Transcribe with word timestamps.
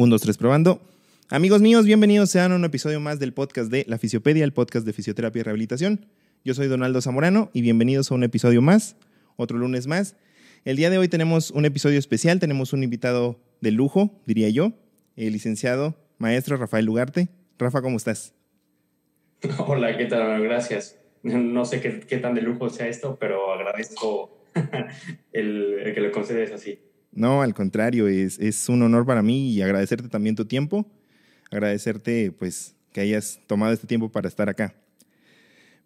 Un, 0.00 0.10
dos, 0.10 0.20
tres, 0.20 0.38
probando. 0.38 0.80
Amigos 1.28 1.60
míos, 1.60 1.84
bienvenidos 1.84 2.30
sean 2.30 2.52
a 2.52 2.54
un 2.54 2.64
episodio 2.64 3.00
más 3.00 3.18
del 3.18 3.32
podcast 3.32 3.68
de 3.68 3.84
La 3.88 3.98
Fisiopedia, 3.98 4.44
el 4.44 4.52
podcast 4.52 4.86
de 4.86 4.92
fisioterapia 4.92 5.40
y 5.40 5.42
rehabilitación. 5.42 6.06
Yo 6.44 6.54
soy 6.54 6.68
Donaldo 6.68 7.02
Zamorano 7.02 7.50
y 7.52 7.62
bienvenidos 7.62 8.12
a 8.12 8.14
un 8.14 8.22
episodio 8.22 8.62
más, 8.62 8.94
otro 9.34 9.58
lunes 9.58 9.88
más. 9.88 10.14
El 10.64 10.76
día 10.76 10.88
de 10.90 10.98
hoy 10.98 11.08
tenemos 11.08 11.50
un 11.50 11.64
episodio 11.64 11.98
especial, 11.98 12.38
tenemos 12.38 12.72
un 12.72 12.84
invitado 12.84 13.40
de 13.60 13.72
lujo, 13.72 14.22
diría 14.24 14.48
yo, 14.50 14.72
el 15.16 15.32
licenciado 15.32 15.96
maestro 16.18 16.56
Rafael 16.58 16.84
Lugarte. 16.84 17.28
Rafa, 17.58 17.82
¿cómo 17.82 17.96
estás? 17.96 18.36
Hola, 19.66 19.96
¿qué 19.98 20.04
tal? 20.04 20.40
Gracias. 20.44 20.96
No 21.24 21.64
sé 21.64 21.80
qué, 21.80 22.18
tan 22.18 22.36
de 22.36 22.42
lujo 22.42 22.70
sea 22.70 22.86
esto, 22.86 23.16
pero 23.18 23.52
agradezco 23.52 24.44
el, 25.32 25.80
el 25.80 25.92
que 25.92 26.00
lo 26.00 26.12
concedes 26.12 26.52
así. 26.52 26.78
No, 27.12 27.42
al 27.42 27.54
contrario, 27.54 28.08
es, 28.08 28.38
es 28.38 28.68
un 28.68 28.82
honor 28.82 29.06
para 29.06 29.22
mí 29.22 29.52
y 29.52 29.62
agradecerte 29.62 30.08
también 30.08 30.36
tu 30.36 30.44
tiempo, 30.44 30.86
agradecerte 31.50 32.32
pues 32.32 32.74
que 32.92 33.00
hayas 33.00 33.40
tomado 33.46 33.72
este 33.72 33.86
tiempo 33.86 34.10
para 34.10 34.28
estar 34.28 34.48
acá. 34.48 34.74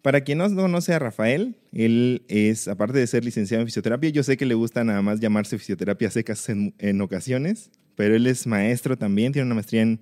Para 0.01 0.21
quien 0.21 0.39
no 0.39 0.53
conoce 0.53 0.93
a 0.93 0.99
Rafael, 0.99 1.55
él 1.71 2.23
es, 2.27 2.67
aparte 2.67 2.99
de 2.99 3.07
ser 3.07 3.23
licenciado 3.23 3.61
en 3.61 3.67
fisioterapia, 3.67 4.09
yo 4.09 4.21
sé 4.21 4.35
que 4.35 4.45
le 4.45 4.53
gusta 4.53 4.83
nada 4.83 5.01
más 5.01 5.21
llamarse 5.21 5.57
fisioterapia 5.57 6.11
secas 6.11 6.49
en, 6.49 6.75
en 6.77 6.99
ocasiones, 6.99 7.71
pero 7.95 8.13
él 8.13 8.27
es 8.27 8.45
maestro 8.45 8.97
también, 8.97 9.31
tiene 9.31 9.45
una 9.45 9.55
maestría 9.55 9.81
en, 9.81 10.01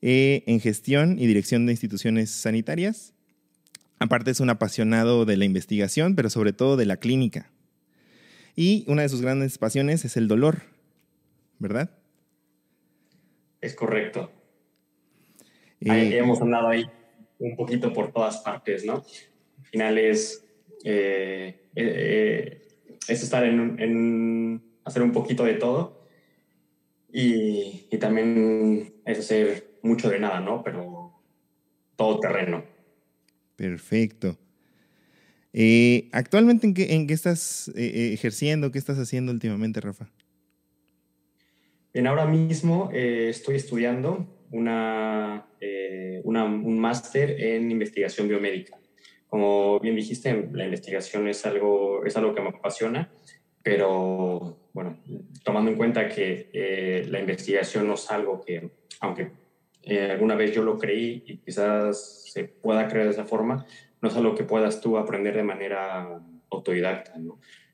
eh, 0.00 0.44
en 0.46 0.60
gestión 0.60 1.18
y 1.18 1.26
dirección 1.26 1.66
de 1.66 1.72
instituciones 1.72 2.30
sanitarias. 2.30 3.14
Aparte 3.98 4.30
es 4.30 4.38
un 4.38 4.50
apasionado 4.50 5.24
de 5.24 5.36
la 5.36 5.44
investigación, 5.44 6.14
pero 6.14 6.30
sobre 6.30 6.52
todo 6.52 6.76
de 6.76 6.86
la 6.86 6.98
clínica. 6.98 7.50
Y 8.56 8.86
una 8.88 9.02
de 9.02 9.10
sus 9.10 9.20
grandes 9.20 9.58
pasiones 9.58 10.06
es 10.06 10.16
el 10.16 10.28
dolor, 10.28 10.62
¿verdad? 11.58 11.90
Es 13.60 13.74
correcto. 13.74 14.30
Eh, 15.80 16.16
hemos 16.16 16.40
andado 16.40 16.68
ahí 16.68 16.86
un 17.38 17.54
poquito 17.54 17.92
por 17.92 18.12
todas 18.12 18.38
partes, 18.38 18.86
¿no? 18.86 19.04
Al 19.58 19.66
final 19.66 19.98
es, 19.98 20.42
eh, 20.84 21.68
eh, 21.74 22.66
es 23.06 23.22
estar 23.22 23.44
en, 23.44 24.62
hacer 24.84 25.02
un 25.02 25.12
poquito 25.12 25.44
de 25.44 25.54
todo 25.54 26.06
y, 27.12 27.86
y, 27.90 27.98
también 27.98 28.94
es 29.04 29.18
hacer 29.18 29.78
mucho 29.82 30.08
de 30.08 30.18
nada, 30.18 30.40
¿no? 30.40 30.62
Pero 30.64 31.20
todo 31.94 32.20
terreno. 32.20 32.64
Perfecto. 33.56 34.38
Eh, 35.58 36.10
¿Actualmente 36.12 36.66
en 36.66 36.74
qué, 36.74 36.92
en 36.92 37.06
qué 37.06 37.14
estás 37.14 37.68
eh, 37.68 37.72
eh, 37.78 38.12
ejerciendo? 38.12 38.70
¿Qué 38.70 38.78
estás 38.78 38.98
haciendo 38.98 39.32
últimamente, 39.32 39.80
Rafa? 39.80 40.06
En 41.94 42.06
ahora 42.06 42.26
mismo 42.26 42.90
estoy 42.92 43.56
estudiando 43.56 44.44
una, 44.50 45.46
un 46.22 46.78
máster 46.78 47.40
en 47.40 47.70
investigación 47.70 48.28
biomédica. 48.28 48.78
Como 49.28 49.80
bien 49.80 49.96
dijiste, 49.96 50.50
la 50.52 50.66
investigación 50.66 51.26
es 51.26 51.46
algo, 51.46 52.04
es 52.04 52.14
algo 52.18 52.34
que 52.34 52.42
me 52.42 52.50
apasiona, 52.50 53.10
pero 53.62 54.58
bueno, 54.74 54.98
tomando 55.42 55.70
en 55.70 55.78
cuenta 55.78 56.06
que 56.06 57.06
la 57.08 57.18
investigación 57.18 57.88
no 57.88 57.94
es 57.94 58.10
algo 58.10 58.42
que, 58.44 58.72
aunque 59.00 59.30
alguna 60.10 60.34
vez 60.34 60.54
yo 60.54 60.62
lo 60.62 60.76
creí 60.76 61.24
y 61.26 61.38
quizás 61.38 62.24
se 62.30 62.44
pueda 62.44 62.88
creer 62.88 63.06
de 63.06 63.12
esa 63.12 63.24
forma, 63.24 63.64
no 64.00 64.08
es 64.08 64.16
algo 64.16 64.34
que 64.34 64.44
puedas 64.44 64.80
tú 64.80 64.98
aprender 64.98 65.36
de 65.36 65.42
manera 65.42 66.20
autodidacta. 66.50 67.14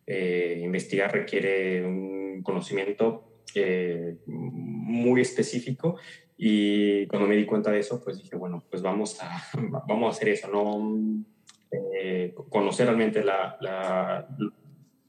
Eh, 0.06 0.60
investigar 0.62 1.12
requiere 1.12 1.84
un 1.84 2.42
conocimiento 2.42 3.42
eh, 3.54 4.16
muy 4.26 5.20
específico 5.20 5.96
y 6.36 7.06
cuando 7.06 7.28
me 7.28 7.36
di 7.36 7.44
cuenta 7.44 7.70
de 7.70 7.80
eso, 7.80 8.02
pues 8.02 8.18
dije, 8.18 8.36
bueno, 8.36 8.64
pues 8.68 8.82
vamos 8.82 9.20
a, 9.22 9.42
vamos 9.86 10.06
a 10.06 10.16
hacer 10.16 10.28
eso, 10.30 10.48
¿no? 10.48 10.98
Eh, 11.70 12.34
conocer 12.50 12.86
realmente 12.86 13.24
la, 13.24 14.26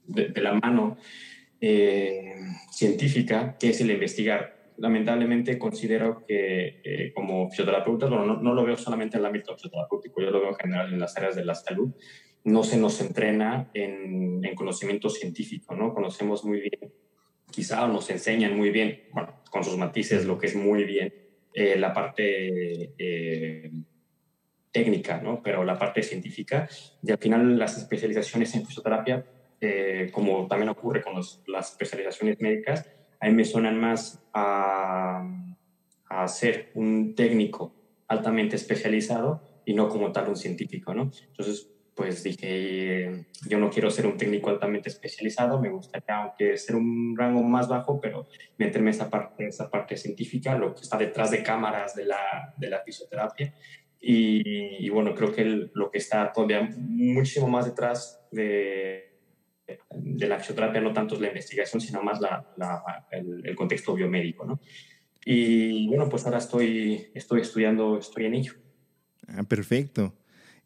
de, 0.06 0.40
la 0.40 0.54
mano 0.54 0.96
científica, 2.70 3.56
que 3.58 3.70
es 3.70 3.80
el 3.80 3.90
investigar 3.90 4.63
lamentablemente 4.76 5.58
considero 5.58 6.24
que 6.26 6.80
eh, 6.84 7.12
como 7.14 7.48
fisioterapeutas, 7.50 8.10
bueno, 8.10 8.36
no, 8.36 8.54
lo 8.54 8.64
veo 8.64 8.76
solamente 8.76 9.16
en 9.16 9.20
el 9.20 9.26
ámbito 9.26 9.54
fisioterapéutico, 9.54 10.20
yo 10.20 10.30
lo 10.30 10.40
veo 10.40 10.50
en 10.50 10.56
general 10.56 10.92
en 10.92 10.98
las 10.98 11.16
áreas 11.16 11.36
de 11.36 11.44
la 11.44 11.54
salud, 11.54 11.94
no 12.44 12.62
se 12.62 12.76
nos 12.76 13.00
entrena 13.00 13.70
en, 13.74 14.42
conocimiento 14.54 15.08
científico, 15.08 15.74
¿no? 15.74 15.92
Conocemos 15.92 16.44
muy 16.44 16.60
bien, 16.60 16.92
quizá 17.50 17.88
nos 17.88 18.08
enseñan 18.10 18.56
muy 18.56 18.70
bien, 18.70 19.04
bueno, 19.12 19.42
con 19.50 19.64
sus 19.64 19.76
matices, 19.76 20.26
lo 20.26 20.38
que 20.38 20.46
es 20.46 20.54
muy 20.54 20.84
bien, 20.84 21.12
eh, 21.52 21.76
la 21.76 21.92
parte 21.92 22.94
eh, 22.96 23.70
técnica, 24.70 25.20
¿no? 25.20 25.42
Pero 25.42 25.64
la 25.64 25.76
parte 25.76 26.02
científica, 26.02 26.68
y 27.02 27.10
al 27.10 27.18
final 27.18 27.58
las 27.58 27.76
especializaciones 27.78 28.54
en 28.54 28.66
fisioterapia, 28.66 29.26
como 30.12 30.46
también 30.46 30.68
ocurre 30.68 31.02
con 31.02 31.14
las 31.14 31.70
especializaciones 31.70 32.38
médicas, 32.38 32.86
a 33.24 33.28
mí 33.28 33.34
me 33.36 33.44
suenan 33.46 33.80
más 33.80 34.22
a, 34.34 35.26
a 36.10 36.28
ser 36.28 36.70
un 36.74 37.14
técnico 37.14 37.74
altamente 38.06 38.56
especializado 38.56 39.62
y 39.64 39.72
no 39.72 39.88
como 39.88 40.12
tal 40.12 40.28
un 40.28 40.36
científico, 40.36 40.92
¿no? 40.92 41.10
Entonces, 41.28 41.70
pues 41.94 42.22
dije, 42.22 43.24
yo 43.48 43.58
no 43.58 43.70
quiero 43.70 43.90
ser 43.90 44.06
un 44.06 44.18
técnico 44.18 44.50
altamente 44.50 44.90
especializado, 44.90 45.58
me 45.58 45.70
gustaría, 45.70 46.16
aunque 46.16 46.58
ser 46.58 46.76
un 46.76 47.16
rango 47.16 47.42
más 47.42 47.66
bajo, 47.66 47.98
pero 47.98 48.26
meterme 48.58 48.90
esa 48.90 49.08
parte, 49.08 49.46
esa 49.46 49.70
parte 49.70 49.96
científica, 49.96 50.58
lo 50.58 50.74
que 50.74 50.82
está 50.82 50.98
detrás 50.98 51.30
de 51.30 51.42
cámaras 51.42 51.94
de 51.94 52.04
la, 52.04 52.52
de 52.58 52.68
la 52.68 52.82
fisioterapia. 52.82 53.54
Y, 54.00 54.84
y, 54.84 54.90
bueno, 54.90 55.14
creo 55.14 55.32
que 55.32 55.70
lo 55.72 55.90
que 55.90 55.96
está 55.96 56.30
todavía 56.30 56.68
muchísimo 56.76 57.48
más 57.48 57.64
detrás 57.64 58.22
de, 58.30 59.13
de 59.94 60.28
la 60.28 60.38
fisioterapia 60.38 60.80
no 60.80 60.92
tanto 60.92 61.14
es 61.14 61.20
la 61.20 61.28
investigación, 61.28 61.80
sino 61.80 62.02
más 62.02 62.20
el, 63.10 63.54
contexto 63.56 63.94
biomédico, 63.94 64.44
¿no? 64.44 64.60
Y 65.24 65.88
bueno, 65.88 66.08
pues 66.08 66.26
ahora 66.26 66.38
estoy, 66.38 67.06
estoy 67.14 67.40
estudiando, 67.40 67.98
estoy 67.98 68.26
en 68.26 68.34
ello. 68.34 68.52
Ah, 69.26 69.42
perfecto. 69.42 70.14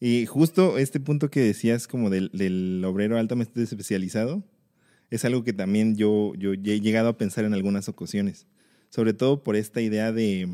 Y 0.00 0.26
justo 0.26 0.78
este 0.78 0.98
punto 0.98 1.31
que 1.31 1.41
decías 1.41 1.86
como 1.86 2.10
del, 2.10 2.84
obrero 2.84 3.19
altamente 3.19 3.62
especializado, 3.62 4.44
es 5.10 5.25
algo 5.25 5.44
que 5.44 5.53
también 5.53 5.97
yo, 5.97 6.34
yo 6.36 6.53
he 6.53 6.80
llegado 6.80 7.09
a 7.09 7.19
pensar 7.19 7.44
en 7.44 7.54
algunas 7.54 7.88
ocasiones, 7.88 8.47
sobre 8.91 9.12
todo 9.12 9.42
por 9.42 9.56
esta 9.56 9.80
idea 9.80 10.12
de, 10.12 10.48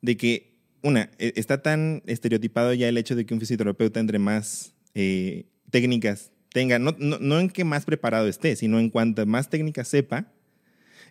de 0.00 0.16
que, 0.16 0.58
una, 0.82 1.10
e, 1.18 1.32
está 1.36 1.60
tan 1.60 2.02
estereotipado 2.06 2.72
ya 2.72 2.88
el 2.88 2.98
hecho 2.98 3.16
de 3.16 3.26
que 3.26 3.34
un 3.34 3.40
fisioterapeuta 3.40 4.00
entre 4.00 4.18
más 4.18 4.74
eh, 4.94 5.46
técnicas 5.70 6.32
tenga, 6.52 6.78
no, 6.78 6.94
no, 6.98 7.40
en 7.40 7.48
que 7.48 7.64
más 7.64 7.84
preparado 7.84 8.28
esté, 8.28 8.56
sino 8.56 8.78
en 8.78 8.90
cuanto 8.90 9.24
más 9.26 9.48
técnica 9.48 9.84
sepa, 9.84 10.32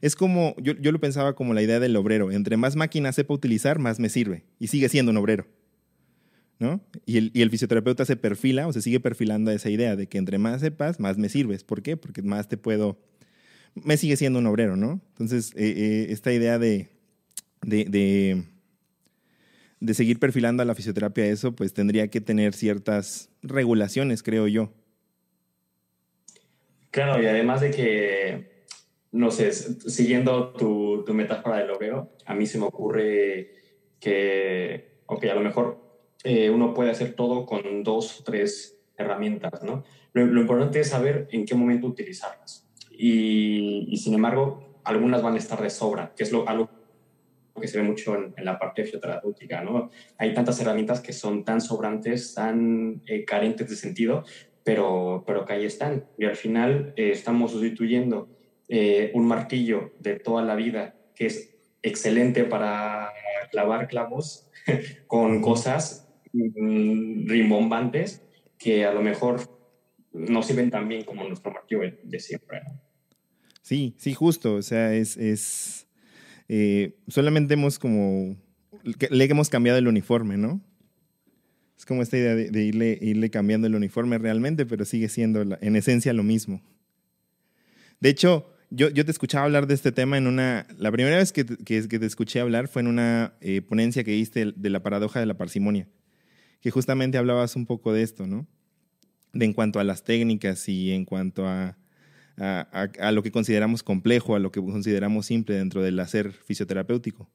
es 0.02 0.16
como, 0.16 0.56
yo, 0.58 0.74
lo 0.74 1.00
pensaba 1.00 1.36
como 1.36 1.54
la 1.54 1.62
idea 1.62 1.80
del 1.80 1.96
obrero, 1.96 2.32
entre 2.32 2.58
más 2.58 2.76
máquina 2.76 3.12
sepa 3.12 3.34
utilizar, 3.34 3.80
más 3.80 4.00
me 4.00 4.10
sirve, 4.10 4.44
y 4.60 4.68
sigue 4.68 4.90
siendo 4.90 5.12
un 5.12 5.18
obrero. 5.18 5.48
¿No? 6.60 6.80
Y 7.08 7.42
el, 7.42 7.50
fisioterapeuta 7.50 8.06
se 8.06 8.16
perfila 8.16 8.68
o 8.68 8.74
se 8.74 8.84
sigue 8.84 9.00
perfilando 9.00 9.50
a 9.50 9.56
esa 9.56 9.72
idea 9.72 9.96
de 9.96 10.06
que 10.06 10.20
entre 10.20 10.38
más 10.38 10.62
sepas, 10.62 11.00
más 11.00 11.18
me 11.18 11.28
sirves. 11.28 11.64
¿Por 11.64 11.82
qué? 11.82 11.98
Porque 11.98 12.22
más 12.22 12.50
te 12.50 12.56
puedo, 12.56 13.00
me 13.74 13.98
sigue 13.98 14.16
siendo 14.16 14.38
un 14.38 14.46
obrero, 14.46 14.76
¿no? 14.76 15.02
Entonces, 15.14 15.54
eh, 15.56 15.74
eh, 15.76 16.08
esta 16.12 16.32
idea 16.32 16.60
de, 16.60 16.90
de, 17.64 17.86
de, 17.86 18.44
de 19.80 19.94
seguir 19.96 20.20
perfilando 20.20 20.62
a 20.62 20.66
la 20.68 20.76
fisioterapia 20.76 21.26
eso, 21.26 21.56
pues 21.56 21.74
tendría 21.74 22.10
que 22.10 22.22
tener 22.22 22.54
ciertas 22.54 23.32
regulaciones, 23.42 24.22
creo 24.22 24.48
yo. 24.48 24.72
Claro, 26.92 27.22
y 27.22 27.26
además 27.26 27.62
de 27.62 27.72
que, 27.72 28.66
no 29.12 29.32
sé, 29.32 29.52
siguiendo 29.54 30.50
tu, 30.50 31.04
tu 31.06 31.14
metáfora 31.14 31.58
del 31.58 31.72
obrero, 31.72 32.12
a 32.26 32.36
mí 32.36 32.46
se 32.46 32.60
me 32.60 32.66
ocurre 32.66 33.52
que, 34.00 35.00
ok, 35.06 35.24
a 35.26 35.36
lo 35.36 35.42
mejor 35.42 35.82
eh, 36.24 36.50
uno 36.50 36.74
puede 36.74 36.92
hacer 36.92 37.14
todo 37.14 37.46
con 37.46 37.84
dos 37.84 38.20
o 38.20 38.24
tres 38.24 38.78
herramientas, 38.98 39.64
¿no? 39.64 39.84
Lo, 40.14 40.42
importante 40.42 40.82
es 40.82 40.90
saber 40.90 41.28
en 41.32 41.46
qué 41.46 41.56
momento 41.56 41.88
utilizarlas. 41.88 42.68
Y, 42.92 43.96
sin 43.98 44.14
embargo, 44.14 44.82
algunas 44.84 45.24
van 45.24 45.36
a 45.36 45.38
estar 45.38 45.62
de 45.62 45.70
sobra, 45.70 46.14
que 46.16 46.24
es 46.24 46.32
lo, 46.32 46.48
algo 46.48 46.70
que 47.60 47.68
se 47.68 47.78
ve 47.80 47.84
mucho 47.88 48.16
en, 48.16 48.34
la 48.44 48.60
parte 48.60 48.84
fisioterapéutica, 48.84 49.64
¿no? 49.64 49.90
Hay 50.18 50.34
tantas 50.34 50.60
herramientas 50.60 51.00
que 51.00 51.14
son 51.14 51.46
tan 51.46 51.62
sobrantes, 51.62 52.34
tan 52.34 53.02
eh, 53.08 53.24
carentes 53.24 53.70
de 53.70 53.76
sentido, 53.76 54.26
pero, 54.64 55.24
pero 55.26 55.46
que 55.46 55.54
ahí 55.54 55.66
están. 55.66 56.06
Y 56.18 56.26
al 56.26 56.36
final 56.36 56.94
eh, 56.96 57.12
estamos 57.12 57.52
sustituyendo 57.52 58.30
eh, 58.68 59.12
un 59.14 59.28
martillo 59.28 59.92
de 60.00 60.20
toda 60.20 60.44
la 60.44 60.56
vida, 60.56 60.96
que 61.16 61.28
es 61.28 61.56
excelente 61.82 62.44
para 62.44 63.12
clavar 63.52 63.88
clavos, 63.88 64.50
con 65.08 65.42
cosas 65.42 66.08
mm, 66.34 67.28
rimbombantes 67.28 68.24
que 68.58 68.86
a 68.86 68.94
lo 68.94 69.02
mejor 69.02 69.42
no 70.14 70.44
sirven 70.44 70.70
tan 70.70 70.88
bien 70.88 71.04
como 71.04 71.24
nuestro 71.24 71.52
martillo 71.52 71.82
de 72.04 72.20
siempre. 72.20 72.62
Sí, 73.62 73.96
sí, 73.98 74.14
justo. 74.14 74.56
O 74.56 74.62
sea, 74.62 74.94
es, 74.94 75.18
es, 75.18 75.88
eh, 76.48 76.98
solamente 77.08 77.54
hemos 77.54 77.80
como, 77.80 78.36
le 79.10 79.24
hemos 79.24 79.50
cambiado 79.50 79.80
el 79.80 79.88
uniforme, 79.88 80.38
¿no? 80.38 80.62
Es 81.82 81.86
como 81.88 82.04
esta 82.04 82.16
idea 82.16 82.36
de, 82.36 82.64
irle, 82.64 83.32
cambiando 83.32 83.66
el 83.66 83.74
uniforme 83.74 84.20
realmente, 84.20 84.68
pero 84.68 84.86
sigue 84.86 85.10
siendo 85.10 85.42
en 85.42 85.76
esencia 85.76 86.14
lo 86.14 86.22
mismo. 86.22 86.62
De 88.00 88.10
hecho, 88.10 88.54
yo, 88.70 88.94
te 88.94 89.10
escuchaba 89.10 89.46
hablar 89.46 89.66
de 89.66 89.74
este 89.74 89.92
tema 89.92 90.16
en 90.20 90.28
una... 90.28 90.68
La 90.78 90.92
primera 90.92 91.18
vez 91.18 91.34
que, 91.34 91.44
que, 91.44 91.82
te 91.82 92.06
escuché 92.06 92.40
hablar 92.40 92.68
fue 92.68 92.84
en 92.84 92.88
una 92.88 93.34
eh, 93.42 93.64
ponencia 93.64 94.04
que 94.04 94.12
diste 94.12 94.54
de 94.56 94.70
la 94.70 94.84
paradoja 94.84 95.20
de 95.20 95.26
la 95.26 95.38
parsimonia, 95.38 95.88
que 96.60 96.70
justamente 96.70 97.18
hablabas 97.18 97.56
un 97.56 97.66
poco 97.66 97.92
de 97.94 98.04
esto, 98.04 98.28
¿no? 98.28 98.46
De 99.34 99.46
en 99.46 99.54
cuanto 99.54 99.80
a 99.80 99.84
las 99.84 100.04
técnicas 100.04 100.70
y 100.70 100.92
en 100.92 101.06
cuanto 101.06 101.48
a, 101.48 101.80
lo 103.12 103.24
que 103.24 103.32
consideramos 103.32 103.82
complejo, 103.82 104.36
a 104.36 104.40
lo 104.40 104.52
que 104.52 104.62
consideramos 104.62 105.26
simple 105.26 105.56
dentro 105.56 105.82
del 105.82 106.00
hacer 106.00 106.32
fisioterapéutico. 106.32 107.28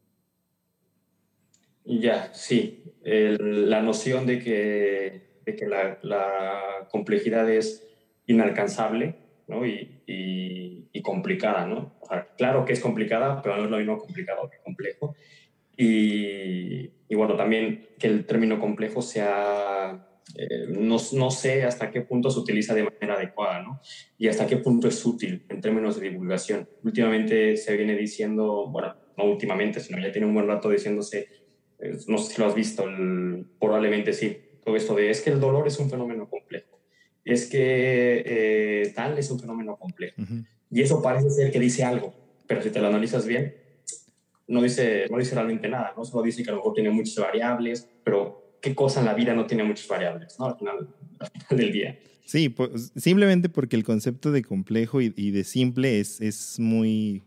Ya, 1.87 2.35
sí. 2.35 2.85
la 3.05 3.81
noción 3.83 4.27
de 4.27 4.41
que, 4.41 5.41
de 5.45 5.57
que 5.57 5.67
la, 5.67 5.99
la 6.03 6.89
complejidad 6.91 7.49
es 7.49 7.87
inalcanzable 8.27 9.15
¿no? 9.47 9.65
y, 9.65 10.03
y, 10.07 11.03
complicada, 11.03 11.67
¿no? 11.67 11.95
claro 12.37 12.65
que 12.65 12.73
es 12.73 12.81
complicada, 12.81 13.41
pero 13.41 13.57
no 13.57 13.65
es 13.65 13.71
lo 13.71 13.79
mismo 13.79 13.99
complicado 13.99 14.51
que 14.51 14.59
complejo. 14.65 15.15
Y, 15.77 16.91
y 17.09 17.15
bueno, 17.15 17.37
también 17.37 17.91
que 17.99 18.09
el 18.09 18.27
término 18.27 18.59
complejo 18.59 19.03
sea, 19.03 20.09
eh, 20.37 20.67
no, 20.69 20.97
no, 21.13 21.31
sé 21.31 21.65
hasta 21.65 21.91
qué 21.91 22.01
punto 22.01 22.31
se 22.31 22.41
utiliza 22.41 22.75
de 22.75 22.85
manera 22.85 23.15
adecuada, 23.15 23.63
¿no? 23.63 23.81
Y 24.19 24.27
hasta 24.29 24.47
qué 24.47 24.57
punto 24.57 24.89
es 24.89 25.05
útil 25.05 25.45
en 25.49 25.61
términos 25.61 26.01
de 26.01 26.09
divulgación. 26.09 26.69
Últimamente 26.83 27.57
se 27.57 27.77
viene 27.77 27.95
diciendo, 27.95 28.69
bueno, 28.69 28.95
no 29.17 29.25
últimamente, 29.25 29.81
sino 29.81 30.01
ya 30.01 30.11
tiene 30.11 30.27
un 30.27 30.35
buen 30.35 30.49
rato 30.49 30.71
diciéndose, 30.71 31.29
no 32.07 32.19
sé 32.19 32.35
si 32.35 32.41
lo 32.41 32.47
has 32.47 32.55
visto, 32.55 32.85
probablemente 33.61 34.13
sí, 34.13 34.37
todo 34.65 34.77
esto 34.77 34.95
de 34.95 35.11
es 35.11 35.21
que 35.21 35.31
el 35.31 35.41
dolor 35.41 35.67
es 35.67 35.79
un 35.79 35.91
fenómeno 35.91 36.29
complejo 36.29 36.77
es 37.27 37.47
que 37.47 38.23
eh, 38.25 38.93
tal 38.95 39.19
es 39.19 39.31
un 39.31 39.41
fenómeno 39.41 39.77
complejo. 39.77 40.23
Y 40.71 40.81
eso 40.81 41.03
parece 41.03 41.29
ser 41.31 41.51
que 41.51 41.59
dice 41.59 41.83
algo, 41.83 42.15
pero 42.47 42.63
si 42.63 42.71
te 42.71 42.81
lo 42.81 42.87
analizas 42.87 43.27
bien, 43.27 43.55
no 44.47 44.63
dice, 44.63 45.07
no 45.11 45.19
dice 45.19 45.35
realmente 45.35 45.69
nada, 45.69 45.93
¿no? 45.97 46.05
Solo 46.05 46.23
dice 46.23 46.45
que 46.45 46.51
a 46.51 46.53
lo 46.53 46.59
mejor 46.59 46.75
tiene 46.75 46.91
muchas 46.91 47.17
variables, 47.17 47.89
pero 48.05 48.59
¿qué 48.63 48.77
cosa 48.77 49.01
en 49.01 49.07
la 49.07 49.15
vida 49.15 49.35
no 49.35 49.47
tiene 49.47 49.65
muchas 49.65 49.89
variables, 49.89 50.37
¿no? 50.39 50.47
Al 50.47 50.57
final, 50.57 50.89
del 51.51 51.73
día. 51.73 51.99
Sí, 52.25 52.49
pues, 52.49 52.93
simplemente 52.95 53.49
porque 53.49 53.75
el 53.75 53.83
concepto 53.83 54.31
de 54.31 54.45
complejo 54.45 55.01
y, 55.01 55.11
de 55.11 55.45
simple 55.45 55.99
es, 55.99 56.21
es 56.21 56.61
muy... 56.61 57.25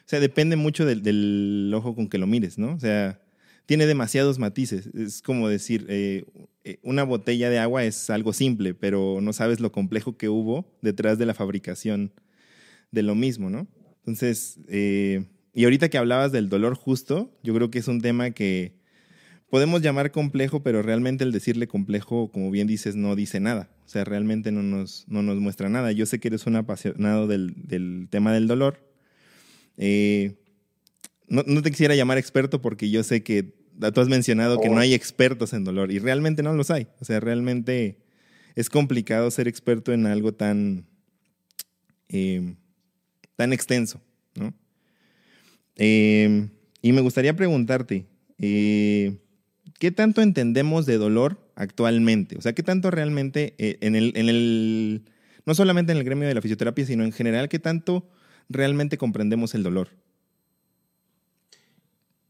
O 0.00 0.06
sea, 0.08 0.20
depende 0.20 0.56
mucho 0.56 0.86
del, 0.86 1.02
del, 1.02 1.72
ojo 1.74 1.94
con 1.94 2.08
que 2.08 2.18
lo 2.18 2.26
mires, 2.26 2.58
¿no? 2.58 2.74
O 2.74 2.80
sea, 2.80 3.20
tiene 3.66 3.86
demasiados 3.86 4.38
matices. 4.38 4.86
Es 4.94 5.22
como 5.22 5.48
decir, 5.48 5.86
eh, 5.88 6.24
eh, 6.64 6.78
una 6.82 7.04
botella 7.04 7.50
de 7.50 7.58
agua 7.58 7.84
es 7.84 8.10
algo 8.10 8.32
simple, 8.32 8.74
pero 8.74 9.20
no 9.20 9.32
sabes 9.32 9.60
lo 9.60 9.72
complejo 9.72 10.16
que 10.16 10.28
hubo 10.28 10.66
detrás 10.82 11.18
de 11.18 11.26
la 11.26 11.34
fabricación 11.34 12.12
de 12.90 13.02
lo 13.02 13.14
mismo, 13.14 13.50
¿no? 13.50 13.66
Entonces, 13.98 14.58
eh, 14.68 15.24
y 15.54 15.64
ahorita 15.64 15.88
que 15.88 15.98
hablabas 15.98 16.32
del 16.32 16.48
dolor 16.48 16.74
justo, 16.74 17.32
yo 17.42 17.54
creo 17.54 17.70
que 17.70 17.78
es 17.78 17.88
un 17.88 18.00
tema 18.00 18.30
que 18.32 18.74
podemos 19.48 19.82
llamar 19.82 20.10
complejo, 20.10 20.62
pero 20.62 20.82
realmente 20.82 21.24
el 21.24 21.32
decirle 21.32 21.66
complejo, 21.68 22.30
como 22.32 22.50
bien 22.50 22.66
dices, 22.66 22.96
no 22.96 23.14
dice 23.16 23.40
nada. 23.40 23.70
O 23.86 23.88
sea, 23.88 24.04
realmente 24.04 24.50
no 24.52 24.62
nos, 24.62 25.04
no 25.08 25.22
nos 25.22 25.36
muestra 25.36 25.68
nada. 25.68 25.92
Yo 25.92 26.06
sé 26.06 26.18
que 26.18 26.28
eres 26.28 26.46
un 26.46 26.56
apasionado 26.56 27.26
del, 27.26 27.54
del 27.56 28.08
tema 28.10 28.32
del 28.32 28.48
dolor. 28.48 28.80
Eh, 29.76 30.34
no, 31.28 31.62
te 31.62 31.70
quisiera 31.70 31.94
llamar 31.94 32.18
experto 32.18 32.60
porque 32.60 32.90
yo 32.90 33.02
sé 33.02 33.22
que 33.22 33.42
tú 33.42 34.00
has 34.00 34.08
mencionado 34.08 34.60
que 34.60 34.68
no 34.68 34.78
hay 34.78 34.94
expertos 34.94 35.52
en 35.52 35.64
dolor 35.64 35.90
y 35.90 35.98
realmente 35.98 36.42
no 36.42 36.52
los 36.52 36.70
hay. 36.70 36.86
O 37.00 37.04
sea, 37.04 37.20
realmente 37.20 37.98
es 38.54 38.70
complicado 38.70 39.30
ser 39.30 39.48
experto 39.48 39.92
en 39.92 40.06
algo 40.06 40.32
tan, 40.32 40.86
eh, 42.08 42.54
tan 43.36 43.52
extenso, 43.52 44.00
¿no? 44.34 44.54
Eh, 45.76 46.48
y 46.82 46.92
me 46.92 47.00
gustaría 47.00 47.34
preguntarte, 47.34 48.06
eh, 48.38 49.18
¿qué 49.80 49.90
tanto 49.90 50.22
entendemos 50.22 50.86
de 50.86 50.98
dolor 50.98 51.50
actualmente? 51.56 52.36
O 52.38 52.42
sea, 52.42 52.52
¿qué 52.52 52.62
tanto 52.62 52.90
realmente 52.90 53.54
en 53.58 53.96
el, 53.96 54.12
en 54.14 54.28
el, 54.28 55.02
no 55.46 55.54
solamente 55.54 55.90
en 55.90 55.98
el 55.98 56.04
gremio 56.04 56.28
de 56.28 56.34
la 56.34 56.42
fisioterapia, 56.42 56.86
sino 56.86 57.02
en 57.02 57.12
general, 57.12 57.48
qué 57.48 57.58
tanto 57.58 58.08
realmente 58.48 58.98
comprendemos 58.98 59.54
el 59.54 59.64
dolor? 59.64 59.88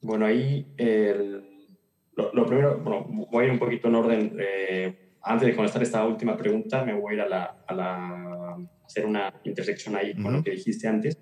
Bueno, 0.04 0.26
ahí 0.26 0.66
lo, 2.14 2.46
primero, 2.46 2.78
bueno, 2.78 3.06
voy 3.30 3.44
a 3.44 3.46
ir 3.46 3.52
un 3.52 3.58
poquito 3.58 3.88
en 3.88 3.94
orden. 3.94 4.36
Eh, 4.38 5.12
antes 5.22 5.48
de 5.48 5.56
contestar 5.56 5.82
esta 5.82 6.06
última 6.06 6.36
pregunta, 6.36 6.84
me 6.84 6.92
voy 6.92 7.12
a 7.12 7.14
ir 7.14 7.20
a, 7.22 7.28
la, 7.28 7.64
a, 7.66 7.74
la, 7.74 8.56
hacer 8.84 9.06
una 9.06 9.32
intersección 9.44 9.96
ahí 9.96 10.14
con 10.14 10.34
lo 10.34 10.42
que 10.42 10.50
dijiste 10.50 10.88
antes 10.88 11.18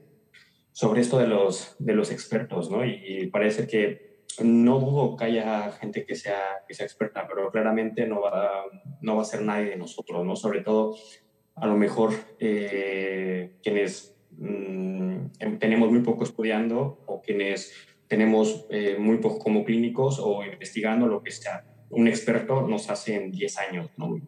sobre 0.73 1.01
esto 1.01 1.19
de 1.21 1.29
los, 1.29 1.77
de 1.79 1.95
los 1.95 2.11
expertos, 2.11 2.73
¿no? 2.73 2.85
Y, 2.85 3.29
parece 3.29 3.69
que 3.69 4.25
no 4.43 4.81
dudo 4.81 5.17
que 5.17 5.27
haya 5.27 5.71
gente 5.71 6.05
que 6.05 6.17
sea, 6.17 6.65
que 6.67 6.75
sea 6.75 6.85
experta, 6.85 7.29
pero 7.29 7.53
claramente 7.53 8.05
no 8.09 8.21
va, 8.21 8.65
no 9.01 9.15
va 9.15 9.23
a 9.23 9.27
ser 9.27 9.43
nadie 9.43 9.71
de 9.71 9.77
nosotros, 9.77 10.27
¿no? 10.27 10.35
Sobre 10.35 10.63
todo, 10.63 10.97
a 11.55 11.69
lo 11.69 11.77
mejor, 11.77 12.15
eh, 12.41 13.53
quienes 13.63 14.17
mm, 14.39 15.27
tenemos 15.61 15.89
muy 15.89 16.01
poco 16.01 16.25
estudiando 16.25 17.05
o 17.07 17.23
quienes 17.23 17.92
tenemos 18.13 18.67
eh, 18.69 18.97
muy 18.99 19.17
poco 19.17 19.39
como 19.39 19.65
clínicos 19.65 20.19
o 20.23 20.45
investigando 20.45 21.07
lo 21.07 21.23
que 21.23 21.31
sea. 21.31 21.65
Un 21.89 22.09
experto 22.09 22.69
nos 22.69 22.91
hace 22.91 23.15
en 23.15 23.31
10 23.31 23.59
años, 23.59 23.91
¿no? 23.97 24.21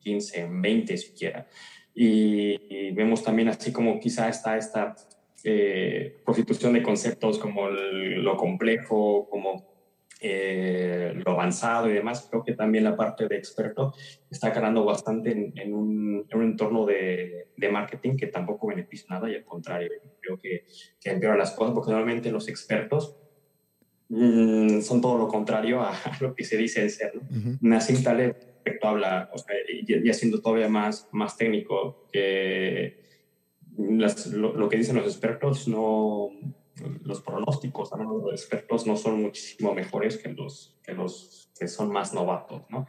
15, 0.00 0.46
20 0.50 0.94
siquiera. 0.98 1.48
Y, 1.94 2.90
vemos 2.90 3.24
también 3.24 3.48
así 3.48 3.72
como 3.72 3.98
quizá 3.98 4.28
está 4.28 4.58
esta 4.58 4.94
eh, 5.42 6.18
prostitución 6.22 6.74
de 6.74 6.82
conceptos 6.82 7.38
como 7.38 7.70
lo 7.70 8.36
complejo, 8.36 9.26
como 9.30 9.73
eh, 10.26 11.12
lo 11.22 11.32
avanzado 11.32 11.90
y 11.90 11.92
demás, 11.92 12.26
creo 12.30 12.42
que 12.42 12.54
también 12.54 12.84
la 12.84 12.96
parte 12.96 13.28
de 13.28 13.36
experto 13.36 13.92
está 14.30 14.48
ganando 14.48 14.82
bastante 14.82 15.32
en, 15.32 15.74
un, 15.74 16.26
en 16.26 16.38
un, 16.38 16.44
entorno 16.44 16.86
de, 16.86 17.48
de, 17.54 17.68
marketing 17.68 18.16
que 18.16 18.28
tampoco 18.28 18.68
beneficia 18.68 19.06
nada 19.10 19.30
y 19.30 19.34
al 19.34 19.44
contrario, 19.44 19.90
creo 20.20 20.38
que, 20.38 20.64
que 20.98 21.10
empeora 21.10 21.36
las 21.36 21.50
cosas 21.52 21.74
porque 21.74 21.90
normalmente 21.90 22.30
los 22.30 22.48
expertos 22.48 23.18
mm, 24.08 24.80
son 24.80 25.02
todo 25.02 25.18
lo 25.18 25.28
contrario 25.28 25.82
a, 25.82 25.92
lo 26.20 26.34
que 26.34 26.44
se 26.44 26.56
dice 26.56 26.80
en 26.80 26.90
ser. 26.90 27.12
¿no? 27.14 27.58
Nassim 27.60 28.02
Taleb 28.02 28.54
habla, 28.82 29.30
o 29.32 29.38
sea, 29.38 29.54
ya, 30.02 30.14
siendo 30.14 30.40
todavía 30.40 30.70
más, 30.70 31.06
más 31.12 31.36
técnico, 31.36 32.08
que 32.10 33.02
lo, 33.76 34.56
lo, 34.56 34.68
que 34.70 34.78
dicen 34.78 34.96
los 34.96 35.06
expertos 35.06 35.68
no 35.68 36.30
los 37.02 37.20
pronósticos 37.20 37.90
de 37.90 38.04
los 38.04 38.32
expertos 38.32 38.86
no 38.86 38.96
son 38.96 39.22
muchísimo 39.22 39.74
mejores 39.74 40.18
que 40.18 40.30
los 40.30 40.76
que, 40.82 40.92
los 40.92 41.50
que 41.58 41.68
son 41.68 41.90
más 41.92 42.12
novatos, 42.12 42.62
¿no? 42.68 42.86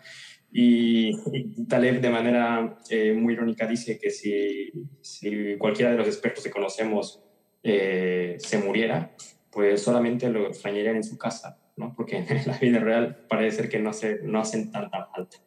Y, 0.51 1.11
Taleb 1.67 2.01
de 2.01 2.09
manera 2.09 2.77
eh, 2.89 3.13
muy 3.13 3.33
irónica 3.33 3.67
dice 3.67 3.99
que 3.99 4.09
si, 4.09 4.71
si, 5.01 5.57
cualquiera 5.57 5.91
de 5.91 5.97
los 5.97 6.07
expertos 6.07 6.43
que 6.43 6.49
conocemos 6.49 7.21
eh, 7.61 8.37
se 8.39 8.57
muriera, 8.57 9.15
pues 9.51 9.81
solamente 9.81 10.29
lo 10.29 10.47
extrañarían 10.47 10.97
en 10.97 11.03
su 11.03 11.17
casa, 11.17 11.59
¿no? 11.77 11.93
Porque 11.95 12.17
en 12.17 12.47
la 12.47 12.57
vida 12.57 12.79
real 12.79 13.25
parece 13.29 13.57
ser 13.57 13.69
que 13.69 13.79
no, 13.79 13.89
hace, 13.89 14.19
no 14.23 14.39
hacen 14.39 14.71
tanta 14.71 15.05
falta. 15.07 15.37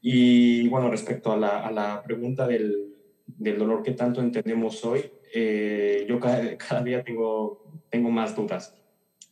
Y 0.00 0.68
bueno, 0.68 0.90
respecto 0.90 1.32
a 1.32 1.36
la, 1.36 1.66
a 1.66 1.70
la 1.70 2.02
pregunta 2.02 2.46
del, 2.46 2.94
del 3.26 3.58
dolor 3.58 3.82
que 3.82 3.92
tanto 3.92 4.20
entendemos 4.20 4.84
hoy, 4.84 5.10
eh, 5.34 6.06
yo 6.08 6.18
cada, 6.18 6.56
cada, 6.58 6.82
día 6.82 7.02
tengo, 7.02 7.67
tengo 7.90 8.10
más 8.10 8.36
dudas 8.36 8.74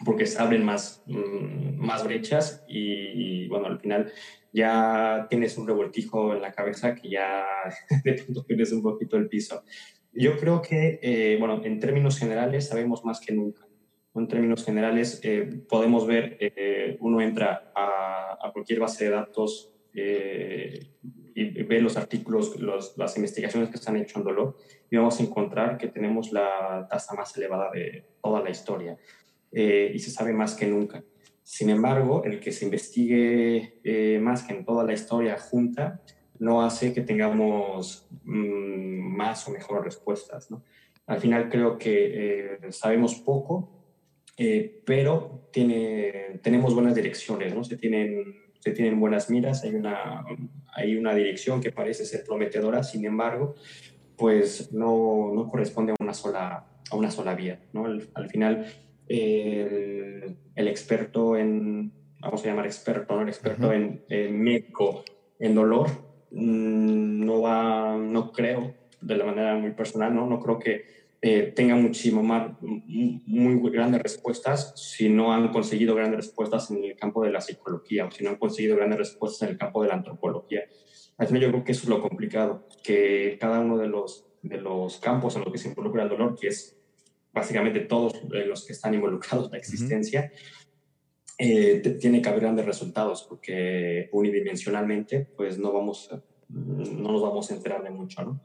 porque 0.04 0.26
se 0.26 0.40
abren 0.40 0.64
más, 0.64 1.02
mm, 1.06 1.78
más 1.78 2.04
brechas 2.04 2.64
y, 2.68 3.48
bueno, 3.48 3.66
al 3.66 3.80
final 3.80 4.12
ya 4.52 5.26
tienes 5.30 5.56
un 5.56 5.66
revoltijo 5.66 6.34
en 6.34 6.42
la 6.42 6.52
cabeza 6.52 6.94
que 6.94 7.08
ya 7.08 7.46
de 8.04 8.14
pronto 8.14 8.44
tienes 8.44 8.72
un 8.72 8.82
poquito 8.82 9.16
el 9.16 9.28
piso. 9.28 9.62
Yo 10.12 10.38
creo 10.38 10.62
que, 10.62 10.98
eh, 11.02 11.36
bueno, 11.38 11.62
en 11.64 11.78
términos 11.78 12.18
generales 12.18 12.68
sabemos 12.68 13.04
más 13.04 13.20
que 13.20 13.34
nunca. 13.34 13.66
En 14.14 14.28
términos 14.28 14.64
generales 14.64 15.20
eh, 15.24 15.62
podemos 15.68 16.06
ver, 16.06 16.38
uno 17.00 17.20
entra 17.20 17.70
a, 17.74 18.38
a, 18.40 18.50
cualquier 18.50 18.80
base 18.80 19.04
de 19.04 19.10
datos 19.10 19.74
y 21.38 21.62
ve 21.62 21.80
los 21.80 21.96
artículos, 21.96 22.56
las 22.96 23.16
investigaciones 23.16 23.68
que 23.68 23.78
se 23.78 23.90
han 23.90 23.96
hecho 23.96 24.18
en 24.18 24.24
dolor 24.24 24.56
y 24.90 24.96
vamos 24.96 25.20
a 25.20 25.22
encontrar 25.22 25.76
que 25.76 25.88
tenemos 25.88 26.32
la 26.32 26.86
tasa 26.90 27.14
más 27.14 27.36
elevada 27.36 27.70
de 27.70 28.04
toda 28.22 28.42
la 28.42 28.50
historia 28.50 28.96
eh, 29.52 29.92
y 29.94 29.98
se 29.98 30.10
sabe 30.10 30.32
más 30.32 30.54
que 30.54 30.66
nunca. 30.66 31.04
Sin 31.42 31.70
embargo, 31.70 32.24
el 32.24 32.40
que 32.40 32.52
se 32.52 32.64
investigue 32.64 33.80
eh, 33.84 34.18
más 34.18 34.42
que 34.42 34.54
en 34.54 34.64
toda 34.64 34.82
la 34.82 34.94
historia 34.94 35.38
junta 35.38 36.00
no 36.38 36.62
hace 36.62 36.92
que 36.92 37.02
tengamos 37.02 38.08
mm, 38.24 39.16
más 39.16 39.46
o 39.46 39.52
mejores 39.52 39.84
respuestas. 39.84 40.50
¿no? 40.50 40.64
Al 41.06 41.20
final 41.20 41.48
creo 41.50 41.78
que 41.78 42.54
eh, 42.64 42.72
sabemos 42.72 43.14
poco 43.16 43.76
eh, 44.38 44.82
pero 44.84 45.48
tiene, 45.50 46.40
tenemos 46.42 46.74
buenas 46.74 46.94
direcciones, 46.94 47.54
¿no? 47.54 47.64
Se 47.64 47.78
tienen, 47.78 48.45
se 48.66 48.72
tienen 48.72 48.98
buenas 48.98 49.30
miras, 49.30 49.62
hay 49.62 49.76
una, 49.76 50.24
hay 50.74 50.96
una 50.96 51.14
dirección 51.14 51.60
que 51.60 51.70
parece 51.70 52.04
ser 52.04 52.24
prometedora, 52.24 52.82
sin 52.82 53.04
embargo, 53.04 53.54
pues 54.16 54.72
no, 54.72 55.30
no 55.32 55.48
corresponde 55.48 55.92
a 55.92 55.96
una 56.00 56.12
sola, 56.12 56.66
a 56.90 56.96
una 56.96 57.12
sola 57.12 57.36
vía, 57.36 57.60
¿no? 57.72 57.84
Al, 57.84 58.28
final, 58.28 58.66
el, 59.06 60.36
el, 60.56 60.66
experto 60.66 61.36
en, 61.36 61.92
vamos 62.18 62.44
a 62.44 62.48
llamar 62.48 62.66
experto, 62.66 63.14
¿no? 63.14 63.22
El 63.22 63.28
experto 63.28 63.72
en, 63.72 64.02
en 64.08 64.42
médico 64.42 65.04
en 65.38 65.54
dolor, 65.54 65.88
mm, 66.32 67.24
no 67.24 67.42
va, 67.42 67.96
no 67.96 68.32
creo, 68.32 68.74
de 69.00 69.16
la 69.16 69.26
manera 69.26 69.54
muy 69.54 69.70
personal, 69.74 70.12
¿no? 70.12 70.26
No 70.26 70.40
creo 70.40 70.58
que 70.58 71.05
eh, 71.28 71.52
tengan 71.56 71.82
muchísimo 71.82 72.22
más, 72.22 72.52
muy 72.60 73.70
grandes 73.72 74.00
respuestas 74.00 74.74
si 74.76 75.08
no 75.08 75.32
han 75.32 75.48
conseguido 75.48 75.96
grandes 75.96 76.18
respuestas 76.18 76.70
en 76.70 76.84
el 76.84 76.94
campo 76.94 77.24
de 77.24 77.32
la 77.32 77.40
psicología 77.40 78.06
o 78.06 78.12
si 78.12 78.22
no 78.22 78.30
han 78.30 78.36
conseguido 78.36 78.76
grandes 78.76 79.00
respuestas 79.00 79.42
en 79.42 79.48
el 79.48 79.58
campo 79.58 79.82
de 79.82 79.88
la 79.88 79.94
antropología. 79.94 80.60
Al 81.18 81.26
final 81.26 81.42
yo 81.42 81.48
creo 81.50 81.64
que 81.64 81.72
eso 81.72 81.82
es 81.82 81.88
lo 81.88 82.00
complicado, 82.00 82.68
que 82.84 83.38
cada 83.40 83.58
uno 83.58 83.76
de 83.76 83.88
los, 83.88 84.24
de 84.42 84.58
los 84.58 84.98
campos 84.98 85.34
en 85.34 85.42
los 85.42 85.52
que 85.52 85.58
se 85.58 85.70
involucra 85.70 86.04
el 86.04 86.10
dolor, 86.10 86.38
que 86.38 86.46
es 86.46 86.78
básicamente 87.32 87.80
todos 87.80 88.12
los 88.30 88.64
que 88.64 88.72
están 88.72 88.94
involucrados 88.94 89.46
en 89.46 89.52
la 89.52 89.58
existencia, 89.58 90.30
eh, 91.38 91.98
tiene 92.00 92.22
que 92.22 92.28
haber 92.28 92.42
grandes 92.42 92.66
resultados, 92.66 93.26
porque 93.28 94.08
unidimensionalmente 94.12 95.26
pues 95.36 95.58
no, 95.58 95.72
vamos, 95.72 96.08
no 96.50 97.10
nos 97.10 97.20
vamos 97.20 97.50
a 97.50 97.54
enterar 97.56 97.82
de 97.82 97.90
mucho, 97.90 98.22
¿no? 98.22 98.40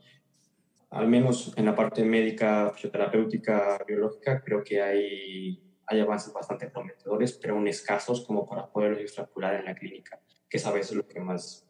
Al 0.92 1.08
menos 1.08 1.54
en 1.56 1.66
la 1.66 1.76
parte 1.76 2.04
médica, 2.04 2.70
fisioterapéutica, 2.76 3.84
biológica, 3.88 4.44
creo 4.44 4.62
que 4.64 4.82
hay, 4.82 5.64
hay 5.88 6.00
avances 6.02 6.34
bastante 6.34 6.68
prometedores, 6.68 7.32
pero 7.34 7.56
aún 7.56 7.68
escasos 7.68 8.26
como 8.26 8.46
para 8.46 8.68
poderlos 8.68 9.00
extrapolar 9.00 9.56
en 9.56 9.66
la 9.66 9.74
clínica, 9.74 10.20
que 10.50 10.58
es 10.58 10.66
a 10.66 10.72
veces 10.72 10.98
lo 10.98 11.08
que 11.08 11.22
más 11.22 11.66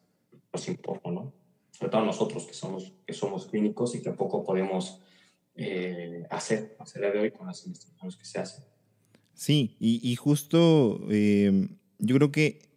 nos 0.51 0.67
importa, 0.67 1.11
¿no? 1.11 1.33
Sobre 1.69 1.91
todo 1.91 2.03
nosotros 2.03 2.45
que 2.47 2.53
somos, 2.53 2.93
que 3.05 3.13
somos 3.13 3.45
clínicos 3.45 3.95
y 3.95 4.01
que 4.01 4.11
poco 4.11 4.43
podemos 4.43 5.01
eh, 5.55 6.25
hacer 6.31 6.75
día 6.95 7.11
de 7.11 7.19
hoy 7.19 7.31
con 7.31 7.45
las 7.45 7.63
investigaciones 7.65 8.17
que 8.17 8.25
se 8.25 8.39
hacen. 8.39 8.65
Sí, 9.35 9.77
y, 9.79 9.99
y 10.03 10.15
justo 10.15 10.99
eh, 11.11 11.69
yo 11.99 12.15
creo 12.15 12.31
que, 12.31 12.69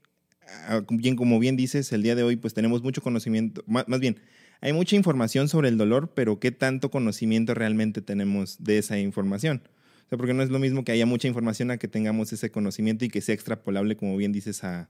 ah, 0.69 0.83
bien, 0.91 1.17
como 1.17 1.39
bien 1.39 1.57
dices, 1.57 1.91
el 1.93 2.03
día 2.03 2.15
de 2.15 2.23
hoy 2.23 2.37
pues 2.37 2.53
tenemos 2.53 2.83
mucho 2.83 3.01
conocimiento, 3.01 3.65
más, 3.67 3.89
más 3.89 4.01
bien, 4.01 4.21
hay 4.65 4.73
mucha 4.73 4.97
información 4.97 5.51
sobre 5.51 5.69
el 5.69 5.77
dolor, 5.77 6.15
pero 6.15 6.41
¿qué 6.41 6.51
tanto 6.51 6.91
conocimiento 6.91 7.53
realmente 7.53 8.01
tenemos 8.01 8.57
de 8.65 8.79
esa 8.79 8.99
información? 8.99 9.61
O 10.07 10.09
sea, 10.09 10.17
porque 10.17 10.33
no 10.33 10.43
es 10.43 10.49
lo 10.49 10.59
mismo 10.59 10.85
que 10.85 10.93
haya 10.93 11.05
mucha 11.05 11.29
información 11.29 11.71
a 11.71 11.77
que 11.77 11.87
tengamos 11.87 12.33
ese 12.33 12.51
conocimiento 12.51 13.05
y 13.05 13.11
que 13.11 13.21
sea 13.21 13.35
extrapolable, 13.35 13.95
como 13.99 14.17
bien 14.17 14.33
dices, 14.33 14.65
a, 14.65 14.89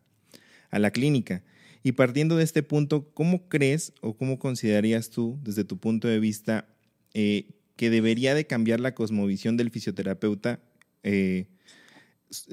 la 0.70 0.92
clínica. 0.92 1.42
Y 1.82 1.90
partiendo 1.90 2.36
de 2.36 2.44
este 2.44 2.62
punto, 2.62 3.10
¿cómo 3.14 3.48
crees 3.48 3.94
o 4.00 4.16
cómo 4.16 4.38
considerarías 4.38 5.10
tú, 5.10 5.40
desde 5.42 5.64
tu 5.64 5.76
punto 5.80 6.06
de 6.06 6.20
vista, 6.20 6.68
eh, 7.12 7.48
que 7.74 7.90
debería 7.90 8.36
de 8.36 8.46
cambiar 8.46 8.78
la 8.78 8.94
cosmovisión 8.94 9.56
del 9.56 9.72
fisioterapeuta 9.72 10.60
eh, 11.02 11.48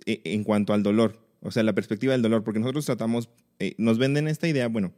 e, 0.08 0.22
en 0.25 0.44
cuanto 0.44 0.74
al 0.74 0.82
dolor? 0.82 1.24
O 1.42 1.51
sea, 1.51 1.62
la 1.62 1.74
perspectiva 1.74 2.13
del 2.13 2.24
dolor, 2.24 2.44
porque 2.44 2.60
nosotros 2.60 2.88
tratamos, 2.88 3.30
eh, 3.60 3.75
nos 3.78 4.00
venden 4.00 4.28
esta 4.28 4.48
idea, 4.48 4.68
bueno, 4.68 4.92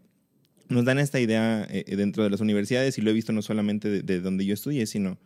nos 0.70 0.86
dan 0.86 1.00
esta 1.00 1.20
idea 1.20 1.68
eh, 1.70 1.86
eh, 1.88 1.96
dentro 1.96 2.24
de 2.24 2.30
las 2.30 2.42
universidades 2.42 2.98
y 2.98 3.02
lo 3.02 3.10
he 3.10 3.14
visto 3.14 3.32
no 3.34 3.42
solamente 3.42 4.04
de, 4.04 4.22
donde 4.22 4.46
yo 4.46 4.54
estudié, 4.54 4.86
sino 4.86 5.20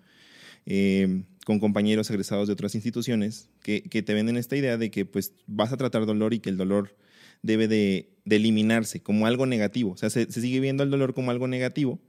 eh, 0.65 1.23
con 1.45 1.59
compañeros 1.59 2.09
egresados 2.09 2.47
de 2.47 2.53
otras 2.53 2.75
instituciones 2.75 3.49
que, 3.61 3.81
te 3.81 4.13
venden 4.13 4.37
esta 4.37 4.55
idea 4.55 4.77
de 4.77 4.91
que 4.91 5.05
pues 5.05 5.33
vas 5.45 5.71
a 5.71 5.77
tratar 5.77 6.05
dolor 6.05 6.33
y 6.33 6.39
que 6.39 6.49
el 6.49 6.57
dolor 6.57 6.95
debe 7.41 7.67
de, 7.67 8.09
eliminarse 8.25 9.01
como 9.01 9.25
algo 9.25 9.45
negativo. 9.45 9.91
O 9.91 9.97
sea, 9.97 10.09
se, 10.09 10.29
sigue 10.31 10.59
viendo 10.59 10.83
el 10.83 10.89
dolor 10.89 11.13
como 11.13 11.31
algo 11.31 11.47
negativo. 11.47 11.99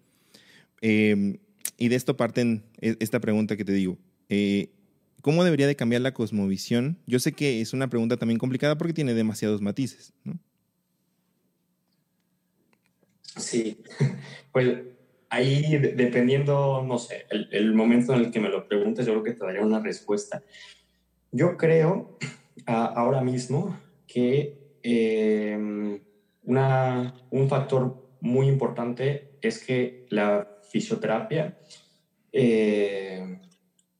y 0.83 1.89
de 1.89 1.97
esto 1.97 2.17
parten 2.17 2.65
e, 2.81 2.97
esta 3.01 3.21
pregunta 3.21 3.57
que 3.57 3.65
te 3.65 3.73
digo. 3.73 3.99
¿Cómo 5.21 5.45
debería 5.45 5.67
de 5.67 5.77
cambiar 5.77 6.03
la 6.03 6.15
cosmovisión? 6.15 6.99
Yo 7.07 7.19
sé 7.19 7.33
que 7.33 7.61
es 7.61 7.73
una 7.73 7.89
pregunta 7.89 8.17
también 8.17 8.39
complicada 8.39 8.79
porque 8.79 8.93
tiene 8.93 9.15
demasiados 9.15 9.61
matices. 9.61 10.13
Sí, 13.37 13.77
pues 14.53 14.79
ahí 15.31 15.79
dependiendo, 15.79 16.83
no 16.83 16.99
sé, 16.99 17.27
el, 17.31 17.75
momento 17.75 18.15
en 18.15 18.21
el 18.21 18.31
que 18.31 18.41
me 18.41 18.49
lo 18.49 18.67
preguntes, 18.67 19.07
yo 19.07 19.13
creo 19.13 19.25
que 19.25 19.35
te 19.35 19.45
daría 19.45 19.63
una 19.63 19.81
respuesta. 19.81 20.43
Yo 21.31 21.57
creo 21.57 22.17
ahora 22.67 23.21
mismo 23.21 23.79
que 24.07 24.59
em, 24.83 26.01
una, 26.43 27.15
un 27.31 27.49
factor 27.49 28.03
muy 28.21 28.49
importante 28.49 29.33
es 29.41 29.65
que 29.65 30.07
la 30.09 30.49
fisioterapia 30.63 31.59
eh, 32.33 33.41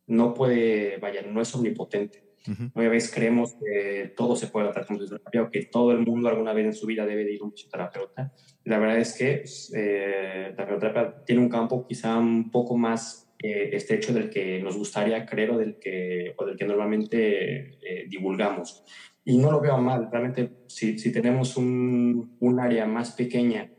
no 0.07 0.35
puede, 0.35 0.99
vaya, 0.99 1.23
no 1.23 1.41
es 1.41 1.55
omnipotente. 1.55 2.28
Una 2.75 2.89
vez 2.89 3.13
creemos 3.13 3.55
que 3.55 4.13
todo 4.17 4.37
se 4.37 4.47
puede 4.47 4.67
tratar 4.67 4.87
con 4.87 4.99
fisioterapia 4.99 5.43
o 5.43 5.51
que 5.51 5.67
todo 5.67 5.93
el 5.93 5.99
mundo 5.99 6.29
alguna 6.29 6.53
vez 6.53 6.67
en 6.67 6.73
su 6.73 6.87
vida 6.87 7.05
debe 7.05 7.31
ir 7.31 7.41
a 7.41 7.45
un 7.45 7.53
fisioterapeuta. 7.53 8.33
La 8.65 8.79
verdad 8.79 8.99
es 8.99 9.15
que 9.17 9.45
eh, 9.75 10.55
la 10.57 10.65
fisioterapia 10.65 11.25
tiene 11.25 11.43
un 11.43 11.49
campo 11.49 11.87
quizá 11.87 12.17
un 12.19 12.51
poco 12.51 12.77
más 12.77 13.31
eh, 13.43 13.71
estrecho 13.73 14.13
del 14.13 14.31
que 14.31 14.61
nos 14.61 14.77
gustaría 14.77 15.25
creer 15.25 15.51
o 15.51 15.59
del 15.59 15.79
que, 15.79 16.35
o 16.37 16.45
del 16.45 16.57
que 16.57 16.65
normalmente 16.65 17.79
eh, 17.83 18.07
divulgamos. 18.09 18.85
Y 19.25 19.37
no 19.37 19.53
lo 19.53 19.61
veo 19.61 19.77
mal, 19.79 20.09
realmente 20.11 20.65
si, 20.69 20.99
si 20.99 21.13
tenemos 21.13 21.57
un, 21.57 22.37
un 22.41 22.61
área 22.61 22.87
más 22.87 23.13
pequeña 23.13 23.71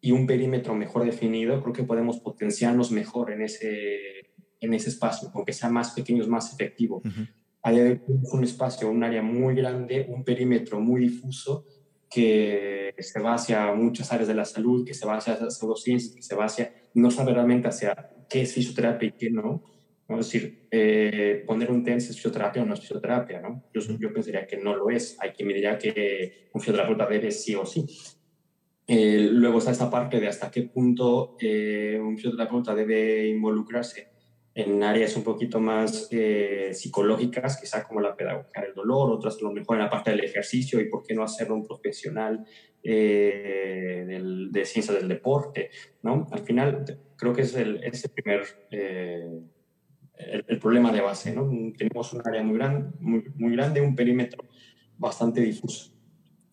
y 0.00 0.12
un 0.12 0.26
perímetro 0.26 0.74
mejor 0.74 1.04
definido, 1.04 1.62
creo 1.62 1.72
que 1.72 1.82
podemos 1.84 2.20
potenciarnos 2.20 2.90
mejor 2.90 3.30
en 3.32 3.42
ese, 3.42 4.34
en 4.60 4.74
ese 4.74 4.90
espacio, 4.90 5.30
aunque 5.32 5.52
sea 5.52 5.70
más 5.70 5.92
pequeño, 5.92 6.22
es 6.22 6.28
más 6.28 6.52
efectivo. 6.52 7.00
Hay 7.66 7.98
un 8.06 8.44
espacio, 8.44 8.90
un 8.90 9.02
área 9.02 9.22
muy 9.22 9.54
grande, 9.54 10.04
un 10.10 10.22
perímetro 10.22 10.80
muy 10.80 11.00
difuso 11.00 11.64
que 12.10 12.94
se 12.98 13.20
va 13.20 13.34
hacia 13.34 13.72
muchas 13.72 14.12
áreas 14.12 14.28
de 14.28 14.34
la 14.34 14.44
salud, 14.44 14.86
que 14.86 14.92
se 14.92 15.06
va 15.06 15.16
hacia 15.16 15.50
pseudociencias, 15.50 16.14
que 16.14 16.20
se 16.20 16.34
va 16.34 16.44
hacia, 16.44 16.74
no 16.92 17.10
sabe 17.10 17.32
realmente 17.32 17.66
hacia 17.66 18.10
qué 18.28 18.42
es 18.42 18.52
fisioterapia 18.52 19.08
y 19.08 19.12
qué 19.12 19.30
no. 19.30 19.64
Es 20.06 20.18
decir, 20.18 20.68
eh, 20.70 21.42
poner 21.46 21.70
un 21.70 21.82
TENS 21.82 22.10
es 22.10 22.16
fisioterapia 22.16 22.62
o 22.62 22.66
no 22.66 22.74
es 22.74 22.80
fisioterapia, 22.80 23.40
¿no? 23.40 23.64
Yo, 23.72 23.80
yo 23.98 24.12
pensaría 24.12 24.46
que 24.46 24.58
no 24.58 24.76
lo 24.76 24.90
es. 24.90 25.16
Hay 25.18 25.30
quien 25.30 25.48
me 25.48 25.54
diría 25.54 25.78
que 25.78 26.50
un 26.52 26.60
fisioterapeuta 26.60 27.06
debe 27.06 27.30
sí 27.30 27.54
o 27.54 27.64
sí. 27.64 27.86
Eh, 28.86 29.30
luego 29.32 29.56
está 29.56 29.70
esta 29.70 29.90
parte 29.90 30.20
de 30.20 30.28
hasta 30.28 30.50
qué 30.50 30.64
punto 30.64 31.38
eh, 31.40 31.98
un 31.98 32.16
fisioterapeuta 32.18 32.74
debe 32.74 33.26
involucrarse 33.26 34.13
en 34.54 34.82
áreas 34.84 35.16
un 35.16 35.24
poquito 35.24 35.58
más 35.58 36.08
eh, 36.12 36.70
psicológicas, 36.72 37.60
quizá 37.60 37.82
como 37.82 38.00
la 38.00 38.16
pedagogía 38.16 38.62
del 38.62 38.74
dolor, 38.74 39.10
otras 39.10 39.36
a 39.36 39.44
lo 39.44 39.52
mejor 39.52 39.76
en 39.76 39.82
la 39.82 39.90
parte 39.90 40.10
del 40.10 40.20
ejercicio 40.20 40.80
y 40.80 40.88
por 40.88 41.02
qué 41.02 41.14
no 41.14 41.24
hacerlo 41.24 41.56
un 41.56 41.66
profesional 41.66 42.44
eh, 42.82 44.20
de 44.50 44.64
ciencia 44.64 44.94
del 44.94 45.08
deporte, 45.08 45.70
¿no? 46.02 46.28
Al 46.30 46.40
final 46.40 46.84
creo 47.16 47.32
que 47.32 47.42
es 47.42 47.54
el, 47.56 47.82
ese 47.82 48.08
primer, 48.10 48.42
eh, 48.70 49.40
el, 50.46 50.58
problema 50.60 50.92
de 50.92 51.00
base, 51.00 51.34
¿no? 51.34 51.50
Tenemos 51.76 52.12
un 52.12 52.22
área 52.24 52.42
muy, 52.44 52.56
gran, 52.56 52.94
muy, 53.00 53.24
muy 53.34 53.56
grande, 53.56 53.80
un 53.80 53.96
perímetro 53.96 54.44
bastante 54.96 55.40
difuso. 55.40 55.92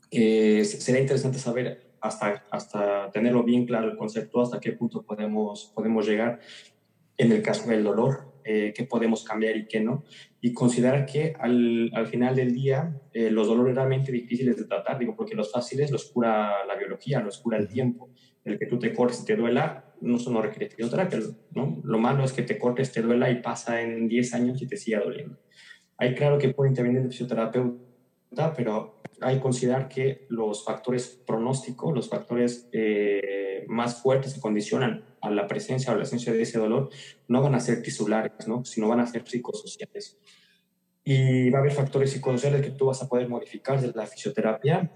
sería 0.10 1.02
interesante 1.02 1.38
saber 1.38 1.92
hasta, 2.02 2.46
hasta 2.50 3.12
tenerlo 3.12 3.44
bien 3.44 3.68
claro 3.68 3.92
el 3.92 3.98
concepto, 3.98 4.42
hasta 4.42 4.60
qué 4.60 4.72
punto 4.72 5.04
podemos, 5.04 5.72
podemos 5.76 6.08
llegar 6.08 6.40
en 7.22 7.32
el 7.32 7.42
caso 7.42 7.70
del 7.70 7.84
dolor, 7.84 8.32
eh, 8.44 8.74
qué 8.76 8.84
podemos 8.84 9.24
cambiar 9.24 9.56
y 9.56 9.68
qué 9.68 9.80
no, 9.80 10.04
y 10.40 10.54
considerar 10.54 11.06
que 11.06 11.36
al, 11.40 11.92
al 11.94 12.08
final 12.08 12.36
del 12.36 12.54
día 12.54 13.00
eh, 13.14 13.30
los 13.30 13.48
dolores 13.48 13.76
realmente 13.76 14.12
difíciles 14.12 14.58
de 14.58 14.66
tratar, 14.66 14.98
digo, 14.98 15.16
porque 15.16 15.36
los 15.36 15.52
fáciles 15.52 15.92
los 15.92 16.12
cura 16.12 16.66
la 16.68 16.76
biología, 16.76 17.20
los 17.20 17.38
cura 17.38 17.58
el 17.58 17.68
tiempo, 17.68 18.10
el 18.44 18.58
que 18.58 18.66
tú 18.66 18.80
te 18.80 18.94
cortes 18.94 19.22
y 19.22 19.26
te 19.26 19.36
duela, 19.36 19.94
no, 20.02 20.16
eso 20.16 20.32
no 20.32 20.42
requiere 20.42 20.70
fisioterapia, 20.70 21.20
¿no? 21.52 21.80
Lo 21.84 22.00
malo 22.00 22.24
es 22.24 22.34
que 22.34 22.42
te 22.42 22.58
cortes, 22.58 22.92
te 22.92 23.04
duela 23.04 23.30
y 23.30 23.42
pasa 23.42 23.82
en 23.82 24.08
10 24.08 24.34
años 24.34 24.62
y 24.62 24.68
te 24.68 24.78
siga 24.78 25.00
doliendo. 25.00 25.38
Hay 25.98 26.16
claro 26.16 26.40
que 26.40 26.50
puede 26.50 26.72
intervenir 26.72 27.02
el 27.02 27.10
fisioterapeuta, 27.10 28.54
pero 28.58 29.01
hay 29.22 29.36
que 29.36 29.42
considerar 29.42 29.88
que 29.88 30.26
los 30.30 30.66
factores 30.66 31.22
pronósticos, 31.26 31.94
los 31.94 32.10
factores 32.10 32.70
eh, 32.72 33.66
más 33.68 34.02
fuertes 34.02 34.34
que 34.34 34.42
condicionan 34.42 35.06
a 35.22 35.30
la 35.30 35.48
presencia 35.48 35.92
o 35.92 35.96
la 35.96 36.02
ausencia 36.02 36.34
de 36.34 36.42
ese 36.42 36.60
dolor, 36.60 36.90
no 37.28 37.42
van 37.42 37.56
a 37.56 37.60
ser 37.60 37.82
tisulares, 37.82 38.48
¿no? 38.48 38.66
sino 38.66 38.88
van 38.88 39.00
a 39.00 39.08
ser 39.08 39.28
psicosociales. 39.28 40.18
Y 41.04 41.50
va 41.50 41.60
a 41.60 41.62
haber 41.62 41.74
factores 41.74 42.12
psicosociales 42.12 42.62
que 42.62 42.72
tú 42.72 42.88
vas 42.88 43.02
a 43.02 43.10
poder 43.10 43.28
modificar 43.28 43.80
desde 43.80 43.98
la 43.98 44.06
fisioterapia, 44.06 44.92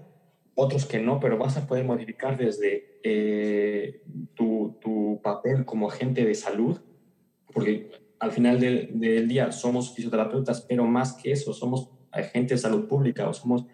otros 0.54 0.86
que 0.86 1.00
no, 1.00 1.20
pero 1.20 1.36
vas 1.38 1.56
a 1.56 1.66
poder 1.66 1.84
modificar 1.84 2.36
desde 2.36 3.00
eh, 3.02 4.02
tu, 4.34 4.78
tu 4.80 5.20
papel 5.22 5.64
como 5.64 5.88
agente 5.88 6.24
de 6.24 6.34
salud, 6.34 6.80
porque 7.52 7.90
al 8.18 8.32
final 8.32 8.60
del, 8.60 9.28
día 9.28 9.52
somos 9.52 9.94
fisioterapeutas, 9.94 10.62
pero 10.62 10.84
más 10.84 11.14
que 11.14 11.32
eso, 11.32 11.52
somos 11.52 11.90
agentes 12.10 12.62
de 12.62 12.68
salud 12.68 12.88
pública 12.88 13.28
o 13.28 13.34
somos, 13.34 13.66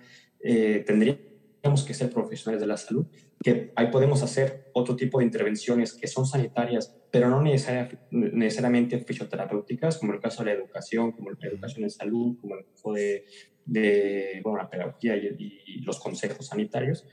eh, 0.43 0.83
tendríamos 0.87 1.85
que 1.87 1.95
ser 1.95 2.11
profesionales 2.11 2.61
de 2.61 2.67
la 2.67 2.77
salud, 2.77 3.07
que 3.43 3.73
ahí 3.77 3.89
podemos 3.89 4.23
hacer 4.23 4.71
otro 4.73 4.97
tipo 4.97 5.19
de 5.19 5.25
intervenciones 5.25 5.93
que 5.93 6.07
son 6.07 6.27
sanitarias, 6.27 6.97
pero 7.11 7.29
no 7.29 7.43
necesariamente 7.43 8.99
fisioterapéuticas, 8.99 9.99
como 9.99 10.13
el 10.13 10.21
caso 10.21 10.43
de 10.43 10.51
la 10.51 10.59
educación, 10.59 11.13
como 11.13 11.31
la 11.31 11.49
educación 11.49 11.85
en 11.85 11.91
salud, 11.91 12.37
como 12.41 12.57
el 12.57 12.65
caso 12.65 12.93
de, 12.93 13.25
de 13.65 14.41
bueno, 14.43 14.59
la 14.59 14.71
pedagogía 14.71 15.17
y, 15.17 15.81
los 15.83 15.99
consejos 16.01 16.47
sanitarios. 16.47 17.07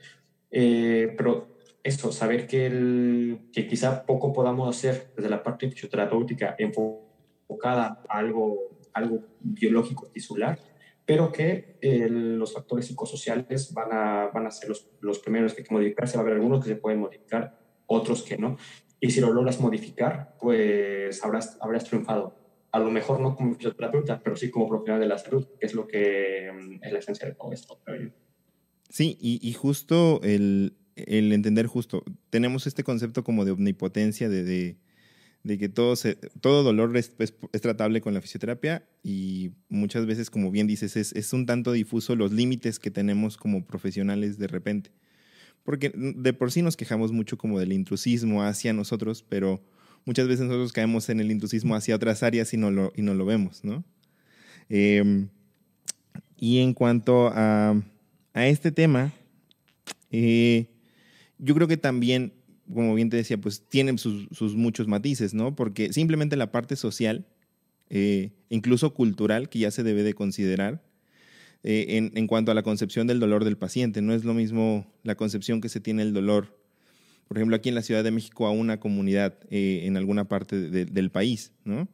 Eh, 0.50 1.14
pero 1.16 1.58
esto, 1.82 2.12
saber 2.12 2.46
que, 2.46 2.66
el, 2.66 3.50
que 3.52 3.66
quizá 3.66 4.04
poco 4.04 4.32
podamos 4.32 4.74
hacer 4.74 5.12
desde 5.16 5.30
la 5.30 5.42
parte 5.42 5.70
fisioterapéutica 5.70 6.56
enfocada 6.58 8.02
a 8.08 8.18
algo, 8.18 8.78
algo 8.92 9.24
biológico 9.40 10.08
tisular, 10.08 10.58
pero 11.10 11.32
que 11.32 11.76
los 11.82 12.52
factores 12.52 12.86
psicosociales 12.86 13.74
van 13.74 13.88
a, 13.92 14.30
van 14.32 14.46
a 14.46 14.50
ser 14.52 14.68
los, 14.68 14.88
los 15.00 15.18
primeros 15.18 15.52
que 15.52 15.62
hay 15.62 15.66
que 15.66 15.74
modificarse. 15.74 16.16
Va 16.16 16.20
a 16.20 16.22
haber 16.22 16.34
algunos 16.34 16.62
que 16.62 16.70
se 16.70 16.76
pueden 16.76 17.00
modificar, 17.00 17.58
otros 17.86 18.22
que 18.22 18.38
no. 18.38 18.56
Y 19.00 19.10
si 19.10 19.20
lo 19.20 19.32
logras 19.32 19.58
modificar, 19.58 20.36
pues 20.38 21.24
habrás, 21.24 21.58
habrás 21.60 21.82
triunfado. 21.82 22.36
A 22.70 22.78
lo 22.78 22.92
mejor 22.92 23.18
no 23.18 23.34
como 23.34 23.56
fisioterapeuta, 23.56 24.22
pero 24.22 24.36
sí 24.36 24.52
como 24.52 24.68
profesional 24.68 25.00
de 25.00 25.08
la 25.08 25.18
salud, 25.18 25.48
que 25.58 25.66
es 25.66 25.74
lo 25.74 25.88
que 25.88 26.48
mm, 26.54 26.84
es 26.84 26.92
la 26.92 27.00
esencia 27.00 27.26
de 27.26 27.34
todo 27.34 27.52
esto. 27.52 27.80
Sí, 28.88 29.18
y, 29.20 29.40
y 29.42 29.52
justo 29.54 30.20
el, 30.22 30.76
el 30.94 31.32
entender 31.32 31.66
justo, 31.66 32.04
tenemos 32.30 32.68
este 32.68 32.84
concepto 32.84 33.24
como 33.24 33.44
de 33.44 33.50
omnipotencia, 33.50 34.28
de, 34.28 34.44
de, 34.44 34.76
que 35.44 35.68
todo, 35.68 35.94
todo 36.40 36.62
dolor 36.62 36.96
es, 36.96 37.12
tratable 37.60 38.00
con 38.00 38.14
la 38.14 38.20
fisioterapia 38.20 38.86
y 39.02 39.52
muchas 39.68 40.06
veces, 40.06 40.30
como 40.30 40.50
bien 40.50 40.66
dices, 40.66 40.96
es, 40.96 41.12
es 41.12 41.32
un 41.32 41.46
tanto 41.46 41.72
difuso 41.72 42.16
los 42.16 42.32
límites 42.32 42.78
que 42.78 42.90
tenemos 42.90 43.36
como 43.36 43.64
profesionales 43.64 44.38
de 44.38 44.46
repente. 44.46 44.90
Porque 45.64 45.92
de 45.94 46.32
por 46.32 46.50
sí 46.52 46.62
nos 46.62 46.76
quejamos 46.76 47.12
mucho 47.12 47.36
como 47.38 47.58
del 47.58 47.72
intrusismo 47.72 48.42
hacia 48.42 48.72
nosotros, 48.72 49.24
pero 49.28 49.62
muchas 50.04 50.26
veces 50.26 50.46
nosotros 50.46 50.72
caemos 50.72 51.08
en 51.08 51.20
el 51.20 51.30
intrusismo 51.30 51.74
hacia 51.74 51.96
otras 51.96 52.22
áreas 52.22 52.52
y 52.54 52.56
no 52.56 52.70
lo, 52.70 52.92
y 52.96 53.02
no 53.02 53.14
lo 53.14 53.24
vemos, 53.24 53.64
¿no? 53.64 53.84
Em, 54.68 55.28
y 56.36 56.58
en 56.58 56.74
cuanto 56.74 57.28
a, 57.28 57.82
a 58.32 58.46
este 58.46 58.72
tema, 58.72 59.12
eh, 60.10 60.66
yo 61.38 61.54
creo 61.54 61.68
que 61.68 61.76
también, 61.76 62.32
como 62.72 62.94
bien 62.94 63.10
te 63.10 63.16
decía, 63.16 63.38
pues 63.38 63.62
tienen 63.68 63.98
sus, 63.98 64.54
muchos 64.54 64.86
matices, 64.86 65.34
¿no? 65.34 65.54
Porque 65.54 65.92
simplemente 65.92 66.36
la 66.36 66.52
parte 66.52 66.76
social, 66.76 67.26
eh, 67.88 68.30
incluso 68.48 68.94
cultural, 68.94 69.48
que 69.48 69.58
ya 69.58 69.70
se 69.70 69.82
debe 69.82 70.02
de 70.02 70.14
considerar 70.14 70.82
eh, 71.62 72.10
en, 72.14 72.26
cuanto 72.26 72.50
a 72.50 72.54
la 72.54 72.62
concepción 72.62 73.06
del 73.06 73.20
dolor 73.20 73.44
del 73.44 73.56
paciente. 73.56 74.02
No 74.02 74.14
es 74.14 74.24
lo 74.24 74.34
mismo 74.34 74.86
la 75.02 75.14
concepción 75.14 75.60
que 75.60 75.68
se 75.68 75.80
tiene 75.80 76.02
el 76.02 76.12
dolor, 76.12 76.56
por 77.28 77.38
ejemplo, 77.38 77.56
aquí 77.56 77.68
en 77.68 77.74
la 77.74 77.82
Ciudad 77.82 78.02
de 78.02 78.10
México 78.10 78.46
a 78.46 78.50
una 78.50 78.80
comunidad 78.80 79.34
eh, 79.50 79.82
en 79.84 79.96
alguna 79.96 80.28
parte 80.28 80.58
del 80.58 81.10
país, 81.10 81.52
¿no? 81.64 81.88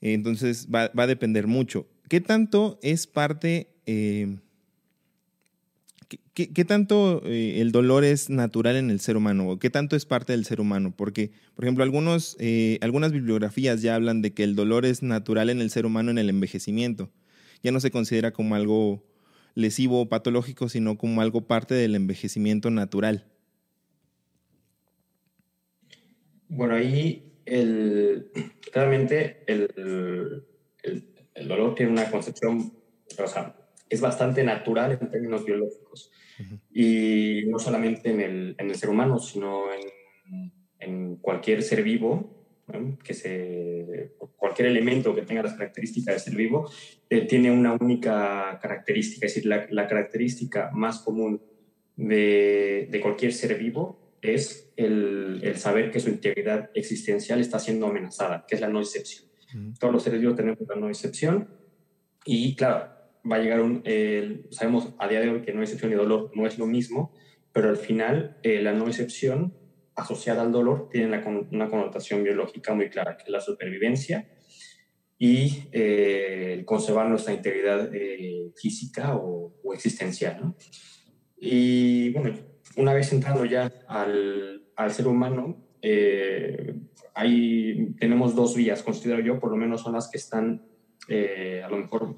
Entonces 0.00 0.68
va, 0.72 0.90
va, 0.98 1.04
a 1.04 1.06
depender 1.06 1.46
mucho. 1.46 1.86
¿Qué 2.08 2.20
tanto 2.20 2.80
es 2.82 3.06
parte 3.06 3.68
¿Qué, 6.34 6.64
tanto 6.64 7.22
eh, 7.24 7.60
el 7.60 7.72
dolor 7.72 8.04
es 8.04 8.30
natural 8.30 8.76
en 8.76 8.90
el 8.90 9.00
ser 9.00 9.16
humano? 9.16 9.58
¿Qué 9.58 9.70
tanto 9.70 9.96
es 9.96 10.06
parte 10.06 10.32
del 10.32 10.44
ser 10.44 10.60
humano? 10.60 10.94
Porque, 10.96 11.30
por 11.54 11.64
ejemplo, 11.64 11.84
eh, 12.38 12.78
algunas 12.80 13.12
bibliografías 13.12 13.82
ya 13.82 13.94
hablan 13.94 14.22
de 14.22 14.32
que 14.32 14.44
el 14.44 14.56
dolor 14.56 14.84
es 14.86 15.02
natural 15.02 15.50
en 15.50 15.60
el 15.60 15.70
ser 15.70 15.86
humano 15.86 16.10
en 16.10 16.18
el 16.18 16.30
envejecimiento. 16.30 17.10
Ya 17.62 17.72
no 17.72 17.80
se 17.80 17.90
considera 17.90 18.32
como 18.32 18.54
algo 18.54 19.04
lesivo 19.54 20.00
o 20.00 20.08
patológico, 20.08 20.68
sino 20.68 20.96
como 20.96 21.20
algo 21.20 21.46
parte 21.46 21.74
del 21.74 21.94
envejecimiento 21.94 22.70
natural. 22.70 23.26
Bueno, 26.48 26.74
ahí 26.74 27.32
el, 27.46 28.30
claramente 28.70 29.42
el, 29.46 30.44
dolor 31.46 31.74
tiene 31.74 31.92
una 31.92 32.10
concepción, 32.10 32.72
o 33.18 33.26
es 33.92 34.00
bastante 34.00 34.42
natural 34.42 34.98
en 34.98 35.10
términos 35.10 35.44
biológicos. 35.44 36.10
Y 36.72 37.42
no 37.46 37.58
solamente 37.58 38.10
en 38.10 38.20
el, 38.22 38.54
en 38.58 38.70
el, 38.70 38.74
ser 38.74 38.88
humano, 38.88 39.18
sino 39.18 39.64
en, 39.70 40.52
en 40.78 41.16
cualquier 41.16 41.62
ser 41.62 41.82
vivo, 41.82 42.42
que 43.04 43.12
se, 43.12 44.14
cualquier 44.36 44.68
elemento 44.68 45.14
que 45.14 45.22
tenga 45.22 45.42
las 45.42 45.52
características 45.52 46.14
de 46.14 46.20
ser 46.20 46.36
vivo, 46.36 46.70
eh, 47.10 47.26
tiene 47.26 47.50
una 47.50 47.74
única 47.74 48.58
característica, 48.62 49.26
es 49.26 49.34
decir, 49.34 49.46
la, 49.46 49.66
la 49.70 49.86
característica 49.86 50.70
más 50.72 51.00
común 51.00 51.42
de, 51.96 52.88
de, 52.90 53.00
cualquier 53.00 53.34
ser 53.34 53.58
vivo 53.58 54.16
es 54.22 54.72
el, 54.76 55.40
el, 55.42 55.58
saber 55.58 55.90
que 55.90 56.00
su 56.00 56.08
integridad 56.08 56.70
existencial 56.72 57.40
está 57.40 57.58
siendo 57.58 57.86
amenazada, 57.88 58.46
que 58.48 58.54
es 58.54 58.60
la 58.62 58.68
no 58.68 58.80
excepción. 58.80 59.28
Todos 59.78 59.92
los 59.92 60.02
seres 60.02 60.18
vivos 60.18 60.36
tenemos 60.36 60.60
la 60.66 60.76
no 60.76 60.88
excepción 60.88 61.50
y 62.24 62.56
claro, 62.56 62.91
va 63.30 63.36
a 63.36 63.38
llegar 63.38 63.60
un, 63.60 63.82
sabemos 64.50 64.94
a 64.98 65.08
día 65.08 65.20
de 65.20 65.30
hoy 65.30 65.42
que 65.42 65.52
no 65.52 65.62
excepción 65.62 65.92
y 65.92 65.94
dolor 65.94 66.30
no 66.34 66.46
es 66.46 66.58
lo 66.58 66.66
mismo, 66.66 67.12
pero 67.52 67.68
al 67.68 67.76
final 67.76 68.38
eh, 68.42 68.62
la 68.62 68.72
no 68.72 68.88
excepción 68.88 69.54
asociada 69.94 70.42
al 70.42 70.52
dolor 70.52 70.88
tiene 70.90 71.06
una 71.06 71.68
connotación 71.68 72.24
biológica 72.24 72.74
muy 72.74 72.88
clara, 72.88 73.16
que 73.16 73.24
es 73.24 73.28
la 73.28 73.40
supervivencia 73.40 74.26
y 75.18 75.68
eh, 75.70 76.62
conservar 76.64 77.08
nuestra 77.08 77.34
integridad 77.34 77.94
eh, 77.94 78.50
física 78.56 79.16
o, 79.16 79.52
existencial. 79.74 80.38
¿no? 80.40 80.56
Y 81.38 82.10
bueno, 82.10 82.34
una 82.76 82.94
vez 82.94 83.12
entrando 83.12 83.44
ya 83.44 83.72
al, 83.86 84.64
al 84.76 84.92
ser 84.92 85.06
humano, 85.06 85.68
ahí 87.14 87.94
tenemos 87.98 88.34
dos 88.34 88.56
vías, 88.56 88.82
considero 88.82 89.20
yo, 89.20 89.38
por 89.38 89.50
lo 89.50 89.56
menos 89.56 89.82
son 89.82 89.94
las 89.94 90.08
que 90.08 90.18
están 90.18 90.66
a 91.08 91.68
lo 91.68 91.76
mejor 91.78 92.16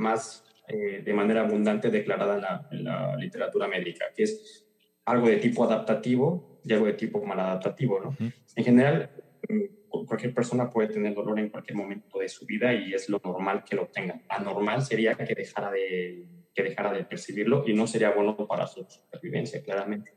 más 0.00 0.44
eh, 0.66 1.02
de 1.04 1.14
manera 1.14 1.42
abundante 1.42 1.90
declarada 1.90 2.68
en 2.70 2.84
la, 2.84 3.16
literatura 3.16 3.68
médica, 3.68 4.06
que 4.14 4.24
es 4.24 4.66
algo 5.04 5.28
de 5.28 5.36
tipo 5.36 5.64
adaptativo 5.64 6.60
y 6.64 6.72
algo 6.72 6.86
de 6.86 6.94
tipo 6.94 7.24
maladaptativo. 7.24 8.00
¿no? 8.00 8.16
En 8.56 8.64
general, 8.64 9.10
mm, 9.48 10.06
cualquier 10.06 10.34
persona 10.34 10.70
puede 10.70 10.88
tener 10.88 11.14
dolor 11.14 11.38
en 11.38 11.50
cualquier 11.50 11.76
momento 11.76 12.18
de 12.18 12.28
su 12.28 12.46
vida 12.46 12.72
y 12.72 12.94
es 12.94 13.08
lo 13.08 13.20
normal 13.24 13.64
que 13.64 13.76
lo 13.76 13.86
tenga. 13.86 14.20
Anormal 14.28 14.82
sería 14.82 15.14
que 15.14 15.34
dejara 15.34 15.70
de, 15.70 16.26
que 16.54 16.62
dejara 16.62 16.92
de 16.92 17.04
percibirlo 17.04 17.64
y 17.66 17.74
no 17.74 17.86
sería 17.86 18.10
bueno 18.10 18.36
para 18.46 18.66
su 18.66 18.86
supervivencia, 18.88 19.62
claramente. 19.62 20.14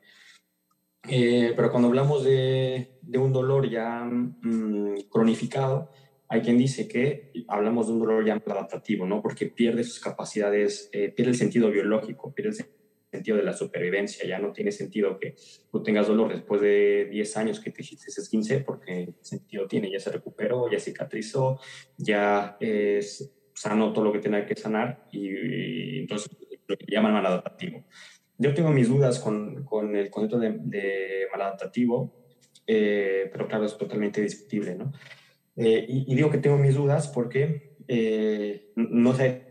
Eh, 1.09 1.53
pero 1.55 1.69
cuando 1.69 1.89
hablamos 1.89 2.23
de, 2.23 2.99
de 3.01 3.17
un 3.17 3.33
dolor 3.33 3.69
ya 3.69 4.03
mm, 4.05 5.09
cronificado, 5.11 5.91
hay 6.33 6.41
quien 6.41 6.57
dice 6.57 6.87
que 6.87 7.31
hablamos 7.47 7.85
de 7.85 7.93
un 7.93 7.99
dolor 7.99 8.25
ya 8.25 8.33
adaptativo, 8.33 9.05
¿no? 9.05 9.21
Porque 9.21 9.45
pierde 9.45 9.83
sus 9.83 9.99
capacidades, 9.99 10.89
eh, 10.91 11.09
pierde 11.09 11.33
el 11.33 11.37
sentido 11.37 11.69
biológico, 11.69 12.33
pierde 12.33 12.57
el 12.57 12.65
sentido 13.11 13.37
de 13.37 13.43
la 13.43 13.53
supervivencia. 13.53 14.27
Ya 14.27 14.39
no 14.39 14.51
tiene 14.51 14.71
sentido 14.71 15.19
que 15.19 15.35
tú 15.71 15.83
tengas 15.83 16.07
dolor 16.07 16.33
después 16.33 16.59
de 16.59 17.07
10 17.11 17.37
años 17.37 17.59
que 17.59 17.69
te 17.69 17.83
hiciste 17.83 18.09
ese 18.09 18.27
15, 18.27 18.61
porque 18.61 19.13
sentido 19.21 19.67
tiene? 19.67 19.91
Ya 19.91 19.99
se 19.99 20.09
recuperó, 20.09 20.71
ya 20.71 20.79
cicatrizó, 20.79 21.59
ya 21.97 22.57
es 22.59 23.31
sano 23.53 23.93
todo 23.93 24.05
lo 24.05 24.11
que 24.11 24.19
tenga 24.19 24.43
que 24.43 24.55
sanar 24.55 25.05
y, 25.11 25.99
entonces 25.99 26.31
lo 26.65 26.75
que 26.75 26.85
llaman 26.87 27.13
maladaptativo. 27.13 27.85
Yo 28.39 28.55
tengo 28.55 28.71
mis 28.71 28.89
dudas 28.89 29.19
con, 29.19 29.63
con 29.65 29.95
el 29.95 30.09
concepto 30.09 30.39
de, 30.39 30.57
de 30.63 31.27
maladaptativo, 31.31 32.25
eh, 32.65 33.29
pero 33.31 33.47
claro, 33.47 33.65
es 33.65 33.77
totalmente 33.77 34.19
discutible, 34.19 34.73
¿no? 34.73 34.91
Eh, 35.55 35.85
y, 35.87 36.15
digo 36.15 36.31
que 36.31 36.39
tengo 36.39 36.57
mis 36.57 36.75
dudas 36.75 37.07
porque 37.07 37.75
eh, 37.87 38.71
no 38.75 39.15
se 39.15 39.23
ha 39.23 39.41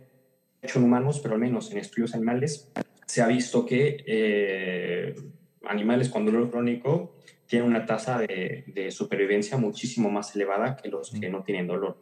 hecho 0.62 0.78
en 0.78 0.84
humanos, 0.84 1.20
pero 1.20 1.34
al 1.34 1.40
menos 1.40 1.70
en 1.70 1.78
estudios 1.78 2.14
animales 2.14 2.72
se 3.06 3.22
ha 3.22 3.28
visto 3.28 3.64
que 3.64 4.04
eh, 4.06 5.14
animales 5.64 6.08
con 6.08 6.24
dolor 6.24 6.50
crónico 6.50 7.16
tienen 7.46 7.68
una 7.68 7.86
tasa 7.86 8.18
de, 8.18 8.64
de, 8.66 8.90
supervivencia 8.90 9.58
muchísimo 9.58 10.10
más 10.10 10.34
elevada 10.34 10.76
que 10.76 10.88
los 10.88 11.10
que 11.10 11.28
no 11.28 11.42
tienen 11.42 11.66
dolor. 11.66 11.98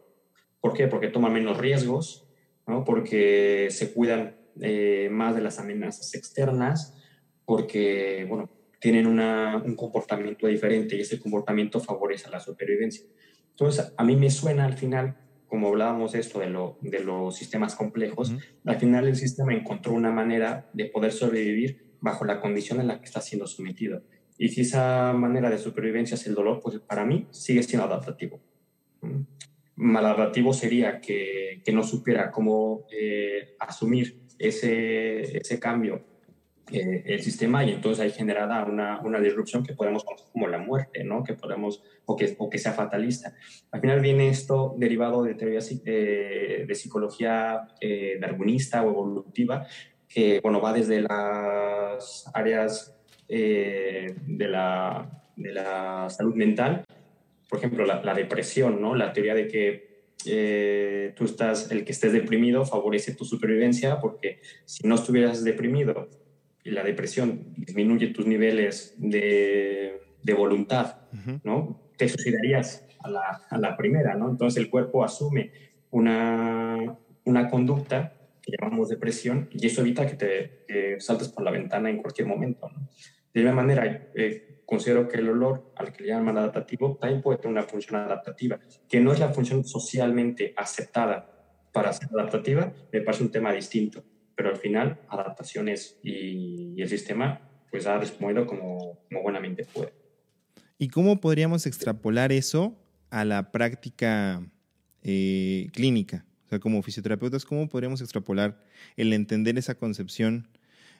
¿Por 0.60 0.72
qué? 0.74 0.86
Porque 0.86 1.08
toman 1.08 1.32
menos 1.32 1.58
riesgos, 1.58 2.28
¿no? 2.66 2.84
porque 2.84 3.68
se 3.70 3.92
cuidan 3.92 4.36
más 5.10 5.34
de 5.34 5.40
las 5.40 5.58
amenazas 5.58 6.14
externas, 6.14 6.96
porque, 7.46 8.26
bueno, 8.28 8.50
tienen 8.78 9.06
una, 9.06 9.56
un 9.64 9.74
comportamiento 9.74 10.46
diferente 10.46 10.96
y 10.96 11.00
ese 11.00 11.18
comportamiento 11.18 11.80
favorece 11.80 12.30
la 12.30 12.40
supervivencia. 12.40 13.04
Entonces, 13.50 13.92
a 13.96 14.04
mí 14.04 14.16
me 14.16 14.30
suena 14.30 14.64
al 14.64 14.74
final, 14.74 15.16
como 15.46 15.68
hablábamos 15.68 16.14
esto 16.14 16.40
de, 16.40 16.48
lo, 16.48 16.78
de 16.80 17.00
los 17.00 17.36
sistemas 17.36 17.74
complejos, 17.74 18.34
al 18.64 18.76
final 18.78 19.08
el 19.08 19.16
sistema 19.16 19.52
encontró 19.54 19.92
una 19.92 20.10
manera 20.10 20.70
de 20.72 20.86
poder 20.86 21.12
sobrevivir 21.12 21.96
bajo 22.00 22.24
la 22.24 22.40
condición 22.40 22.80
en 22.80 22.86
la 22.86 22.98
que 22.98 23.04
está 23.04 23.20
siendo 23.20 23.46
sometido. 23.46 24.02
Y 24.38 24.48
si 24.48 24.62
esa 24.62 25.12
manera 25.12 25.50
de 25.50 25.58
supervivencia 25.58 26.14
es 26.14 26.26
el 26.26 26.34
dolor, 26.34 26.60
pues 26.62 26.78
para 26.80 27.04
mí 27.04 27.26
sigue 27.30 27.62
siendo 27.62 27.86
adaptativo. 27.86 28.40
Maladaptativo 29.76 30.52
sería 30.54 31.00
que, 31.00 31.60
que 31.64 31.72
no 31.72 31.82
supiera 31.82 32.30
cómo 32.30 32.86
eh, 32.90 33.56
asumir 33.58 34.22
ese, 34.38 35.36
ese 35.36 35.60
cambio 35.60 36.09
eh, 36.72 37.02
el 37.06 37.22
sistema 37.22 37.64
y 37.64 37.70
entonces 37.70 38.04
hay 38.04 38.10
generada 38.10 38.64
una, 38.64 39.00
una, 39.00 39.20
disrupción 39.20 39.62
que 39.62 39.74
podemos 39.74 40.04
conocer 40.04 40.28
como 40.32 40.48
la 40.48 40.58
muerte, 40.58 41.04
¿no? 41.04 41.24
Que 41.24 41.34
podemos, 41.34 41.82
o 42.06 42.16
que, 42.16 42.34
o 42.38 42.48
que 42.48 42.58
sea 42.58 42.72
fatalista. 42.72 43.34
Al 43.70 43.80
final 43.80 44.00
viene 44.00 44.28
esto 44.28 44.74
derivado 44.78 45.22
de 45.22 45.34
teorías 45.34 45.68
de, 45.84 46.64
de 46.66 46.74
psicología 46.74 47.68
eh, 47.80 48.18
darwinista 48.20 48.82
o 48.82 48.90
evolutiva, 48.90 49.66
que, 50.08 50.40
bueno, 50.40 50.60
va 50.60 50.72
desde 50.72 51.02
las 51.02 52.30
áreas 52.34 52.96
eh, 53.28 54.14
de, 54.26 54.48
la, 54.48 55.24
de 55.36 55.52
la 55.52 56.08
salud 56.10 56.34
mental, 56.34 56.84
por 57.48 57.58
ejemplo, 57.58 57.84
la, 57.84 58.02
la 58.02 58.14
depresión, 58.14 58.80
¿no? 58.80 58.94
La 58.94 59.12
teoría 59.12 59.34
de 59.34 59.48
que 59.48 59.90
eh, 60.26 61.14
tú 61.16 61.24
estás, 61.24 61.70
el 61.70 61.84
que 61.84 61.92
estés 61.92 62.12
deprimido 62.12 62.64
favorece 62.66 63.14
tu 63.14 63.24
supervivencia 63.24 64.00
porque 64.00 64.40
si 64.64 64.86
no 64.86 64.96
estuvieras 64.96 65.44
deprimido 65.44 66.08
y 66.64 66.70
la 66.70 66.82
depresión 66.82 67.54
disminuye 67.56 68.08
tus 68.08 68.26
niveles 68.26 68.94
de, 68.98 70.00
de 70.22 70.34
voluntad, 70.34 70.96
¿no? 71.44 71.90
Te 71.96 72.08
suicidarías 72.08 72.86
a 73.00 73.10
la, 73.10 73.46
a 73.48 73.58
la, 73.58 73.76
primera, 73.76 74.14
¿no? 74.14 74.30
Entonces 74.30 74.62
el 74.62 74.70
cuerpo 74.70 75.04
asume 75.04 75.52
una, 75.90 76.96
una 77.24 77.48
conducta 77.48 78.14
que 78.42 78.52
llamamos 78.58 78.88
depresión 78.88 79.48
y 79.52 79.66
eso 79.66 79.80
evita 79.80 80.06
que 80.06 80.14
te 80.14 81.00
saltes 81.00 81.28
por 81.28 81.44
la 81.44 81.50
ventana 81.50 81.90
en 81.90 81.98
cualquier 81.98 82.28
momento, 82.28 82.68
¿no? 82.68 82.88
De 83.32 83.42
la 83.42 83.52
manera, 83.52 84.10
eh, 84.14 84.62
considero 84.66 85.08
que 85.08 85.18
el 85.18 85.28
olor, 85.28 85.72
al 85.76 85.92
que 85.92 86.02
le 86.02 86.08
llaman 86.08 86.36
adaptativo, 86.36 86.98
también 87.00 87.22
puede 87.22 87.38
tener 87.38 87.52
una 87.52 87.62
función 87.62 88.00
adaptativa, 88.00 88.58
que 88.88 89.00
no 89.00 89.12
es 89.12 89.20
la 89.20 89.28
función 89.28 89.64
socialmente 89.64 90.52
aceptada 90.56 91.30
para 91.72 91.92
ser 91.92 92.08
adaptativa, 92.12 92.72
me 92.92 93.00
parece 93.00 93.22
un 93.22 93.30
tema 93.30 93.52
distinto 93.52 94.02
pero 94.40 94.54
al 94.54 94.56
final 94.56 94.98
adaptaciones 95.10 95.98
y, 96.02 96.72
y 96.74 96.80
el 96.80 96.88
sistema 96.88 97.42
pues 97.70 97.86
ha 97.86 97.98
respondido 97.98 98.46
como, 98.46 98.98
como 99.06 99.22
buenamente 99.22 99.66
puede. 99.66 99.92
¿Y 100.78 100.88
cómo 100.88 101.20
podríamos 101.20 101.66
extrapolar 101.66 102.32
eso 102.32 102.74
a 103.10 103.26
la 103.26 103.52
práctica 103.52 104.42
eh, 105.02 105.68
clínica? 105.74 106.24
O 106.46 106.48
sea, 106.48 106.58
como 106.58 106.80
fisioterapeutas, 106.80 107.44
¿cómo 107.44 107.68
podríamos 107.68 108.00
extrapolar 108.00 108.64
el 108.96 109.12
entender 109.12 109.58
esa 109.58 109.74
concepción 109.74 110.48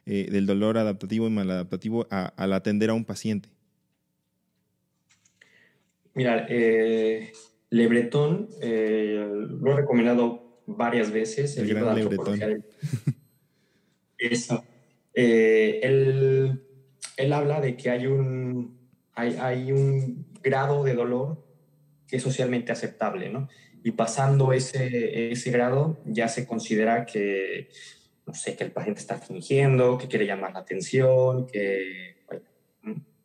eh, 0.04 0.28
del 0.30 0.44
dolor 0.44 0.76
adaptativo 0.76 1.26
y 1.26 1.30
maladaptativo 1.30 2.06
a, 2.10 2.26
al 2.26 2.52
atender 2.52 2.90
a 2.90 2.92
un 2.92 3.06
paciente? 3.06 3.48
Mira, 6.12 6.44
eh, 6.46 7.32
Le 7.70 7.86
Breton 7.86 8.50
eh, 8.60 9.26
lo 9.32 9.72
he 9.72 9.76
recomendado 9.76 10.60
varias 10.66 11.10
veces. 11.10 11.56
El, 11.56 11.70
el 11.70 11.74
gran 11.76 11.94
Le 11.94 12.04
Breton. 12.04 12.38
Eso. 14.20 14.64
Eh, 15.14 15.80
él, 15.82 16.62
él, 17.16 17.32
habla 17.32 17.60
de 17.60 17.76
que 17.76 17.90
hay 17.90 18.06
un, 18.06 18.78
hay, 19.14 19.36
hay, 19.40 19.72
un 19.72 20.26
grado 20.42 20.84
de 20.84 20.94
dolor 20.94 21.44
que 22.06 22.16
es 22.16 22.22
socialmente 22.22 22.70
aceptable, 22.70 23.30
¿no? 23.30 23.48
Y 23.82 23.92
pasando 23.92 24.52
ese, 24.52 25.32
ese 25.32 25.50
grado 25.50 26.02
ya 26.04 26.28
se 26.28 26.46
considera 26.46 27.06
que, 27.06 27.70
no 28.26 28.34
sé, 28.34 28.56
que 28.56 28.64
el 28.64 28.72
paciente 28.72 29.00
está 29.00 29.16
fingiendo, 29.16 29.96
que 29.96 30.06
quiere 30.06 30.26
llamar 30.26 30.52
la 30.52 30.60
atención, 30.60 31.46
que 31.46 32.18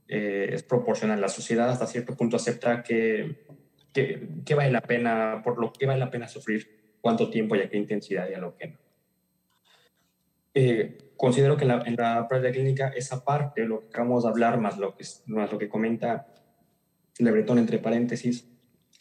eh, 0.07 0.49
es 0.53 0.63
proporcional. 0.63 1.19
La 1.19 1.27
sociedad 1.27 1.69
hasta 1.69 1.87
cierto 1.87 2.15
punto 2.15 2.37
acepta 2.37 2.83
que, 2.83 3.43
que, 3.91 4.29
que, 4.45 4.55
vale 4.55 4.71
la 4.71 4.81
pena, 4.81 5.41
por 5.43 5.59
lo 5.59 5.73
que 5.73 5.85
vale 5.85 5.99
la 5.99 6.09
pena 6.11 6.27
sufrir, 6.29 6.97
cuánto 7.01 7.29
tiempo 7.29 7.55
y 7.55 7.61
a 7.61 7.69
qué 7.69 7.77
intensidad 7.77 8.29
y 8.29 8.33
a 8.33 8.39
lo 8.39 8.55
que 8.55 8.67
no. 8.67 8.84
Eh, 10.57 11.11
considero 11.17 11.57
que 11.57 11.65
la, 11.65 11.83
en 11.85 11.97
la, 11.97 12.27
práctica 12.29 12.53
clínica 12.53 12.87
esa 12.95 13.25
parte, 13.25 13.65
lo 13.65 13.81
que 13.81 13.87
acabamos 13.87 14.23
de 14.23 14.29
hablar, 14.29 14.59
más 14.59 14.77
lo 14.77 14.95
que, 14.95 15.05
más 15.25 15.51
lo 15.51 15.57
que 15.59 15.67
comenta 15.67 16.27
Le 17.19 17.31
Breton 17.31 17.59
entre 17.59 17.77
paréntesis, 17.77 18.47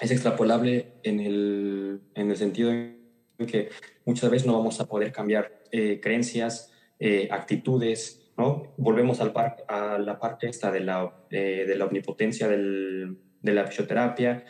es 0.00 0.10
extrapolable 0.10 0.94
en 1.04 1.20
el, 1.20 2.00
en 2.16 2.30
el 2.30 2.36
sentido 2.36 2.72
en 2.72 2.98
que 3.46 3.68
muchas 4.04 4.30
veces 4.30 4.46
no 4.46 4.58
vamos 4.58 4.80
a 4.80 4.86
poder 4.86 5.12
cambiar 5.12 5.62
eh, 5.70 6.00
creencias, 6.02 6.72
eh, 6.98 7.28
actitudes, 7.30 8.32
¿no? 8.36 8.74
Volvemos 8.76 9.20
al 9.20 9.32
par, 9.32 9.64
a 9.68 9.98
la 9.98 10.18
parte 10.18 10.48
esta 10.48 10.72
de 10.72 10.80
la, 10.80 11.14
de 11.30 11.74
la 11.76 11.84
omnipotencia 11.84 12.48
de 12.48 13.16
la 13.42 13.66
fisioterapia, 13.66 14.44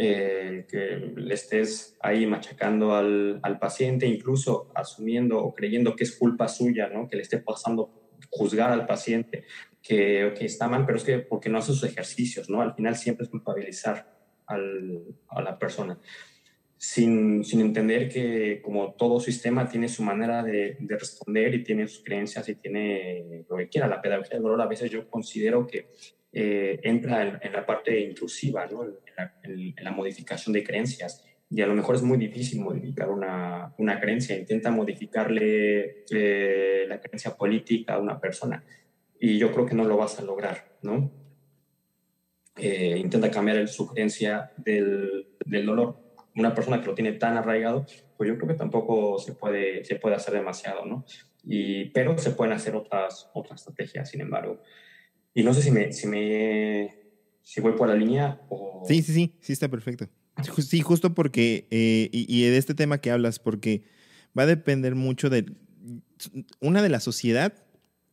eh, 0.00 0.64
que 0.70 1.12
le 1.16 1.34
estés 1.34 1.96
ahí 2.00 2.24
machacando 2.24 2.94
al, 2.94 3.40
al, 3.42 3.58
paciente, 3.58 4.06
incluso 4.06 4.70
asumiendo 4.72 5.38
o 5.42 5.52
creyendo 5.52 5.96
que 5.96 6.04
es 6.04 6.16
culpa 6.16 6.46
suya, 6.46 6.88
¿no? 6.88 7.08
que 7.08 7.16
le 7.16 7.22
esté 7.22 7.38
pasando 7.38 7.98
juzgar 8.30 8.70
al 8.70 8.86
paciente 8.86 9.42
que, 9.82 10.32
que 10.38 10.44
está 10.44 10.68
mal, 10.68 10.86
pero 10.86 10.98
es 10.98 11.04
que 11.04 11.18
porque 11.18 11.48
no 11.48 11.58
hace 11.58 11.72
sus 11.72 11.82
ejercicios, 11.82 12.48
¿no? 12.48 12.60
Al 12.60 12.74
final 12.74 12.94
siempre 12.94 13.24
es 13.24 13.30
culpabilizar 13.30 14.08
al, 14.46 15.02
a 15.28 15.42
la 15.42 15.58
persona. 15.58 15.98
Sin, 16.76 17.42
sin, 17.42 17.60
entender 17.60 18.08
que 18.08 18.62
como 18.62 18.92
todo 18.92 19.18
sistema 19.18 19.68
tiene 19.68 19.88
su 19.88 20.04
manera 20.04 20.44
de, 20.44 20.76
de, 20.78 20.96
responder 20.96 21.56
y 21.56 21.64
tiene 21.64 21.88
sus 21.88 22.04
creencias 22.04 22.48
y 22.48 22.54
tiene 22.54 23.44
lo 23.48 23.56
que 23.56 23.68
quiera. 23.68 23.88
La 23.88 24.00
pedagogía 24.00 24.34
del 24.34 24.44
dolor 24.44 24.62
a 24.62 24.68
veces 24.68 24.88
yo 24.88 25.10
considero 25.10 25.66
que 25.66 25.88
eh, 26.32 26.78
entra 26.84 27.22
en, 27.22 27.38
en, 27.42 27.52
la 27.52 27.66
parte 27.66 27.98
intrusiva, 27.98 28.64
¿no? 28.66 28.84
La, 29.18 29.82
la, 29.82 29.90
modificación 29.90 30.52
de 30.52 30.64
creencias. 30.64 31.24
Y 31.50 31.62
a 31.62 31.66
lo 31.66 31.74
mejor 31.74 31.96
es 31.96 32.02
muy 32.02 32.18
difícil 32.18 32.60
modificar 32.60 33.10
una, 33.10 33.74
una 33.78 34.00
creencia. 34.00 34.38
Intenta 34.38 34.70
modificarle 34.70 36.04
eh, 36.10 36.84
la 36.86 37.00
creencia 37.00 37.34
política 37.36 37.94
a 37.94 37.98
una 37.98 38.20
persona. 38.20 38.64
Y 39.18 39.38
yo 39.38 39.52
creo 39.52 39.66
que 39.66 39.74
no 39.74 39.84
lo 39.84 39.96
vas 39.96 40.18
a 40.18 40.22
lograr, 40.22 40.76
¿no? 40.82 41.10
Eh, 42.56 42.98
intenta 42.98 43.30
cambiar 43.30 43.66
su 43.68 43.86
creencia 43.86 44.52
del, 44.56 45.28
del, 45.44 45.66
dolor. 45.66 45.98
Una 46.36 46.54
persona 46.54 46.80
que 46.80 46.86
lo 46.86 46.94
tiene 46.94 47.12
tan 47.12 47.36
arraigado, 47.36 47.86
pues 48.16 48.28
yo 48.28 48.36
creo 48.36 48.48
que 48.48 48.54
tampoco 48.54 49.18
se 49.18 49.32
puede, 49.32 49.84
se 49.84 49.96
puede 49.96 50.16
hacer 50.16 50.34
demasiado, 50.34 50.84
¿no? 50.84 51.04
Y, 51.44 51.86
pero 51.90 52.18
se 52.18 52.32
pueden 52.32 52.52
hacer 52.52 52.76
otras, 52.76 53.30
otras 53.32 53.60
estrategias, 53.60 54.10
sin 54.10 54.20
embargo. 54.20 54.60
Y 55.34 55.42
no 55.42 55.54
sé 55.54 55.62
si 55.62 55.70
me, 55.70 55.92
si 55.92 56.08
me 56.08 57.07
si 57.48 57.62
voy 57.62 57.72
por 57.72 57.88
la 57.88 57.94
línea 57.94 58.42
o... 58.50 58.84
Sí, 58.86 59.00
sí, 59.00 59.14
sí, 59.14 59.32
sí 59.40 59.54
está 59.54 59.68
perfecto. 59.68 60.06
Sí, 60.62 60.82
justo 60.82 61.14
porque, 61.14 61.66
eh, 61.70 62.10
y, 62.12 62.42
de 62.42 62.58
este 62.58 62.74
tema 62.74 62.98
que 62.98 63.10
hablas, 63.10 63.38
porque 63.38 63.84
va 64.38 64.42
a 64.42 64.46
depender 64.46 64.94
mucho 64.94 65.30
de, 65.30 65.46
una 66.60 66.82
de 66.82 66.90
la 66.90 67.00
sociedad, 67.00 67.54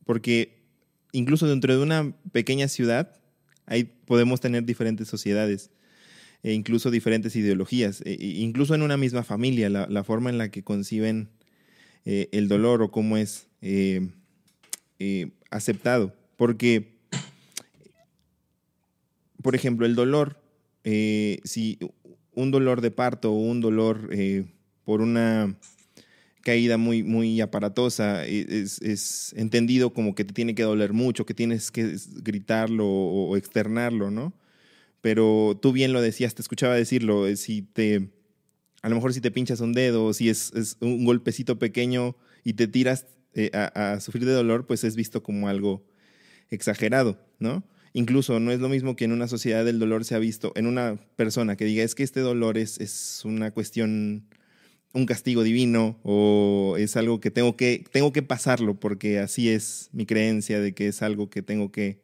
porque 0.06 0.64
incluso 1.12 1.46
dentro 1.46 1.76
de 1.76 1.82
una 1.82 2.16
pequeña 2.32 2.66
ciudad, 2.66 3.20
ahí 3.66 3.84
podemos 3.84 4.40
tener 4.40 4.64
diferentes 4.64 5.06
sociedades, 5.06 5.70
e 6.42 6.54
incluso 6.54 6.90
diferentes 6.90 7.36
ideologías, 7.36 8.00
e 8.06 8.16
incluso 8.18 8.74
en 8.74 8.80
una 8.80 8.96
misma 8.96 9.22
familia, 9.22 9.68
la, 9.68 10.02
forma 10.02 10.30
en 10.30 10.38
la 10.38 10.50
que 10.50 10.64
conciben 10.64 11.28
eh, 12.06 12.30
el 12.32 12.48
dolor 12.48 12.80
o 12.80 12.90
cómo 12.90 13.18
es 13.18 13.48
eh, 13.60 14.08
aceptado. 15.50 16.16
Porque 16.36 16.95
por 19.46 19.54
ejemplo, 19.54 19.86
el 19.86 19.94
dolor, 19.94 20.42
eh, 20.82 21.38
si 21.44 21.78
un 22.32 22.50
dolor 22.50 22.80
de 22.80 22.90
parto 22.90 23.30
o 23.30 23.38
un 23.38 23.60
dolor 23.60 24.08
eh, 24.10 24.44
por 24.82 25.00
una 25.00 25.56
caída 26.42 26.78
muy, 26.78 27.04
muy 27.04 27.40
aparatosa 27.40 28.26
eh, 28.26 28.44
es, 28.50 29.32
entendido 29.36 29.92
como 29.92 30.16
que 30.16 30.24
te 30.24 30.34
tiene 30.34 30.56
que 30.56 30.64
doler 30.64 30.92
mucho, 30.92 31.26
que 31.26 31.32
tienes 31.32 31.70
que 31.70 31.94
gritarlo 32.24 32.88
o, 32.88 33.36
externarlo, 33.36 34.10
¿no? 34.10 34.32
Pero 35.00 35.56
tú 35.62 35.70
bien 35.70 35.92
lo 35.92 36.00
decías, 36.00 36.34
te 36.34 36.42
escuchaba 36.42 36.74
decirlo, 36.74 37.24
si 37.36 37.62
te, 37.62 38.10
a 38.82 38.88
lo 38.88 38.96
mejor 38.96 39.14
si 39.14 39.20
te 39.20 39.30
pinchas 39.30 39.60
un 39.60 39.74
dedo, 39.74 40.06
o 40.06 40.12
si 40.12 40.28
es, 40.28 40.76
un 40.80 41.04
golpecito 41.04 41.60
pequeño 41.60 42.16
y 42.42 42.54
te 42.54 42.66
tiras 42.66 43.06
a 43.52 44.00
sufrir 44.00 44.24
de 44.24 44.32
dolor, 44.32 44.66
pues 44.66 44.82
es 44.82 44.96
visto 44.96 45.22
como 45.22 45.48
algo 45.48 45.86
exagerado, 46.50 47.24
¿no? 47.38 47.62
Incluso 47.96 48.40
no 48.40 48.52
es 48.52 48.60
lo 48.60 48.68
mismo 48.68 48.94
que 48.94 49.06
en 49.06 49.12
una 49.12 49.26
sociedad 49.26 49.64
del 49.64 49.78
dolor 49.78 50.04
se 50.04 50.14
ha 50.14 50.18
visto, 50.18 50.52
en 50.54 50.66
una 50.66 50.98
persona 51.16 51.56
que 51.56 51.64
diga 51.64 51.82
es 51.82 51.94
que 51.94 52.02
este 52.02 52.20
dolor 52.20 52.58
es, 52.58 52.78
es 52.78 53.22
una 53.24 53.52
cuestión, 53.52 54.26
un 54.92 55.06
castigo 55.06 55.42
divino 55.42 55.98
o 56.02 56.76
es 56.78 56.94
algo 56.98 57.20
que 57.20 57.30
tengo, 57.30 57.56
que 57.56 57.86
tengo 57.90 58.12
que 58.12 58.20
pasarlo 58.20 58.78
porque 58.78 59.18
así 59.18 59.48
es 59.48 59.88
mi 59.94 60.04
creencia 60.04 60.60
de 60.60 60.74
que 60.74 60.88
es 60.88 61.00
algo 61.00 61.30
que 61.30 61.40
tengo 61.40 61.72
que 61.72 62.02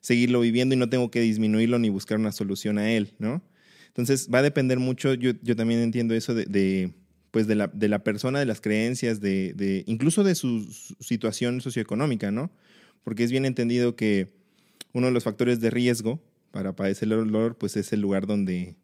seguirlo 0.00 0.38
viviendo 0.38 0.76
y 0.76 0.78
no 0.78 0.88
tengo 0.88 1.10
que 1.10 1.22
disminuirlo 1.22 1.80
ni 1.80 1.88
buscar 1.88 2.20
una 2.20 2.30
solución 2.30 2.78
a 2.78 2.92
él, 2.92 3.14
¿no? 3.18 3.42
Entonces 3.88 4.28
va 4.32 4.38
a 4.38 4.42
depender 4.42 4.78
mucho, 4.78 5.14
yo, 5.14 5.32
yo 5.42 5.56
también 5.56 5.80
entiendo 5.80 6.14
eso 6.14 6.32
de, 6.32 6.44
de 6.44 6.92
pues 7.32 7.48
de 7.48 7.56
la, 7.56 7.66
de 7.66 7.88
la, 7.88 8.04
persona, 8.04 8.38
de 8.38 8.46
las 8.46 8.60
creencias, 8.60 9.20
de, 9.20 9.52
de, 9.54 9.82
incluso 9.88 10.22
de 10.22 10.36
su 10.36 10.64
situación 11.00 11.60
socioeconómica, 11.60 12.30
¿no? 12.30 12.52
Porque 13.02 13.24
es 13.24 13.32
bien 13.32 13.46
entendido 13.46 13.96
que 13.96 14.43
uno 14.94 15.08
de 15.08 15.12
los 15.12 15.24
factores 15.24 15.60
de 15.60 15.68
riesgo 15.68 16.22
para 16.50 16.74
padecer 16.74 17.12
el 17.12 17.30
dolor, 17.30 17.58
pues 17.58 17.76
es 17.76 17.92
el 17.92 18.00
lugar 18.00 18.26
donde, 18.26 18.76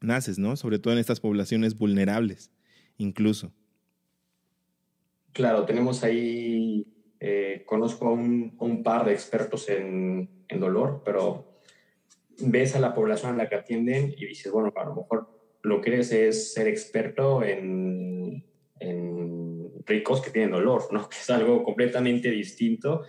naces, 0.00 0.38
¿no? 0.38 0.56
Sobre 0.56 0.78
todo 0.78 0.92
en 0.92 1.00
estas 1.00 1.20
poblaciones 1.20 1.76
vulnerables, 1.76 2.50
incluso. 2.96 3.52
Claro, 5.32 5.64
tenemos 5.64 6.02
ahí, 6.04 6.86
eh, 7.20 7.62
conozco 7.66 8.08
a 8.08 8.12
un, 8.12 8.82
par 8.82 9.04
de 9.04 9.12
expertos 9.12 9.68
en, 9.68 10.28
dolor, 10.58 11.02
pero 11.04 11.60
ves 12.40 12.74
a 12.74 12.80
la 12.80 12.94
población 12.94 13.34
a 13.34 13.36
la 13.36 13.48
que 13.48 13.56
atienden 13.56 14.14
y 14.16 14.26
dices, 14.26 14.50
bueno, 14.50 14.72
a 14.74 14.84
lo 14.84 14.94
mejor 14.94 15.28
lo 15.62 15.80
que 15.80 15.90
eres 15.90 16.10
es 16.12 16.54
ser 16.54 16.66
experto 16.66 17.44
en, 17.44 18.44
en 18.80 19.70
ricos 19.84 20.22
que 20.22 20.30
tienen 20.30 20.52
dolor, 20.52 20.92
¿no? 20.92 21.08
Que 21.10 21.16
es 21.16 21.30
algo 21.30 21.62
completamente 21.62 22.30
distinto 22.30 23.02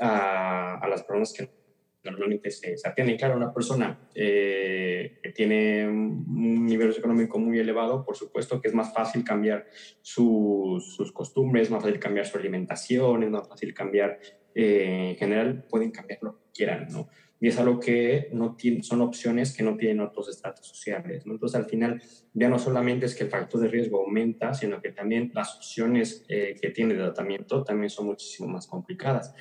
a, 0.00 0.78
a 0.78 0.88
las 0.88 1.02
personas 1.02 1.32
que 1.32 1.63
normalmente 2.04 2.50
se, 2.50 2.76
se. 2.76 3.16
Claro, 3.16 3.36
una 3.36 3.52
persona 3.52 4.08
eh, 4.14 5.18
que 5.22 5.30
tiene 5.30 5.88
un 5.88 6.66
nivel 6.66 6.90
económico 6.90 7.38
muy 7.38 7.58
elevado, 7.58 8.04
por 8.04 8.16
supuesto 8.16 8.60
que 8.60 8.68
es 8.68 8.74
más 8.74 8.92
fácil 8.92 9.24
cambiar 9.24 9.66
sus, 10.00 10.94
sus 10.94 11.12
costumbres, 11.12 11.70
más 11.70 11.82
fácil 11.82 11.98
cambiar 11.98 12.26
su 12.26 12.38
alimentación, 12.38 13.22
es 13.22 13.30
más 13.30 13.48
fácil 13.48 13.72
cambiar, 13.72 14.18
eh, 14.54 15.10
en 15.10 15.16
general 15.16 15.64
pueden 15.68 15.90
cambiar 15.90 16.18
lo 16.22 16.38
que 16.38 16.44
quieran, 16.54 16.88
¿no? 16.90 17.08
Y 17.40 17.48
es 17.48 17.58
algo 17.58 17.78
que 17.78 18.30
no 18.32 18.54
tiene, 18.56 18.82
son 18.82 19.02
opciones 19.02 19.54
que 19.54 19.62
no 19.62 19.76
tienen 19.76 20.00
otros 20.00 20.28
estratos 20.28 20.66
sociales, 20.66 21.26
¿no? 21.26 21.34
Entonces, 21.34 21.60
al 21.60 21.66
final, 21.66 22.00
ya 22.32 22.48
no 22.48 22.58
solamente 22.58 23.06
es 23.06 23.14
que 23.14 23.24
el 23.24 23.30
factor 23.30 23.60
de 23.60 23.68
riesgo 23.68 24.00
aumenta, 24.00 24.54
sino 24.54 24.80
que 24.80 24.92
también 24.92 25.30
las 25.34 25.56
opciones 25.56 26.24
eh, 26.28 26.56
que 26.60 26.70
tiene 26.70 26.94
de 26.94 27.00
tratamiento 27.00 27.62
también 27.62 27.90
son 27.90 28.06
muchísimo 28.06 28.48
más 28.48 28.66
complicadas. 28.66 29.34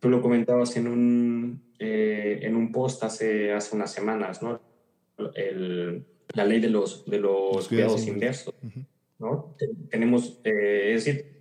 Tú 0.00 0.08
lo 0.08 0.20
comentabas 0.20 0.76
en 0.76 0.88
un, 0.88 1.62
eh, 1.78 2.40
en 2.42 2.56
un 2.56 2.72
post 2.72 3.02
hace, 3.04 3.52
hace 3.52 3.74
unas 3.74 3.92
semanas, 3.92 4.42
¿no? 4.42 4.60
El, 5.34 6.06
la 6.34 6.44
ley 6.44 6.60
de 6.60 6.70
los, 6.70 7.04
de 7.06 7.18
los 7.18 7.68
cuidados 7.68 8.06
inversos, 8.06 8.54
¿no? 9.18 9.56
Tenemos, 9.90 10.40
eh, 10.44 10.92
es 10.94 11.04
decir, 11.04 11.36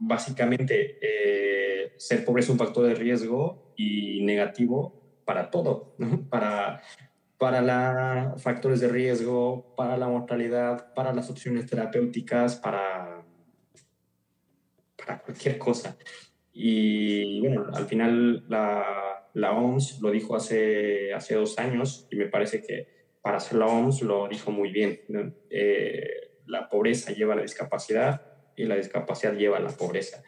básicamente, 0.00 0.98
eh, 1.00 1.94
ser 1.96 2.24
pobre 2.24 2.42
es 2.42 2.48
un 2.48 2.58
factor 2.58 2.86
de 2.86 2.94
riesgo 2.94 3.72
y 3.76 4.22
negativo 4.24 5.20
para 5.24 5.50
todo, 5.50 5.94
¿no? 5.98 6.22
Para, 6.30 6.82
para 7.38 7.60
los 8.30 8.42
factores 8.42 8.80
de 8.80 8.88
riesgo, 8.88 9.74
para 9.76 9.98
la 9.98 10.08
mortalidad, 10.08 10.94
para 10.94 11.12
las 11.12 11.28
opciones 11.28 11.66
terapéuticas, 11.66 12.56
para, 12.56 13.22
para 14.96 15.18
cualquier 15.20 15.58
cosa. 15.58 15.98
Y 16.58 17.38
bueno, 17.40 17.66
al 17.74 17.84
final 17.84 18.46
la, 18.48 19.28
la 19.34 19.52
OMS 19.52 20.00
lo 20.00 20.10
dijo 20.10 20.34
hace, 20.34 21.12
hace 21.12 21.34
dos 21.34 21.58
años 21.58 22.08
y 22.10 22.16
me 22.16 22.28
parece 22.28 22.62
que 22.62 22.88
para 23.20 23.36
hacer 23.36 23.58
la 23.58 23.66
OMS 23.66 24.00
lo 24.00 24.26
dijo 24.26 24.50
muy 24.50 24.70
bien. 24.70 25.00
Eh, 25.50 26.08
la 26.46 26.70
pobreza 26.70 27.12
lleva 27.12 27.34
a 27.34 27.36
la 27.36 27.42
discapacidad 27.42 28.22
y 28.56 28.64
la 28.64 28.76
discapacidad 28.76 29.34
lleva 29.34 29.58
a 29.58 29.60
la 29.60 29.68
pobreza. 29.68 30.22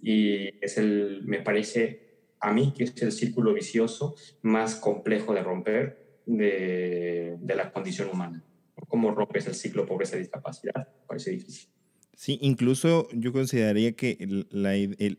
Y 0.00 0.64
es 0.64 0.78
el, 0.78 1.22
me 1.24 1.40
parece 1.40 2.18
a 2.38 2.52
mí 2.52 2.72
que 2.76 2.84
es 2.84 3.02
el 3.02 3.10
círculo 3.10 3.52
vicioso 3.52 4.14
más 4.42 4.76
complejo 4.76 5.34
de 5.34 5.42
romper 5.42 6.20
de, 6.24 7.34
de 7.40 7.54
la 7.56 7.72
condición 7.72 8.10
humana. 8.10 8.44
¿Cómo 8.86 9.12
rompes 9.12 9.48
el 9.48 9.56
ciclo 9.56 9.86
pobreza-discapacidad? 9.86 10.88
Parece 11.08 11.32
difícil. 11.32 11.68
Sí, 12.16 12.38
incluso 12.40 13.08
yo 13.12 13.32
consideraría 13.32 13.92
que 13.92 14.46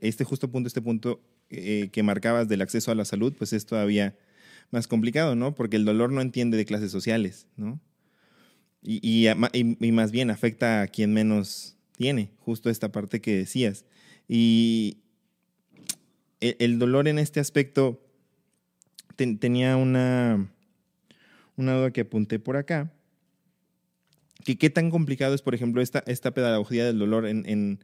este 0.01 0.23
justo 0.23 0.49
punto, 0.49 0.67
este 0.67 0.81
punto 0.81 1.21
eh, 1.49 1.89
que 1.91 2.03
marcabas 2.03 2.47
del 2.47 2.61
acceso 2.61 2.91
a 2.91 2.95
la 2.95 3.05
salud, 3.05 3.33
pues 3.37 3.53
es 3.53 3.65
todavía 3.65 4.17
más 4.71 4.87
complicado, 4.87 5.35
¿no? 5.35 5.55
Porque 5.55 5.75
el 5.75 5.85
dolor 5.85 6.11
no 6.11 6.21
entiende 6.21 6.57
de 6.57 6.65
clases 6.65 6.91
sociales, 6.91 7.47
¿no? 7.57 7.79
Y, 8.81 9.27
más 9.91 10.11
bien 10.11 10.29
afecta 10.29 10.83
a 10.83 10.87
quien 10.87 11.11
menos 11.11 11.75
tiene, 11.97 12.31
justo 12.37 12.69
esta 12.69 12.91
parte 12.91 13.19
que 13.19 13.35
decías. 13.35 13.83
Y 14.27 14.99
el, 16.39 16.77
dolor 16.77 17.07
en 17.07 17.17
este 17.17 17.39
aspecto, 17.39 17.99
tenía 19.15 19.75
una, 19.75 20.51
una 21.55 21.73
duda 21.73 21.91
que 21.91 22.01
apunté 22.01 22.37
por 22.37 22.57
acá 22.57 22.91
que 24.45 24.57
qué 24.57 24.69
tan 24.69 24.91
complicado 24.91 25.33
es, 25.33 25.41
por 25.41 25.55
ejemplo, 25.55 25.81
esta, 25.81 26.03
pedagogía 26.31 26.85
del 26.85 26.99
dolor 26.99 27.27
en, 27.27 27.79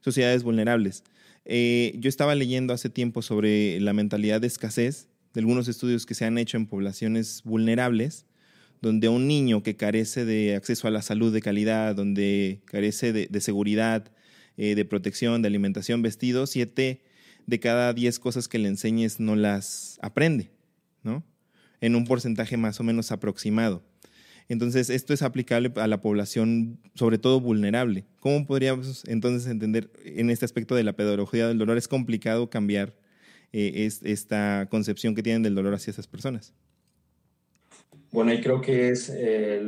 sociedades 0.00 0.42
vulnerables. 0.42 1.04
Eh, 1.44 1.94
yo 1.98 2.08
estaba 2.08 2.34
leyendo 2.34 2.74
hace 2.74 2.90
tiempo 2.90 3.22
sobre 3.22 3.80
la 3.80 3.92
mentalidad 3.92 4.40
de 4.40 4.48
escasez, 4.48 5.08
de 5.32 5.40
algunos 5.40 5.68
estudios 5.68 6.06
que 6.06 6.14
se 6.14 6.24
han 6.24 6.38
hecho 6.38 6.56
en 6.56 6.66
poblaciones 6.66 7.42
vulnerables, 7.44 8.26
donde 8.82 9.08
un 9.08 9.26
niño 9.26 9.62
que 9.62 9.76
carece 9.76 10.24
de 10.24 10.54
acceso 10.54 10.86
a 10.86 10.90
la 10.90 11.02
salud 11.02 11.32
de 11.32 11.40
calidad, 11.40 11.94
donde 11.94 12.60
carece 12.66 13.12
de, 13.12 13.40
seguridad, 13.40 14.10
eh, 14.56 14.74
de 14.74 14.84
protección, 14.84 15.40
de 15.40 15.48
alimentación, 15.48 16.02
vestido, 16.02 16.46
siete 16.46 17.00
de 17.46 17.58
cada 17.58 17.92
diez 17.94 18.18
cosas 18.18 18.48
que 18.48 18.58
le 18.58 18.68
enseñes 18.68 19.18
no 19.18 19.34
las 19.34 19.98
aprende, 20.02 20.50
¿no? 21.02 21.24
En 21.80 21.96
un 21.96 22.04
porcentaje 22.04 22.56
más 22.56 22.80
o 22.80 22.84
menos 22.84 23.12
aproximado. 23.12 23.82
Entonces, 24.52 24.90
esto 24.90 25.14
es 25.14 25.22
aplicable 25.22 25.72
a 25.76 25.86
la 25.86 26.02
población, 26.02 26.78
sobre 26.94 27.16
todo 27.16 27.40
vulnerable. 27.40 28.04
¿Cómo 28.20 28.46
podríamos 28.46 29.02
entonces 29.08 29.50
entender 29.50 29.88
en 30.04 30.28
este 30.28 30.44
aspecto 30.44 30.74
de 30.74 30.84
la 30.84 30.92
pedagogía 30.92 31.48
del 31.48 31.56
dolor? 31.56 31.78
Es 31.78 31.88
complicado 31.88 32.50
cambiar 32.50 32.92
eh, 33.54 33.88
esta 34.02 34.68
concepción 34.70 35.14
que 35.14 35.22
tienen 35.22 35.42
del 35.42 35.54
dolor 35.54 35.72
hacia 35.72 35.90
esas 35.90 36.06
personas. 36.06 36.52
Bueno, 38.10 38.30
y 38.34 38.42
creo 38.42 38.60
que 38.60 38.90
es 38.90 39.10
eh, 39.16 39.62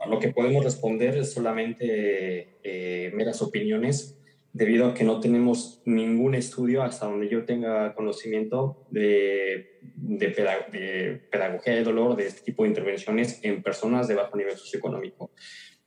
a 0.00 0.08
lo 0.08 0.18
que 0.18 0.28
podemos 0.28 0.64
responder 0.64 1.18
es 1.18 1.34
solamente 1.34 2.56
eh, 2.62 3.12
meras 3.14 3.42
opiniones 3.42 4.16
debido 4.54 4.86
a 4.86 4.94
que 4.94 5.04
no 5.04 5.20
tenemos 5.20 5.82
ningún 5.84 6.34
estudio 6.34 6.82
hasta 6.82 7.04
donde 7.04 7.28
yo 7.28 7.44
tenga 7.44 7.94
conocimiento 7.94 8.86
de, 8.90 9.77
de, 10.00 11.20
pedagogía 11.30 11.74
de 11.74 11.82
dolor, 11.82 12.16
de 12.16 12.26
este 12.26 12.42
tipo 12.42 12.62
de 12.62 12.70
intervenciones 12.70 13.40
en 13.42 13.62
personas 13.62 14.08
de 14.08 14.14
bajo 14.14 14.36
nivel 14.36 14.56
socioeconómico. 14.56 15.30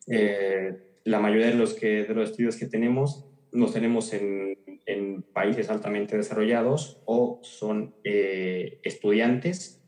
Eh, 0.08 0.78
la 1.04 1.20
mayoría 1.20 1.48
de 1.48 1.56
los, 1.56 1.74
que, 1.74 2.04
de 2.04 2.14
los 2.14 2.32
estudios 2.32 2.58
que 2.58 2.68
tenemos 2.68 3.28
los 3.52 3.74
tenemos 3.74 4.14
en, 4.14 4.58
en 4.86 5.24
países 5.24 5.70
altamente 5.70 6.16
desarrollados 6.16 7.02
o 7.06 7.40
son 7.44 7.96
eh, 8.04 8.80
estudiantes 8.84 9.84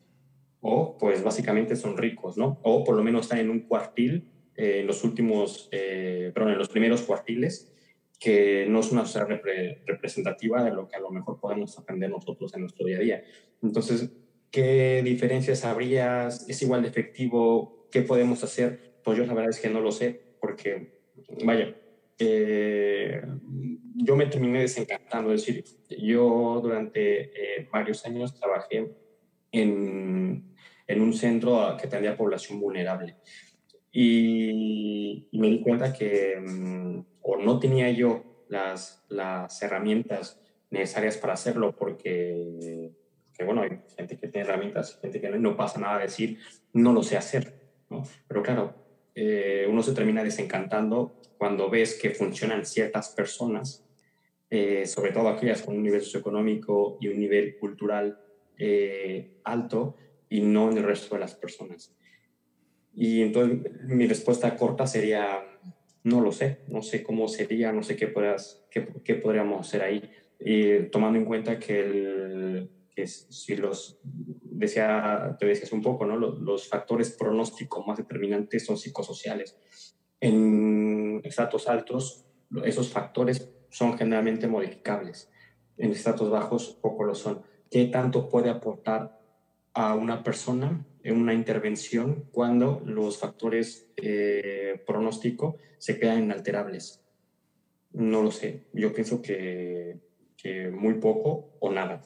o 0.60 0.98
pues 0.98 1.24
básicamente 1.24 1.76
son 1.76 1.98
ricos, 1.98 2.38
¿no? 2.38 2.60
O 2.64 2.84
por 2.84 2.96
lo 2.96 3.04
menos 3.04 3.22
están 3.26 3.40
en 3.40 3.50
un 3.50 3.62
cuartil, 3.62 4.30
eh, 4.56 4.80
en 4.80 4.88
los 4.88 5.04
últimos, 5.04 5.70
perdón, 5.72 6.52
en 6.52 6.58
los 6.58 6.70
primeros 6.70 7.02
cuartiles 7.02 7.73
que 8.19 8.65
no 8.69 8.80
es 8.80 8.91
una 8.91 9.06
sociedad 9.06 9.28
representativa 9.86 10.63
de 10.63 10.71
lo 10.71 10.88
que 10.88 10.95
a 10.95 10.99
lo 10.99 11.12
mejor 11.12 11.39
podemos 11.39 11.78
aprender 11.78 12.10
nosotros 12.10 12.54
en 12.54 12.62
nuestro 12.62 12.86
día 12.86 12.97
a 12.97 13.02
día. 13.02 13.23
Entonces, 13.62 14.12
¿qué 14.49 15.02
diferencias 15.04 15.65
habría? 15.65 16.28
¿Es 16.28 16.62
igual 16.62 16.84
de 16.84 16.89
efectivo? 16.89 17.88
¿Qué 17.91 18.02
podemos 18.02 18.43
hacer? 18.43 18.93
Pues 19.04 19.17
yo 19.17 19.26
la 19.26 19.34
verdad 19.34 19.49
es 19.49 19.60
que 19.60 19.69
no 19.69 19.82
lo 19.82 19.91
sé, 19.91 20.36
porque, 20.39 20.99
vaya, 21.43 21.76
eh, 22.17 23.21
yo 23.95 24.15
me 24.15 24.28
terminé 24.28 24.62
desencantando. 24.62 25.34
Es 25.34 25.45
decir, 25.45 25.63
yo 25.89 26.60
durante 26.62 27.60
eh, 27.60 27.67
varios 27.71 28.06
años 28.06 28.39
trabajé 28.39 28.91
en, 29.52 30.56
en 30.88 31.02
un 31.02 31.13
centro 31.13 31.76
que 31.80 31.88
atendía 31.88 32.17
población 32.17 32.60
vulnerable. 32.60 33.17
Y, 33.91 35.28
y, 35.32 35.39
me 35.39 35.47
di 35.47 35.62
cuenta 35.62 35.93
que 35.93 36.36
mm, 36.39 37.06
o 37.24 37.38
no 37.38 37.60
tenía 37.60 37.90
yo 37.90 38.46
las, 38.50 39.04
las 39.10 39.62
herramientas 39.64 40.40
necesarias 40.70 41.18
para 41.18 41.34
hacerlo 41.34 41.76
porque, 41.76 42.92
que 43.36 43.44
bueno, 43.44 43.62
hay 43.62 43.80
gente 43.98 44.18
que 44.18 44.28
tiene 44.28 44.48
herramientas, 44.48 45.00
gente 45.02 45.20
que 45.20 45.30
no, 45.30 45.58
pasa 45.58 45.80
nada 45.80 45.96
a 45.98 46.02
decir, 46.02 46.40
no 46.74 46.94
lo 46.94 47.02
sé 47.02 47.18
hacer, 47.18 47.72
¿no? 47.90 48.04
Pero 48.28 48.44
claro, 48.44 48.76
eh, 49.16 49.66
uno 49.70 49.82
se 49.82 49.94
termina 49.94 50.24
desencantando 50.24 51.20
cuando 51.38 51.70
ves 51.70 52.00
que 52.00 52.12
funcionan 52.12 52.66
ciertas 52.66 53.10
personas, 53.10 53.86
eh, 54.50 54.86
sobre 54.86 55.12
todo 55.12 55.30
aquellas 55.30 55.62
con 55.62 55.76
un 55.76 55.84
nivel 55.84 56.02
socioeconómico 56.02 56.98
y 57.02 57.08
un 57.08 57.20
nivel 57.20 57.58
cultural 57.58 58.20
eh, 58.58 59.40
alto 59.44 59.98
y 60.30 60.42
no 60.42 60.72
en 60.72 60.78
el 60.78 60.84
resto 60.84 61.16
de 61.16 61.22
las 61.22 61.36
personas. 61.36 61.96
Y 62.96 63.22
entonces 63.22 63.72
mi 63.84 64.08
respuesta 64.08 64.56
corta 64.56 64.86
sería, 64.86 65.44
no 66.04 66.22
lo 66.22 66.32
sé, 66.32 66.60
no 66.68 66.82
sé 66.82 67.04
cómo 67.04 67.28
sería, 67.28 67.72
no 67.72 67.84
sé 67.84 67.96
qué, 67.96 68.08
podrías, 68.08 68.66
qué, 68.70 68.88
qué 69.04 69.16
podríamos 69.16 69.66
hacer 69.66 69.82
ahí. 69.82 70.12
Y 70.39 70.89
tomando 70.89 71.18
en 71.18 71.26
cuenta 71.26 71.58
que, 71.58 71.80
el, 71.80 72.70
que 72.94 73.08
si 73.08 73.56
los, 73.56 74.00
decía, 74.04 75.38
te 75.39 75.46
decías 75.46 75.72
un 75.72 75.82
poco, 75.82 76.06
¿no? 76.06 76.18
Los, 76.18 76.68
factores 76.68 77.12
pronósticos 77.12 77.86
más 77.88 77.98
determinantes 77.98 78.66
son 78.66 78.78
psicosociales. 78.78 79.58
En 80.20 81.22
estratos 81.24 81.68
altos, 81.68 82.26
esos 82.63 82.89
factores 82.89 83.50
son 83.70 83.98
generalmente 83.98 84.48
modificables. 84.48 85.32
En 85.78 85.92
estratos 85.92 86.30
bajos, 86.30 86.78
poco 86.82 87.06
lo 87.06 87.16
son. 87.16 87.42
¿Qué 87.72 87.86
tanto 87.86 88.30
puede 88.30 88.50
aportar 88.50 89.20
a 89.74 89.96
una 89.96 90.24
persona 90.24 90.86
una 91.12 91.34
intervención 91.34 92.26
cuando 92.32 92.82
los 92.86 93.18
factores 93.18 93.88
eh, 93.98 94.82
pronóstico 94.88 95.58
se 95.78 96.00
quedan 96.00 96.24
inalterables? 96.24 97.02
No 97.92 98.24
lo 98.24 98.32
sé. 98.32 98.63
Yo 98.74 98.94
pienso 98.94 99.22
que, 99.22 99.98
muy 100.74 100.96
poco 100.96 101.56
o 101.60 101.72
nada. 101.72 102.02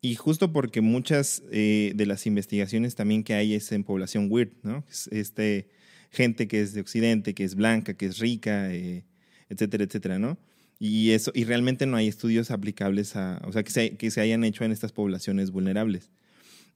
Y 0.00 0.14
justo 0.14 0.52
porque 0.52 0.80
muchas 0.80 1.42
eh, 1.50 1.92
de 1.94 2.06
las 2.06 2.26
investigaciones 2.26 2.94
también 2.94 3.24
que 3.24 3.34
hay 3.34 3.54
es 3.54 3.72
en 3.72 3.82
población 3.82 4.28
weird, 4.30 4.52
¿no? 4.62 4.84
Este, 5.10 5.68
gente 6.10 6.46
que 6.46 6.60
es 6.60 6.72
de 6.72 6.80
Occidente, 6.80 7.34
que 7.34 7.44
es 7.44 7.56
blanca, 7.56 7.94
que 7.94 8.06
es 8.06 8.18
rica, 8.18 8.72
eh, 8.72 9.04
etcétera, 9.48 9.84
etcétera, 9.84 10.18
¿no? 10.18 10.38
Y, 10.78 11.10
eso, 11.10 11.32
y 11.34 11.44
realmente 11.44 11.86
no 11.86 11.96
hay 11.96 12.06
estudios 12.06 12.50
aplicables 12.50 13.16
a, 13.16 13.42
o 13.44 13.52
sea, 13.52 13.64
que 13.64 13.70
se, 13.70 13.96
que 13.96 14.10
se 14.10 14.20
hayan 14.20 14.44
hecho 14.44 14.64
en 14.64 14.70
estas 14.70 14.92
poblaciones 14.92 15.50
vulnerables. 15.50 16.10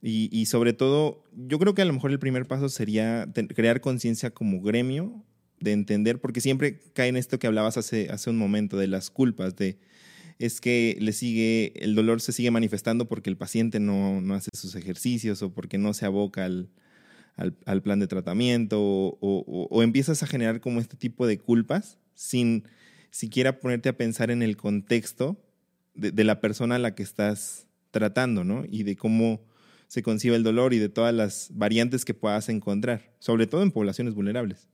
Y, 0.02 0.28
y, 0.32 0.46
sobre 0.46 0.72
todo, 0.72 1.22
yo 1.32 1.58
creo 1.60 1.74
que 1.74 1.82
a 1.82 1.84
lo 1.84 1.92
mejor 1.92 2.10
el 2.10 2.18
primer 2.18 2.46
paso 2.46 2.68
sería 2.68 3.28
crear 3.54 3.80
conciencia 3.80 4.30
como 4.30 4.60
gremio, 4.60 5.24
de 5.62 5.72
entender, 5.72 6.20
porque 6.20 6.40
siempre 6.40 6.80
cae 6.92 7.08
en 7.08 7.16
esto 7.16 7.38
que 7.38 7.46
hablabas 7.46 7.76
hace, 7.76 8.08
hace 8.10 8.30
un 8.30 8.36
momento, 8.36 8.76
de 8.76 8.88
las 8.88 9.10
culpas, 9.10 9.56
de 9.56 9.78
es 10.38 10.60
que 10.60 10.96
le 11.00 11.12
sigue, 11.12 11.72
el 11.84 11.94
dolor 11.94 12.20
se 12.20 12.32
sigue 12.32 12.50
manifestando 12.50 13.06
porque 13.06 13.30
el 13.30 13.36
paciente 13.36 13.78
no, 13.78 14.20
no 14.20 14.34
hace 14.34 14.50
sus 14.54 14.74
ejercicios 14.74 15.40
o 15.42 15.54
porque 15.54 15.78
no 15.78 15.94
se 15.94 16.04
aboca 16.04 16.44
al, 16.44 16.68
al, 17.36 17.82
plan 17.82 18.00
de 18.00 18.08
tratamiento 18.08 18.80
o, 18.80 19.18
o, 19.20 19.82
empiezas 19.82 20.22
a 20.22 20.26
generar 20.26 20.60
como 20.60 20.80
este 20.80 20.96
tipo 20.96 21.28
de 21.28 21.38
culpas 21.38 21.98
sin 22.14 22.64
siquiera 23.10 23.60
ponerte 23.60 23.88
a 23.88 23.96
pensar 23.96 24.32
en 24.32 24.42
el 24.42 24.56
contexto 24.56 25.40
de, 25.94 26.24
la 26.24 26.40
persona 26.40 26.76
a 26.76 26.80
la 26.80 26.94
que 26.94 27.02
estás 27.02 27.68
tratando, 27.90 28.42
¿no? 28.42 28.64
Y 28.68 28.82
de 28.82 28.96
cómo 28.96 29.44
se 29.92 30.02
concibe 30.02 30.36
el 30.36 30.42
dolor 30.42 30.72
y 30.72 30.78
de 30.78 30.88
todas 30.88 31.12
las 31.12 31.50
variantes 31.52 32.06
que 32.06 32.14
puedas 32.14 32.48
encontrar, 32.48 33.12
sobre 33.18 33.46
todo 33.46 33.62
en 33.62 33.70
poblaciones 33.70 34.14
vulnerables. 34.14 34.66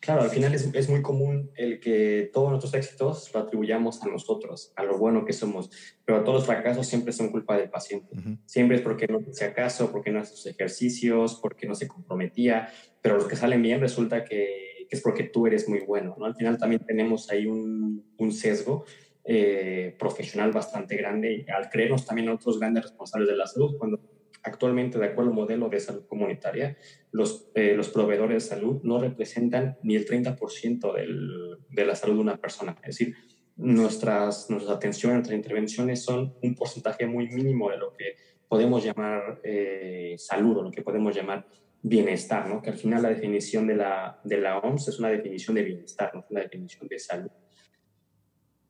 Claro, 0.00 0.22
al 0.22 0.30
final 0.30 0.52
es, 0.52 0.70
es, 0.72 0.88
muy 0.88 1.02
común 1.02 1.52
el 1.54 1.78
que 1.78 2.28
todos 2.32 2.50
nuestros 2.50 2.74
éxitos 2.74 3.30
lo 3.32 3.38
atribuyamos 3.38 4.02
a 4.02 4.08
nosotros, 4.08 4.72
a 4.74 4.82
lo 4.82 4.98
bueno 4.98 5.24
que 5.24 5.32
somos, 5.32 5.70
pero 6.04 6.24
todos 6.24 6.38
los 6.38 6.46
fracasos 6.46 6.88
siempre 6.88 7.12
son 7.12 7.30
culpa 7.30 7.56
del 7.56 7.70
paciente. 7.70 8.16
Siempre 8.44 8.78
es 8.78 8.82
porque 8.82 9.06
no 9.06 9.20
se 9.30 9.52
caso, 9.52 9.92
porque 9.92 10.10
no 10.10 10.18
hace 10.18 10.34
sus 10.34 10.46
ejercicios, 10.46 11.38
porque 11.40 11.68
no 11.68 11.76
se 11.76 11.86
comprometía, 11.86 12.70
pero 13.00 13.18
los 13.18 13.28
que 13.28 13.36
salen 13.36 13.62
bien 13.62 13.80
resulta 13.80 14.24
que 14.24 14.70
que 14.90 14.96
es 14.96 15.02
porque 15.02 15.22
tú 15.22 15.46
eres 15.46 15.68
muy 15.68 15.80
bueno, 15.80 16.16
¿no? 16.18 16.26
Al 16.26 16.34
final 16.34 16.58
también 16.58 16.84
tenemos 16.84 17.30
ahí 17.30 17.46
un, 17.46 18.04
un 18.18 18.32
sesgo 18.32 18.84
eh, 19.32 19.94
profesional 19.96 20.50
bastante 20.50 20.96
grande 20.96 21.46
al 21.56 21.70
creernos 21.70 22.04
también 22.04 22.28
otros 22.30 22.58
grandes 22.58 22.82
responsables 22.82 23.28
de 23.28 23.36
la 23.36 23.46
salud, 23.46 23.76
cuando 23.78 24.00
actualmente, 24.42 24.98
de 24.98 25.06
acuerdo 25.06 25.30
al 25.30 25.36
modelo 25.36 25.68
de 25.68 25.78
salud 25.78 26.04
comunitaria, 26.08 26.76
los, 27.12 27.48
eh, 27.54 27.74
los 27.76 27.90
proveedores 27.90 28.42
de 28.42 28.48
salud 28.56 28.80
no 28.82 28.98
representan 28.98 29.78
ni 29.84 29.94
el 29.94 30.04
30% 30.04 30.92
del, 30.96 31.58
de 31.68 31.84
la 31.84 31.94
salud 31.94 32.16
de 32.16 32.20
una 32.22 32.38
persona. 32.38 32.74
Es 32.82 32.98
decir, 32.98 33.14
nuestras, 33.54 34.50
nuestras 34.50 34.78
atenciones, 34.78 35.18
nuestras 35.18 35.36
intervenciones 35.36 36.02
son 36.02 36.34
un 36.42 36.56
porcentaje 36.56 37.06
muy 37.06 37.28
mínimo 37.28 37.70
de 37.70 37.76
lo 37.78 37.92
que 37.92 38.16
podemos 38.48 38.82
llamar 38.82 39.40
eh, 39.44 40.16
salud 40.18 40.56
o 40.56 40.62
lo 40.62 40.72
que 40.72 40.82
podemos 40.82 41.14
llamar 41.14 41.46
bienestar, 41.80 42.48
¿no? 42.48 42.60
que 42.60 42.70
al 42.70 42.76
final 42.76 43.02
la 43.02 43.10
definición 43.10 43.68
de 43.68 43.76
la, 43.76 44.20
de 44.24 44.40
la 44.40 44.58
OMS 44.58 44.88
es 44.88 44.98
una 44.98 45.10
definición 45.10 45.54
de 45.54 45.62
bienestar, 45.62 46.10
no 46.14 46.20
es 46.22 46.26
una 46.30 46.40
definición 46.40 46.88
de 46.88 46.98
salud. 46.98 47.30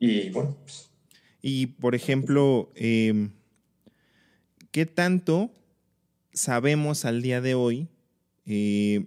Y 0.00 0.30
bueno. 0.30 0.56
Pues, 0.64 0.90
y 1.40 1.66
por 1.66 1.94
ejemplo, 1.94 2.72
em, 2.74 3.30
¿qué 4.72 4.84
tanto 4.84 5.52
sabemos 6.32 7.04
al 7.04 7.22
día 7.22 7.40
de 7.40 7.54
hoy 7.54 7.86
eh, 8.46 9.06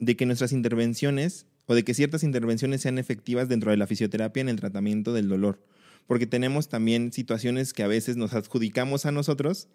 de 0.00 0.16
que 0.16 0.24
nuestras 0.24 0.52
intervenciones 0.52 1.46
o 1.66 1.74
de 1.74 1.84
que 1.84 1.92
ciertas 1.92 2.24
intervenciones 2.24 2.80
sean 2.80 2.98
efectivas 2.98 3.50
dentro 3.50 3.70
de 3.70 3.76
la 3.76 3.86
fisioterapia 3.86 4.40
en 4.40 4.48
el 4.48 4.58
tratamiento 4.58 5.12
del 5.12 5.28
dolor? 5.28 5.62
Porque 6.06 6.26
tenemos 6.26 6.70
también 6.70 7.12
situaciones 7.12 7.74
que 7.74 7.82
a 7.82 7.86
veces 7.86 8.16
nos 8.16 8.32
adjudicamos 8.32 9.04
a 9.04 9.12
nosotros 9.12 9.68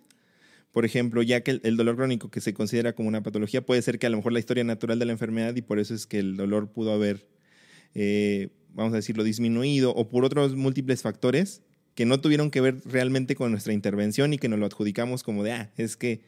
por 0.71 0.86
ejemplo, 0.86 1.23
ya 1.23 1.41
que 1.41 1.60
el, 1.63 1.75
dolor 1.77 1.95
crónico 1.95 2.29
que 2.29 2.41
se 2.41 2.53
considera 2.53 2.93
como 2.93 3.07
una 3.07 3.23
patología 3.23 3.65
puede 3.65 3.81
ser 3.81 3.99
que 3.99 4.05
a 4.05 4.10
lo 4.10 4.17
mejor 4.17 4.31
la 4.31 4.39
historia 4.39 4.63
natural 4.63 4.99
de 4.99 5.05
la 5.05 5.12
enfermedad 5.12 5.55
y 5.55 5.62
por 5.62 5.79
eso 5.79 5.95
es 5.95 6.05
que 6.05 6.19
el 6.19 6.38
dolor 6.38 6.71
pudo 6.71 6.91
haber, 6.93 7.27
eh, 7.95 8.49
vamos 8.77 8.93
a 8.93 8.97
decirlo, 8.97 9.25
disminuido 9.25 9.93
o 9.93 10.07
por 10.07 10.23
otros 10.23 10.55
múltiples 10.55 11.01
factores 11.01 11.61
que 11.95 12.05
no 12.05 12.21
tuvieron 12.21 12.51
que 12.51 12.61
ver 12.61 12.77
realmente 12.85 13.35
con 13.35 13.51
nuestra 13.51 13.73
intervención 13.73 14.31
y 14.31 14.37
que 14.37 14.47
nos 14.47 14.59
lo 14.59 14.67
adjudicamos 14.67 15.23
como 15.23 15.43
de, 15.43 15.51
ah, 15.51 15.71
es 15.77 15.97
que 15.97 16.21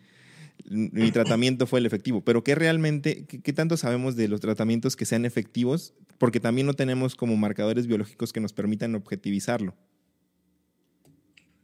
mi 0.67 1.11
tratamiento 1.11 1.67
fue 1.67 1.79
el 1.79 1.85
efectivo. 1.85 2.21
Pero 2.21 2.43
¿qué 2.43 2.55
realmente, 2.55 3.25
qué, 3.25 3.53
tanto 3.53 3.77
sabemos 3.77 4.15
de 4.15 4.27
los 4.27 4.41
tratamientos 4.41 4.95
que 4.95 5.05
sean 5.05 5.25
efectivos? 5.25 5.93
Porque 6.17 6.39
también 6.39 6.65
no 6.65 6.73
tenemos 6.73 7.15
como 7.15 7.37
marcadores 7.37 7.85
biológicos 7.85 8.33
que 8.33 8.39
nos 8.39 8.51
permitan 8.51 8.95
objetivizarlo. 8.95 9.75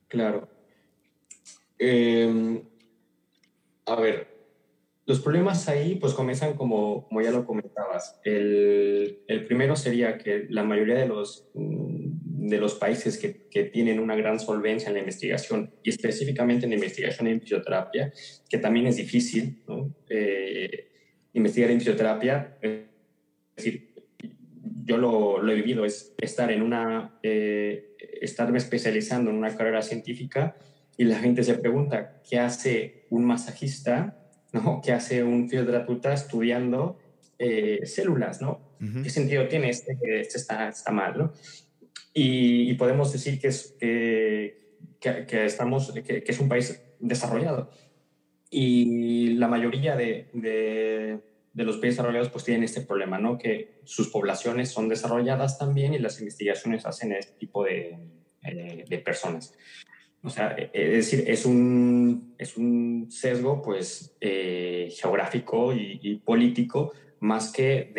Claro. 0.07 0.47
Eh, 1.79 2.61
a 3.87 3.95
ver, 3.95 4.34
los 5.05 5.19
problemas 5.19 5.67
ahí 5.69 5.95
pues 5.95 6.13
comienzan 6.13 6.55
como, 6.55 7.07
como 7.07 7.21
ya 7.21 7.31
lo 7.31 7.45
comentabas. 7.45 8.19
El, 8.23 9.19
el, 9.27 9.45
primero 9.45 9.75
sería 9.75 10.17
que 10.17 10.47
la 10.49 10.63
mayoría 10.63 10.95
de 10.95 11.07
los, 11.07 11.47
mm, 11.53 12.47
de 12.47 12.57
los 12.57 12.75
países 12.75 13.17
que, 13.17 13.47
que, 13.49 13.65
tienen 13.65 13.99
una 13.99 14.15
gran 14.15 14.39
solvencia 14.39 14.87
en 14.87 14.95
la 14.95 14.99
investigación 14.99 15.73
y 15.83 15.89
específicamente 15.91 16.65
en 16.65 16.71
la 16.71 16.75
investigación 16.75 17.27
en 17.27 17.39
fisioterapia, 17.39 18.11
que 18.49 18.57
también 18.57 18.87
es 18.87 18.97
difícil, 18.97 19.63
¿no? 19.67 19.95
eh, 20.09 20.91
investigar 21.33 21.69
en 21.69 21.79
fisioterapia, 21.79 22.57
es 22.61 22.81
decir, 23.55 23.93
yo 24.85 24.97
lo, 24.97 25.41
lo, 25.41 25.51
he 25.51 25.55
vivido, 25.55 25.85
es 25.85 26.15
estar 26.17 26.51
en 26.51 26.61
una, 26.61 27.19
eh, 27.21 27.95
estarme 28.21 28.57
especializando 28.57 29.29
en 29.29 29.37
una 29.37 29.55
carrera 29.55 29.81
científica 29.81 30.57
y 30.97 31.03
la 31.03 31.19
gente 31.19 31.43
se 31.43 31.55
pregunta, 31.55 32.21
¿qué 32.27 32.39
hace 32.39 33.05
un 33.09 33.25
masajista? 33.25 34.24
¿No? 34.55 34.81
¿Qué 34.83 34.91
hace 34.91 35.23
un 35.23 35.49
fisioterapeuta 35.49 36.13
estudiando 36.13 36.97
eh, 37.37 37.81
células? 37.85 38.41
¿no? 38.41 38.75
¿Qué 39.03 39.09
sentido 39.09 39.47
tiene 39.47 39.69
este? 39.69 39.97
Este 40.03 40.37
está, 40.37 40.69
está 40.69 40.91
mal. 40.91 41.17
¿no? 41.17 41.33
Y, 42.13 42.73
podemos 42.75 43.11
decir 43.11 43.39
que 43.39 43.47
es, 43.49 43.75
que, 43.79 44.55
que, 44.99 45.45
estamos, 45.45 45.91
que, 45.91 46.23
es 46.25 46.39
un 46.39 46.49
país 46.49 46.81
desarrollado. 46.99 47.69
Y 48.49 49.33
la 49.33 49.47
mayoría 49.47 49.95
de, 49.95 50.29
de, 50.33 51.19
de, 51.53 51.63
los 51.63 51.77
países 51.77 51.97
desarrollados 51.97 52.29
pues 52.29 52.45
tienen 52.45 52.63
este 52.63 52.81
problema, 52.81 53.17
¿no? 53.19 53.37
que 53.37 53.81
sus 53.83 54.09
poblaciones 54.09 54.69
son 54.69 54.87
desarrolladas 54.87 55.57
también 55.57 55.93
y 55.93 55.99
las 55.99 56.19
investigaciones 56.19 56.85
hacen 56.85 57.11
este 57.11 57.33
tipo 57.37 57.63
de, 57.63 57.97
eh, 58.43 58.85
de 58.87 58.97
personas. 58.99 59.53
O 60.25 60.29
sea, 60.29 60.55
e, 60.57 60.71
es 60.73 61.11
decir, 61.11 61.23
es 61.27 61.45
un, 61.45 62.33
es 62.37 62.57
un 62.57 63.07
sesgo 63.09 63.61
pues 63.61 64.15
eh, 64.19 64.91
geográfico 64.91 65.73
y, 65.73 66.15
político 66.25 66.93
más 67.19 67.51
que 67.51 67.91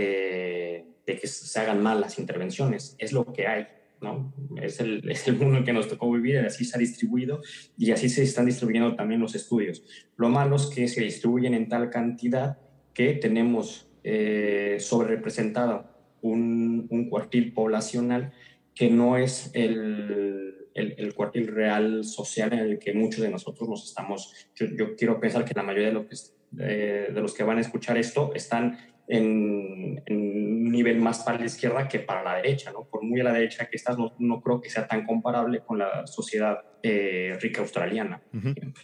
de, 1.07 1.19
que 1.21 1.27
se 1.27 1.61
hagan 1.61 1.83
mal 1.83 2.01
las 2.01 2.19
intervenciones. 2.19 2.97
Es 2.99 3.13
lo 3.13 3.33
que 3.33 3.47
hay, 3.47 3.67
¿no? 4.01 4.35
Es 4.61 4.81
el, 4.81 5.09
es 5.09 5.27
el 5.29 5.37
mundo 5.37 5.59
en 5.59 5.65
que 5.65 5.73
nos 5.73 5.89
tocó 5.89 6.11
vivir, 6.11 6.39
así 6.39 6.65
se 6.65 6.77
ha 6.77 6.81
distribuido 6.81 7.41
y 7.79 7.93
así 7.93 8.09
se 8.09 8.25
están 8.25 8.47
distribuyendo 8.47 8.97
también 8.97 9.21
los 9.21 9.35
estudios. 9.35 9.85
Lo 10.17 10.29
malo 10.29 10.57
es 10.57 10.67
que 10.67 10.89
se 10.89 11.03
distribuyen 11.03 11.55
en 11.55 11.69
tal 11.69 11.91
cantidad 11.91 12.59
que 12.93 13.15
tenemos 13.15 13.89
eh, 14.03 14.79
sobre 14.81 15.09
representado 15.09 15.91
un, 16.23 16.87
un 16.91 17.09
cuartil 17.09 17.53
poblacional 17.53 18.33
que 18.75 18.91
no 18.91 19.17
es 19.17 19.51
el 19.55 20.66
el, 20.77 20.95
el, 20.99 21.15
cuartil 21.15 21.49
real 21.49 22.05
social 22.05 22.53
en 22.53 22.61
el 22.61 22.79
que 22.79 22.93
muchos 22.93 23.23
de 23.23 23.31
nosotros 23.31 23.69
nos 23.69 23.85
estamos. 23.85 24.33
Yo, 24.55 24.95
quiero 24.97 25.19
pensar 25.19 25.45
que 25.45 25.55
la 25.55 25.63
mayoría 25.63 25.89
de 25.89 25.95
los 25.95 26.07
que, 26.07 26.63
de 26.63 27.21
los 27.21 27.35
que 27.35 27.43
van 27.43 27.59
a 27.59 27.63
escuchar 27.63 27.97
esto 27.97 28.33
están 28.35 28.79
en, 29.09 30.03
un 30.09 30.71
nivel 30.71 31.01
más 31.01 31.21
para 31.21 31.39
la 31.39 31.47
izquierda 31.47 31.89
que 31.89 32.01
para 32.01 32.23
la 32.23 32.37
derecha, 32.37 32.73
¿no? 32.73 32.85
Por 32.85 33.03
muy 33.03 33.21
a 33.21 33.25
la 33.25 33.33
derecha 33.33 33.67
que 33.67 33.77
estás, 33.77 33.99
no, 33.99 34.15
no 34.19 34.41
creo 34.41 34.61
que 34.61 34.71
sea 34.71 34.87
tan 34.87 35.05
comparable 35.05 35.61
con 35.61 35.79
la 35.79 36.07
sociedad 36.07 36.59
eh, 36.83 37.37
rica 37.41 37.61
australiana, 37.61 38.23
por 38.31 38.41
ejemplo. 38.41 38.83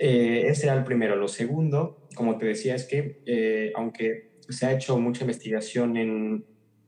Eh, 0.00 0.44
ese 0.46 0.66
era 0.66 0.76
el 0.76 0.84
primero. 0.84 1.16
Lo 1.16 1.28
segundo, 1.28 2.08
como 2.14 2.38
te 2.38 2.46
decía, 2.46 2.74
es 2.74 2.84
que 2.84 3.22
eh, 3.26 3.72
aunque 3.74 4.38
se 4.48 4.66
ha 4.66 4.72
hecho 4.72 4.98
mucha 4.98 5.22
investigación 5.22 5.96
en, 5.96 6.44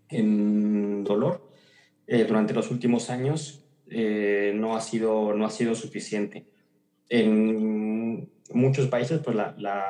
en 0.09 1.05
dolor 1.05 1.49
durante 2.27 2.53
los 2.55 2.73
últimos 2.73 3.09
años, 3.09 3.70
eh, 3.91 4.53
no, 4.55 4.77
ha 4.77 4.81
sido, 4.81 5.35
no 5.35 5.45
ha 5.45 5.51
sido 5.51 5.75
suficiente. 5.75 6.47
En 7.09 8.31
muchos 8.53 8.87
países, 8.87 9.21
pues 9.23 9.37
la, 9.37 9.87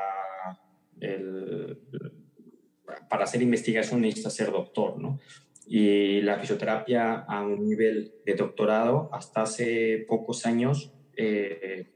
para 3.08 3.24
hacer 3.24 3.42
investigación 3.42 4.00
necesita 4.00 4.30
ser 4.30 4.50
doctor, 4.50 4.98
¿no? 4.98 5.20
Y 5.66 6.20
la 6.22 6.38
fisioterapia 6.38 7.14
a 7.14 7.42
un 7.42 7.64
nivel 7.64 8.14
de 8.24 8.34
doctorado 8.34 9.08
hasta 9.12 9.42
hace 9.42 10.04
pocos 10.08 10.46
años 10.46 10.92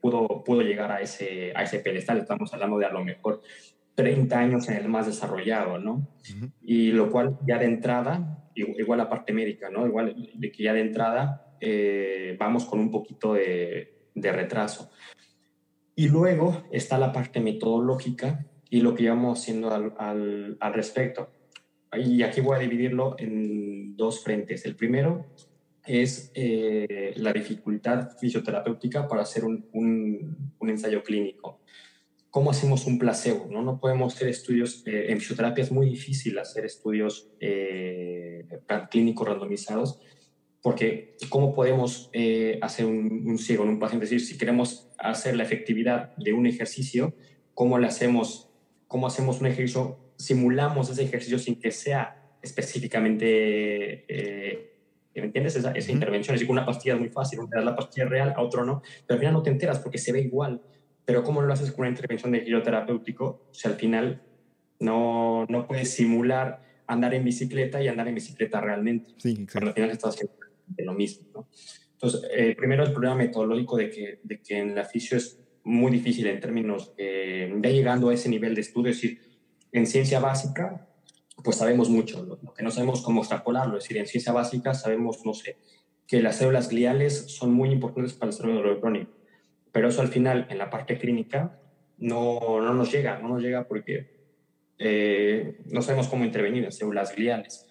pudo, 0.00 0.44
pudo 0.44 0.60
llegar 0.60 0.92
a 0.92 1.00
ese, 1.00 1.52
a 1.56 1.62
ese 1.62 1.80
pedestal. 1.80 2.18
Estamos 2.18 2.52
hablando 2.52 2.78
de 2.78 2.86
a 2.86 2.92
lo 2.92 3.02
mejor 3.02 3.40
30 3.94 4.38
años 4.38 4.68
en 4.68 4.76
el 4.76 4.88
más 4.88 5.06
desarrollado, 5.06 5.78
¿no? 5.78 6.08
Y 6.62 6.92
lo 6.92 7.10
cual 7.10 7.38
ya 7.46 7.58
de 7.58 7.66
entrada, 7.66 8.50
igual 8.54 8.98
la 8.98 9.08
parte 9.08 9.32
médica, 9.32 9.70
¿no? 9.70 9.86
Igual 9.86 10.14
de 10.34 10.52
que 10.52 10.62
ya 10.62 10.72
de 10.72 10.80
entrada 10.80 11.53
eh, 11.64 12.36
vamos 12.38 12.64
con 12.64 12.78
un 12.78 12.90
poquito 12.90 13.34
de, 13.34 13.90
retraso. 14.14 14.90
Y 15.96 16.08
luego 16.08 16.64
está 16.70 16.98
la 16.98 17.12
parte 17.12 17.40
metodológica 17.40 18.46
y 18.68 18.80
lo 18.80 18.94
que 18.94 19.04
íbamos 19.04 19.40
haciendo 19.40 19.72
al, 19.72 20.58
respecto. 20.72 21.30
Y 21.92 22.22
aquí 22.22 22.40
voy 22.40 22.56
a 22.56 22.60
dividirlo 22.60 23.16
en 23.18 23.96
dos 23.96 24.22
frentes. 24.22 24.64
El 24.66 24.76
primero 24.76 25.26
es 25.86 26.30
eh, 26.34 27.14
la 27.16 27.32
dificultad 27.32 28.16
fisioterapéutica 28.18 29.06
para 29.06 29.22
hacer 29.22 29.44
un 29.44 30.48
ensayo 30.60 31.02
clínico 31.02 31.60
cómo 32.34 32.50
hacemos 32.50 32.84
un 32.86 32.98
placebo, 32.98 33.46
¿no? 33.48 33.62
No 33.62 33.78
podemos 33.78 34.12
hacer 34.12 34.26
estudios, 34.26 34.82
eh, 34.86 35.06
en 35.10 35.20
fisioterapia 35.20 35.62
es 35.62 35.70
muy 35.70 35.88
difícil 35.88 36.36
hacer 36.36 36.64
estudios 36.64 37.30
eh, 37.38 38.44
clínicos 38.90 39.28
randomizados, 39.28 40.00
porque 40.64 41.14
¿cómo 41.28 41.54
podemos 41.54 42.08
eh, 42.14 42.58
hacer 42.62 42.86
un, 42.86 43.36
ciego 43.38 43.64
en 43.64 43.68
un 43.68 43.78
paciente? 43.78 44.06
Es 44.06 44.10
decir, 44.10 44.26
si 44.26 44.38
queremos 44.38 44.88
hacer 44.98 45.36
la 45.36 45.42
efectividad 45.42 46.16
de 46.16 46.32
un 46.32 46.46
ejercicio, 46.46 47.14
¿cómo 47.52 47.78
le 47.78 47.86
hacemos, 47.86 48.50
cómo 48.88 49.06
hacemos 49.06 49.42
un 49.42 49.48
ejercicio? 49.48 49.98
Simulamos 50.16 50.88
ese 50.88 51.04
ejercicio 51.04 51.38
sin 51.38 51.60
que 51.60 51.70
sea 51.70 52.38
específicamente 52.42 54.04
¿Me 55.14 55.26
entiendes? 55.26 55.56
Esa, 55.56 55.72
esa 55.72 55.92
intervención. 55.92 56.34
Es 56.34 56.40
decir, 56.40 56.50
una 56.50 56.66
pastilla 56.66 56.94
es 56.94 57.00
muy 57.00 57.08
fácil, 57.08 57.40
una 57.40 57.60
la 57.60 57.76
pastilla 57.76 58.06
real, 58.06 58.34
a 58.36 58.42
otro 58.42 58.64
no, 58.64 58.82
pero 59.06 59.14
al 59.14 59.18
final 59.20 59.34
no 59.34 59.42
te 59.42 59.50
enteras 59.50 59.78
porque 59.78 59.98
se 59.98 60.12
ve 60.12 60.20
igual. 60.20 60.60
Pero 61.04 61.22
¿cómo 61.22 61.42
lo 61.42 61.52
haces 61.52 61.70
con 61.70 61.82
una 61.82 61.90
intervención 61.90 62.32
de 62.32 62.40
giro 62.40 62.62
terapéutico? 62.62 63.46
O 63.50 63.54
sea, 63.54 63.70
al 63.70 63.76
final 63.76 64.22
no, 64.80 65.46
no 65.48 65.66
puedes 65.66 65.90
simular 65.90 66.62
andar 66.86 67.14
en 67.14 67.24
bicicleta 67.24 67.80
y 67.82 67.88
andar 67.88 68.08
en 68.08 68.14
bicicleta 68.14 68.60
realmente. 68.60 69.10
Sí, 69.18 69.30
exacto. 69.30 69.52
Cuando 69.52 69.68
al 69.68 69.74
final 69.74 69.90
estás 69.90 70.14
haciendo 70.14 70.43
lo 70.78 70.94
mismo, 70.94 71.28
¿no? 71.34 71.48
Entonces, 71.92 72.22
eh, 72.32 72.54
primero 72.56 72.84
el 72.84 72.92
problema 72.92 73.14
metodológico 73.14 73.76
de 73.76 73.90
que, 73.90 74.20
de 74.22 74.40
que 74.40 74.58
en 74.58 74.74
la 74.74 74.84
fisio 74.84 75.16
es 75.16 75.40
muy 75.62 75.90
difícil 75.90 76.26
en 76.26 76.40
términos 76.40 76.92
eh, 76.98 77.50
de 77.54 77.72
llegando 77.72 78.10
a 78.10 78.14
ese 78.14 78.28
nivel 78.28 78.54
de 78.54 78.60
estudio, 78.60 78.90
es 78.90 79.00
decir, 79.00 79.20
en 79.72 79.86
ciencia 79.86 80.20
básica, 80.20 80.86
pues 81.42 81.56
sabemos 81.56 81.88
mucho, 81.88 82.22
lo, 82.24 82.54
que 82.54 82.62
no 82.62 82.70
sabemos 82.70 83.02
cómo 83.02 83.20
extrapolarlo, 83.20 83.78
es 83.78 83.84
decir, 83.84 83.96
en 83.96 84.06
ciencia 84.06 84.32
básica 84.32 84.74
sabemos, 84.74 85.24
no 85.24 85.34
sé, 85.34 85.56
que 86.06 86.20
las 86.20 86.36
células 86.36 86.68
gliales 86.68 87.32
son 87.32 87.52
muy 87.52 87.70
importantes 87.70 88.14
para 88.14 88.30
el 88.30 88.36
cerebro 88.36 88.80
crónico 88.80 89.24
pero 89.74 89.88
eso 89.88 90.02
al 90.02 90.08
final, 90.08 90.46
en 90.50 90.58
la 90.58 90.70
parte 90.70 90.96
clínica, 90.98 91.58
no, 91.98 92.60
no 92.60 92.74
nos 92.74 92.92
llega, 92.92 93.18
no 93.18 93.26
nos 93.26 93.42
llega 93.42 93.66
porque 93.66 94.06
eh, 94.78 95.58
no 95.66 95.82
sabemos 95.82 96.06
cómo 96.06 96.24
intervenir 96.24 96.62
en 96.62 96.70
células 96.70 97.12
gliales. 97.16 97.66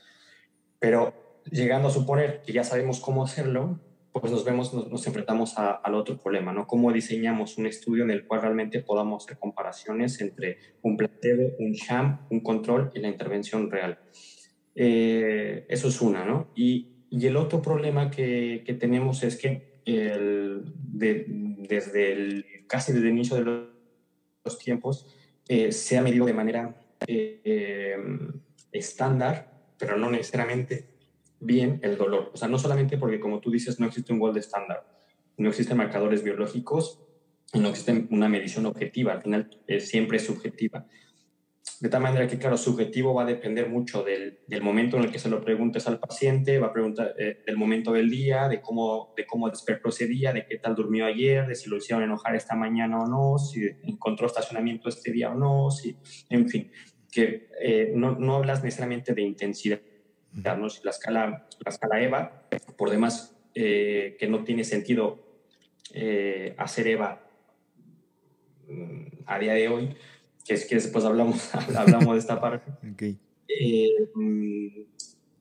Pero 0.80 1.23
llegando 1.52 1.88
a 1.88 1.92
suponer 1.92 2.42
que 2.42 2.54
ya 2.54 2.64
sabemos 2.64 3.00
cómo 3.00 3.24
hacerlo, 3.24 3.80
pues 4.12 4.32
nos 4.32 4.46
vemos, 4.46 4.74
nos, 4.74 5.08
enfrentamos 5.08 5.56
al 5.58 5.96
otro 5.96 6.18
problema, 6.18 6.54
¿no? 6.54 6.68
Cómo 6.68 6.92
diseñamos 6.92 7.58
un 7.58 7.66
estudio 7.66 8.04
en 8.04 8.12
el 8.12 8.26
cual 8.26 8.42
realmente 8.42 8.80
podamos 8.80 9.26
hacer 9.26 9.40
comparaciones 9.40 10.22
entre 10.22 10.58
un 10.84 10.98
placebo, 10.98 11.56
un 11.58 11.72
sham, 11.72 12.28
un 12.30 12.42
control 12.42 12.92
y 12.94 13.00
la 13.00 13.08
intervención 13.08 13.72
real. 13.72 14.00
Eh, 14.76 15.66
eso 15.68 15.88
es 15.88 16.00
una, 16.02 16.26
¿no? 16.26 16.52
Y, 16.56 17.08
y 17.10 17.26
el 17.26 17.38
otro 17.38 17.62
problema 17.62 18.12
que, 18.12 18.64
que 18.66 18.76
tenemos 18.76 19.24
es 19.24 19.36
que 19.36 19.82
el, 19.86 20.64
desde 20.76 22.12
el, 22.12 22.46
casi 22.68 22.94
desde 22.94 23.08
el 23.08 23.14
inicio 23.14 23.38
de 23.38 23.44
los, 24.44 24.60
tiempos, 24.60 25.08
eh, 25.48 25.72
se 25.72 25.98
ha 25.98 26.02
medido 26.02 26.26
de 26.26 26.34
manera 26.34 26.76
eh, 27.08 27.42
eh, 27.44 27.98
estándar, 28.72 29.52
pero 29.78 29.98
no 29.98 30.10
necesariamente 30.10 30.93
bien 31.46 31.80
el 31.84 31.98
dolor. 31.98 32.32
O 32.34 32.38
sea, 32.38 32.48
no 32.48 32.58
solamente 32.58 32.98
porque, 32.98 33.20
como 33.20 33.40
tú 33.40 33.52
dices, 33.52 33.80
no 33.80 33.88
existe 33.88 34.14
un 34.14 34.20
gol 34.20 34.34
de 34.34 34.40
estándar, 34.40 34.86
no 35.38 35.50
existen 35.50 35.78
marcadores 35.78 36.24
biológicos 36.24 37.04
no 37.60 37.70
existe 37.70 38.08
una 38.10 38.30
medición 38.30 38.66
objetiva, 38.66 39.14
al 39.14 39.22
final 39.22 39.50
siempre 39.80 40.18
es 40.18 40.26
subjetiva. 40.26 40.88
De 41.80 41.90
tal 41.90 42.02
manera 42.02 42.28
que, 42.28 42.38
claro, 42.38 42.58
subjetivo 42.58 43.14
va 43.14 43.24
a 43.24 43.26
depender 43.26 43.70
mucho 43.70 44.04
del, 44.04 44.40
del, 44.48 44.62
momento 44.62 44.98
en 44.98 45.04
el 45.04 45.12
que 45.12 45.20
se 45.20 45.30
lo 45.30 45.42
preguntes 45.42 45.88
al 45.88 46.00
paciente, 46.00 46.60
va 46.60 46.68
a 46.68 46.74
preguntar 46.74 47.14
eh, 47.18 47.42
del 47.46 47.58
momento 47.58 47.94
del 47.94 48.10
día, 48.10 48.48
de 48.48 48.62
cómo, 48.62 49.14
de 49.16 49.26
cómo 49.26 49.50
despertó 49.50 49.90
ese 49.90 50.08
día, 50.08 50.34
de 50.34 50.46
qué 50.46 50.58
tal 50.58 50.76
durmió 50.76 51.06
ayer, 51.06 51.48
de 51.48 51.56
si 51.56 51.70
lo 51.70 51.78
hicieron 51.78 52.04
enojar 52.04 52.36
esta 52.36 52.56
mañana 52.56 53.02
o 53.02 53.08
no, 53.08 53.38
si 53.38 53.66
encontró 53.84 54.28
estacionamiento 54.28 54.90
este 54.90 55.12
día 55.12 55.32
o 55.32 55.36
no, 55.36 55.72
si, 55.72 55.96
en 56.30 56.50
fin, 56.50 56.72
que 57.12 57.50
eh, 57.62 57.92
no, 57.96 58.12
no, 58.12 58.36
hablas 58.36 58.64
necesariamente 58.64 59.14
de 59.14 59.22
intensidad, 59.22 59.80
la 60.36 60.90
escala, 60.90 61.48
la 61.64 61.70
escala 61.70 62.02
EVA, 62.02 62.48
por 62.78 62.90
demás, 62.90 63.36
eh, 63.56 64.16
que 64.20 64.28
no 64.28 64.44
tiene 64.44 64.64
sentido 64.64 65.22
hacer 66.58 66.88
EVA 66.88 67.22
mm, 68.68 69.04
a 69.28 69.40
día 69.40 69.54
de 69.54 69.68
hoy, 69.68 69.96
que 70.46 70.54
es 70.54 70.66
que 70.66 70.76
después 70.76 71.06
hablamos, 71.06 71.54
hablamos 71.76 72.14
de 72.14 72.20
esta 72.20 72.40
parte. 72.40 72.72
Eh, 73.60 74.10
mm, 74.16 74.68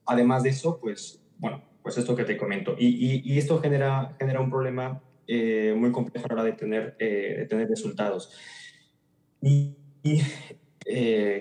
además 0.05 0.43
de 0.43 0.49
eso, 0.49 0.79
pues, 0.79 1.19
bueno, 1.39 1.63
pues 1.81 1.97
esto 1.97 2.15
que 2.15 2.25
te 2.25 2.37
comento. 2.37 2.75
Y, 2.77 3.21
y, 3.23 3.37
esto 3.39 3.59
genera, 3.59 4.15
genera 4.19 4.39
un 4.39 4.49
problema 4.51 5.01
eh, 5.25 5.73
muy 5.75 5.91
complejo 5.91 6.25
a 6.25 6.29
la 6.29 6.33
hora 6.35 6.43
de 6.43 6.51
tener, 6.51 6.95
eh, 6.99 7.35
de 7.39 7.45
tener 7.45 7.67
resultados. 7.67 8.31
Y, 9.41 9.75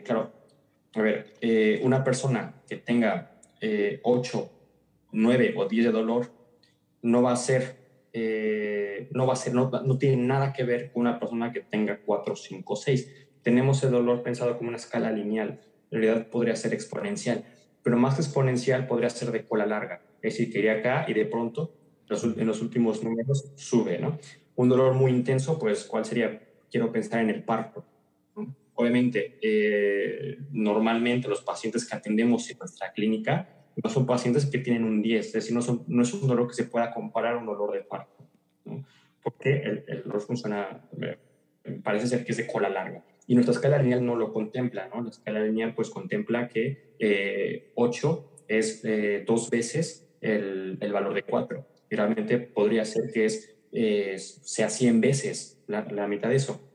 claro, 0.05 0.33
a 0.95 1.03
ver, 1.03 1.35
una 1.83 2.03
persona 2.03 2.63
que 2.67 2.77
tenga 2.77 3.32
8, 4.03 4.51
9 5.13 5.55
o 5.57 5.69
10 5.69 5.85
de 5.87 5.93
dolor 5.93 6.33
no 7.03 7.23
va 7.23 7.33
a 7.33 7.37
ser 7.37 7.81
no 9.13 9.27
va 9.27 9.33
a 9.33 9.37
ser, 9.37 9.55
no, 9.55 9.71
no, 9.71 9.97
tiene 9.97 10.17
nada 10.17 10.53
que 10.53 10.65
ver 10.65 10.93
con 10.93 11.01
una 11.03 11.19
persona 11.19 11.51
que 11.51 11.61
tenga 11.61 12.01
4, 12.05 12.37
5, 12.37 12.77
6 12.77 13.23
tenemos 13.43 13.83
el 13.85 13.91
dolor 13.91 14.23
pensado 14.23 14.57
como 14.57 14.69
una 14.69 14.79
escala 14.79 15.11
lineal. 15.11 15.61
En 15.91 16.01
realidad 16.01 16.29
podría 16.29 16.57
ser 16.57 16.73
exponencial, 16.73 17.45
pero 17.83 17.97
más 17.97 18.19
exponencial 18.19 18.87
podría 18.87 19.11
ser 19.11 19.31
de 19.31 19.47
cola 19.47 19.67
larga. 19.67 20.03
Es 20.23 20.35
decir, 20.35 20.53
que 20.53 20.61
iría 20.61 20.75
acá 20.75 21.05
y 21.09 21.15
de 21.15 21.27
pronto 21.27 21.75
en 22.09 22.47
los 22.47 22.61
últimos 22.61 23.03
números 23.03 23.53
sube, 23.57 23.99
¿no? 23.99 24.19
Un 24.55 24.69
dolor 24.69 24.95
muy 24.95 25.11
intenso, 25.11 25.59
pues, 25.59 25.85
¿cuál 25.85 26.05
sería? 26.05 26.43
Quiero 26.71 26.93
pensar 26.93 27.21
en 27.21 27.31
el 27.31 27.43
parto. 27.43 27.85
Obviamente, 28.83 29.39
eh, 29.41 30.39
normalmente 30.51 31.29
los 31.29 31.43
pacientes 31.43 31.89
que 31.89 31.97
atendemos 31.97 32.51
en 32.51 32.59
nuestra 32.59 32.93
clínica 32.93 33.49
no 33.83 33.89
son 33.89 34.05
pacientes 34.05 34.47
que 34.47 34.59
tienen 34.59 34.85
un 34.85 35.01
10, 35.01 35.27
es 35.27 35.33
decir, 35.33 35.55
no, 35.55 35.63
son, 35.63 35.85
no 35.87 36.03
es 36.03 36.13
un 36.13 36.29
dolor 36.29 36.47
que 36.47 36.55
se 36.55 36.65
pueda 36.65 36.93
comparar 36.93 37.35
a 37.35 37.39
un 37.39 37.47
dolor 37.47 37.73
de 37.73 37.81
parto, 37.81 38.29
porque 39.23 39.63
el, 39.63 39.85
el 39.89 40.03
dolor 40.03 40.21
funciona, 40.21 40.85
parece 41.83 42.07
ser 42.07 42.25
que 42.25 42.33
es 42.33 42.39
de 42.39 42.47
cola 42.47 42.69
larga. 42.69 43.03
Y 43.27 43.35
nuestra 43.35 43.55
escala 43.55 43.79
lineal 43.79 44.05
no 44.05 44.17
lo 44.17 44.33
contempla, 44.33 44.89
¿no? 44.93 45.03
La 45.03 45.11
escala 45.11 45.41
lineal 45.41 45.75
pues 45.75 45.91
contempla 45.91 46.49
que 46.49 46.95
eh, 46.99 47.73
8 47.77 48.45
es 48.49 48.85
eh, 48.85 49.25
dos 49.27 49.49
veces 49.51 50.09
el, 50.21 50.77
valor 50.93 51.15
de 51.15 51.23
4. 51.23 51.67
Y 51.91 51.97
realmente 51.97 52.39
podría 52.39 52.85
ser 52.85 53.13
que 53.13 53.25
es, 53.27 53.57
eh, 53.73 54.19
sea 54.19 54.69
100 54.69 55.01
veces 55.01 55.63
la, 55.67 56.07
mitad 56.09 56.29
de 56.29 56.37
eso. 56.37 56.72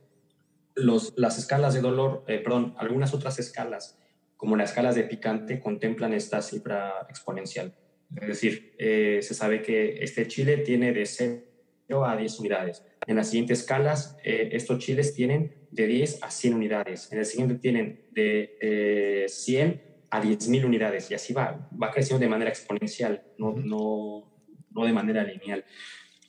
Los, 0.78 1.14
las 1.18 1.38
escalas 1.38 1.74
de 1.74 1.82
dolor, 1.82 2.24
eh, 2.28 2.40
perdón, 2.40 2.76
algunas 2.78 3.14
otras 3.14 3.40
escalas, 3.40 4.00
como 4.38 4.56
las 4.56 4.70
escalas 4.70 4.96
de 4.96 5.04
picante, 5.04 5.60
contemplan 5.60 6.14
esta 6.14 6.42
cifra 6.42 7.08
exponencial. 7.10 7.76
Es 8.22 8.28
decir, 8.28 8.74
se 8.78 9.34
sabe 9.34 9.62
que 9.62 10.02
este 10.02 10.28
chile 10.28 10.60
tiene 10.60 10.94
de 10.94 11.06
0 11.06 12.06
a 12.06 12.16
10 12.16 12.40
unidades. 12.40 12.86
En 13.06 13.18
las 13.18 13.30
siguientes 13.30 13.60
escalas, 13.60 14.16
estos 14.24 14.80
chiles 14.80 15.14
tienen 15.14 15.68
de 15.72 15.88
10 15.88 16.24
a 16.24 16.32
100 16.32 16.54
unidades. 16.54 17.12
En 17.12 17.20
el 17.20 17.26
siguiente 17.26 17.56
tienen 17.56 18.08
de 18.12 19.26
100 19.28 19.82
a 20.10 20.22
10.000 20.22 20.66
unidades 20.66 21.12
y 21.12 21.16
así 21.16 21.34
va, 21.34 21.70
va 21.82 21.92
creciendo 21.92 22.24
de 22.24 22.30
manera 22.30 22.50
exponencial, 22.50 23.24
no, 23.38 23.54
no, 23.54 24.32
no 24.72 24.86
de 24.86 24.94
manera 24.94 25.24
lineal. 25.24 25.66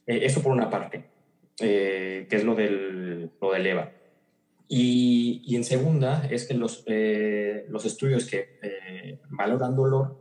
Eh, 0.07 0.21
eso 0.23 0.43
por 0.43 0.53
una 0.53 0.69
parte, 0.69 1.05
eh, 1.61 2.27
que 2.29 2.37
es 2.37 2.45
lo 2.45 2.55
del, 2.55 3.31
lo 3.41 3.53
del 3.53 3.67
EVA. 3.67 3.93
Y, 4.69 5.57
en 5.57 5.65
segunda 5.65 6.27
es 6.31 6.47
que 6.47 6.55
los, 6.55 6.85
eh, 6.87 7.65
los 7.69 7.85
estudios 7.87 8.27
que 8.27 8.59
valoran 9.31 9.75
dolor 9.75 10.21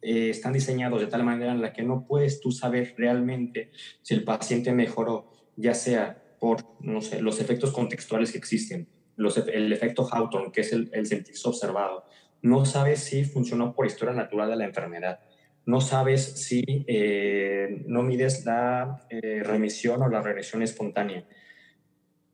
están 0.00 0.52
diseñados 0.52 1.00
de 1.00 1.08
tal 1.08 1.24
manera 1.24 1.52
en 1.52 1.60
la 1.60 1.72
que 1.72 1.82
no 1.82 2.06
puedes 2.06 2.40
tú 2.40 2.52
saber 2.52 2.94
realmente 2.96 3.70
si 4.00 4.14
el 4.14 4.24
paciente 4.24 4.72
mejoró, 4.72 5.32
ya 5.56 5.74
sea 5.74 6.22
por, 6.38 6.64
no 6.80 7.02
sé, 7.02 7.20
los 7.20 7.40
efectos 7.40 7.72
contextuales 7.72 8.32
que 8.32 8.38
existen, 8.38 8.88
los, 9.16 9.36
el 9.36 9.72
efecto 9.72 10.08
Hawthorne, 10.10 10.52
que 10.52 10.62
es 10.62 10.72
el, 10.72 10.88
el 10.94 11.06
sentirse 11.06 11.46
observado. 11.46 12.04
No 12.42 12.64
sabes 12.64 13.00
si 13.00 13.24
funcionó 13.24 13.74
por 13.74 13.86
historia 13.86 14.14
natural 14.14 14.50
de 14.50 14.56
la 14.56 14.64
enfermedad. 14.64 15.20
no 15.66 15.80
sabes 15.80 16.22
si 16.22 16.64
eh, 16.88 17.84
no 17.86 18.02
mides 18.02 18.44
la 18.46 19.06
eh, 19.10 19.42
remisión 19.44 20.02
o 20.02 20.08
la 20.08 20.22
regresión 20.22 20.62
espontánea. 20.62 21.26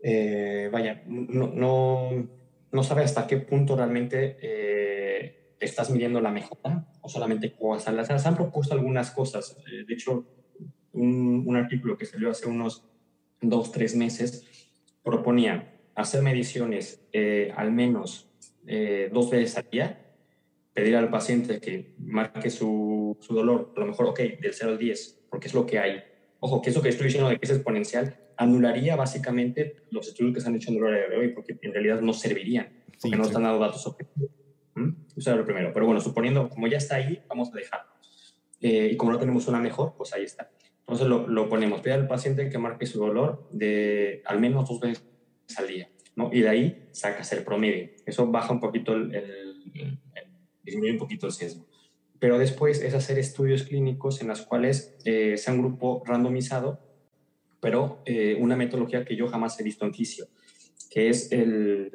Eh, 0.02 0.68
vaya, 0.72 1.02
no, 1.06 1.48
no, 1.48 2.28
no, 2.70 2.82
sabes 2.82 3.06
hasta 3.06 3.26
qué 3.26 3.38
punto 3.38 3.76
realmente 3.76 4.36
estás 5.58 5.90
midiendo 5.90 6.20
la 6.20 6.30
mejora 6.30 6.86
o 7.00 7.08
solamente 7.08 7.54
cosas. 7.54 8.06
Se 8.06 8.28
han 8.28 8.36
propuesto 8.36 8.74
algunas 8.74 9.10
cosas. 9.10 9.56
de 9.66 9.92
hecho, 9.92 10.26
un, 10.92 11.44
un, 11.46 11.56
artículo 11.56 11.96
que 11.96 12.06
salió 12.06 12.30
hace 12.30 12.46
unos 12.48 12.84
dos, 13.40 13.72
tres 13.72 13.96
meses 13.96 14.46
proponía 15.02 15.74
hacer 15.94 16.22
mediciones 16.22 17.02
al 17.54 17.72
menos 17.72 18.30
dos 19.12 19.30
veces 19.30 19.56
al 19.56 19.70
día 19.70 20.06
pedir 20.76 20.94
al 20.94 21.08
paciente 21.08 21.58
que 21.58 21.94
marque 21.96 22.50
su, 22.50 23.16
su, 23.20 23.34
dolor, 23.34 23.72
a 23.74 23.80
lo 23.80 23.86
mejor, 23.86 24.08
ok, 24.08 24.18
del 24.18 24.52
0 24.52 24.72
al 24.72 24.78
10, 24.78 25.24
porque 25.30 25.46
es 25.46 25.54
lo 25.54 25.64
que 25.64 25.78
hay. 25.78 26.04
Ojo, 26.40 26.62
que 26.62 26.70
eso 26.70 26.82
que 26.82 26.88
estoy 26.88 27.06
diciendo 27.06 27.28
de 27.28 27.38
que 27.38 27.46
es 27.46 27.50
exponencial 27.50 28.16
anularía 28.36 28.96
básicamente 28.96 29.76
los 29.90 30.08
estudios 30.08 30.34
que 30.34 30.40
se 30.40 30.48
han 30.48 30.56
hecho 30.56 30.70
en 30.70 30.76
el 30.76 30.84
horario 30.84 31.10
de 31.10 31.16
hoy, 31.16 31.28
porque 31.28 31.58
en 31.60 31.72
realidad 31.72 32.00
no 32.00 32.12
servirían, 32.12 32.68
porque 33.00 33.16
no 33.16 33.24
están 33.24 33.42
dando 33.42 33.58
datos 33.58 33.86
objetivos. 33.86 34.30
¿Mm? 34.74 34.90
Eso 35.16 35.30
era 35.30 35.38
lo 35.38 35.44
primero. 35.44 35.72
Pero 35.72 35.86
bueno, 35.86 36.00
suponiendo, 36.00 36.48
como 36.50 36.66
ya 36.66 36.76
está 36.76 36.96
ahí, 36.96 37.22
vamos 37.28 37.50
a 37.52 37.56
dejarlo. 37.56 37.90
Eh, 38.60 38.90
y 38.92 38.96
como 38.96 39.12
no 39.12 39.18
tenemos 39.18 39.48
una 39.48 39.58
mejor, 39.58 39.94
pues 39.96 40.12
ahí 40.12 40.24
está. 40.24 40.50
Entonces 40.80 41.06
lo, 41.06 41.26
lo 41.26 41.48
ponemos. 41.48 41.80
Pide 41.80 41.94
al 41.94 42.06
paciente 42.06 42.48
que 42.48 42.58
marque 42.58 42.86
su 42.86 42.98
dolor 42.98 43.48
de 43.50 44.22
al 44.26 44.38
menos 44.38 44.68
dos 44.68 44.80
veces 44.80 45.02
al 45.56 45.66
día. 45.66 45.88
¿no? 46.14 46.30
Y 46.32 46.40
de 46.40 46.48
ahí 46.48 46.88
sacas 46.92 47.32
el 47.32 47.42
promedio. 47.42 47.90
Eso 48.04 48.26
baja 48.26 48.52
un 48.52 48.60
poquito 48.60 48.94
el, 48.94 49.14
el 49.14 49.98
disminuye 50.66 50.92
un 50.92 50.98
poquito 50.98 51.26
el 51.26 51.32
sesgo. 51.32 51.66
Pero 52.18 52.38
después 52.38 52.82
es 52.82 52.94
hacer 52.94 53.18
estudios 53.18 53.64
clínicos 53.64 54.20
en 54.20 54.28
las 54.28 54.42
cuales 54.42 54.96
eh, 55.04 55.36
sea 55.36 55.54
un 55.54 55.60
grupo 55.60 56.02
randomizado, 56.06 56.80
pero 57.60 58.02
eh, 58.06 58.36
una 58.40 58.56
metodología 58.56 59.04
que 59.04 59.16
yo 59.16 59.28
jamás 59.28 59.58
he 59.60 59.62
visto 59.62 59.84
en 59.84 59.94
fisio, 59.94 60.26
que 60.90 61.08
es 61.08 61.32
el, 61.32 61.90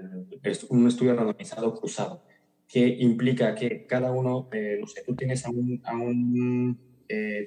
un 0.70 0.88
estudio 0.88 1.16
randomizado 1.16 1.74
cruzado, 1.74 2.24
que 2.68 2.88
implica 2.88 3.56
que 3.56 3.86
cada 3.86 4.12
uno, 4.12 4.50
eh, 4.52 4.78
no 4.80 4.88
sé, 4.88 5.04
tú 5.06 5.16
tienes 5.16 5.46
a 5.46 5.50
un, 5.50 5.82
a 5.84 5.96
un 5.96 6.80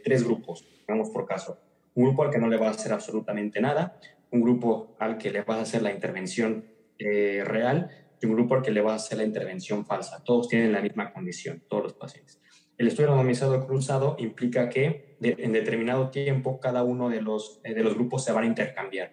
tres 0.02 0.24
grupos, 0.24 0.66
digamos 0.86 1.08
por 1.08 1.24
caso. 1.24 1.58
Un 1.94 2.04
grupo 2.04 2.22
al 2.22 2.30
que 2.30 2.38
no 2.38 2.48
le 2.48 2.58
va 2.58 2.66
a 2.68 2.70
hacer 2.72 2.92
absolutamente 2.92 3.62
nada, 3.62 3.98
un 4.30 4.42
grupo 4.42 4.94
al 4.98 5.16
que 5.16 5.30
le 5.30 5.40
vas 5.40 5.58
a 5.58 5.62
hacer 5.62 5.80
la 5.80 5.90
intervención 5.90 6.66
real 6.98 7.90
un 8.26 8.34
grupo 8.34 8.54
al 8.54 8.62
que 8.62 8.70
le 8.70 8.80
va 8.80 8.92
a 8.92 8.96
hacer 8.96 9.18
la 9.18 9.24
intervención 9.24 9.84
falsa. 9.84 10.22
Todos 10.24 10.48
tienen 10.48 10.72
la 10.72 10.80
misma 10.80 11.12
condición, 11.12 11.62
todos 11.68 11.84
los 11.84 11.92
pacientes. 11.94 12.40
El 12.76 12.88
estudio 12.88 13.10
randomizado 13.10 13.66
cruzado 13.66 14.16
implica 14.18 14.68
que 14.68 15.16
en 15.20 15.52
determinado 15.52 16.10
tiempo 16.10 16.58
cada 16.60 16.82
uno 16.82 17.08
de 17.08 17.22
los, 17.22 17.60
eh, 17.64 17.74
de 17.74 17.84
los 17.84 17.94
grupos 17.94 18.24
se 18.24 18.32
van 18.32 18.44
a 18.44 18.46
intercambiar. 18.46 19.12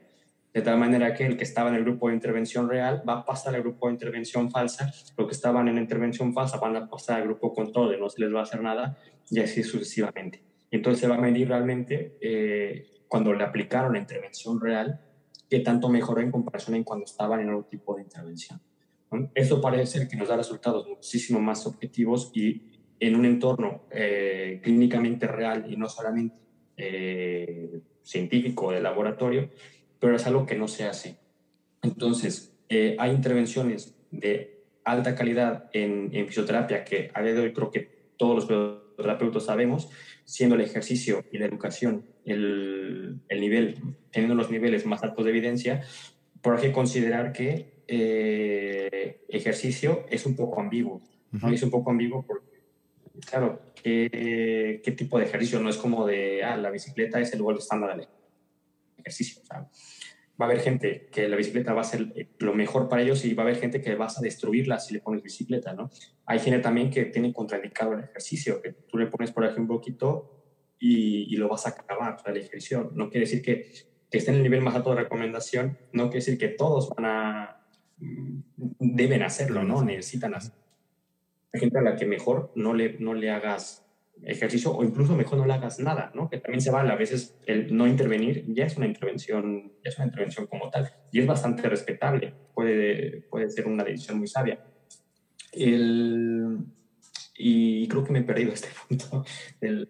De 0.53 0.61
tal 0.61 0.77
manera 0.77 1.13
que 1.13 1.25
el 1.25 1.37
que 1.37 1.43
estaba 1.43 1.69
en 1.69 1.75
el 1.75 1.83
grupo 1.83 2.09
de 2.09 2.15
intervención 2.15 2.67
real 2.67 3.03
va 3.07 3.19
a 3.19 3.25
pasar 3.25 3.55
al 3.55 3.61
grupo 3.61 3.87
de 3.87 3.93
intervención 3.93 4.51
falsa, 4.51 4.91
los 5.17 5.27
que 5.27 5.33
estaban 5.33 5.67
en 5.69 5.77
intervención 5.77 6.33
falsa 6.33 6.57
van 6.57 6.75
a 6.75 6.89
pasar 6.89 7.21
al 7.21 7.23
grupo 7.23 7.53
control, 7.53 7.97
no 7.99 8.09
se 8.09 8.21
les 8.21 8.33
va 8.33 8.41
a 8.41 8.43
hacer 8.43 8.61
nada, 8.61 8.97
y 9.29 9.39
así 9.39 9.63
sucesivamente. 9.63 10.43
Entonces 10.69 11.01
se 11.01 11.07
va 11.07 11.15
a 11.15 11.21
medir 11.21 11.47
realmente 11.47 12.17
eh, 12.19 13.03
cuando 13.07 13.33
le 13.33 13.43
aplicaron 13.43 13.93
la 13.93 13.99
intervención 13.99 14.59
real, 14.59 14.99
qué 15.49 15.59
tanto 15.59 15.87
mejoró 15.87 16.21
en 16.21 16.31
comparación 16.31 16.75
en 16.75 16.83
cuando 16.83 17.05
estaban 17.05 17.39
en 17.41 17.53
otro 17.53 17.69
tipo 17.69 17.95
de 17.95 18.03
intervención. 18.03 18.59
Eso 19.35 19.59
parece 19.59 19.99
ser 19.99 20.07
que 20.07 20.15
nos 20.15 20.29
da 20.29 20.37
resultados 20.37 20.87
muchísimo 20.87 21.39
más 21.41 21.65
objetivos 21.67 22.31
y 22.33 22.70
en 23.01 23.15
un 23.15 23.25
entorno 23.25 23.81
eh, 23.91 24.61
clínicamente 24.63 25.27
real 25.27 25.65
y 25.67 25.75
no 25.75 25.89
solamente 25.89 26.35
eh, 26.77 27.81
científico 28.03 28.71
de 28.71 28.79
laboratorio, 28.79 29.49
pero 29.99 30.15
es 30.15 30.25
algo 30.27 30.45
que 30.45 30.55
no 30.55 30.67
se 30.67 30.85
hace. 30.85 31.17
Entonces, 31.81 32.53
eh, 32.69 32.95
hay 32.99 33.11
intervenciones 33.11 33.97
de 34.11 34.61
alta 34.85 35.15
calidad 35.15 35.69
en, 35.73 36.09
en, 36.13 36.27
fisioterapia 36.27 36.83
que 36.83 37.11
a 37.13 37.21
día 37.21 37.33
de 37.33 37.41
hoy 37.41 37.53
creo 37.53 37.71
que 37.71 38.11
todos 38.17 38.35
los 38.35 38.45
fisioterapeutas 38.45 39.45
sabemos, 39.45 39.89
siendo 40.23 40.55
el 40.55 40.61
ejercicio 40.61 41.25
y 41.31 41.39
la 41.39 41.47
educación 41.47 42.05
el, 42.23 43.19
el 43.27 43.41
nivel, 43.41 43.77
teniendo 44.11 44.35
los 44.35 44.51
niveles 44.51 44.85
más 44.85 45.03
altos 45.03 45.25
de 45.25 45.31
evidencia, 45.31 45.81
por 46.41 46.55
hay 46.55 46.61
que 46.61 46.71
considerar 46.71 47.33
que 47.33 47.81
eh, 47.87 49.21
ejercicio 49.27 50.05
es 50.09 50.25
un 50.25 50.35
poco 50.35 50.61
ambiguo. 50.61 51.01
¿no? 51.31 51.49
Es 51.49 51.63
un 51.63 51.71
poco 51.71 51.89
ambiguo 51.91 52.23
porque, 52.25 52.50
claro, 53.19 53.73
¿qué, 53.75 54.81
¿qué, 54.83 54.91
tipo 54.91 55.17
de 55.17 55.25
ejercicio? 55.25 55.59
No 55.59 55.69
es 55.69 55.77
como 55.77 56.05
de, 56.05 56.43
ah, 56.43 56.57
la 56.57 56.69
bicicleta 56.69 57.19
es 57.19 57.33
el 57.33 57.41
gol 57.41 57.57
estándar 57.57 57.95
del 57.95 58.07
ejercicio. 58.97 59.41
va 59.51 59.67
a 60.39 60.43
haber 60.45 60.59
gente 60.59 61.07
que 61.11 61.27
la 61.27 61.35
bicicleta 61.35 61.73
va 61.73 61.81
a 61.81 61.85
ser 61.85 62.31
lo 62.39 62.53
mejor 62.53 62.89
para 62.89 63.01
ellos 63.01 63.23
y 63.25 63.33
va 63.33 63.43
a 63.43 63.45
haber 63.47 63.59
gente 63.59 63.81
que 63.81 63.95
vas 63.95 64.17
a 64.17 64.21
destruirla 64.21 64.79
si 64.79 64.93
le 64.93 65.01
pones 65.01 65.23
bicicleta, 65.23 65.73
¿no? 65.73 65.89
Hay 66.25 66.39
gente 66.39 66.59
también 66.59 66.89
que 66.89 67.05
tiene 67.05 67.33
contraindicado 67.33 67.93
el 67.93 68.03
ejercicio, 68.03 68.61
que 68.61 68.71
tú 68.71 68.97
le 68.97 69.07
pones, 69.07 69.31
por 69.31 69.43
ejemplo, 69.43 69.75
un 69.75 69.79
poquito 69.79 70.37
y, 70.79 71.35
lo 71.35 71.47
vas 71.47 71.67
a 71.67 71.69
acabar, 71.69 72.15
o 72.15 72.19
sea, 72.19 72.31
el 72.31 72.39
ejercicio. 72.39 72.91
No 72.95 73.09
quiere 73.09 73.25
decir 73.25 73.41
que, 73.41 73.71
que 74.09 74.17
esté 74.17 74.31
en 74.31 74.37
el 74.37 74.43
nivel 74.43 74.61
más 74.61 74.75
alto 74.75 74.89
de 74.91 75.03
recomendación, 75.03 75.77
no 75.93 76.05
quiere 76.05 76.25
decir 76.25 76.37
que 76.37 76.49
todos 76.49 76.89
van 76.89 77.05
a, 77.05 77.61
deben 78.79 79.21
hacerlo, 79.21 79.63
¿no? 79.63 79.83
Necesitan 79.83 80.33
hacerlo. 80.33 80.59
Gente 81.53 81.77
a 81.77 81.81
la 81.81 81.95
que 81.95 82.05
mejor 82.05 82.51
no 82.55 82.73
le, 82.73 82.97
no 82.99 83.13
le 83.13 83.29
hagas 83.29 83.85
ejercicio 84.23 84.71
o 84.71 84.83
incluso 84.83 85.15
mejor 85.15 85.39
no 85.39 85.45
le 85.45 85.53
hagas 85.53 85.79
nada, 85.79 86.11
¿no? 86.13 86.29
Que 86.29 86.37
también 86.37 86.61
se 86.61 86.71
vale. 86.71 86.91
A 86.91 86.95
veces 86.95 87.37
el 87.45 87.75
no 87.75 87.87
intervenir 87.87 88.45
ya 88.47 88.65
es 88.65 88.77
una 88.77 88.87
intervención, 88.87 89.73
ya 89.83 89.89
es 89.89 89.97
una 89.97 90.05
intervención 90.07 90.47
como 90.47 90.69
tal 90.69 90.91
y 91.11 91.19
es 91.19 91.27
bastante 91.27 91.67
respetable. 91.67 92.33
Puede, 92.53 93.23
puede 93.29 93.49
ser 93.49 93.67
una 93.67 93.83
decisión 93.83 94.19
muy 94.19 94.27
sabia. 94.27 94.63
El, 95.51 96.59
y 97.35 97.87
creo 97.87 98.03
que 98.03 98.13
me 98.13 98.19
he 98.19 98.23
perdido 98.23 98.53
este 98.53 98.69
punto 98.87 99.25
del, 99.61 99.89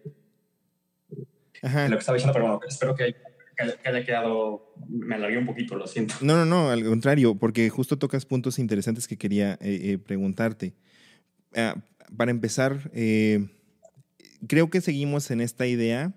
de 1.08 1.88
lo 1.88 1.96
que 1.96 2.00
estaba 2.00 2.16
diciendo, 2.16 2.32
pero 2.32 2.46
bueno, 2.46 2.60
espero 2.66 2.94
que 2.94 3.14
que 3.56 3.88
haya 3.88 4.04
quedado, 4.04 4.74
me 4.88 5.14
alargué 5.14 5.38
un 5.38 5.46
poquito, 5.46 5.76
lo 5.76 5.86
siento. 5.86 6.14
No, 6.20 6.36
no, 6.36 6.44
no, 6.44 6.70
al 6.70 6.84
contrario, 6.84 7.34
porque 7.34 7.68
justo 7.68 7.98
tocas 7.98 8.24
puntos 8.26 8.58
interesantes 8.58 9.06
que 9.06 9.16
quería 9.16 9.54
eh, 9.54 9.80
eh, 9.92 9.98
preguntarte. 9.98 10.74
Ah, 11.54 11.76
para 12.16 12.30
empezar, 12.30 12.90
eh, 12.94 13.48
creo 14.46 14.70
que 14.70 14.80
seguimos 14.80 15.30
en 15.30 15.40
esta 15.40 15.66
idea, 15.66 16.14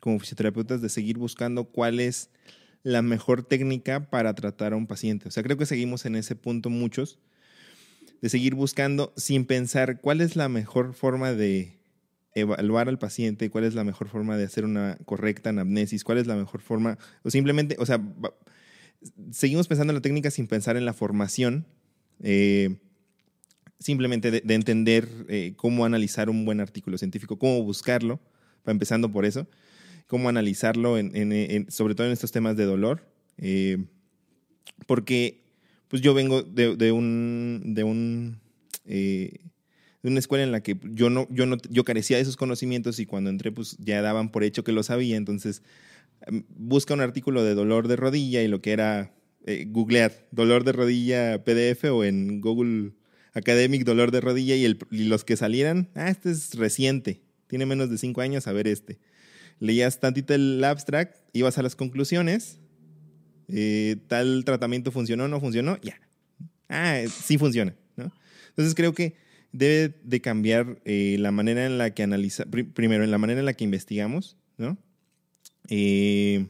como 0.00 0.18
fisioterapeutas, 0.18 0.82
de 0.82 0.88
seguir 0.88 1.18
buscando 1.18 1.64
cuál 1.64 2.00
es 2.00 2.30
la 2.82 3.02
mejor 3.02 3.44
técnica 3.44 4.10
para 4.10 4.34
tratar 4.34 4.72
a 4.72 4.76
un 4.76 4.86
paciente. 4.86 5.28
O 5.28 5.30
sea, 5.30 5.42
creo 5.42 5.56
que 5.56 5.66
seguimos 5.66 6.04
en 6.04 6.16
ese 6.16 6.34
punto 6.36 6.70
muchos, 6.70 7.18
de 8.20 8.28
seguir 8.28 8.54
buscando 8.54 9.12
sin 9.16 9.44
pensar 9.44 10.00
cuál 10.00 10.20
es 10.20 10.36
la 10.36 10.48
mejor 10.48 10.94
forma 10.94 11.32
de 11.32 11.78
evaluar 12.34 12.88
al 12.88 12.98
paciente, 12.98 13.50
cuál 13.50 13.64
es 13.64 13.74
la 13.74 13.84
mejor 13.84 14.08
forma 14.08 14.36
de 14.36 14.44
hacer 14.44 14.64
una 14.64 14.96
correcta 15.04 15.50
anamnesis, 15.50 16.04
cuál 16.04 16.18
es 16.18 16.26
la 16.26 16.36
mejor 16.36 16.60
forma, 16.60 16.98
o 17.22 17.30
simplemente, 17.30 17.76
o 17.78 17.86
sea, 17.86 18.00
seguimos 19.30 19.68
pensando 19.68 19.92
en 19.92 19.96
la 19.96 20.02
técnica 20.02 20.30
sin 20.30 20.46
pensar 20.46 20.76
en 20.76 20.84
la 20.84 20.94
formación, 20.94 21.66
eh, 22.22 22.78
simplemente 23.82 24.30
de, 24.30 24.54
entender 24.54 25.08
eh, 25.28 25.54
cómo 25.56 25.84
analizar 25.84 26.30
un 26.30 26.44
buen 26.44 26.60
artículo 26.60 26.98
científico, 26.98 27.38
cómo 27.38 27.62
buscarlo, 27.62 28.20
empezando 28.66 29.10
por 29.10 29.24
eso, 29.24 29.46
cómo 30.06 30.28
analizarlo, 30.28 30.98
en, 30.98 31.66
sobre 31.70 31.94
todo 31.94 32.06
en 32.06 32.12
estos 32.12 32.32
temas 32.32 32.56
de 32.56 32.64
dolor, 32.64 33.06
eh, 33.38 33.78
porque 34.86 35.42
pues 35.88 36.02
yo 36.02 36.14
vengo 36.14 36.42
de, 36.42 36.76
de 36.76 36.92
un, 36.92 37.62
de 37.74 37.84
un 37.84 38.40
de 40.02 40.10
una 40.10 40.18
escuela 40.18 40.44
en 40.44 40.52
la 40.52 40.62
que 40.62 40.76
yo 40.82 41.10
no, 41.10 41.26
yo 41.30 41.46
no, 41.46 41.56
yo 41.70 41.84
carecía 41.84 42.16
de 42.16 42.22
esos 42.22 42.36
conocimientos 42.36 42.98
y 42.98 43.06
cuando 43.06 43.30
entré, 43.30 43.52
pues 43.52 43.76
ya 43.78 44.02
daban 44.02 44.30
por 44.30 44.44
hecho 44.44 44.64
que 44.64 44.72
lo 44.72 44.82
sabía. 44.82 45.16
Entonces, 45.16 45.62
em, 46.26 46.44
busca 46.56 46.94
un 46.94 47.00
artículo 47.00 47.44
de 47.44 47.54
dolor 47.54 47.88
de 47.88 47.96
rodilla 47.96 48.42
y 48.42 48.48
lo 48.48 48.60
que 48.60 48.72
era 48.72 49.12
eh, 49.46 49.66
googlear 49.68 50.12
dolor 50.32 50.64
de 50.64 50.72
rodilla 50.72 51.44
PDF 51.44 51.84
o 51.84 52.04
en 52.04 52.40
Google 52.40 52.92
Academic 53.34 53.84
dolor 53.84 54.10
de 54.10 54.20
rodilla 54.20 54.54
y, 54.56 54.76
los 54.90 55.24
que 55.24 55.36
salieran, 55.36 55.88
ah, 55.94 56.10
este 56.10 56.30
es 56.30 56.54
reciente, 56.54 57.22
tiene 57.46 57.66
menos 57.66 57.90
de 57.90 57.98
cinco 57.98 58.20
años, 58.20 58.46
a 58.46 58.52
ver 58.52 58.68
este. 58.68 58.98
Leías 59.58 60.00
tantito 60.00 60.34
el 60.34 60.62
abstract, 60.64 61.16
ibas 61.32 61.56
a 61.58 61.62
las 61.62 61.76
conclusiones, 61.76 62.58
eh, 63.48 63.96
tal 64.08 64.44
tratamiento 64.44 64.90
funcionó, 64.90 65.28
no 65.28 65.40
funcionó, 65.40 65.78
ya. 65.82 66.00
Ah, 66.68 67.00
sí 67.08 67.38
funciona, 67.38 67.74
¿no? 67.96 68.12
Entonces 68.48 68.74
creo 68.74 68.92
que 68.92 69.14
debe 69.52 69.94
de 70.02 70.20
cambiar 70.20 70.80
eh, 70.84 71.16
la 71.18 71.30
manera 71.30 71.66
en 71.66 71.78
la 71.78 71.90
que 71.94 72.02
analiza, 72.02 72.44
primero, 72.46 73.04
en 73.04 73.10
la 73.10 73.18
manera 73.18 73.40
en 73.40 73.46
la 73.46 73.54
que 73.54 73.64
investigamos, 73.64 74.36
¿no? 74.56 74.78
Eh, 75.68 76.46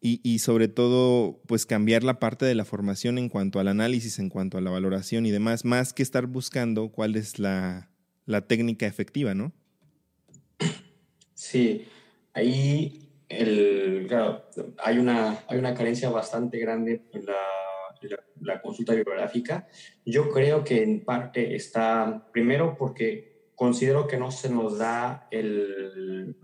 y, 0.00 0.38
sobre 0.38 0.68
todo, 0.68 1.40
pues 1.46 1.66
cambiar 1.66 2.04
la 2.04 2.20
parte 2.20 2.46
de 2.46 2.54
la 2.54 2.64
formación 2.64 3.18
en 3.18 3.28
cuanto 3.28 3.58
al 3.58 3.66
análisis, 3.66 4.20
en 4.20 4.28
cuanto 4.28 4.56
a 4.56 4.60
la 4.60 4.70
valoración 4.70 5.26
y 5.26 5.32
demás, 5.32 5.64
más 5.64 5.92
que 5.92 6.04
estar 6.04 6.26
buscando 6.26 6.90
cuál 6.90 7.16
es 7.16 7.40
la, 7.40 7.90
técnica 8.46 8.86
efectiva, 8.86 9.34
¿no? 9.34 9.52
Sí, 11.34 11.86
ahí 12.32 13.10
el, 13.28 14.06
claro, 14.06 14.44
hay 14.78 14.98
una, 14.98 15.40
hay 15.48 15.58
una 15.58 15.74
carencia 15.74 16.10
bastante 16.10 16.58
grande 16.58 17.02
en 17.12 17.26
la, 17.26 17.36
la, 18.40 18.62
consulta 18.62 18.94
bibliográfica. 18.94 19.66
Yo 20.06 20.30
creo 20.30 20.62
que 20.62 20.84
en 20.84 21.04
parte 21.04 21.56
está, 21.56 22.28
primero 22.32 22.76
porque 22.78 23.50
considero 23.56 24.06
que 24.06 24.16
no 24.16 24.30
se 24.30 24.48
nos 24.48 24.78
da 24.78 25.26
el, 25.32 26.36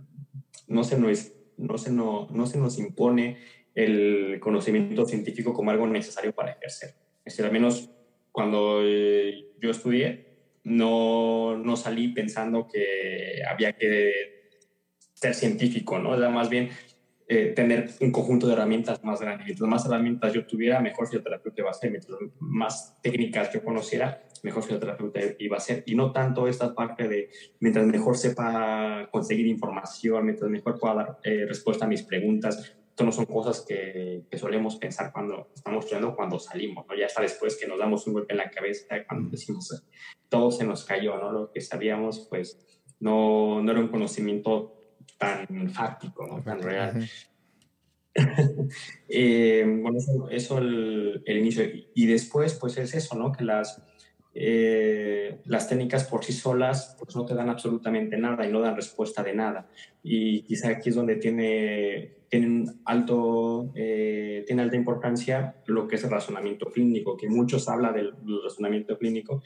no 0.67 0.83
se 0.83 0.99
nos, 0.99 1.34
no 1.57 1.79
se 1.79 1.91
no, 1.91 2.29
no 2.31 2.47
se 2.47 2.59
nos 2.59 2.79
impone 2.79 3.39
el 3.75 4.39
conocimiento 4.41 5.07
científico 5.07 5.53
como 5.53 5.71
algo 5.71 5.87
necesario 5.87 6.33
para 6.33 6.53
ejercer. 6.53 6.91
Es 7.25 7.35
decir, 7.35 7.45
al 7.45 7.53
menos 7.53 7.91
cuando 8.31 8.81
eh, 8.83 9.47
yo 9.61 9.71
estudié, 9.71 10.27
no, 10.65 11.57
no 11.57 11.77
salí 11.77 12.09
pensando 12.09 12.67
que 12.67 13.43
había 13.49 13.73
que 13.73 14.13
ser 15.13 15.35
científico, 15.35 15.99
¿no? 15.99 16.17
Era 16.17 16.31
más 16.31 16.49
bien 16.49 16.71
eh, 17.27 17.55
tener 17.57 17.89
un 18.01 18.13
conjunto 18.13 18.47
de 18.47 18.53
herramientas 18.53 19.03
más 19.03 19.21
grande. 19.21 19.45
Mientras 19.45 19.69
más 19.69 19.87
herramientas 19.87 20.35
yo 20.35 20.47
tuviera, 20.47 20.81
mejor 20.81 21.07
fisioterapeuta 21.07 21.63
iba 21.63 21.71
a 21.71 21.75
ser. 21.75 21.91
Mientras 21.91 22.19
más 22.39 22.99
técnicas 23.01 23.51
yo 23.53 23.65
conociera, 23.65 24.23
mejor 24.43 24.63
fisioterapeuta 24.63 25.21
iba 25.39 25.57
a 25.57 25.61
ser. 25.61 25.85
Y 25.87 25.95
no 25.95 26.13
tanto 26.13 26.47
esta 26.47 26.75
parte 26.75 27.09
de 27.09 27.31
mientras 27.61 27.87
mejor 27.87 28.19
sepa 28.19 29.09
conseguir 29.11 29.47
información, 29.47 30.27
mientras 30.27 30.51
mejor 30.51 30.79
pueda 30.79 30.95
dar 30.95 31.19
eh, 31.25 31.47
respuesta 31.49 31.87
a 31.87 31.89
mis 31.89 32.03
preguntas. 32.03 32.77
Esto 32.91 33.05
no 33.05 33.11
son 33.11 33.25
cosas 33.25 33.65
que, 33.67 34.25
que, 34.31 34.39
solemos 34.39 34.77
pensar 34.77 35.11
cuando 35.11 35.49
estamos 35.55 35.85
estudiando, 35.85 36.15
cuando 36.15 36.39
salimos, 36.39 36.87
¿no? 36.87 36.95
Ya 36.95 37.07
está 37.07 37.23
después 37.23 37.57
que 37.57 37.67
nos 37.67 37.79
damos 37.79 38.07
un 38.07 38.13
golpe 38.13 38.35
en 38.35 38.39
la 38.39 38.51
cabeza, 38.51 39.05
cuando 39.09 39.31
decimos, 39.31 39.85
todo 40.29 40.53
se 40.53 40.65
nos 40.65 40.85
cayó, 40.85 41.17
¿no? 41.19 41.33
Lo 41.33 41.51
que 41.51 41.61
sabíamos, 41.61 42.29
pues, 42.31 42.85
no, 43.01 43.61
no 43.63 43.73
era 43.73 43.81
un 43.81 43.89
conocimiento 43.89 44.74
tan 45.25 45.71
fáctico, 45.71 46.27
¿no? 46.27 46.43
tan 46.43 46.61
real. 46.63 47.09
eh, 49.09 49.65
bueno, 49.67 49.99
eso, 50.31 50.59
el, 50.59 51.23
el, 51.25 51.39
inicio. 51.39 51.65
Y 51.95 52.07
después, 52.07 52.55
pues 52.55 52.77
es 52.79 52.95
eso, 52.95 53.17
¿no? 53.17 53.33
Que 53.33 53.45
las, 53.45 53.83
eh, 54.37 55.41
las 55.45 55.69
técnicas 55.69 56.05
por 56.05 56.25
sí 56.25 56.33
solas 56.33 56.97
pues 56.99 57.15
no 57.15 57.25
te 57.25 57.35
dan 57.35 57.49
absolutamente 57.51 58.17
nada 58.17 58.45
y 58.45 58.51
no 58.51 58.61
dan 58.61 58.75
respuesta 58.75 59.23
de 59.23 59.33
nada. 59.33 59.69
Y 60.03 60.43
quizá 60.43 60.71
aquí 60.71 60.89
es 60.89 60.97
donde 60.97 61.17
tiene, 61.17 62.17
tienen 62.29 62.81
alto, 62.85 63.71
eh, 63.77 64.43
tiene 64.45 64.63
alta 64.63 64.77
importancia 64.77 65.63
lo 65.67 65.87
que 65.87 65.97
es 65.97 66.05
el 66.05 66.11
razonamiento 66.11 66.67
clínico, 66.67 67.17
que 67.17 67.29
muchos 67.29 67.69
hablan 67.69 67.95
del, 67.95 68.13
razonamiento 68.43 68.99
clínico, 68.99 69.43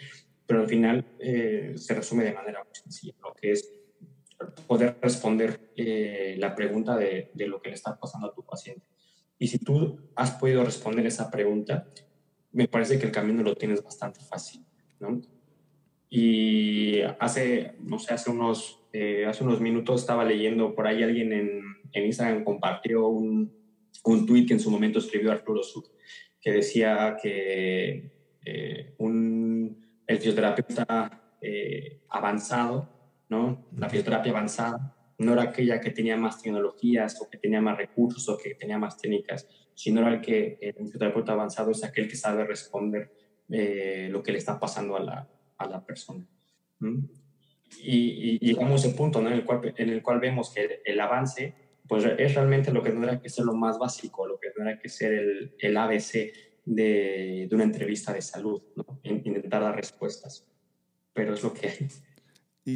pero 0.47 0.61
al 0.61 0.67
final 0.67 1.05
eh, 1.19 1.75
se 1.77 1.95
resume 1.95 2.25
de 2.25 2.33
manera 2.33 2.65
muy 2.65 2.75
sencilla, 2.75 3.15
lo 3.23 3.35
que 3.35 3.53
es 3.53 3.71
poder 4.67 4.99
responder 5.03 5.73
eh, 5.77 6.37
la 6.39 6.55
pregunta 6.55 6.97
de, 6.97 7.31
de, 7.35 7.47
lo 7.47 7.61
que 7.61 7.71
le 7.71 7.75
está 7.75 7.99
pasando 7.99 8.29
a 8.29 8.35
tu 8.35 8.45
paciente. 8.45 8.87
Y 9.39 9.49
si 9.49 9.59
tú 9.59 9.99
has 10.15 10.33
podido 10.33 10.65
responder 10.65 11.07
esa 11.07 11.31
pregunta, 11.31 11.89
me 12.53 12.69
parece 12.69 12.99
que 12.99 13.07
el 13.07 13.13
camino 13.13 13.43
lo 13.43 13.57
tienes 13.57 13.83
bastante 13.83 14.21
fácil, 14.21 14.65
¿no? 15.01 15.21
Y 16.11 17.01
hace, 17.21 17.77
no 17.81 17.99
sé, 17.99 18.15
hace 18.15 18.31
unos, 18.31 18.81
eh, 18.93 19.27
hace 19.27 19.45
unos 19.45 19.61
minutos 19.61 20.01
estaba 20.01 20.25
leyendo 20.25 20.75
por 20.75 20.87
ahí 20.87 21.03
alguien 21.03 21.33
en, 21.33 21.63
en 21.93 22.07
Instagram 22.07 22.45
compartió 22.45 23.09
un, 23.09 23.53
un 24.05 24.27
tweet 24.27 24.47
que 24.47 24.55
en 24.55 24.61
su 24.61 24.71
momento 24.71 24.99
escribió 24.99 25.31
Arturo 25.31 25.63
Suk, 25.63 25.91
que 26.41 26.53
decía 26.53 27.17
que 27.23 28.11
eh, 28.45 28.95
un, 28.99 29.87
el 30.07 30.19
fisioterapeuta 30.19 31.25
avanzado 32.09 32.98
¿no? 33.29 33.67
La 33.77 33.89
fisioterapia 33.89 34.33
avanzada 34.33 34.95
no 35.19 35.33
era 35.33 35.43
aquella 35.43 35.81
que 35.81 35.91
tenía 35.91 36.17
más 36.17 36.41
tecnologías 36.41 37.21
o 37.21 37.29
que 37.29 37.39
tenía 37.39 37.61
más 37.61 37.77
recursos 37.77 38.29
o 38.29 38.39
que 38.39 38.55
tenía 38.55 38.79
más 38.79 38.97
técnicas, 38.97 39.49
sino 39.75 40.01
era 40.01 40.15
el 40.15 40.21
que 40.21 40.59
el 40.61 40.75
fisioterapeuta 40.75 41.33
avanzado 41.33 41.73
es 41.73 41.83
aquel 41.85 42.09
que 42.09 42.17
sabe 42.17 42.45
responder 42.45 43.13
eh, 43.49 44.09
lo 44.11 44.23
que 44.23 44.33
le 44.33 44.39
está 44.39 44.59
pasando 44.59 44.97
a 44.97 45.01
la, 45.01 45.29
a 45.57 45.69
la 45.69 45.85
persona. 45.85 46.25
Y, 47.83 48.37
y, 48.37 48.39
llegamos 48.39 48.85
a 48.85 48.89
ese 48.89 48.97
punto 48.97 49.21
¿no? 49.21 49.29
en, 49.29 49.35
el 49.35 49.45
cual, 49.45 49.75
en 49.77 49.89
el 49.91 50.03
cual 50.03 50.21
vemos 50.21 50.55
que 50.55 50.81
el, 50.85 51.01
avance 51.01 51.55
pues 51.87 52.05
es 52.05 52.35
realmente 52.35 52.73
lo 52.73 52.83
que 52.83 52.91
tendría 52.91 53.21
que 53.21 53.29
ser 53.29 53.45
lo 53.45 53.55
más 53.55 53.79
básico, 53.79 54.27
lo 54.27 54.39
que 54.39 54.51
tendría 54.51 54.79
que 54.79 54.89
ser 54.89 55.13
el, 55.13 55.55
el 55.59 55.77
ABC 55.77 56.33
de, 56.65 57.47
de, 57.49 57.51
una 57.53 57.65
entrevista 57.65 58.13
de 58.13 58.23
salud, 58.23 58.63
¿no? 58.77 59.01
intentar 59.03 59.63
dar 59.63 59.75
respuestas. 59.75 60.47
Pero 61.13 61.35
es 61.35 61.43
lo 61.43 61.53
que 61.53 61.69
hay. 61.69 61.89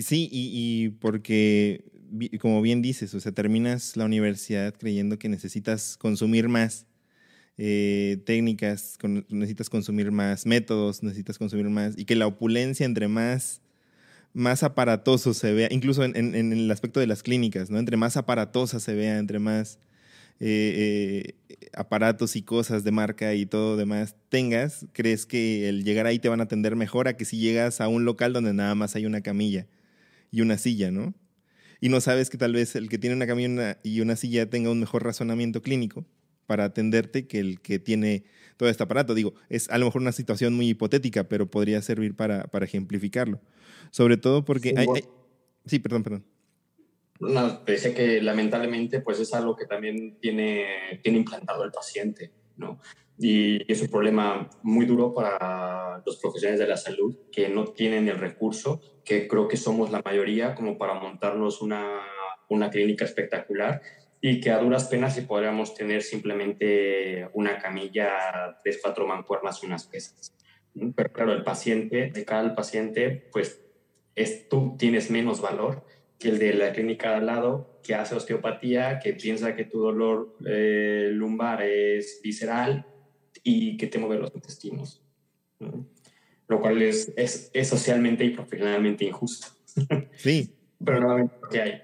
Sí, 0.01 0.28
y, 0.32 0.90
porque, 1.01 1.84
como 2.40 2.62
bien 2.62 2.80
dices, 2.80 3.12
o 3.14 3.20
sea, 3.20 3.32
terminas 3.32 3.97
la 3.97 4.07
universidad 4.07 4.74
creyendo 4.74 5.18
que 5.18 5.28
necesitas 5.28 5.99
consumir 5.99 6.49
más 6.49 6.86
eh, 7.59 8.22
técnicas, 8.24 8.99
necesitas 9.28 9.68
consumir 9.68 10.11
más 10.11 10.47
métodos, 10.47 11.03
necesitas 11.03 11.36
consumir 11.36 11.68
más, 11.68 11.99
y 11.99 12.07
que 12.07 12.16
la 12.16 12.26
opulencia 12.26 12.86
entre 12.86 13.09
más, 13.09 13.61
más 14.34 14.62
aparatoso 14.62 15.34
se 15.34 15.53
vea, 15.53 15.68
incluso 15.70 16.05
en, 16.05 16.16
en, 16.16 16.53
el 16.53 16.70
aspecto 16.70 17.01
de 17.01 17.07
las 17.07 17.22
clínicas, 17.22 17.70
¿no? 17.70 17.78
Entre 17.78 17.99
más 17.99 18.16
aparatosa 18.16 18.80
se 18.80 18.95
vea, 18.95 19.18
entre 19.18 19.40
más 19.40 19.78
eh, 20.40 21.34
eh, 21.51 21.68
aparatos 21.74 22.36
y 22.36 22.43
cosas 22.43 22.84
de 22.84 22.93
marca 22.93 23.34
y 23.34 23.47
todo 23.47 23.76
demás 23.76 24.16
tengas, 24.30 24.86
crees 24.93 25.26
que 25.26 25.68
el 25.68 25.84
llegar 25.84 26.07
ahí 26.07 26.18
te 26.18 26.28
van 26.30 26.40
a 26.40 26.45
atender 26.45 26.76
mejor 26.76 27.09
a 27.09 27.16
que 27.16 27.24
si 27.26 27.38
llegas 27.38 27.80
a 27.80 27.88
un 27.88 28.05
local 28.07 28.32
donde 28.32 28.55
nada 28.55 28.74
más 28.74 28.97
hay 28.97 29.07
una 29.07 29.20
camilla 29.20 29.66
y 30.32 30.40
una 30.40 30.58
silla, 30.58 30.90
¿no? 30.90 31.14
Y 31.80 31.88
no 31.88 32.00
sabes 32.00 32.30
que 32.30 32.38
tal 32.38 32.54
vez 32.54 32.74
el 32.74 32.88
que 32.88 32.98
tiene 32.98 33.14
una 33.14 33.26
camilla 33.26 33.78
y 33.84 34.00
una 34.00 34.16
silla 34.16 34.50
tenga 34.50 34.70
un 34.70 34.80
mejor 34.80 35.04
razonamiento 35.04 35.62
clínico 35.62 36.04
para 36.46 36.64
atenderte 36.64 37.26
que 37.26 37.38
el 37.38 37.60
que 37.60 37.78
tiene 37.78 38.24
todo 38.56 38.68
este 38.68 38.82
aparato. 38.82 39.14
Digo, 39.14 39.34
es 39.48 39.68
a 39.68 39.78
lo 39.78 39.86
mejor 39.86 40.02
una 40.02 40.12
situación 40.12 40.54
muy 40.54 40.68
hipotética, 40.68 41.24
pero 41.24 41.50
podría 41.50 41.82
servir 41.82 42.16
para, 42.16 42.44
para 42.44 42.64
ejemplificarlo. 42.64 43.40
Sobre 43.90 44.16
todo 44.16 44.44
porque... 44.44 44.70
Sí, 44.70 44.74
hay, 44.76 44.86
sí 45.66 45.78
perdón, 45.78 46.02
perdón. 46.02 46.24
No, 47.20 47.64
pensé 47.64 47.94
que 47.94 48.20
lamentablemente 48.20 49.00
pues 49.00 49.20
es 49.20 49.32
algo 49.34 49.54
que 49.54 49.66
también 49.66 50.18
tiene, 50.20 50.66
tiene 51.02 51.18
implantado 51.18 51.64
el 51.64 51.70
paciente, 51.70 52.32
¿no? 52.56 52.80
Y 53.18 53.70
es 53.70 53.80
un 53.82 53.88
problema 53.88 54.50
muy 54.62 54.86
duro 54.86 55.14
para 55.14 56.02
los 56.04 56.16
profesionales 56.16 56.58
de 56.58 56.66
la 56.66 56.76
salud 56.76 57.16
que 57.30 57.48
no 57.48 57.66
tienen 57.66 58.08
el 58.08 58.18
recurso, 58.18 58.80
que 59.05 59.28
creo 59.28 59.48
que 59.48 59.57
somos 59.57 59.90
la 59.90 60.03
mayoría, 60.05 60.55
como 60.55 60.78
para 60.78 60.94
montarnos 60.94 61.62
una, 61.62 62.00
una 62.48 62.70
clínica 62.70 63.05
espectacular 63.05 63.82
y 64.20 64.40
que 64.40 64.50
a 64.50 64.59
duras 64.59 64.86
penas 64.86 65.16
si 65.16 65.22
podríamos 65.22 65.74
tener 65.74 66.03
simplemente 66.03 67.28
una 67.34 67.59
camilla, 67.59 68.57
tres, 68.62 68.78
cuatro 68.80 69.07
mancuernas 69.07 69.62
y 69.62 69.66
unas 69.66 69.86
pesas. 69.86 70.32
Pero 70.94 71.12
claro, 71.12 71.32
el 71.32 71.42
paciente, 71.42 72.11
de 72.11 72.24
cada 72.24 72.55
paciente, 72.55 73.28
pues 73.32 73.61
es, 74.14 74.48
tú 74.48 74.76
tienes 74.78 75.11
menos 75.11 75.40
valor 75.40 75.84
que 76.20 76.28
el 76.28 76.38
de 76.38 76.55
la 76.55 76.72
clínica 76.72 77.11
de 77.11 77.16
al 77.16 77.26
lado, 77.26 77.80
que 77.82 77.96
hace 77.96 78.14
osteopatía, 78.14 79.00
que 79.00 79.12
piensa 79.14 79.57
que 79.57 79.64
tu 79.64 79.80
dolor 79.80 80.36
eh, 80.46 81.09
lumbar 81.12 81.62
es 81.62 82.20
visceral 82.22 82.86
y 83.42 83.76
que 83.76 83.88
te 83.88 83.98
mueve 83.98 84.18
los 84.18 84.32
intestinos. 84.32 85.03
Lo 86.53 86.61
cual 86.61 86.82
es, 86.82 87.11
es, 87.16 87.50
es, 87.55 87.68
socialmente 87.68 88.26
y 88.26 88.30
profesionalmente 88.30 89.07
injusto. 89.07 89.46
Sí. 90.16 90.55
Pero 90.84 91.00
nuevamente, 91.00 91.34
¿qué 91.50 91.62
hay? 91.62 91.82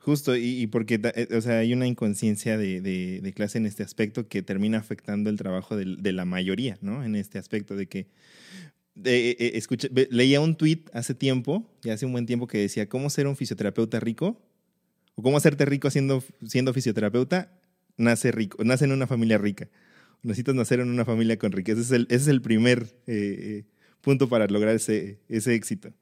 Justo, 0.00 0.34
y, 0.34 0.62
y, 0.62 0.66
porque 0.66 1.00
eh, 1.14 1.28
o 1.36 1.40
sea, 1.40 1.58
hay 1.58 1.72
una 1.72 1.86
inconsciencia 1.86 2.58
de, 2.58 2.80
de, 2.80 3.20
de, 3.20 3.32
clase 3.32 3.58
en 3.58 3.66
este 3.66 3.84
aspecto 3.84 4.26
que 4.26 4.42
termina 4.42 4.78
afectando 4.78 5.30
el 5.30 5.36
trabajo 5.36 5.76
de, 5.76 5.94
de 5.96 6.12
la 6.12 6.24
mayoría, 6.24 6.76
¿no? 6.80 7.04
En 7.04 7.14
este 7.14 7.38
aspecto 7.38 7.76
de 7.76 7.86
que 7.86 8.08
de, 8.96 9.30
eh, 9.30 9.52
escuché, 9.54 9.90
leía 10.10 10.40
un 10.40 10.56
tweet 10.56 10.80
hace 10.92 11.14
tiempo, 11.14 11.70
ya 11.82 11.92
hace 11.92 12.04
un 12.04 12.10
buen 12.10 12.26
tiempo, 12.26 12.48
que 12.48 12.58
decía, 12.58 12.88
¿cómo 12.88 13.10
ser 13.10 13.28
un 13.28 13.36
fisioterapeuta 13.36 14.00
rico? 14.00 14.42
¿O 15.14 15.22
cómo 15.22 15.36
hacerte 15.36 15.66
rico 15.66 15.88
siendo, 15.90 16.24
siendo 16.44 16.74
fisioterapeuta? 16.74 17.52
Nace 17.96 18.32
rico, 18.32 18.64
nace 18.64 18.86
en 18.86 18.92
una 18.92 19.06
familia 19.06 19.38
rica 19.38 19.68
necesitas 20.22 20.54
nacer 20.54 20.80
en 20.80 20.88
una 20.88 21.04
familia 21.04 21.38
con 21.38 21.52
riqueza. 21.52 21.80
Ese 21.80 21.94
es 21.94 22.00
el, 22.00 22.06
ese 22.10 22.16
es 22.16 22.28
el 22.28 22.42
primer 22.42 22.84
eh, 23.06 23.06
eh, 23.06 23.64
punto 24.00 24.28
para 24.28 24.46
lograr 24.46 24.74
ese, 24.74 25.18
ese 25.28 25.54
éxito. 25.54 25.92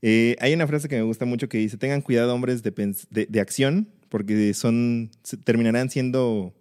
Eh, 0.00 0.36
hay 0.40 0.52
una 0.52 0.66
frase 0.66 0.88
que 0.88 0.96
me 0.96 1.02
gusta 1.02 1.24
mucho 1.24 1.48
que 1.48 1.58
dice, 1.58 1.76
tengan 1.76 2.02
cuidado 2.02 2.34
hombres 2.34 2.62
de, 2.62 3.26
de, 3.28 3.40
acción, 3.40 3.88
porque 4.08 4.52
son, 4.52 5.10
terminarán 5.44 5.90
siendo 5.90 6.54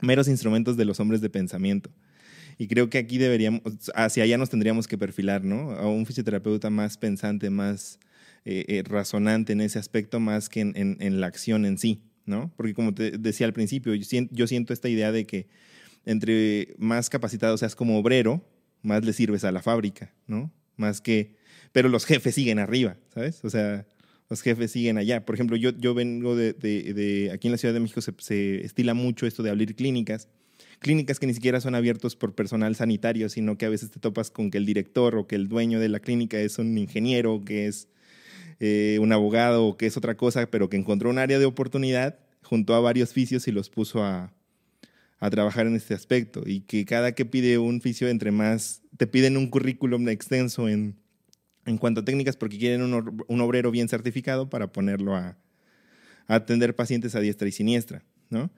meros 0.00 0.28
instrumentos 0.28 0.76
de 0.76 0.84
los 0.84 1.00
hombres 1.00 1.20
de 1.20 1.30
pensamiento. 1.30 1.90
Y 2.58 2.68
creo 2.68 2.90
que 2.90 2.98
aquí 2.98 3.18
deberíamos, 3.18 3.62
hacia 3.94 4.22
allá 4.22 4.38
nos 4.38 4.50
tendríamos 4.50 4.86
que 4.86 4.98
perfilar, 4.98 5.42
¿no? 5.42 5.72
A 5.72 5.88
un 5.88 6.06
fisioterapeuta 6.06 6.70
más 6.70 6.96
pensante, 6.96 7.50
más 7.50 7.98
razonante 8.84 9.52
en 9.52 9.60
ese 9.62 9.78
aspecto, 9.78 10.20
más 10.20 10.48
que 10.48 10.60
en, 10.60 10.74
en, 10.76 11.20
la 11.20 11.26
acción 11.26 11.64
en 11.64 11.78
sí, 11.78 12.02
¿no? 12.26 12.52
Porque 12.56 12.74
como 12.74 12.94
te 12.94 13.12
decía 13.18 13.46
al 13.46 13.52
principio, 13.52 13.94
yo 13.94 14.46
siento 14.46 14.72
esta 14.72 14.88
idea 14.88 15.10
de 15.10 15.26
que 15.26 15.48
entre 16.10 16.74
más 16.76 17.08
capacitado 17.08 17.56
seas 17.56 17.76
como 17.76 17.96
obrero, 17.96 18.44
más 18.82 19.04
le 19.04 19.12
sirves 19.12 19.44
a 19.44 19.52
la 19.52 19.62
fábrica, 19.62 20.12
¿no? 20.26 20.52
Más 20.76 21.00
que, 21.00 21.36
pero 21.70 21.88
los 21.88 22.04
jefes 22.04 22.34
siguen 22.34 22.58
arriba, 22.58 22.96
¿sabes? 23.14 23.44
O 23.44 23.50
sea, 23.50 23.86
los 24.28 24.42
jefes 24.42 24.72
siguen 24.72 24.98
allá. 24.98 25.24
Por 25.24 25.36
ejemplo, 25.36 25.56
yo, 25.56 25.70
yo 25.70 25.94
vengo 25.94 26.34
de, 26.34 26.52
de, 26.52 27.30
aquí 27.32 27.46
en 27.46 27.52
la 27.52 27.58
Ciudad 27.58 27.74
de 27.74 27.80
México 27.80 28.00
se, 28.00 28.64
estila 28.64 28.94
mucho 28.94 29.26
esto 29.26 29.44
de 29.44 29.50
abrir 29.50 29.76
clínicas. 29.76 30.28
Clínicas 30.80 31.20
que 31.20 31.28
ni 31.28 31.34
siquiera 31.34 31.60
son 31.60 31.76
abiertos 31.76 32.16
por 32.16 32.34
personal 32.34 32.74
sanitario, 32.74 33.28
sino 33.28 33.56
que 33.56 33.66
a 33.66 33.68
veces 33.68 33.92
te 33.92 34.00
topas 34.00 34.32
con 34.32 34.50
que 34.50 34.58
el 34.58 34.66
director 34.66 35.14
o 35.14 35.28
que 35.28 35.36
el 35.36 35.48
dueño 35.48 35.78
de 35.78 35.90
la 35.90 36.00
clínica 36.00 36.40
es 36.40 36.58
un 36.58 36.76
ingeniero, 36.76 37.44
que 37.44 37.66
es 37.66 37.88
eh, 38.58 38.98
un 39.00 39.12
abogado 39.12 39.64
o 39.64 39.76
que 39.76 39.86
es 39.86 39.96
otra 39.96 40.16
cosa, 40.16 40.50
pero 40.50 40.68
que 40.68 40.76
encontró 40.76 41.08
un 41.10 41.18
área 41.18 41.38
de 41.38 41.44
oportunidad, 41.44 42.18
juntó 42.42 42.74
a 42.74 42.80
varios 42.80 43.12
fisios 43.12 43.46
y 43.46 43.52
los 43.52 43.70
puso 43.70 44.02
a, 44.02 44.32
a 45.20 45.30
trabajar 45.30 45.66
en 45.66 45.76
este 45.76 45.94
aspecto. 45.94 46.42
Y 46.44 46.62
que 46.62 46.84
cada 46.84 47.12
que 47.12 47.24
pide 47.24 47.58
un 47.58 47.80
fisio, 47.80 48.08
entre 48.08 48.32
más, 48.32 48.82
te 48.96 49.06
piden 49.06 49.36
un 49.36 49.48
currículum 49.48 50.08
extenso 50.08 50.68
en 50.68 51.00
en 51.66 51.78
cuanto 51.78 52.00
a 52.00 52.04
técnicas 52.04 52.36
porque 52.36 52.58
quieren 52.58 52.82
un, 52.82 53.40
obrero 53.40 53.70
bien 53.70 53.88
certificado 53.88 54.48
para 54.50 54.72
ponerlo 54.72 55.16
a, 55.16 55.38
atender 56.26 56.76
pacientes 56.76 57.14
a 57.14 57.20
diestra 57.20 57.48
y 57.48 57.52
siniestra, 57.52 58.04
¿no? 58.28 58.50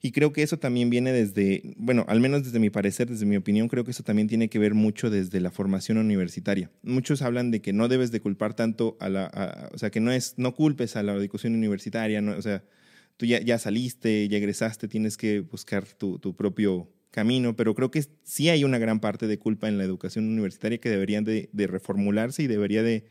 Y 0.00 0.12
creo 0.12 0.32
que 0.34 0.42
eso 0.42 0.58
también 0.58 0.90
viene 0.90 1.12
desde, 1.12 1.74
bueno, 1.78 2.04
al 2.08 2.20
menos 2.20 2.44
desde 2.44 2.58
mi 2.58 2.68
parecer, 2.68 3.08
desde 3.08 3.24
mi 3.24 3.36
opinión, 3.36 3.68
creo 3.68 3.84
que 3.84 3.90
eso 3.90 4.02
también 4.02 4.28
tiene 4.28 4.50
que 4.50 4.58
ver 4.58 4.74
mucho 4.74 5.08
desde 5.08 5.40
la 5.40 5.50
formación 5.50 5.96
universitaria. 5.96 6.70
Muchos 6.82 7.22
hablan 7.22 7.50
de 7.50 7.62
que 7.62 7.72
no 7.72 7.88
debes 7.88 8.10
de 8.10 8.20
culpar 8.20 8.52
tanto 8.52 8.98
a 9.00 9.08
la, 9.08 9.70
o 9.72 9.78
sea, 9.78 9.90
que 9.90 10.00
no 10.00 10.12
es, 10.12 10.34
no 10.36 10.54
culpes 10.54 10.96
a 10.96 11.02
la 11.02 11.14
educación 11.14 11.54
universitaria, 11.54 12.20
no, 12.20 12.36
o 12.36 12.42
sea, 12.42 12.64
tú 13.16 13.26
ya, 13.26 13.40
ya 13.40 13.58
saliste, 13.58 14.28
ya 14.28 14.38
egresaste, 14.38 14.88
tienes 14.88 15.16
que 15.16 15.40
buscar 15.40 15.86
tu, 15.86 16.18
tu 16.18 16.34
propio 16.34 16.90
camino, 17.14 17.54
pero 17.54 17.76
creo 17.76 17.92
que 17.92 18.04
sí 18.24 18.48
hay 18.48 18.64
una 18.64 18.78
gran 18.78 18.98
parte 18.98 19.28
de 19.28 19.38
culpa 19.38 19.68
en 19.68 19.78
la 19.78 19.84
educación 19.84 20.28
universitaria 20.28 20.78
que 20.78 20.90
deberían 20.90 21.22
de, 21.22 21.48
reformularse 21.52 22.42
y 22.42 22.48
debería 22.48 22.82
de, 22.82 23.06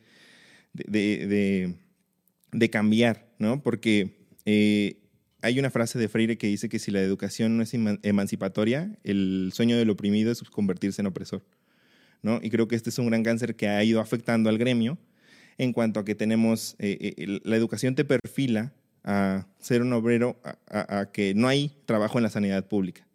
de, 0.74 2.70
cambiar, 2.70 3.34
¿no? 3.40 3.64
Porque 3.64 4.28
eh, 4.44 4.98
hay 5.42 5.58
una 5.58 5.70
frase 5.70 5.98
de 6.00 6.10
Freire 6.10 6.38
que 6.38 6.48
dice 6.48 6.68
que 6.68 6.80
si 6.80 6.92
la 6.92 7.00
educación 7.00 7.56
no 7.56 7.64
es 7.64 7.74
emancipatoria, 7.74 8.92
el 9.06 9.52
sueño 9.54 9.78
del 9.78 9.90
oprimido 9.90 10.34
es 10.34 10.42
convertirse 10.44 11.02
en 11.02 11.08
opresor, 11.08 11.46
¿no? 12.22 12.42
Y 12.44 12.50
creo 12.50 12.68
que 12.68 12.76
este 12.76 12.90
es 12.90 13.00
un 13.00 13.08
gran 13.08 13.24
cáncer 13.24 13.56
que 13.56 13.70
ha 13.70 13.82
ido 13.86 14.02
afectando 14.02 14.50
al 14.50 14.58
gremio 14.58 14.98
en 15.58 15.72
cuanto 15.72 16.02
a 16.02 16.06
que 16.06 16.14
tenemos, 16.14 16.76
eh, 16.78 17.14
eh, 17.18 17.40
la 17.44 17.56
educación 17.56 17.96
te 17.96 18.04
perfila 18.04 18.74
a 19.04 19.48
ser 19.60 19.82
un 19.82 19.94
obrero, 19.94 20.40
a 20.70 21.10
que 21.12 21.34
no 21.34 21.48
hay 21.48 21.72
trabajo 21.86 22.20
en 22.20 22.24
la 22.24 22.30
sanidad 22.30 22.68
pública 22.68 23.06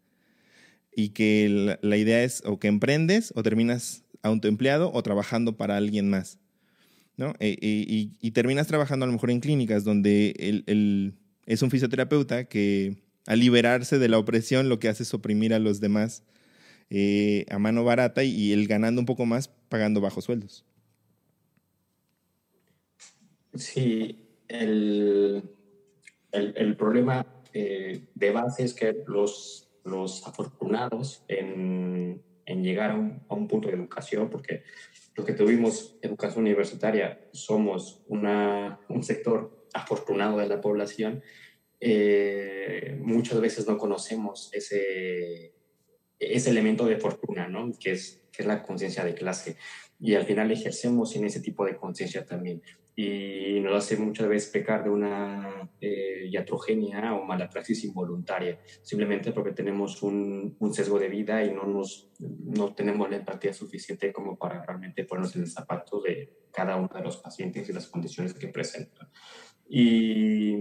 y 0.99 1.11
que 1.11 1.79
la, 1.81 1.97
idea 1.97 2.25
es 2.25 2.43
o 2.45 2.59
que 2.59 2.67
emprendes 2.67 3.33
o 3.37 3.45
terminas 3.45 4.03
autoempleado 4.23 4.91
o 4.93 5.01
trabajando 5.01 5.57
para 5.57 5.77
alguien 5.77 6.11
más. 6.11 6.41
¿no? 7.17 7.35
E, 7.39 7.57
e, 7.61 8.11
y, 8.21 8.31
terminas 8.33 8.67
trabajando 8.67 9.05
a 9.05 9.07
lo 9.07 9.13
mejor 9.13 9.31
en 9.31 9.39
clínicas 9.39 9.85
donde 9.85 10.35
el, 10.67 11.15
es 11.47 11.63
un 11.63 11.71
fisioterapeuta 11.71 12.47
que 12.47 12.97
al 13.27 13.39
liberarse 13.39 14.01
de 14.01 14.09
la 14.09 14.19
opresión 14.19 14.69
lo 14.69 14.81
que 14.81 14.89
hace 14.89 15.05
es 15.05 15.15
oprimir 15.15 15.55
a 15.55 15.61
los 15.61 15.79
demás 15.79 16.25
eh, 16.91 17.47
a 17.49 17.61
mano 17.61 17.85
barata 17.85 18.25
y, 18.25 18.53
él 18.53 18.67
ganando 18.67 19.01
un 19.01 19.07
poco 19.07 19.25
más 19.25 19.47
pagando 19.69 20.01
bajos 20.01 20.25
sueldos. 20.25 20.65
Sí, 23.55 24.19
el, 24.49 25.45
el, 26.33 26.77
problema 26.77 27.27
eh, 27.53 28.07
de 28.15 28.31
base 28.31 28.65
es 28.65 28.75
que 28.75 28.97
los 29.07 29.69
los 29.89 30.27
afortunados 30.27 31.25
en, 31.29 32.23
en 32.47 32.63
llegar 32.63 32.91
a 32.91 32.95
un, 33.35 33.49
punto 33.49 33.69
de 33.69 33.75
educación, 33.75 34.31
porque 34.31 34.63
los 35.17 35.27
que 35.27 35.33
tuvimos 35.33 35.97
educación 36.03 36.45
universitaria 36.45 37.21
somos 37.33 38.03
una, 38.07 38.81
un 38.89 39.03
sector 39.03 39.67
afortunado 39.73 40.39
de 40.39 40.49
la 40.49 40.61
población, 40.61 41.23
eh, 41.81 42.99
muchas 43.01 43.41
veces 43.41 43.67
no 43.67 43.79
conocemos 43.79 44.51
ese, 44.53 45.55
ese 46.19 46.51
elemento 46.51 46.87
de 46.87 46.99
fortuna, 46.99 47.49
¿no? 47.49 47.73
que, 47.79 47.93
es, 47.93 48.23
que 48.33 48.43
es 48.43 48.49
la 48.49 48.63
conciencia 48.63 49.05
de 49.05 49.15
clase. 49.15 49.57
Y 50.01 50.15
al 50.15 50.25
final 50.25 50.51
ejercemos 50.51 51.17
en 51.17 51.25
ese 51.25 51.41
tipo 51.41 51.65
de 51.65 51.77
conciencia 51.77 52.25
también 52.25 52.63
y 53.01 53.61
nos 53.61 53.77
hace 53.77 53.97
muchas 53.97 54.29
veces 54.29 54.51
pecar 54.51 54.83
de 54.83 54.91
una 54.91 55.71
eh, 55.81 56.29
iatrogenia 56.33 57.15
o 57.15 57.25
mala 57.25 57.49
praxis 57.49 57.85
involuntaria, 57.85 58.59
simplemente 58.83 59.31
porque 59.31 59.53
tenemos 59.53 60.03
un, 60.03 60.57
un, 60.59 60.75
sesgo 60.75 60.99
de 60.99 61.09
vida 61.09 61.45
y 61.45 61.55
no, 61.55 61.63
nos, 61.63 62.11
no 62.19 62.75
tenemos 62.75 63.09
la 63.09 63.19
empatía 63.19 63.55
suficiente 63.55 64.13
como 64.13 64.37
para 64.37 64.67
realmente 64.67 65.05
ponernos 65.05 65.37
en 65.37 65.43
el 65.43 65.49
zapato 65.49 66.01
de 66.01 66.49
cada 66.51 66.75
uno 66.75 66.91
de 66.93 67.05
los 67.05 67.19
pacientes 67.19 67.69
y 67.69 67.73
las 67.73 67.87
condiciones 67.87 68.35
que 68.35 68.49
presentan. 68.49 69.09
Y 69.69 70.57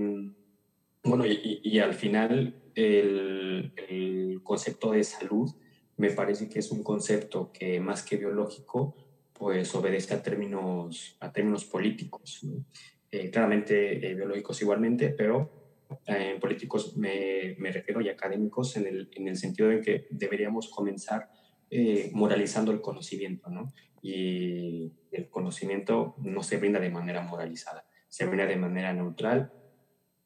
bueno, 1.03 1.25
y, 1.25 1.59
y 1.63 1.79
al 1.79 1.95
final 1.95 2.61
el, 2.75 3.73
el 3.89 4.41
concepto 4.43 4.91
de 4.91 5.03
salud 5.03 5.49
me 5.95 6.11
parece 6.11 6.47
que 6.47 6.59
es 6.59 6.69
un 6.69 6.83
concepto 6.83 7.51
que 7.51 7.79
más 7.79 8.03
que 8.03 8.17
biológico, 8.17 8.95
pues 9.37 9.73
obedece 9.75 10.13
a 10.13 10.21
términos, 10.21 11.15
a 11.19 11.31
términos 11.31 11.65
políticos, 11.65 12.41
eh, 13.11 13.29
claramente 13.29 14.05
eh, 14.05 14.15
biológicos 14.15 14.61
igualmente, 14.61 15.09
pero 15.09 15.85
eh, 16.05 16.37
políticos 16.41 16.97
me, 16.97 17.55
me, 17.59 17.71
refiero 17.71 18.01
y 18.01 18.09
académicos 18.09 18.75
en 18.77 18.87
el, 18.87 19.09
en 19.15 19.27
el 19.27 19.37
sentido 19.37 19.69
de 19.69 19.81
que 19.81 20.07
deberíamos 20.09 20.69
comenzar 20.69 21.29
moralizando 22.13 22.71
el 22.71 22.79
conocimiento, 22.79 23.49
¿no? 23.49 23.73
Y 24.01 24.93
el 25.11 25.27
conocimiento 25.29 26.15
no 26.19 26.41
se 26.41 26.55
brinda 26.55 26.79
de 26.79 26.89
manera 26.89 27.21
moralizada, 27.23 27.85
se 28.07 28.25
brinda 28.25 28.45
de 28.45 28.55
manera 28.55 28.93
neutral 28.93 29.51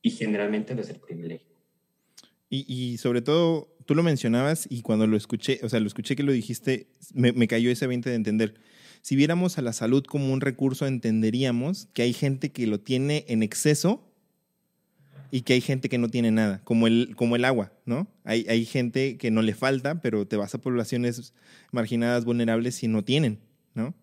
y 0.04 0.12
generalmente 0.12 0.76
desde 0.76 0.94
el 0.94 1.00
privilegio. 1.00 1.50
Y, 2.48 2.72
y, 2.72 2.98
sobre 3.00 3.24
todo, 3.24 3.76
tú 3.88 3.96
lo 3.96 4.04
mencionabas 4.04 4.68
y 4.70 4.84
cuando 4.84 5.08
lo 5.08 5.18
escuché, 5.18 5.60
o 5.64 5.70
sea, 5.70 5.80
lo 5.80 5.88
escuché 5.88 6.16
que 6.16 6.22
lo 6.22 6.32
dijiste, 6.32 6.92
me, 7.16 7.32
me 7.32 7.48
cayó 7.48 7.72
ese 7.72 7.88
20 7.88 8.08
de 8.12 8.16
entender 8.16 8.54
si 9.02 9.16
viéramos 9.16 9.58
a 9.58 9.62
la 9.62 9.74
salud 9.74 10.04
como 10.04 10.32
un 10.32 10.42
recurso, 10.42 10.86
entenderíamos 10.88 11.88
que 11.94 12.04
hay 12.04 12.14
gente 12.14 12.52
que 12.52 12.68
lo 12.68 12.80
tiene 12.80 13.26
en 13.28 13.44
exceso 13.44 14.08
y 15.32 15.42
que 15.42 15.54
hay 15.54 15.62
gente 15.62 15.90
que 15.90 15.98
no 15.98 16.10
tiene 16.10 16.30
nada, 16.30 16.62
como 16.64 16.88
el, 16.88 17.16
como 17.16 17.36
el 17.36 17.46
agua, 17.46 17.72
¿no? 17.86 18.08
Hay, 18.26 18.46
hay 18.50 18.66
gente 18.66 19.18
que 19.18 19.32
no 19.32 19.42
le 19.42 19.54
falta, 19.54 20.02
pero 20.02 20.28
te 20.28 20.36
vas 20.36 20.54
a 20.54 20.62
poblaciones 20.62 21.34
marginadas, 21.72 22.26
vulnerables 22.26 22.84
y 22.84 22.88
no 22.88 23.04
tienen, 23.04 23.40
¿no? 23.74 23.96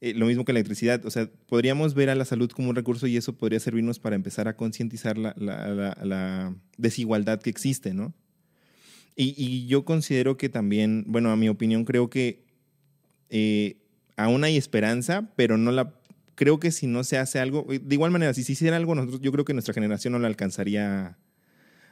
Eh, 0.00 0.14
lo 0.14 0.26
mismo 0.26 0.44
que 0.44 0.52
la 0.52 0.58
electricidad, 0.58 1.04
o 1.06 1.10
sea, 1.10 1.30
podríamos 1.46 1.94
ver 1.94 2.10
a 2.10 2.16
la 2.16 2.24
salud 2.24 2.50
como 2.50 2.70
un 2.70 2.74
recurso 2.74 3.06
y 3.06 3.16
eso 3.16 3.36
podría 3.36 3.60
servirnos 3.60 4.00
para 4.00 4.16
empezar 4.16 4.48
a 4.48 4.56
concientizar 4.56 5.16
la, 5.16 5.34
la, 5.38 5.96
la, 6.02 6.56
desigualdad 6.76 7.40
que 7.40 7.50
existe, 7.50 7.94
¿no? 7.94 8.12
Y, 9.14 9.34
y, 9.36 9.66
yo 9.66 9.84
considero 9.84 10.36
que 10.36 10.48
también, 10.48 11.04
bueno, 11.06 11.30
a 11.30 11.36
mi 11.36 11.48
opinión, 11.48 11.84
creo 11.84 12.10
que 12.10 12.42
eh, 13.28 13.81
aún 14.16 14.44
hay 14.44 14.56
esperanza, 14.56 15.30
pero 15.36 15.56
no 15.58 15.72
la 15.72 15.94
creo 16.34 16.58
que 16.58 16.70
si 16.72 16.86
no 16.86 17.04
se 17.04 17.18
hace 17.18 17.38
algo, 17.38 17.66
de 17.68 17.94
igual 17.94 18.10
manera, 18.10 18.34
si 18.34 18.42
se 18.42 18.52
hiciera 18.52 18.76
algo, 18.76 18.94
nosotros, 18.94 19.20
yo 19.20 19.32
creo 19.32 19.44
que 19.44 19.52
nuestra 19.52 19.74
generación 19.74 20.12
no 20.12 20.18
la 20.18 20.28
alcanzaría 20.28 21.18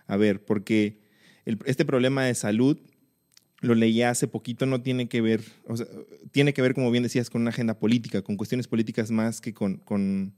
a 0.07 0.17
ver, 0.17 0.45
porque 0.45 0.99
este 1.45 1.85
problema 1.85 2.25
de 2.25 2.35
salud, 2.35 2.79
lo 3.61 3.75
leía 3.75 4.11
hace 4.11 4.27
poquito, 4.27 4.67
no 4.67 4.81
tiene 4.83 5.09
que 5.09 5.21
ver, 5.21 5.43
o 5.67 5.77
sea, 5.77 5.87
tiene 6.33 6.55
que 6.55 6.63
ver, 6.63 6.75
como 6.75 6.91
bien 6.91 7.03
decías, 7.03 7.31
con 7.31 7.43
una 7.43 7.51
agenda 7.51 7.79
política, 7.79 8.23
con 8.23 8.37
cuestiones 8.37 8.67
políticas 8.67 9.11
más 9.11 9.41
que 9.41 9.53
con, 9.53 9.77
con 9.77 10.35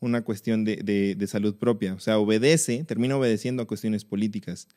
una 0.00 0.22
cuestión 0.22 0.64
de, 0.64 0.76
de, 1.16 1.26
salud 1.26 1.56
propia. 1.56 1.94
O 1.94 2.00
sea, 2.00 2.18
obedece, 2.18 2.84
termina 2.84 3.16
obedeciendo 3.16 3.62
a 3.62 3.66
cuestiones 3.66 4.04
políticas. 4.04 4.68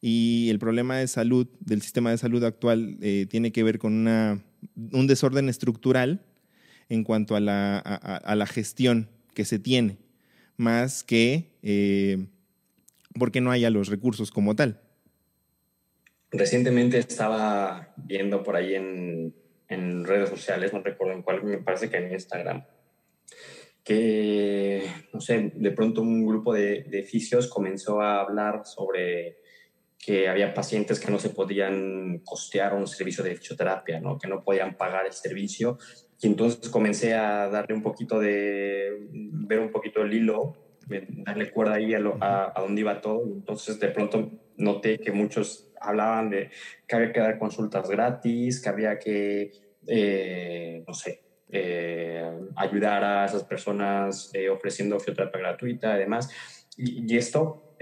Y 0.00 0.48
el 0.50 0.58
problema 0.58 0.98
de 0.98 1.08
salud, 1.08 1.48
del 1.60 1.82
sistema 1.82 2.10
de 2.10 2.18
salud 2.18 2.44
actual, 2.44 2.96
eh, 3.00 3.26
tiene 3.28 3.50
que 3.52 3.62
ver 3.62 3.78
con 3.78 3.92
una 3.94 4.42
un 4.92 5.06
desorden 5.06 5.48
estructural 5.48 6.24
en 6.88 7.04
cuanto 7.04 7.36
a 7.36 7.40
la, 7.40 7.78
a, 7.78 8.34
la 8.34 8.46
gestión 8.46 9.08
que 9.34 9.44
se 9.44 9.58
tiene, 9.58 9.98
más 10.56 11.04
que 11.04 11.52
eh, 11.62 12.26
porque 13.18 13.40
no 13.40 13.50
haya 13.50 13.70
los 13.70 13.88
recursos 13.88 14.30
como 14.30 14.56
tal. 14.56 14.80
Recientemente 16.30 16.98
estaba 16.98 17.94
viendo 17.96 18.42
por 18.42 18.56
ahí 18.56 18.74
en, 18.74 19.34
en 19.68 20.04
redes 20.04 20.30
sociales, 20.30 20.72
no 20.72 20.82
recuerdo 20.82 21.14
en 21.14 21.22
cuál, 21.22 21.42
me 21.42 21.58
parece 21.58 21.90
que 21.90 21.98
en 21.98 22.12
Instagram, 22.12 22.64
que, 23.88 24.82
no 25.14 25.20
sé, 25.22 25.50
de 25.54 25.70
pronto 25.70 26.02
un 26.02 26.26
grupo 26.26 26.52
de, 26.52 26.84
de 26.90 27.02
fisios 27.04 27.46
comenzó 27.46 28.02
a 28.02 28.20
hablar 28.20 28.66
sobre 28.66 29.38
que 29.98 30.28
había 30.28 30.52
pacientes 30.52 31.00
que 31.00 31.10
no 31.10 31.18
se 31.18 31.30
podían 31.30 32.18
costear 32.18 32.74
un 32.74 32.86
servicio 32.86 33.24
de 33.24 33.34
fisioterapia, 33.34 33.98
¿no? 33.98 34.18
que 34.18 34.28
no 34.28 34.44
podían 34.44 34.76
pagar 34.76 35.06
el 35.06 35.12
servicio. 35.12 35.78
Y 36.20 36.26
entonces 36.26 36.68
comencé 36.68 37.14
a 37.14 37.48
darle 37.48 37.74
un 37.74 37.82
poquito 37.82 38.20
de, 38.20 39.08
ver 39.10 39.60
un 39.60 39.70
poquito 39.70 40.02
el 40.02 40.12
hilo, 40.12 40.52
darle 41.24 41.50
cuerda 41.50 41.76
ahí 41.76 41.94
a, 41.94 42.52
a, 42.54 42.60
dónde 42.60 42.82
iba 42.82 43.00
todo. 43.00 43.24
Entonces 43.24 43.80
de 43.80 43.88
pronto 43.88 44.30
noté 44.58 44.98
que 44.98 45.12
muchos 45.12 45.72
hablaban 45.80 46.28
de 46.28 46.50
que 46.86 46.94
había 46.94 47.10
que 47.10 47.20
dar 47.20 47.38
consultas 47.38 47.88
gratis, 47.88 48.60
que 48.60 48.68
había 48.68 48.98
que, 48.98 49.50
eh, 49.86 50.84
no 50.86 50.92
sé, 50.92 51.22
ayudar 52.56 53.04
a 53.04 53.24
esas 53.24 53.44
personas 53.44 54.32
ofreciendo 54.52 54.98
fisioterapia 54.98 55.40
gratuita 55.40 55.96
y 55.96 55.98
demás. 56.00 56.30
Y, 56.76 57.16
esto, 57.16 57.74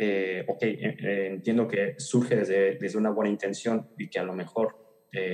ok, 0.46 0.62
entiendo 0.62 1.66
que 1.68 1.94
surge 1.98 2.36
desde, 2.36 2.76
desde 2.76 2.98
una 2.98 3.10
buena 3.10 3.30
intención 3.30 3.90
y 3.98 4.08
que 4.08 4.18
a 4.18 4.24
lo 4.24 4.34
mejor 4.34 4.86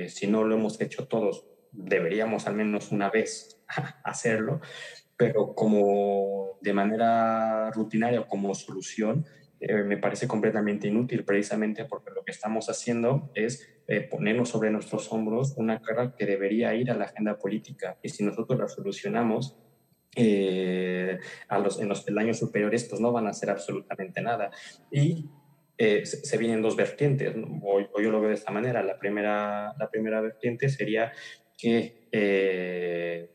si 0.09 0.27
no 0.27 0.45
lo 0.45 0.55
hemos 0.55 0.81
hecho 0.81 1.07
todos, 1.09 1.47
deberíamos 1.73 2.47
al 2.47 2.55
menos 2.55 2.93
una 2.93 3.11
vez 3.11 3.61
hacerlo, 4.05 4.61
pero 5.17 5.55
como 5.55 6.59
de 6.61 6.73
manera 6.73 7.71
rutinaria 7.71 8.21
o 8.21 8.29
como 8.29 8.55
solución, 8.55 9.27
eh, 9.63 9.85
me 9.85 9.97
parece 9.97 10.27
completamente 10.27 10.89
inútil, 10.89 11.25
precisamente 11.25 11.85
porque 11.85 12.11
lo 12.11 12.25
que 12.25 12.33
estamos 12.33 12.69
haciendo 12.69 13.31
es 13.35 13.69
eh, 13.87 14.01
ponernos 14.01 14.49
sobre 14.49 14.71
nuestros 14.71 15.13
hombros 15.13 15.55
una 15.57 15.81
carga 15.81 16.17
que 16.17 16.27
debería 16.27 16.75
ir 16.75 16.91
a 16.91 16.97
la 16.97 17.05
agenda 17.05 17.39
política. 17.39 17.97
Y 18.03 18.09
si 18.09 18.25
nosotros 18.25 18.59
la 18.59 18.69
solucionamos, 18.69 19.57
eh, 20.17 21.19
a 21.49 21.59
los, 21.59 21.81
en 21.81 21.89
los 21.89 22.03
peldaños 22.03 22.39
superiores, 22.39 22.85
pues 22.85 23.01
no 23.01 23.13
van 23.13 23.27
a 23.27 23.31
hacer 23.31 23.51
absolutamente 23.51 24.21
nada. 24.21 24.51
Y 24.91 25.31
se, 25.79 26.39
vienen 26.39 26.63
dos 26.63 26.77
vertientes, 26.77 27.35
o, 27.63 27.81
o, 27.93 28.01
yo 28.01 28.11
lo 28.11 28.21
veo 28.21 28.29
de 28.29 28.37
esta 28.37 28.53
manera. 28.53 28.83
La 28.83 28.99
primera, 28.99 29.75
la 29.79 29.91
primera 29.91 30.21
vertiente 30.21 30.69
sería 30.69 31.13
que 31.63 32.09
eh, 32.11 33.31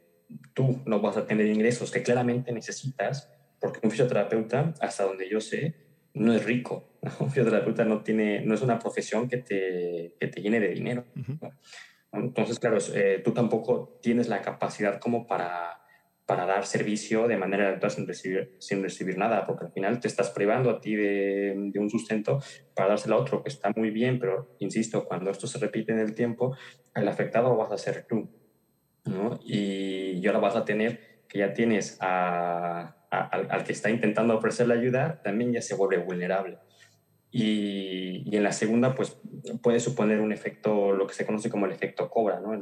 tú 0.53 0.81
no 0.85 0.99
vas 0.99 1.15
a 1.15 1.25
tener 1.25 1.47
ingresos 1.47 1.91
que 1.91 2.03
claramente 2.03 2.51
necesitas, 2.51 3.31
porque 3.59 3.79
un 3.83 3.89
fisioterapeuta, 3.89 4.73
hasta 4.81 5.05
donde 5.05 5.29
yo 5.29 5.39
sé, 5.39 5.86
no 6.17 6.33
es 6.33 6.45
rico. 6.45 6.89
Un 7.19 7.29
fisioterapeuta 7.29 7.85
no, 7.85 8.01
tiene, 8.01 8.41
no 8.41 8.55
es 8.55 8.61
una 8.61 8.79
profesión 8.79 9.27
que 9.27 9.37
te, 9.37 10.15
que 10.19 10.27
te 10.27 10.41
llene 10.41 10.59
de 10.59 10.69
dinero. 10.69 11.05
Entonces, 12.11 12.59
claro, 12.59 12.77
eh, 12.93 13.21
tú 13.23 13.31
tampoco 13.31 13.99
tienes 14.01 14.27
la 14.27 14.41
capacidad 14.41 14.99
como 14.99 15.27
para, 15.27 15.81
para 16.25 16.45
dar 16.45 16.65
servicio 16.65 17.27
de 17.27 17.37
manera 17.37 17.65
gratuita 17.65 17.89
sin 17.89 18.07
recibir, 18.07 18.55
sin 18.59 18.81
recibir 18.81 19.17
nada, 19.17 19.45
porque 19.45 19.65
al 19.65 19.71
final 19.71 19.99
te 19.99 20.07
estás 20.07 20.31
privando 20.31 20.69
a 20.69 20.81
ti 20.81 20.95
de, 20.95 21.53
de, 21.55 21.79
un 21.79 21.89
sustento 21.89 22.41
para 22.73 22.89
dárselo 22.89 23.15
a 23.15 23.19
otro, 23.19 23.43
que 23.43 23.49
está 23.49 23.71
muy 23.75 23.91
bien, 23.91 24.19
pero 24.19 24.55
insisto, 24.59 25.05
cuando 25.05 25.29
esto 25.29 25.47
se 25.47 25.59
repite 25.59 25.91
en 25.91 25.99
el 25.99 26.15
tiempo, 26.15 26.55
el 26.95 27.07
afectado 27.07 27.55
vas 27.55 27.71
a 27.71 27.77
ser 27.77 28.05
tú. 28.07 28.29
¿no? 29.07 29.39
Y, 29.43 30.25
ahora 30.27 30.39
vas 30.39 30.55
a 30.55 30.65
tener 30.65 31.23
que 31.27 31.39
ya 31.39 31.53
tienes 31.53 31.97
a, 32.01 32.96
al, 33.09 33.63
que 33.63 33.73
está 33.73 33.89
intentando 33.89 34.37
ofrecer 34.37 34.67
la 34.67 34.75
ayuda, 34.75 35.21
también 35.23 35.53
ya 35.53 35.61
se 35.61 35.75
vuelve 35.75 35.97
vulnerable. 35.97 36.57
Y, 37.31 38.35
en 38.35 38.43
la 38.43 38.51
segunda, 38.51 38.95
pues 38.95 39.17
puede 39.61 39.79
suponer 39.79 40.19
un 40.19 40.31
efecto, 40.31 40.93
lo 40.93 41.07
que 41.07 41.13
se 41.13 41.25
conoce 41.25 41.49
como 41.49 41.65
el 41.65 41.71
efecto 41.71 42.09
cobra, 42.09 42.39
¿no? 42.39 42.53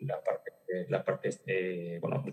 La 0.00 0.22
parte, 0.22 0.52
la 0.88 1.04
parte 1.04 1.28
este, 1.28 1.98
bueno, 2.00 2.24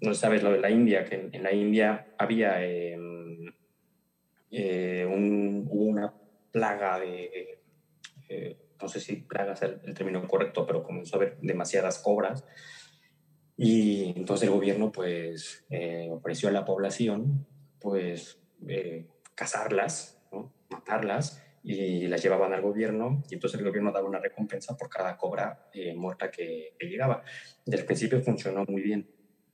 no 0.00 0.14
sabes 0.14 0.42
lo 0.42 0.52
de 0.52 0.60
la 0.60 0.70
India, 0.70 1.04
que 1.04 1.28
en, 1.32 1.42
la 1.42 1.52
India 1.52 2.14
había 2.18 2.64
em, 2.64 3.52
eh, 4.50 5.06
una 5.06 6.14
plaga 6.50 6.98
de, 6.98 7.60
eh, 8.28 8.56
no 8.80 8.88
sé 8.88 9.00
si 9.00 9.16
plaga 9.16 9.52
es 9.52 9.62
el, 9.62 9.94
término 9.94 10.26
correcto, 10.26 10.66
pero 10.66 10.82
comenzó 10.82 11.16
a 11.16 11.18
haber 11.18 11.38
demasiadas 11.40 11.98
cobras. 11.98 12.44
Y 13.62 14.14
entonces 14.16 14.48
el 14.48 14.54
gobierno 14.54 14.90
pues 14.90 15.64
eh, 15.68 16.08
ofreció 16.10 16.48
a 16.48 16.52
la 16.52 16.64
población 16.64 17.46
pues 17.78 18.38
cazarlas, 19.34 20.18
matarlas 20.70 21.42
y 21.62 22.06
las 22.06 22.22
llevaban 22.22 22.52
al 22.54 22.62
gobierno 22.62 23.22
y 23.28 23.34
entonces 23.34 23.58
el 23.58 23.66
gobierno 23.66 23.92
daba 23.92 24.08
una 24.08 24.18
recompensa 24.18 24.76
por 24.76 24.88
cada 24.88 25.16
cobra 25.16 25.70
muerta 25.94 26.30
que, 26.30 26.74
que 26.78 26.86
llegaba. 26.86 27.22
Desde 27.66 27.80
el 27.80 27.86
principio 27.86 28.22
funcionó 28.22 28.64
muy 28.66 28.82
bien 28.82 29.06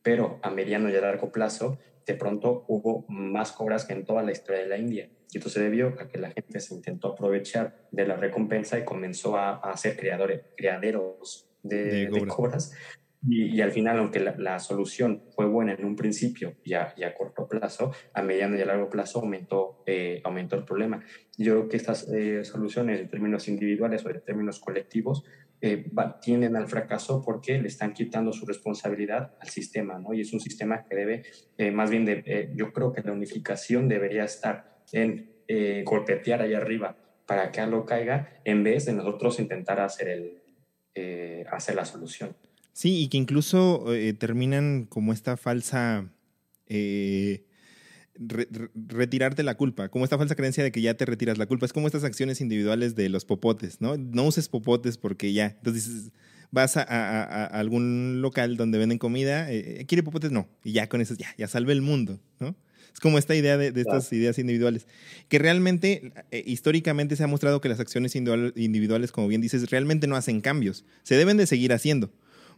pero 0.07 0.39
a 0.41 0.51
mediano 0.51 0.89
y 0.89 0.95
a 0.95 1.01
largo 1.01 1.33
plazo, 1.33 1.81
de 2.07 2.15
pronto 2.15 2.65
hubo 2.69 3.05
más 3.09 3.51
cobras 3.51 3.85
que 3.85 3.93
en 3.93 4.05
toda 4.05 4.23
la 4.23 4.31
historia 4.31 4.63
de 4.63 4.69
la 4.69 4.79
India. 4.79 5.11
Y 5.33 5.39
esto 5.39 5.51
se 5.51 5.61
debió 5.61 5.97
a 5.99 6.07
que 6.07 6.17
la 6.19 6.31
gente 6.31 6.61
se 6.61 6.75
intentó 6.77 7.09
aprovechar 7.09 7.89
de 7.91 8.07
la 8.07 8.15
recompensa 8.15 8.79
y 8.79 8.85
comenzó 8.85 9.37
a, 9.37 9.57
hacer 9.57 9.97
creadores, 9.97 10.43
creaderos 10.57 11.49
de, 11.65 12.09
cobras. 12.29 12.73
Y, 13.29 13.61
al 13.61 13.73
final, 13.73 13.99
aunque 13.99 14.21
la, 14.21 14.59
solución 14.59 15.23
fue 15.35 15.47
buena 15.47 15.73
en 15.73 15.85
un 15.85 15.97
principio 15.97 16.55
y 16.65 16.75
a, 16.75 16.95
corto 17.17 17.49
plazo, 17.49 17.93
a 18.15 18.23
mediano 18.23 18.57
y 18.57 18.61
a 18.61 18.67
largo 18.67 18.89
plazo 18.89 19.21
aumentó, 19.21 19.83
eh, 19.87 20.21
aumentó 20.25 20.57
el 20.57 20.65
problema. 20.65 21.03
Yo 21.37 21.55
creo 21.55 21.69
que 21.69 21.77
estas 21.77 22.09
eh, 22.13 22.45
soluciones 22.45 23.01
en 23.01 23.09
términos 23.09 23.49
individuales 23.49 24.05
o 24.05 24.11
en 24.11 24.23
términos 24.23 24.61
colectivos 24.61 25.25
eh, 25.63 25.87
tienden 26.21 26.55
al 26.55 26.69
fracaso 26.69 27.23
porque 27.25 27.59
le 27.59 27.69
están 27.69 27.95
quitando 27.95 28.31
su 28.33 28.45
responsabilidad 28.45 29.35
al 29.41 29.49
sistema, 29.49 29.99
¿no? 29.99 30.13
Y 30.13 30.21
es 30.21 30.35
un 30.35 30.41
sistema 30.41 30.85
que 30.85 30.95
debe, 30.95 31.23
eh, 31.57 31.71
más 31.71 31.89
bien, 31.89 32.05
de, 32.05 32.23
eh, 32.27 32.51
yo 32.55 32.75
creo 32.75 32.93
que 32.93 33.01
la 33.01 33.13
unificación 33.13 33.89
debería 33.89 34.25
estar 34.25 34.83
en 34.93 35.33
golpetear 35.85 36.43
allá 36.43 36.59
arriba 36.59 36.97
para 37.25 37.53
que 37.53 37.61
algo 37.61 37.87
caiga, 37.87 38.41
en 38.45 38.65
vez 38.65 38.85
de 38.85 38.93
nosotros 38.95 39.39
intentar 39.39 39.79
hacer, 39.79 40.09
el, 40.09 41.47
hacer 41.49 41.77
la 41.77 41.85
solución. 41.85 42.37
Sí, 42.77 43.05
y 43.05 43.09
que 43.09 43.17
incluso 43.17 43.87
terminan 44.19 44.85
como 44.85 45.15
esta 45.15 45.39
falsa 45.39 46.13
retirarte 48.19 49.43
la 49.43 49.57
culpa, 49.57 49.89
como 49.89 50.05
esta 50.05 50.19
falsa 50.19 50.35
creencia 50.35 50.63
de 50.63 50.73
que 50.73 50.83
ya 50.83 50.93
te 50.93 51.07
retiras 51.07 51.39
la 51.39 51.47
culpa. 51.47 51.65
Es 51.65 51.73
como 51.73 51.87
estas 51.87 52.05
acciones 52.05 52.43
individuales 52.43 52.95
de 52.95 53.09
los 53.09 53.25
popotes, 53.25 53.81
¿no? 53.81 53.97
No 53.97 54.25
uses 54.25 54.51
popotes 54.51 54.99
porque 54.99 55.33
ya. 55.33 55.47
Entonces 55.47 56.13
vas 56.51 56.77
a, 56.77 57.47
algún 57.47 58.21
local 58.21 58.59
donde 58.59 58.77
venden 58.79 58.99
comida, 58.99 59.51
eh, 59.51 59.85
¿quiere 59.89 60.03
popotes? 60.03 60.31
No. 60.31 60.47
Y 60.63 60.73
ya 60.73 60.89
con 60.89 61.01
eso, 61.01 61.15
ya, 61.15 61.35
ya 61.39 61.49
salve 61.49 61.73
el 61.73 61.83
mundo, 61.83 62.21
¿no? 62.41 62.57
Es 62.93 63.01
como 63.01 63.19
esta 63.19 63.35
idea 63.35 63.59
de, 63.59 63.69
estas 63.79 64.11
ideas 64.13 64.39
individuales, 64.39 64.87
que 65.29 65.39
realmente, 65.39 66.13
eh, 66.31 66.43
históricamente 66.47 67.15
se 67.17 67.25
ha 67.25 67.27
mostrado 67.27 67.61
que 67.61 67.69
las 67.69 67.79
acciones 67.79 68.17
individuales, 68.17 69.13
como 69.13 69.29
bien 69.29 69.43
dices, 69.43 69.71
realmente 69.71 70.07
no 70.07 70.17
hacen 70.17 70.41
cambios. 70.41 70.87
Se 71.03 71.15
deben 71.15 71.37
de 71.37 71.47
seguir 71.47 71.75
haciendo, 71.75 72.11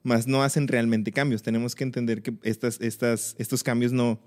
mas 0.09 0.26
no 0.26 0.42
hacen 0.42 0.66
realmente 0.66 1.12
cambios. 1.12 1.42
Tenemos 1.42 1.74
que 1.74 1.84
entender 1.84 2.22
que 2.22 2.32
estas, 2.42 2.80
estas, 2.80 3.36
estos 3.38 3.62
cambios 3.62 3.92
no, 3.92 4.18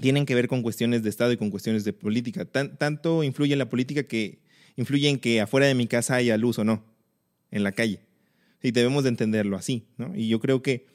tienen 0.00 0.24
que 0.24 0.34
ver 0.34 0.48
con 0.48 0.62
cuestiones 0.62 1.02
de 1.02 1.10
Estado 1.10 1.32
y 1.32 1.36
con 1.36 1.50
cuestiones 1.50 1.84
de 1.84 1.92
política. 1.92 2.44
tanto 2.44 3.24
influye 3.24 3.56
la 3.56 3.68
política 3.68 4.04
que 4.04 4.38
influye 4.76 5.08
en 5.08 5.18
que 5.18 5.40
afuera 5.40 5.66
de 5.66 5.74
mi 5.74 5.86
casa 5.86 6.14
haya 6.14 6.36
luz 6.36 6.58
o 6.58 6.64
no, 6.64 6.84
en 7.50 7.64
la 7.64 7.72
calle. 7.72 8.00
Y 8.62 8.70
debemos 8.70 9.02
de 9.02 9.10
entenderlo 9.10 9.56
así, 9.56 9.84
¿no? 9.98 10.16
Y 10.16 10.28
yo 10.28 10.40
creo 10.40 10.62
que 10.62 10.86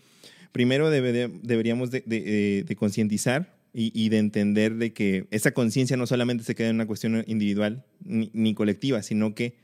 primero 0.51 0.89
deberíamos 0.89 1.91
de, 1.91 2.75
concientizar 2.77 3.55
y, 3.73 4.09
de 4.09 4.17
entender 4.17 4.75
de 4.75 4.93
que 4.93 5.27
esa 5.29 5.51
conciencia 5.51 5.95
no 5.95 6.07
solamente 6.07 6.43
se 6.45 6.55
queda 6.55 6.69
en 6.69 6.75
una 6.75 6.87
cuestión 6.87 7.23
individual 7.27 7.85
ni, 7.99 8.53
colectiva, 8.53 9.03
sino 9.03 9.35
que 9.35 9.55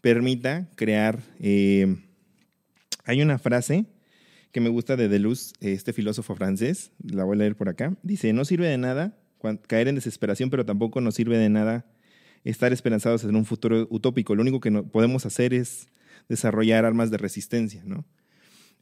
permita 0.00 0.68
crear... 0.74 1.20
Eh, 1.40 1.96
hay 3.04 3.22
una 3.22 3.38
frase 3.38 3.86
que 4.52 4.60
me 4.60 4.68
gusta 4.68 4.96
de 4.96 5.08
Deleuze, 5.08 5.52
este 5.60 5.92
filósofo 5.92 6.34
francés, 6.34 6.92
la 7.02 7.24
voy 7.24 7.34
a 7.34 7.38
leer 7.38 7.56
por 7.56 7.68
acá. 7.68 7.96
Dice, 8.02 8.32
no 8.32 8.44
sirve 8.44 8.68
de 8.68 8.78
nada 8.78 9.18
caer 9.66 9.88
en 9.88 9.94
desesperación, 9.96 10.48
pero 10.48 10.64
tampoco 10.64 11.00
nos 11.00 11.14
sirve 11.14 11.36
de 11.36 11.50
nada 11.50 11.84
estar 12.44 12.72
esperanzados 12.72 13.24
en 13.24 13.36
un 13.36 13.44
futuro 13.44 13.86
utópico. 13.90 14.34
Lo 14.34 14.42
único 14.42 14.60
que 14.60 14.70
podemos 14.70 15.26
hacer 15.26 15.52
es 15.52 15.88
desarrollar 16.28 16.84
armas 16.84 17.10
de 17.10 17.18
resistencia, 17.18 17.82
¿no? 17.84 18.04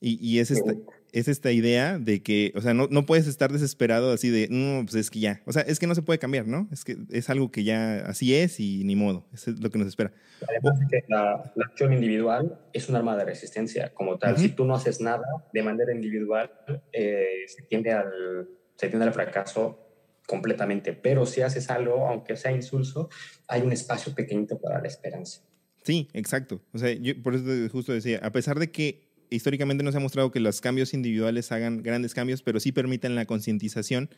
Y, 0.04 0.40
es, 0.40 0.50
esta, 0.50 0.74
es 1.12 1.28
esta 1.28 1.52
idea 1.52 1.96
de 1.96 2.24
que, 2.24 2.52
o 2.56 2.60
sea, 2.60 2.74
no, 2.74 2.88
no, 2.90 3.06
puedes 3.06 3.28
estar 3.28 3.52
desesperado 3.52 4.10
así 4.10 4.30
de, 4.30 4.48
no, 4.50 4.82
pues 4.84 4.96
es 4.96 5.10
que 5.10 5.20
ya, 5.20 5.42
o 5.46 5.52
sea, 5.52 5.62
es 5.62 5.78
que 5.78 5.86
no 5.86 5.94
se 5.94 6.02
puede 6.02 6.18
cambiar, 6.18 6.48
¿no? 6.48 6.68
Es 6.72 6.84
que 6.84 6.96
es 7.10 7.30
algo 7.30 7.52
que 7.52 7.62
ya 7.62 7.98
así 8.06 8.34
es 8.34 8.58
y 8.58 8.82
ni 8.82 8.96
modo, 8.96 9.24
es 9.32 9.46
lo 9.46 9.70
que 9.70 9.78
nos 9.78 9.86
espera. 9.86 10.12
Además 10.48 10.80
que 10.90 11.04
la, 11.06 11.52
acción 11.64 11.92
individual 11.92 12.58
es 12.72 12.88
un 12.88 12.96
arma 12.96 13.16
de 13.16 13.26
resistencia 13.26 13.94
como 13.94 14.18
tal. 14.18 14.36
Si 14.38 14.48
tú 14.48 14.64
no 14.64 14.74
haces 14.74 15.00
nada 15.00 15.22
de 15.52 15.62
manera 15.62 15.94
individual, 15.94 16.50
eh, 16.92 17.44
se, 17.46 17.62
tiende 17.62 17.92
al, 17.92 18.48
se 18.74 18.88
tiende 18.88 19.06
al 19.06 19.12
fracaso 19.12 19.78
completamente. 20.26 20.94
Pero 20.94 21.26
si 21.26 21.42
haces 21.42 21.70
algo, 21.70 22.08
aunque 22.08 22.36
sea 22.36 22.50
insulso, 22.50 23.08
hay 23.46 23.62
un 23.62 23.70
espacio 23.70 24.14
pequeñito 24.14 24.58
para 24.58 24.80
la 24.80 24.88
esperanza. 24.88 25.42
Sí, 25.84 26.08
exacto. 26.12 26.60
O 26.72 26.78
sea, 26.78 26.92
yo 26.92 27.20
por 27.22 27.34
eso 27.34 27.44
justo 27.70 27.92
decía, 27.92 28.18
a 28.22 28.32
pesar 28.32 28.58
de 28.58 28.70
que 28.70 29.11
históricamente 29.34 29.82
no 29.82 29.90
se 29.90 29.98
ha 29.98 30.00
mostrado 30.00 30.30
que 30.30 30.40
los 30.40 30.60
cambios 30.60 30.94
individuales 30.94 31.52
hagan 31.52 31.82
grandes 31.82 32.14
cambios, 32.14 32.42
pero 32.42 32.60
sí 32.60 32.72
permiten 32.72 33.14
la 33.14 33.26
concientización 33.26 34.10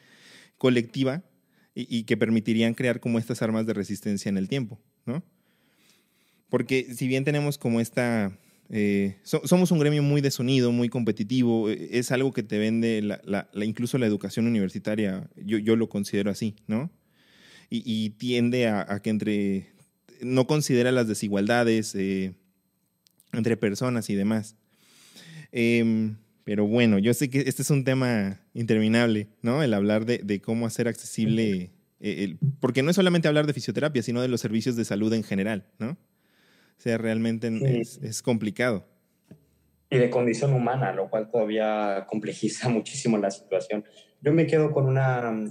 colectiva 0.58 1.24
y, 1.74 2.04
que 2.04 2.16
permitirían 2.16 2.74
crear 2.74 3.00
como 3.00 3.18
estas 3.18 3.42
armas 3.42 3.66
de 3.66 3.74
resistencia 3.74 4.28
en 4.28 4.36
el 4.36 4.48
tiempo, 4.48 4.80
¿no? 5.06 5.24
Porque 6.48 6.94
si 6.94 7.08
bien 7.08 7.24
tenemos 7.24 7.58
como 7.58 7.80
esta... 7.80 8.38
Eh, 8.70 9.18
somos 9.22 9.70
un 9.72 9.78
gremio 9.78 10.02
muy 10.02 10.20
desunido, 10.20 10.72
muy 10.72 10.88
competitivo, 10.88 11.68
eh, 11.68 11.88
es 11.92 12.12
algo 12.12 12.32
que 12.32 12.42
te 12.42 12.58
vende 12.58 13.02
incluso 13.56 13.98
la 13.98 14.06
educación 14.06 14.46
universitaria, 14.46 15.28
yo, 15.36 15.58
yo, 15.58 15.76
lo 15.76 15.88
considero 15.88 16.30
así, 16.30 16.56
¿no? 16.66 16.90
Y, 17.68 18.10
tiende 18.10 18.68
a, 18.68 19.00
que 19.02 19.10
entre... 19.10 19.66
no 20.22 20.46
considera 20.46 20.92
las 20.92 21.08
desigualdades 21.08 21.94
eh, 21.96 22.34
entre 23.32 23.56
personas 23.56 24.08
y 24.10 24.14
demás. 24.14 24.56
Em, 25.56 26.16
Pero 26.42 26.66
bueno, 26.66 26.98
yo 26.98 27.14
sé 27.14 27.30
que 27.30 27.44
este 27.46 27.62
es 27.62 27.70
un 27.70 27.84
tema 27.84 28.40
interminable, 28.54 29.28
¿no? 29.40 29.62
El 29.62 29.72
hablar 29.72 30.04
de, 30.04 30.40
cómo 30.42 30.66
hacer 30.66 30.88
accesible, 30.88 31.70
eh, 32.00 32.36
porque 32.60 32.82
no 32.82 32.90
es 32.90 32.96
solamente 32.96 33.28
hablar 33.28 33.46
de 33.46 33.54
fisioterapia, 33.54 34.02
sino 34.02 34.20
de 34.20 34.28
los 34.28 34.42
servicios 34.42 34.76
de 34.76 34.84
salud 34.84 35.12
en 35.14 35.22
general, 35.22 35.64
¿no? 35.78 35.92
O 35.92 36.80
sea, 36.80 36.98
realmente 36.98 37.48
es, 37.80 38.20
complicado. 38.20 38.84
Y 39.88 39.96
de 39.96 40.10
condición 40.10 40.52
humana, 40.52 40.92
lo 40.92 41.08
cual 41.08 41.30
todavía 41.30 42.04
complejiza 42.08 42.68
muchísimo 42.68 43.16
la 43.16 43.30
situación. 43.30 43.84
Yo 44.20 44.32
me 44.34 44.46
quedo 44.46 44.72
con 44.72 44.86
una, 44.86 45.48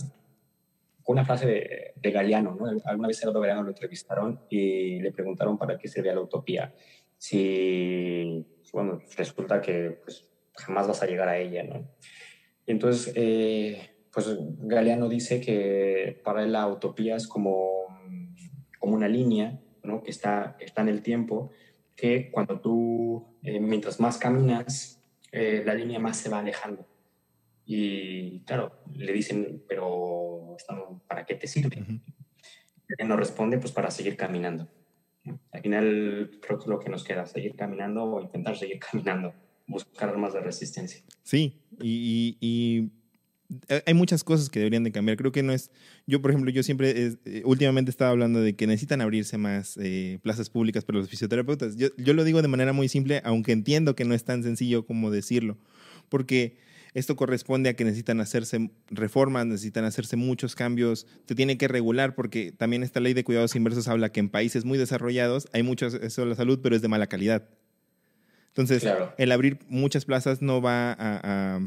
con 1.01 1.13
una 1.13 1.25
frase 1.25 1.47
de, 1.47 1.93
de 1.95 2.11
Galeano, 2.11 2.55
¿no? 2.55 2.65
Alguna 2.85 3.07
vez 3.07 3.19
Eduardo 3.23 3.39
Galeano 3.39 3.63
lo 3.63 3.69
entrevistaron 3.69 4.41
y 4.49 4.99
le 4.99 5.11
preguntaron 5.13 5.57
para 5.57 5.77
qué 5.77 5.87
servía 5.87 6.13
la 6.13 6.21
utopía. 6.21 6.73
Si, 7.17 8.45
bueno, 8.73 9.01
resulta 9.15 9.61
que 9.61 9.91
pues, 10.03 10.27
jamás 10.55 10.87
vas 10.87 11.01
a 11.01 11.05
llegar 11.05 11.29
a 11.29 11.37
ella, 11.37 11.63
¿no? 11.63 11.87
entonces, 12.65 13.13
eh, 13.15 13.89
pues 14.11 14.37
Galeano 14.59 15.09
dice 15.09 15.41
que 15.41 16.19
para 16.23 16.43
él 16.43 16.51
la 16.51 16.67
utopía 16.67 17.15
es 17.15 17.27
como, 17.27 17.87
como 18.79 18.95
una 18.95 19.07
línea, 19.07 19.59
¿no? 19.81 20.03
Que 20.03 20.11
está, 20.11 20.55
está 20.59 20.81
en 20.81 20.89
el 20.89 21.01
tiempo, 21.01 21.51
que 21.95 22.29
cuando 22.31 22.59
tú, 22.59 23.37
eh, 23.41 23.59
mientras 23.59 23.99
más 23.99 24.17
caminas, 24.17 25.01
eh, 25.31 25.63
la 25.65 25.73
línea 25.73 25.99
más 25.99 26.17
se 26.17 26.29
va 26.29 26.39
alejando. 26.39 26.87
Y 27.65 28.41
claro, 28.41 28.83
le 28.93 29.11
dicen, 29.13 29.63
pero 29.67 30.57
¿para 31.07 31.25
qué 31.25 31.35
te 31.35 31.47
sirve? 31.47 31.83
Él 32.97 33.07
no 33.07 33.17
responde, 33.17 33.57
pues 33.57 33.71
para 33.71 33.89
seguir 33.89 34.15
caminando. 34.15 34.69
Al 35.51 35.61
final 35.61 36.31
creo 36.41 36.59
que 36.59 36.69
lo 36.69 36.79
que 36.79 36.89
nos 36.89 37.03
queda, 37.03 37.25
seguir 37.25 37.55
caminando 37.55 38.03
o 38.03 38.21
intentar 38.21 38.57
seguir 38.57 38.79
caminando 38.79 39.33
buscar 39.67 40.09
armas 40.09 40.33
de 40.33 40.41
resistencia. 40.41 41.01
Sí, 41.23 41.61
y, 41.81 42.91
hay 43.85 43.93
muchas 43.93 44.23
cosas 44.23 44.49
que 44.49 44.59
deberían 44.59 44.83
de 44.83 44.91
cambiar. 44.91 45.15
Creo 45.15 45.31
que 45.31 45.43
no 45.43 45.53
es, 45.53 45.69
yo 46.07 46.21
por 46.21 46.31
ejemplo, 46.31 46.49
yo 46.49 46.63
siempre, 46.63 47.17
eh, 47.25 47.43
últimamente 47.45 47.91
estaba 47.91 48.09
hablando 48.09 48.41
de 48.41 48.55
que 48.55 48.65
necesitan 48.65 48.99
abrirse 48.99 49.37
más 49.37 49.77
eh, 49.77 50.17
plazas 50.23 50.49
públicas 50.49 50.83
para 50.85 50.97
los 50.97 51.07
fisioterapeutas. 51.07 51.75
Yo, 51.75 51.89
yo 51.97 52.13
lo 52.15 52.23
digo 52.23 52.41
de 52.41 52.47
manera 52.47 52.73
muy 52.73 52.89
simple, 52.89 53.21
aunque 53.23 53.51
entiendo 53.51 53.95
que 53.95 54.05
no 54.05 54.15
es 54.15 54.23
tan 54.23 54.41
sencillo 54.41 54.87
como 54.87 55.11
decirlo, 55.11 55.57
porque 56.09 56.57
esto 56.93 57.15
corresponde 57.15 57.69
a 57.69 57.75
que 57.75 57.83
necesitan 57.83 58.21
hacerse 58.21 58.69
reformas, 58.87 59.45
necesitan 59.45 59.85
hacerse 59.85 60.15
muchos 60.15 60.55
cambios, 60.55 61.07
se 61.27 61.35
tiene 61.35 61.57
que 61.57 61.67
regular 61.67 62.15
porque 62.15 62.51
también 62.51 62.83
esta 62.83 62.99
ley 62.99 63.13
de 63.13 63.23
cuidados 63.23 63.55
inversos 63.55 63.87
habla 63.87 64.11
que 64.11 64.19
en 64.19 64.29
países 64.29 64.65
muy 64.65 64.77
desarrollados 64.77 65.47
hay 65.53 65.63
mucho 65.63 65.87
eso 65.87 66.21
de 66.21 66.27
la 66.27 66.35
salud, 66.35 66.59
pero 66.61 66.75
es 66.75 66.81
de 66.81 66.87
mala 66.87 67.07
calidad. 67.07 67.49
Entonces, 68.49 68.85
el 69.17 69.31
abrir 69.31 69.57
muchas 69.67 70.05
plazas 70.05 70.43
no 70.43 70.61
va 70.61 70.95
a, 70.99 71.59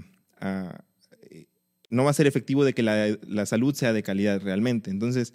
no 1.91 2.05
va 2.05 2.11
a 2.11 2.15
ser 2.15 2.29
efectivo 2.29 2.65
de 2.65 2.75
que 2.75 2.83
la, 2.85 3.47
salud 3.47 3.75
sea 3.75 3.93
de 3.93 4.05
calidad 4.05 4.41
realmente. 4.41 4.93
Entonces, 4.93 5.35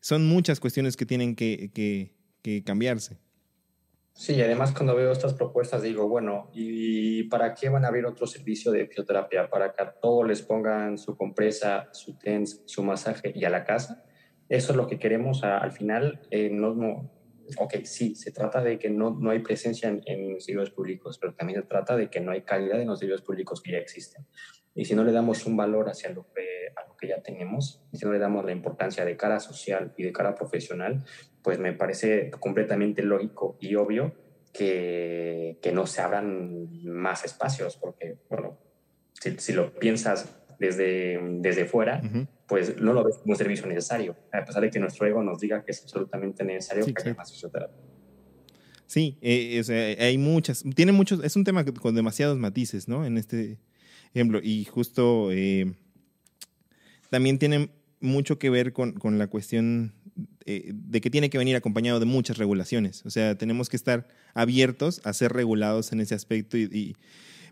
son 0.00 0.26
muchas 0.26 0.60
cuestiones 0.60 0.98
que 0.98 1.06
tienen 1.06 1.34
que, 1.34 2.12
cambiarse. 2.66 3.16
Sí, 4.20 4.38
además 4.42 4.74
cuando 4.74 4.94
veo 4.94 5.12
estas 5.12 5.32
propuestas 5.32 5.80
digo, 5.80 6.06
bueno, 6.06 6.50
¿y 6.52 7.22
para 7.30 7.54
qué 7.54 7.70
van 7.70 7.86
a 7.86 7.88
abrir 7.88 8.04
otro 8.04 8.26
servicio 8.26 8.70
de 8.70 8.86
fisioterapia? 8.86 9.48
¿Para 9.48 9.72
que 9.72 9.82
a 9.82 9.92
todos 9.92 10.28
les 10.28 10.42
pongan 10.42 10.98
su 10.98 11.16
compresa, 11.16 11.88
su 11.92 12.18
TENS, 12.18 12.64
su 12.66 12.82
masaje 12.82 13.32
y 13.34 13.46
a 13.46 13.48
la 13.48 13.64
casa? 13.64 14.04
Eso 14.46 14.72
es 14.72 14.76
lo 14.76 14.86
que 14.86 14.98
queremos 14.98 15.42
al 15.42 15.72
final. 15.72 16.20
Eh, 16.30 16.50
no, 16.50 16.74
no, 16.74 17.10
ok, 17.56 17.76
sí, 17.84 18.14
se 18.14 18.30
trata 18.30 18.62
de 18.62 18.78
que 18.78 18.90
no, 18.90 19.16
no 19.18 19.30
hay 19.30 19.38
presencia 19.38 19.88
en, 19.88 20.02
en 20.04 20.38
servicios 20.38 20.70
públicos, 20.72 21.16
pero 21.18 21.32
también 21.32 21.62
se 21.62 21.66
trata 21.66 21.96
de 21.96 22.10
que 22.10 22.20
no 22.20 22.32
hay 22.32 22.42
calidad 22.42 22.78
en 22.78 22.88
los 22.88 22.98
servicios 22.98 23.22
públicos 23.22 23.62
que 23.62 23.72
ya 23.72 23.78
existen. 23.78 24.26
Y 24.74 24.84
si 24.84 24.94
no 24.94 25.04
le 25.04 25.12
damos 25.12 25.46
un 25.46 25.56
valor 25.56 25.88
hacia 25.88 26.10
lo 26.10 26.26
que, 26.32 26.68
a 26.76 26.86
lo 26.86 26.96
que 26.96 27.08
ya 27.08 27.20
tenemos, 27.22 27.82
y 27.92 27.98
si 27.98 28.04
no 28.04 28.12
le 28.12 28.18
damos 28.18 28.44
la 28.44 28.52
importancia 28.52 29.04
de 29.04 29.16
cara 29.16 29.40
social 29.40 29.92
y 29.96 30.04
de 30.04 30.12
cara 30.12 30.34
profesional, 30.34 31.04
pues 31.42 31.58
me 31.58 31.72
parece 31.72 32.30
completamente 32.38 33.02
lógico 33.02 33.56
y 33.60 33.74
obvio 33.74 34.14
que, 34.52 35.58
que 35.62 35.72
no 35.72 35.86
se 35.86 36.00
abran 36.00 36.68
más 36.84 37.24
espacios, 37.24 37.76
porque, 37.76 38.18
bueno, 38.28 38.58
si, 39.12 39.38
si 39.38 39.52
lo 39.52 39.74
piensas 39.74 40.36
desde, 40.58 41.18
desde 41.40 41.64
fuera, 41.64 42.00
pues 42.46 42.80
no 42.80 42.92
lo 42.92 43.02
ves 43.02 43.16
como 43.18 43.32
un 43.32 43.36
servicio 43.36 43.66
necesario, 43.66 44.14
a 44.32 44.44
pesar 44.44 44.62
de 44.62 44.70
que 44.70 44.78
nuestro 44.78 45.06
ego 45.06 45.22
nos 45.22 45.40
diga 45.40 45.64
que 45.64 45.72
es 45.72 45.82
absolutamente 45.82 46.44
necesario 46.44 46.84
que 46.84 46.94
haya 47.02 47.14
más 47.14 47.32
fisioterapia. 47.32 47.78
Sí, 48.86 49.18
eh, 49.22 49.96
hay 50.00 50.18
muchas, 50.18 50.64
tiene 50.74 50.92
muchos, 50.92 51.24
es 51.24 51.36
un 51.36 51.44
tema 51.44 51.64
con 51.64 51.94
demasiados 51.94 52.38
matices, 52.38 52.88
¿no? 52.88 53.06
En 53.06 53.18
este 53.18 53.58
ejemplo, 54.14 54.40
y 54.42 54.64
justo 54.64 55.30
eh, 55.32 55.74
también 57.10 57.38
tiene 57.38 57.70
mucho 58.00 58.38
que 58.38 58.50
ver 58.50 58.72
con, 58.72 58.92
con 58.92 59.18
la 59.18 59.26
cuestión 59.26 59.92
eh, 60.46 60.70
de 60.72 61.00
que 61.00 61.10
tiene 61.10 61.30
que 61.30 61.38
venir 61.38 61.56
acompañado 61.56 62.00
de 62.00 62.06
muchas 62.06 62.38
regulaciones. 62.38 63.04
O 63.04 63.10
sea, 63.10 63.36
tenemos 63.36 63.68
que 63.68 63.76
estar 63.76 64.08
abiertos 64.34 65.00
a 65.04 65.12
ser 65.12 65.32
regulados 65.32 65.92
en 65.92 66.00
ese 66.00 66.14
aspecto 66.14 66.56
y 66.56 66.96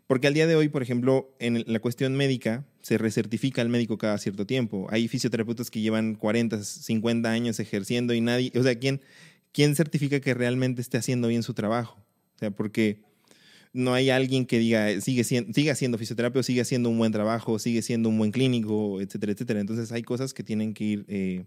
porque 0.08 0.26
al 0.26 0.32
día 0.32 0.46
de 0.46 0.56
hoy, 0.56 0.70
por 0.70 0.82
ejemplo, 0.82 1.36
en 1.38 1.64
la 1.66 1.80
cuestión 1.80 2.16
médica, 2.16 2.64
se 2.80 2.96
recertifica 2.96 3.60
al 3.60 3.68
médico 3.68 3.98
cada 3.98 4.16
cierto 4.16 4.46
tiempo. 4.46 4.86
Hay 4.90 5.06
fisioterapeutas 5.06 5.70
que 5.70 5.82
llevan 5.82 6.14
40, 6.14 6.64
50 6.64 7.30
años 7.30 7.60
ejerciendo 7.60 8.14
y 8.14 8.22
nadie, 8.22 8.50
o 8.58 8.62
sea, 8.62 8.78
¿quién, 8.78 9.02
quién 9.52 9.76
certifica 9.76 10.18
que 10.20 10.32
realmente 10.32 10.80
esté 10.80 10.96
haciendo 10.96 11.28
bien 11.28 11.42
su 11.42 11.52
trabajo? 11.52 11.98
O 12.36 12.38
sea, 12.38 12.50
porque 12.50 13.02
no 13.72 13.94
hay 13.94 14.10
alguien 14.10 14.46
que 14.46 14.58
diga, 14.58 15.00
sigue 15.00 15.24
siendo, 15.24 15.52
sigue 15.52 15.70
haciendo 15.70 15.98
fisioterapia, 15.98 16.42
sigue 16.42 16.60
haciendo 16.60 16.88
un 16.88 16.98
buen 16.98 17.12
trabajo, 17.12 17.58
sigue 17.58 17.82
siendo 17.82 18.08
un 18.08 18.18
buen 18.18 18.32
clínico, 18.32 19.00
etcétera, 19.00 19.32
etcétera. 19.32 19.60
Entonces 19.60 19.92
hay 19.92 20.02
cosas 20.02 20.34
que 20.34 20.42
tienen 20.42 20.74
que 20.74 20.84
ir 20.84 21.04
eh, 21.08 21.44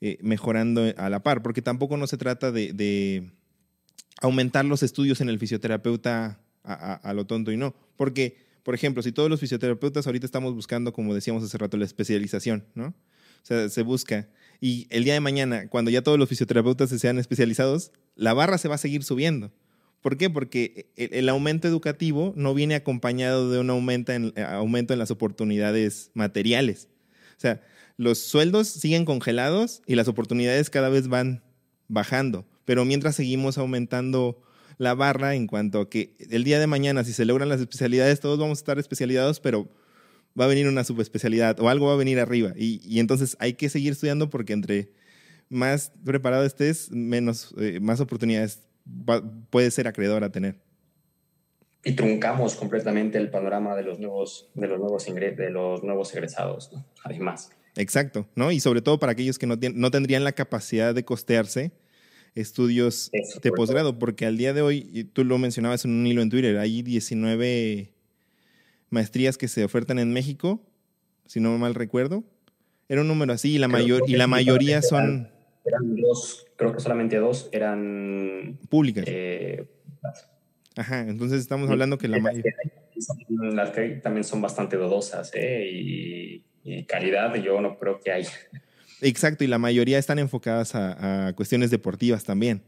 eh, 0.00 0.18
mejorando 0.20 0.82
a 0.96 1.10
la 1.10 1.22
par, 1.22 1.42
porque 1.42 1.62
tampoco 1.62 1.96
no 1.96 2.06
se 2.06 2.16
trata 2.16 2.50
de, 2.50 3.30
aumentar 4.20 4.64
los 4.64 4.82
estudios 4.82 5.20
en 5.20 5.28
el 5.28 5.38
fisioterapeuta 5.38 6.40
a, 6.64 7.12
lo 7.14 7.26
tonto 7.26 7.50
y 7.50 7.56
no. 7.56 7.74
Porque, 7.96 8.36
por 8.62 8.74
ejemplo, 8.74 9.02
si 9.02 9.12
todos 9.12 9.28
los 9.28 9.40
fisioterapeutas 9.40 10.06
ahorita 10.06 10.26
estamos 10.26 10.54
buscando, 10.54 10.92
como 10.92 11.14
decíamos 11.14 11.42
hace 11.42 11.58
rato, 11.58 11.76
la 11.76 11.84
especialización, 11.84 12.64
¿no? 12.74 12.86
O 12.86 13.44
sea, 13.44 13.68
se 13.68 13.82
busca. 13.82 14.28
Y 14.60 14.86
el 14.90 15.02
día 15.02 15.14
de 15.14 15.20
mañana, 15.20 15.68
cuando 15.68 15.90
ya 15.90 16.02
todos 16.02 16.18
los 16.18 16.28
fisioterapeutas 16.28 16.88
se 16.90 17.00
sean 17.00 17.18
especializados, 17.18 17.90
la 18.14 18.32
barra 18.32 18.58
se 18.58 18.68
va 18.68 18.76
a 18.76 18.78
seguir 18.78 19.02
subiendo. 19.02 19.52
¿Por 20.02 20.16
qué? 20.16 20.28
Porque 20.28 20.92
el, 20.96 21.28
aumento 21.28 21.68
educativo 21.68 22.34
no 22.36 22.54
viene 22.54 22.74
acompañado 22.74 23.50
de 23.50 23.60
un 23.60 23.70
aumento 23.70 24.12
en, 24.12 24.34
aumento 24.36 24.92
en 24.92 24.98
las 24.98 25.12
oportunidades 25.12 26.10
materiales. 26.14 26.88
O 27.38 27.40
sea, 27.40 27.62
los 27.96 28.18
sueldos 28.18 28.66
siguen 28.66 29.04
congelados 29.04 29.80
y 29.86 29.94
las 29.94 30.08
oportunidades 30.08 30.70
cada 30.70 30.88
vez 30.88 31.06
van 31.06 31.44
bajando. 31.86 32.44
Pero 32.64 32.84
mientras 32.84 33.14
seguimos 33.14 33.58
aumentando 33.58 34.42
la 34.76 34.94
barra 34.94 35.36
en 35.36 35.46
cuanto 35.46 35.82
a 35.82 35.88
que 35.88 36.16
el 36.30 36.42
día 36.42 36.58
de 36.58 36.66
mañana, 36.66 37.04
si 37.04 37.12
se 37.12 37.24
logran 37.24 37.48
las 37.48 37.60
especialidades, 37.60 38.18
todos 38.18 38.40
vamos 38.40 38.58
a 38.58 38.62
estar 38.62 38.78
especializados, 38.80 39.38
pero 39.38 39.70
va 40.38 40.46
a 40.46 40.48
venir 40.48 40.66
una 40.66 40.82
subespecialidad 40.82 41.60
o 41.60 41.68
algo 41.68 41.86
va 41.86 41.92
a 41.92 41.96
venir 41.96 42.18
arriba. 42.18 42.54
Y, 42.56 42.98
entonces 42.98 43.36
hay 43.38 43.52
que 43.52 43.68
seguir 43.68 43.92
estudiando 43.92 44.30
porque 44.30 44.52
entre 44.52 44.90
más 45.48 45.92
preparado 46.04 46.44
estés, 46.44 46.90
menos, 46.90 47.54
eh, 47.58 47.78
más 47.80 48.00
oportunidades 48.00 48.60
puede 49.50 49.70
ser 49.70 49.88
acreedor 49.88 50.24
a 50.24 50.30
tener. 50.30 50.60
Y 51.84 51.92
truncamos 51.92 52.54
completamente 52.54 53.18
el 53.18 53.30
panorama 53.30 53.74
de 53.74 53.82
los 53.82 53.98
nuevos, 53.98 54.50
de 54.54 54.68
los 54.68 54.78
nuevos, 54.78 55.04
de 55.04 55.50
los 55.50 55.82
nuevos 55.82 56.14
egresados, 56.14 56.70
además. 57.02 57.50
Exacto, 57.76 58.28
¿no? 58.36 58.52
Y 58.52 58.60
sobre 58.60 58.82
todo 58.82 58.98
para 58.98 59.12
aquellos 59.12 59.38
que 59.38 59.46
no, 59.46 59.56
no 59.74 59.90
tendrían 59.90 60.24
la 60.24 60.32
capacidad 60.32 60.94
de 60.94 61.04
costearse 61.04 61.72
estudios 62.34 63.10
de 63.42 63.52
posgrado, 63.52 63.98
porque 63.98 64.26
al 64.26 64.36
día 64.36 64.52
de 64.52 64.62
hoy, 64.62 65.10
tú 65.12 65.24
lo 65.24 65.38
mencionabas 65.38 65.84
en 65.84 65.92
un 65.92 66.06
hilo 66.06 66.22
en 66.22 66.30
Twitter, 66.30 66.58
hay 66.58 66.82
19 66.82 67.92
maestrías 68.90 69.36
que 69.38 69.48
se 69.48 69.64
ofertan 69.64 69.98
en 69.98 70.12
México, 70.12 70.62
si 71.26 71.40
no 71.40 71.56
mal 71.58 71.74
recuerdo. 71.74 72.24
Era 72.88 73.02
un 73.02 73.08
número 73.08 73.32
así 73.32 73.54
y 73.54 73.58
la, 73.58 73.68
mayor, 73.68 74.02
y 74.06 74.16
la 74.16 74.26
mayoría 74.26 74.82
son... 74.82 75.30
Eran 75.64 75.96
dos, 75.96 76.46
creo 76.56 76.72
que 76.72 76.80
solamente 76.80 77.16
dos 77.18 77.48
eran... 77.52 78.58
Públicas. 78.68 79.04
Eh, 79.06 79.66
Ajá, 80.76 81.00
entonces 81.00 81.40
estamos 81.40 81.70
hablando 81.70 81.98
que 81.98 82.08
la 82.08 82.18
mayoría... 82.18 82.54
Las 83.28 83.70
que 83.70 83.88
también 83.96 84.24
son 84.24 84.40
bastante 84.40 84.76
dudosas, 84.76 85.30
¿eh? 85.34 85.68
Y, 85.70 86.44
y 86.64 86.84
calidad 86.84 87.34
yo 87.36 87.60
no 87.60 87.78
creo 87.78 88.00
que 88.00 88.12
haya. 88.12 88.30
Exacto, 89.00 89.42
y 89.42 89.48
la 89.48 89.58
mayoría 89.58 89.98
están 89.98 90.20
enfocadas 90.20 90.74
a, 90.74 91.32
cuestiones 91.34 91.70
deportivas 91.70 92.24
también. 92.24 92.62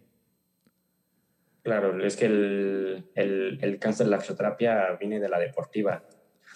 Claro, 1.62 2.04
es 2.04 2.16
que 2.16 2.26
el, 2.26 3.78
cáncer 3.80 4.06
de 4.06 4.10
la 4.10 4.20
fisioterapia 4.20 4.96
viene 4.98 5.20
de 5.20 5.28
la 5.28 5.38
deportiva. 5.38 6.02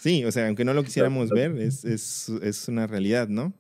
Sí, 0.01 0.25
o 0.25 0.33
sea, 0.33 0.47
aunque 0.49 0.65
no 0.65 0.75
lo 0.75 0.83
quisiéramos 0.83 1.31
ver, 1.31 1.57
es, 1.57 2.67
una 2.69 2.87
realidad, 2.87 3.29
¿no? 3.29 3.55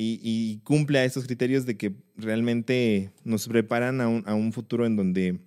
Y, 0.00 0.60
cumple 0.62 1.00
a 1.00 1.04
esos 1.04 1.24
criterios 1.24 1.66
de 1.66 1.76
que 1.76 1.92
realmente 2.16 3.10
nos 3.24 3.48
preparan 3.48 4.00
a 4.00 4.06
un, 4.06 4.52
futuro 4.52 4.86
en 4.86 4.94
donde 4.94 5.40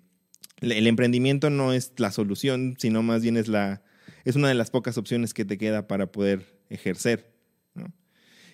el 0.60 0.88
emprendimiento 0.88 1.50
no 1.50 1.72
es 1.72 1.94
la 1.96 2.12
solución, 2.12 2.76
sino 2.78 3.02
más 3.02 3.22
bien 3.22 3.38
es 3.38 3.48
la, 3.48 3.82
es 4.26 4.36
una 4.36 4.50
de 4.50 4.54
las 4.56 4.70
pocas 4.70 4.98
opciones 4.98 5.34
que 5.34 5.46
te 5.46 5.58
queda 5.58 5.88
para 5.88 6.12
poder 6.12 6.60
ejercer. 6.70 7.32
¿no? 7.76 7.94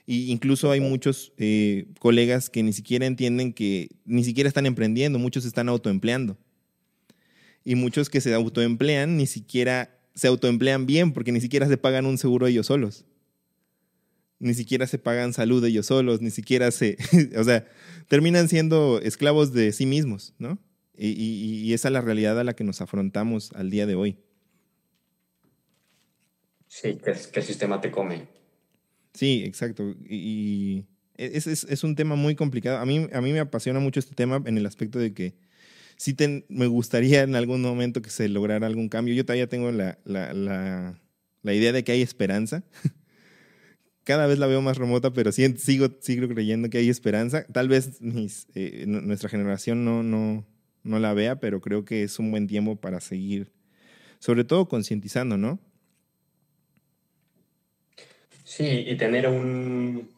Y 0.06 0.32
incluso 0.32 0.70
hay 0.70 0.82
muchos 0.82 1.34
eh, 1.39 1.88
colegas 1.98 2.52
que 2.52 2.62
ni 2.62 2.74
siquiera 2.74 3.08
entienden 3.08 3.52
que 3.52 3.89
ni 4.06 4.24
siquiera 4.24 4.48
están 4.48 4.68
emprendiendo, 4.68 5.18
muchos 5.18 5.45
están 5.45 5.68
autoempleando. 5.68 6.38
Y 7.64 7.74
muchos 7.74 8.12
que 8.12 8.22
se 8.22 8.36
autoemplean 8.36 9.18
ni 9.18 9.26
siquiera 9.26 9.98
se 10.14 10.28
autoemplean 10.28 10.86
bien 10.86 11.12
porque 11.12 11.32
ni 11.32 11.41
siquiera 11.41 11.68
se 11.68 11.78
pagan 11.78 12.06
un 12.06 12.20
seguro 12.20 12.45
ellos 12.45 12.68
solos. 12.68 13.04
Ni 14.39 14.53
siquiera 14.53 14.85
se 14.88 14.99
pagan 14.99 15.33
salud 15.33 15.63
ellos 15.65 15.88
solos, 15.88 16.21
ni 16.21 16.29
siquiera 16.29 16.71
se, 16.71 16.97
o 17.38 17.43
sea, 17.43 17.65
terminan 18.07 18.47
siendo 18.49 19.01
esclavos 19.01 19.53
de 19.53 19.71
sí 19.71 19.85
mismos, 19.85 20.33
¿no? 20.38 20.59
Y, 20.99 21.73
esa 21.73 21.89
es 21.89 21.91
la 21.91 22.01
realidad 22.01 22.39
a 22.39 22.43
la 22.43 22.55
que 22.55 22.63
nos 22.63 22.81
afrontamos 22.81 23.51
al 23.53 23.69
día 23.69 23.85
de 23.85 23.93
hoy. 23.93 24.17
Sí, 26.67 26.97
que, 26.97 27.11
el 27.11 27.43
sistema 27.43 27.79
te 27.81 27.91
come. 27.91 28.27
Sí, 29.13 29.43
exacto. 29.45 29.95
Y, 30.09 30.85
es, 31.15 31.45
es, 31.47 31.83
un 31.83 31.95
tema 31.95 32.15
muy 32.15 32.35
complicado. 32.35 32.77
A 32.77 32.85
mí, 32.85 33.07
a 33.13 33.21
mí 33.21 33.31
me 33.31 33.39
apasiona 33.39 33.79
mucho 33.79 33.99
este 33.99 34.15
tema 34.15 34.41
en 34.45 34.57
el 34.57 34.65
aspecto 34.65 34.97
de 34.97 35.13
que 35.13 35.35
sí 35.97 36.15
me 36.47 36.67
gustaría 36.67 37.23
en 37.23 37.35
algún 37.35 37.61
momento 37.61 38.01
que 38.01 38.09
se 38.09 38.29
lograra 38.29 38.67
algún 38.67 38.89
cambio. 38.89 39.13
Yo 39.13 39.25
todavía 39.25 39.47
tengo 39.47 39.71
la, 39.71 39.99
la, 40.03 40.33
la, 40.33 40.99
la 41.41 41.53
idea 41.53 41.71
de 41.71 41.83
que 41.83 41.91
hay 41.91 42.01
esperanza. 42.01 42.63
Cada 44.08 44.26
vez 44.26 44.39
la 44.39 44.47
veo 44.47 44.62
más 44.62 44.78
remota, 44.78 45.12
pero 45.12 45.34
sigo, 45.34 45.89
sigo 45.99 46.28
creyendo 46.30 46.70
que 46.70 46.78
hay 46.78 46.88
esperanza. 46.88 47.45
Tal 47.51 47.68
vez 47.68 47.99
eh, 48.55 48.86
nuestra 48.88 49.28
generación 49.28 49.84
no, 49.84 50.01
no, 50.01 50.47
no 50.84 50.99
la 50.99 51.14
vea, 51.14 51.41
pero 51.41 51.60
creo 51.60 51.84
que 51.84 52.03
es 52.03 52.18
un 52.18 52.32
buen 52.32 52.47
tiempo 52.47 52.78
para 52.78 53.01
seguir, 53.01 53.51
sobre 54.20 54.45
todo 54.45 54.70
concientizando, 54.70 55.36
¿no? 55.36 55.60
Sí, 58.45 58.86
y 58.88 58.95
tener 58.95 59.28
un, 59.28 60.10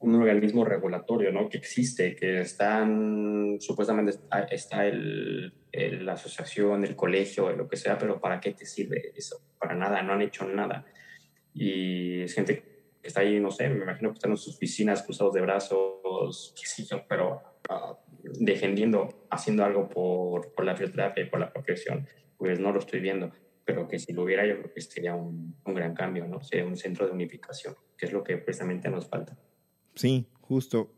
un 0.00 0.14
organismo 0.16 0.66
regulatorio, 0.66 1.32
¿no? 1.32 1.48
Que 1.48 1.56
existe, 1.56 2.14
que 2.16 2.42
están, 2.42 3.56
supuestamente 3.58 4.18
está 4.50 4.86
el, 4.86 5.54
la 5.72 6.12
asociación, 6.12 6.84
el 6.84 6.94
colegio, 6.94 7.50
lo 7.56 7.68
que 7.68 7.78
sea, 7.78 7.96
pero 7.96 8.20
¿para 8.20 8.38
qué 8.38 8.52
te 8.52 8.66
sirve 8.66 9.14
eso? 9.16 9.40
Para 9.58 9.74
nada, 9.74 10.02
no 10.02 10.12
han 10.12 10.20
hecho 10.20 10.44
nada. 10.44 10.84
Y 11.54 12.20
es 12.20 12.34
gente 12.34 12.73
está 13.08 13.20
ahí, 13.20 13.40
no 13.40 13.50
sé, 13.50 13.68
me 13.68 13.82
imagino 13.82 14.10
que 14.10 14.14
están 14.14 14.30
en 14.30 14.36
sus 14.36 14.56
oficinas 14.56 15.02
cruzados 15.02 15.34
de 15.34 15.40
brazos, 15.40 16.54
qué 16.58 16.66
sé 16.66 16.84
yo, 16.84 17.02
pero 17.08 17.42
uh, 17.70 17.94
defendiendo, 18.22 19.26
haciendo 19.30 19.64
algo 19.64 19.88
por, 19.88 20.54
por 20.54 20.64
la 20.64 20.76
fisioterapia 20.76 21.24
y 21.24 21.30
por 21.30 21.40
la 21.40 21.52
profesión, 21.52 22.06
pues 22.36 22.58
no 22.60 22.72
lo 22.72 22.78
estoy 22.78 23.00
viendo. 23.00 23.32
Pero 23.64 23.88
que 23.88 23.98
si 23.98 24.12
lo 24.12 24.24
hubiera, 24.24 24.46
yo 24.46 24.58
creo 24.58 24.74
que 24.74 24.80
sería 24.82 25.14
un, 25.14 25.56
un 25.64 25.74
gran 25.74 25.94
cambio, 25.94 26.26
¿no? 26.26 26.42
Sería 26.42 26.66
un 26.66 26.76
centro 26.76 27.06
de 27.06 27.12
unificación, 27.12 27.74
que 27.96 28.04
es 28.06 28.12
lo 28.12 28.22
que 28.22 28.36
precisamente 28.36 28.90
nos 28.90 29.08
falta. 29.08 29.38
Sí, 29.94 30.26
justo. 30.40 30.92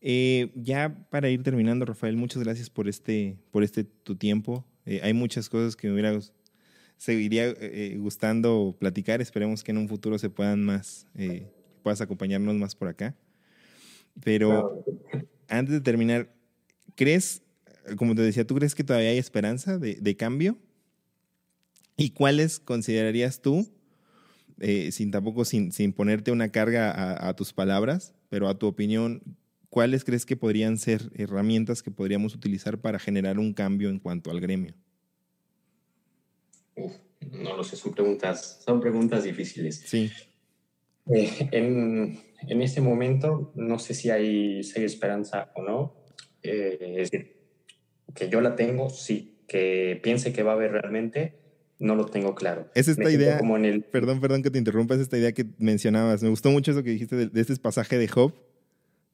Eh, 0.00 0.50
ya 0.54 1.06
para 1.10 1.28
ir 1.28 1.42
terminando, 1.42 1.84
Rafael, 1.84 2.16
muchas 2.16 2.42
gracias 2.42 2.70
por 2.70 2.88
este, 2.88 3.36
por 3.50 3.62
este 3.62 3.84
tu 3.84 4.16
tiempo. 4.16 4.64
Eh, 4.84 5.00
hay 5.02 5.12
muchas 5.12 5.48
cosas 5.48 5.76
que 5.76 5.88
me 5.88 5.94
hubiera 5.94 6.18
seguiría 6.96 7.46
eh, 7.46 7.96
gustando 7.98 8.76
platicar. 8.78 9.20
Esperemos 9.20 9.62
que 9.62 9.72
en 9.72 9.78
un 9.78 9.88
futuro 9.88 10.18
se 10.18 10.30
puedan 10.30 10.64
más, 10.64 11.06
puedas 11.82 12.00
acompañarnos 12.00 12.54
más 12.56 12.74
por 12.74 12.88
acá. 12.88 13.14
Pero 14.24 14.84
antes 15.48 15.74
de 15.74 15.80
terminar, 15.80 16.32
¿crees, 16.94 17.42
como 17.96 18.14
te 18.14 18.22
decía, 18.22 18.46
tú 18.46 18.54
crees 18.54 18.74
que 18.74 18.84
todavía 18.84 19.10
hay 19.10 19.18
esperanza 19.18 19.78
de, 19.78 20.16
cambio? 20.16 20.58
¿Y 21.96 22.10
cuáles 22.10 22.58
considerarías 22.58 23.40
tú, 23.40 23.68
eh, 24.60 24.90
sin 24.92 25.10
tampoco 25.10 25.44
sin, 25.44 25.72
sin, 25.72 25.92
ponerte 25.92 26.30
una 26.30 26.50
carga 26.50 27.28
a, 27.28 27.34
tus 27.34 27.52
palabras, 27.52 28.14
pero 28.28 28.48
a 28.48 28.58
tu 28.58 28.66
opinión, 28.66 29.22
cuáles 29.70 30.04
crees 30.04 30.26
que 30.26 30.36
podrían 30.36 30.78
ser 30.78 31.10
herramientas 31.14 31.82
que 31.82 31.90
podríamos 31.90 32.34
utilizar 32.34 32.78
para 32.78 32.98
generar 32.98 33.38
un 33.38 33.52
cambio 33.52 33.88
en 33.88 33.98
cuanto 33.98 34.30
al 34.30 34.40
gremio? 34.40 34.74
No 37.32 37.56
lo 37.56 37.64
sé, 37.64 37.76
son 37.76 37.92
preguntas, 37.92 38.62
son 38.64 38.80
preguntas 38.80 39.24
difíciles. 39.24 39.82
Sí. 39.86 40.10
Eh, 41.12 41.48
en, 41.52 42.18
en, 42.48 42.62
este 42.62 42.80
momento 42.80 43.52
no 43.54 43.78
sé 43.78 43.94
si 43.94 44.10
hay, 44.10 44.62
si 44.62 44.80
hay 44.80 44.84
esperanza 44.84 45.52
o 45.54 45.62
no. 45.62 45.94
Eh, 46.42 46.94
es 46.98 47.10
decir, 47.10 47.36
que 48.14 48.28
yo 48.28 48.40
la 48.40 48.56
tengo, 48.56 48.90
sí, 48.90 49.38
que 49.46 49.98
piense 50.02 50.32
que 50.32 50.42
va 50.42 50.52
a 50.52 50.54
haber 50.54 50.72
realmente, 50.72 51.34
no 51.78 51.94
lo 51.94 52.06
tengo 52.06 52.34
claro. 52.34 52.68
Es 52.74 52.88
esta 52.88 53.10
idea, 53.10 53.38
como 53.38 53.56
en 53.56 53.64
el... 53.64 53.82
perdón, 53.82 54.20
perdón 54.20 54.42
que 54.42 54.50
te 54.50 54.58
interrumpa, 54.58 54.94
es 54.94 55.00
esta 55.00 55.18
idea 55.18 55.32
que 55.32 55.46
mencionabas. 55.58 56.22
Me 56.22 56.28
gustó 56.28 56.50
mucho 56.50 56.70
eso 56.70 56.82
que 56.82 56.90
dijiste 56.90 57.16
de, 57.16 57.40
este 57.40 57.56
pasaje 57.56 57.98
de 57.98 58.08
Job, 58.08 58.32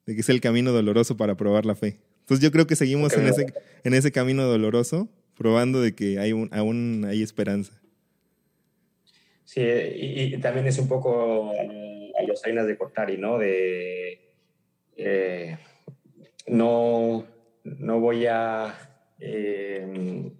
de 0.06 0.14
que 0.14 0.20
es 0.20 0.28
el 0.28 0.40
camino 0.40 0.72
doloroso 0.72 1.16
para 1.16 1.36
probar 1.36 1.66
la 1.66 1.74
fe. 1.74 1.98
Entonces 2.20 2.42
yo 2.42 2.52
creo 2.52 2.66
que 2.66 2.76
seguimos 2.76 3.14
en 3.14 3.26
ese, 3.26 3.46
en 3.82 3.94
ese 3.94 4.12
camino 4.12 4.44
doloroso, 4.44 5.08
probando 5.36 5.80
de 5.80 5.94
que 5.94 6.18
hay 6.18 6.32
un, 6.32 6.48
aún 6.52 7.04
hay 7.08 7.22
esperanza. 7.22 7.80
Sí, 9.44 9.60
y, 9.60 10.38
también 10.38 10.66
es 10.66 10.78
un 10.78 10.88
poco 10.88 11.52
a 11.52 12.22
los 12.26 12.44
ainas 12.44 12.66
de 12.66 12.78
Cortari, 12.78 13.18
¿no? 13.18 13.38
De... 13.38 14.32
Eh, 14.96 15.58
no, 16.46 17.26
no 17.64 18.00
voy 18.00 18.26
a... 18.26 18.74
Eh, 19.20 20.32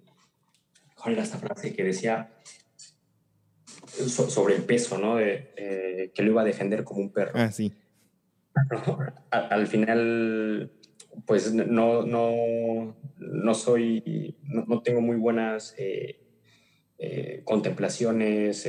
¿Cuál 0.95 1.13
era 1.13 1.23
esta 1.23 1.37
frase 1.37 1.75
que 1.75 1.83
decía 1.83 2.31
sobre 3.87 4.55
el 4.55 4.63
peso, 4.63 4.97
¿no? 4.97 5.19
Eh, 5.19 6.11
que 6.13 6.23
lo 6.23 6.31
iba 6.31 6.41
a 6.41 6.45
defender 6.45 6.83
como 6.83 7.01
un 7.01 7.11
perro. 7.11 7.33
Ah, 7.35 7.51
sí. 7.51 7.73
Al, 9.31 9.67
final, 9.67 10.71
pues 11.25 11.53
no, 11.53 12.03
no, 12.03 12.95
no 13.17 13.53
soy, 13.53 14.35
no, 14.43 14.81
tengo 14.81 15.01
muy 15.01 15.17
buenas 15.17 15.75
eh, 15.77 16.19
contemplaciones 17.43 18.67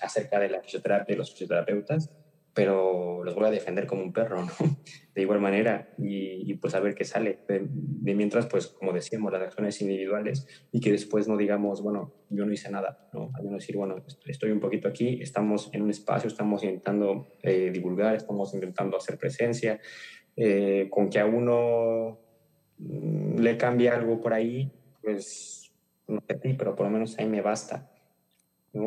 acerca 0.00 0.38
de 0.38 0.50
la 0.50 0.60
fisioterapia 0.60 1.14
y 1.14 1.18
los 1.18 1.30
fisioterapeutas 1.32 2.10
pero 2.58 3.22
los 3.22 3.36
voy 3.36 3.46
a 3.46 3.50
defender 3.52 3.86
como 3.86 4.02
un 4.02 4.12
perro, 4.12 4.44
¿no? 4.44 4.50
De 5.14 5.22
igual 5.22 5.40
manera, 5.40 5.90
y, 5.96 6.54
pues 6.54 6.74
a 6.74 6.80
ver 6.80 6.96
qué 6.96 7.04
sale. 7.04 7.38
De, 7.46 8.14
mientras, 8.14 8.46
pues 8.46 8.66
como 8.66 8.92
decíamos, 8.92 9.32
las 9.32 9.42
acciones 9.42 9.80
individuales 9.80 10.44
y 10.72 10.80
que 10.80 10.90
después 10.90 11.28
no 11.28 11.36
digamos, 11.36 11.82
bueno, 11.82 12.14
yo 12.30 12.44
no 12.44 12.52
hice 12.52 12.68
nada, 12.68 13.08
¿no? 13.12 13.30
Al 13.34 13.44
menos 13.44 13.60
decir, 13.60 13.76
bueno, 13.76 14.04
estoy 14.26 14.50
un 14.50 14.58
poquito 14.58 14.88
aquí, 14.88 15.20
estamos 15.22 15.70
en 15.72 15.82
un 15.82 15.90
espacio, 15.90 16.26
estamos 16.26 16.64
intentando 16.64 17.28
eh, 17.44 17.70
divulgar, 17.72 18.16
estamos 18.16 18.52
intentando 18.52 18.96
hacer 18.96 19.18
presencia, 19.18 19.80
eh, 20.38 20.88
con 20.90 21.10
que 21.10 21.20
a 21.20 21.26
uno 21.26 22.18
mm, 22.78 23.38
le 23.38 23.58
cambie 23.58 23.90
algo 23.90 24.20
por 24.20 24.32
ahí, 24.32 24.70
pues 25.02 25.70
no 26.06 26.22
sé 26.26 26.34
ti, 26.36 26.54
pero 26.54 26.74
por 26.74 26.86
lo 26.86 26.92
menos 26.92 27.18
ahí 27.18 27.26
me 27.26 27.42
basta 27.42 27.90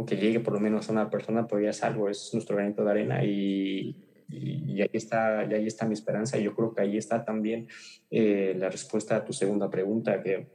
que 0.05 0.17
llegue 0.17 0.39
por 0.39 0.53
lo 0.53 0.59
menos 0.59 0.89
a 0.89 0.91
una 0.91 1.09
persona, 1.09 1.47
pues 1.47 1.63
ya 1.63 1.69
es 1.69 1.83
algo, 1.83 2.09
es 2.09 2.31
nuestro 2.33 2.55
granito 2.55 2.83
de 2.83 2.91
arena 2.91 3.23
y, 3.23 3.95
y, 4.29 4.81
ahí, 4.81 4.89
está, 4.93 5.45
y 5.49 5.53
ahí 5.53 5.67
está 5.67 5.85
mi 5.85 5.93
esperanza. 5.93 6.37
Y 6.37 6.43
yo 6.43 6.55
creo 6.55 6.73
que 6.73 6.81
ahí 6.81 6.97
está 6.97 7.25
también 7.25 7.67
eh, 8.09 8.55
la 8.57 8.69
respuesta 8.69 9.17
a 9.17 9.25
tu 9.25 9.33
segunda 9.33 9.69
pregunta, 9.69 10.21
que 10.23 10.47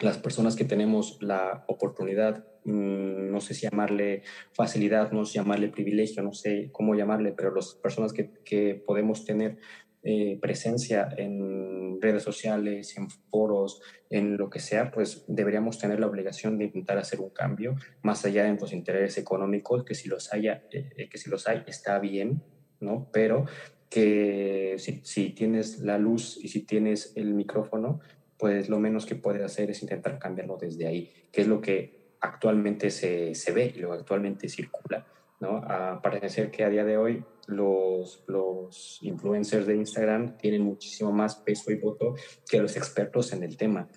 las 0.00 0.18
personas 0.18 0.56
que 0.56 0.64
tenemos 0.64 1.18
la 1.20 1.64
oportunidad, 1.68 2.44
mm, 2.64 3.30
no 3.30 3.40
sé 3.40 3.54
si 3.54 3.62
llamarle 3.62 4.22
facilidad, 4.52 5.12
no 5.12 5.24
sé 5.24 5.32
si 5.32 5.38
llamarle 5.38 5.68
privilegio, 5.68 6.22
no 6.22 6.32
sé 6.32 6.70
cómo 6.72 6.94
llamarle, 6.94 7.32
pero 7.32 7.54
las 7.54 7.74
personas 7.74 8.12
que 8.12 8.82
podemos 8.86 9.24
tener 9.24 9.58
eh, 10.02 10.38
presencia 10.40 11.08
en 11.18 12.00
redes 12.00 12.22
sociales, 12.22 12.96
en 12.96 13.10
foros, 13.10 13.82
en 14.08 14.38
lo 14.38 14.48
que 14.48 14.58
sea, 14.58 14.90
pues 14.90 15.24
deberíamos 15.28 15.78
tener 15.78 16.00
la 16.00 16.06
obligación 16.06 16.56
de 16.56 16.64
intentar 16.64 16.96
hacer 16.96 17.20
un 17.20 17.28
cambio 17.30 17.76
más 18.02 18.24
allá 18.24 18.42
de 18.42 18.48
nuestros 18.48 18.72
intereses 18.72 19.18
económicos, 19.18 19.84
que 19.84 19.94
si 19.94 20.08
los 20.08 20.32
haya, 20.32 20.64
eh, 20.70 21.08
que 21.10 21.18
si 21.18 21.28
los 21.28 21.46
hay 21.46 21.64
está 21.66 21.98
bien, 21.98 22.42
¿no? 22.80 23.08
Pero 23.12 23.44
que 23.90 24.76
si, 24.78 25.00
si, 25.02 25.30
tienes 25.30 25.80
la 25.80 25.98
luz 25.98 26.38
y 26.42 26.48
si 26.48 26.62
tienes 26.62 27.12
el 27.16 27.34
micrófono, 27.34 28.00
pues 28.38 28.70
lo 28.70 28.78
menos 28.78 29.04
que 29.04 29.16
puedes 29.16 29.42
hacer 29.42 29.70
es 29.70 29.82
intentar 29.82 30.18
cambiarlo 30.18 30.56
desde 30.56 30.86
ahí, 30.86 31.12
que 31.30 31.42
es 31.42 31.46
lo 31.46 31.60
que 31.60 32.14
actualmente 32.20 32.90
se, 32.90 33.34
se 33.34 33.52
ve 33.52 33.72
y 33.74 33.80
lo 33.80 33.90
que 33.90 33.98
actualmente 33.98 34.48
circula. 34.48 35.06
¿no? 35.40 35.62
parece 36.02 36.28
ser 36.28 36.50
que 36.50 36.64
a 36.64 36.68
día 36.68 36.84
de 36.84 36.98
hoy 36.98 37.24
los, 37.50 38.24
los 38.26 38.98
influencers 39.02 39.66
de 39.66 39.76
Instagram 39.76 40.36
tienen 40.38 40.62
muchísimo 40.62 41.12
más 41.12 41.36
peso 41.36 41.70
y 41.70 41.76
voto 41.76 42.14
que 42.48 42.60
los 42.60 42.76
expertos 42.76 43.32
en 43.32 43.42
el 43.42 43.56
tema. 43.56 43.88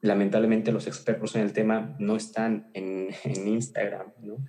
Lamentablemente 0.00 0.72
los 0.72 0.86
expertos 0.86 1.36
en 1.36 1.42
el 1.42 1.52
tema 1.52 1.96
no 1.98 2.16
están 2.16 2.70
en, 2.74 3.08
en 3.24 3.48
Instagram, 3.48 4.12
¿no? 4.20 4.44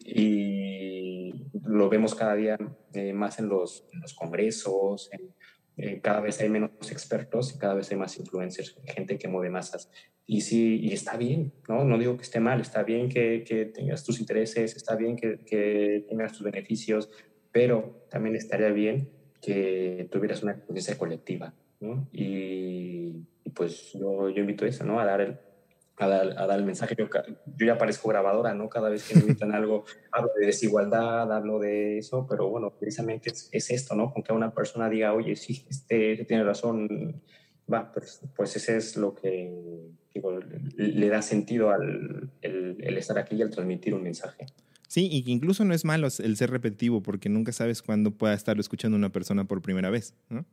Y 0.00 1.32
lo 1.64 1.88
vemos 1.88 2.14
cada 2.14 2.34
día 2.34 2.58
eh, 2.92 3.12
más 3.12 3.38
en 3.38 3.48
los, 3.48 3.86
en 3.92 4.00
los 4.00 4.14
congresos, 4.14 5.08
en, 5.12 5.34
Eh, 5.80 6.00
cada 6.00 6.20
vez 6.20 6.40
hay 6.40 6.48
menos 6.48 6.72
expertos 6.90 7.54
y 7.54 7.58
cada 7.58 7.74
vez 7.74 7.88
hay 7.92 7.96
más 7.96 8.18
influencers, 8.18 8.76
gente 8.84 9.16
que 9.16 9.28
mueve 9.28 9.48
masas. 9.48 9.88
Y 10.26 10.40
sí, 10.40 10.80
y 10.82 10.92
está 10.92 11.16
bien, 11.16 11.52
¿no? 11.68 11.84
No 11.84 11.96
digo 11.98 12.16
que 12.16 12.24
esté 12.24 12.40
mal, 12.40 12.60
está 12.60 12.82
bien 12.82 13.08
que, 13.08 13.44
que 13.44 13.66
tengas 13.66 14.02
tus 14.02 14.18
intereses, 14.18 14.74
está 14.74 14.96
bien 14.96 15.14
que, 15.14 15.38
que, 15.38 16.04
tengas 16.08 16.32
tus 16.32 16.42
beneficios, 16.42 17.08
pero 17.52 18.06
también 18.10 18.36
estaría 18.36 18.70
bien 18.70 19.10
que 19.40 20.08
tuvieras 20.10 20.42
una 20.42 20.54
conciencia 20.54 20.98
colectiva, 20.98 21.54
¿no? 21.80 22.08
Y, 22.12 23.24
y, 23.44 23.50
pues 23.54 23.92
yo, 23.92 24.28
yo 24.30 24.40
invito 24.40 24.64
a 24.64 24.68
eso, 24.68 24.84
¿no? 24.84 25.00
A 25.00 25.04
dar 25.04 25.20
el, 25.20 25.38
a 25.96 26.06
dar, 26.46 26.58
el 26.58 26.64
mensaje. 26.64 26.94
Yo, 26.96 27.08
yo, 27.56 27.66
ya 27.66 27.78
parezco 27.78 28.08
grabadora, 28.08 28.54
¿no? 28.54 28.68
Cada 28.68 28.88
vez 28.88 29.06
que 29.06 29.14
me 29.14 29.22
invitan 29.22 29.52
algo, 29.52 29.84
hablo 30.12 30.30
de 30.38 30.46
desigualdad, 30.46 31.32
hablo 31.32 31.58
de 31.58 31.98
eso, 31.98 32.26
pero 32.28 32.48
bueno, 32.48 32.70
precisamente 32.70 33.30
es, 33.30 33.70
esto, 33.70 33.94
¿no? 33.94 34.12
Con 34.12 34.22
que 34.22 34.32
una 34.32 34.52
persona 34.52 34.88
diga, 34.88 35.12
oye, 35.12 35.36
sí, 35.36 35.66
este, 35.68 36.12
este 36.12 36.24
tiene 36.24 36.44
razón, 36.44 37.22
va, 37.72 37.92
pues, 37.92 38.20
pues 38.34 38.56
ese 38.56 38.76
es 38.76 38.96
lo 38.96 39.14
que 39.14 39.52
digo, 40.14 40.40
le 40.76 41.08
da 41.08 41.22
sentido 41.22 41.70
al 41.70 42.30
el, 42.42 42.76
el 42.80 42.98
estar 42.98 43.18
aquí 43.18 43.36
y 43.36 43.42
al 43.42 43.50
transmitir 43.50 43.94
un 43.94 44.02
mensaje. 44.02 44.46
Sí, 44.88 45.08
y 45.12 45.22
que 45.22 45.30
incluso 45.30 45.64
no 45.64 45.74
es 45.74 45.84
malo 45.84 46.08
el 46.18 46.36
ser 46.36 46.50
repetitivo, 46.50 47.02
porque 47.02 47.28
nunca 47.28 47.52
sabes 47.52 47.82
cuándo 47.82 48.10
pueda 48.10 48.34
estarlo 48.34 48.60
escuchando 48.60 48.96
una 48.96 49.12
persona 49.12 49.44
por 49.44 49.62
primera 49.62 49.90
vez, 49.90 50.14
¿no? 50.30 50.46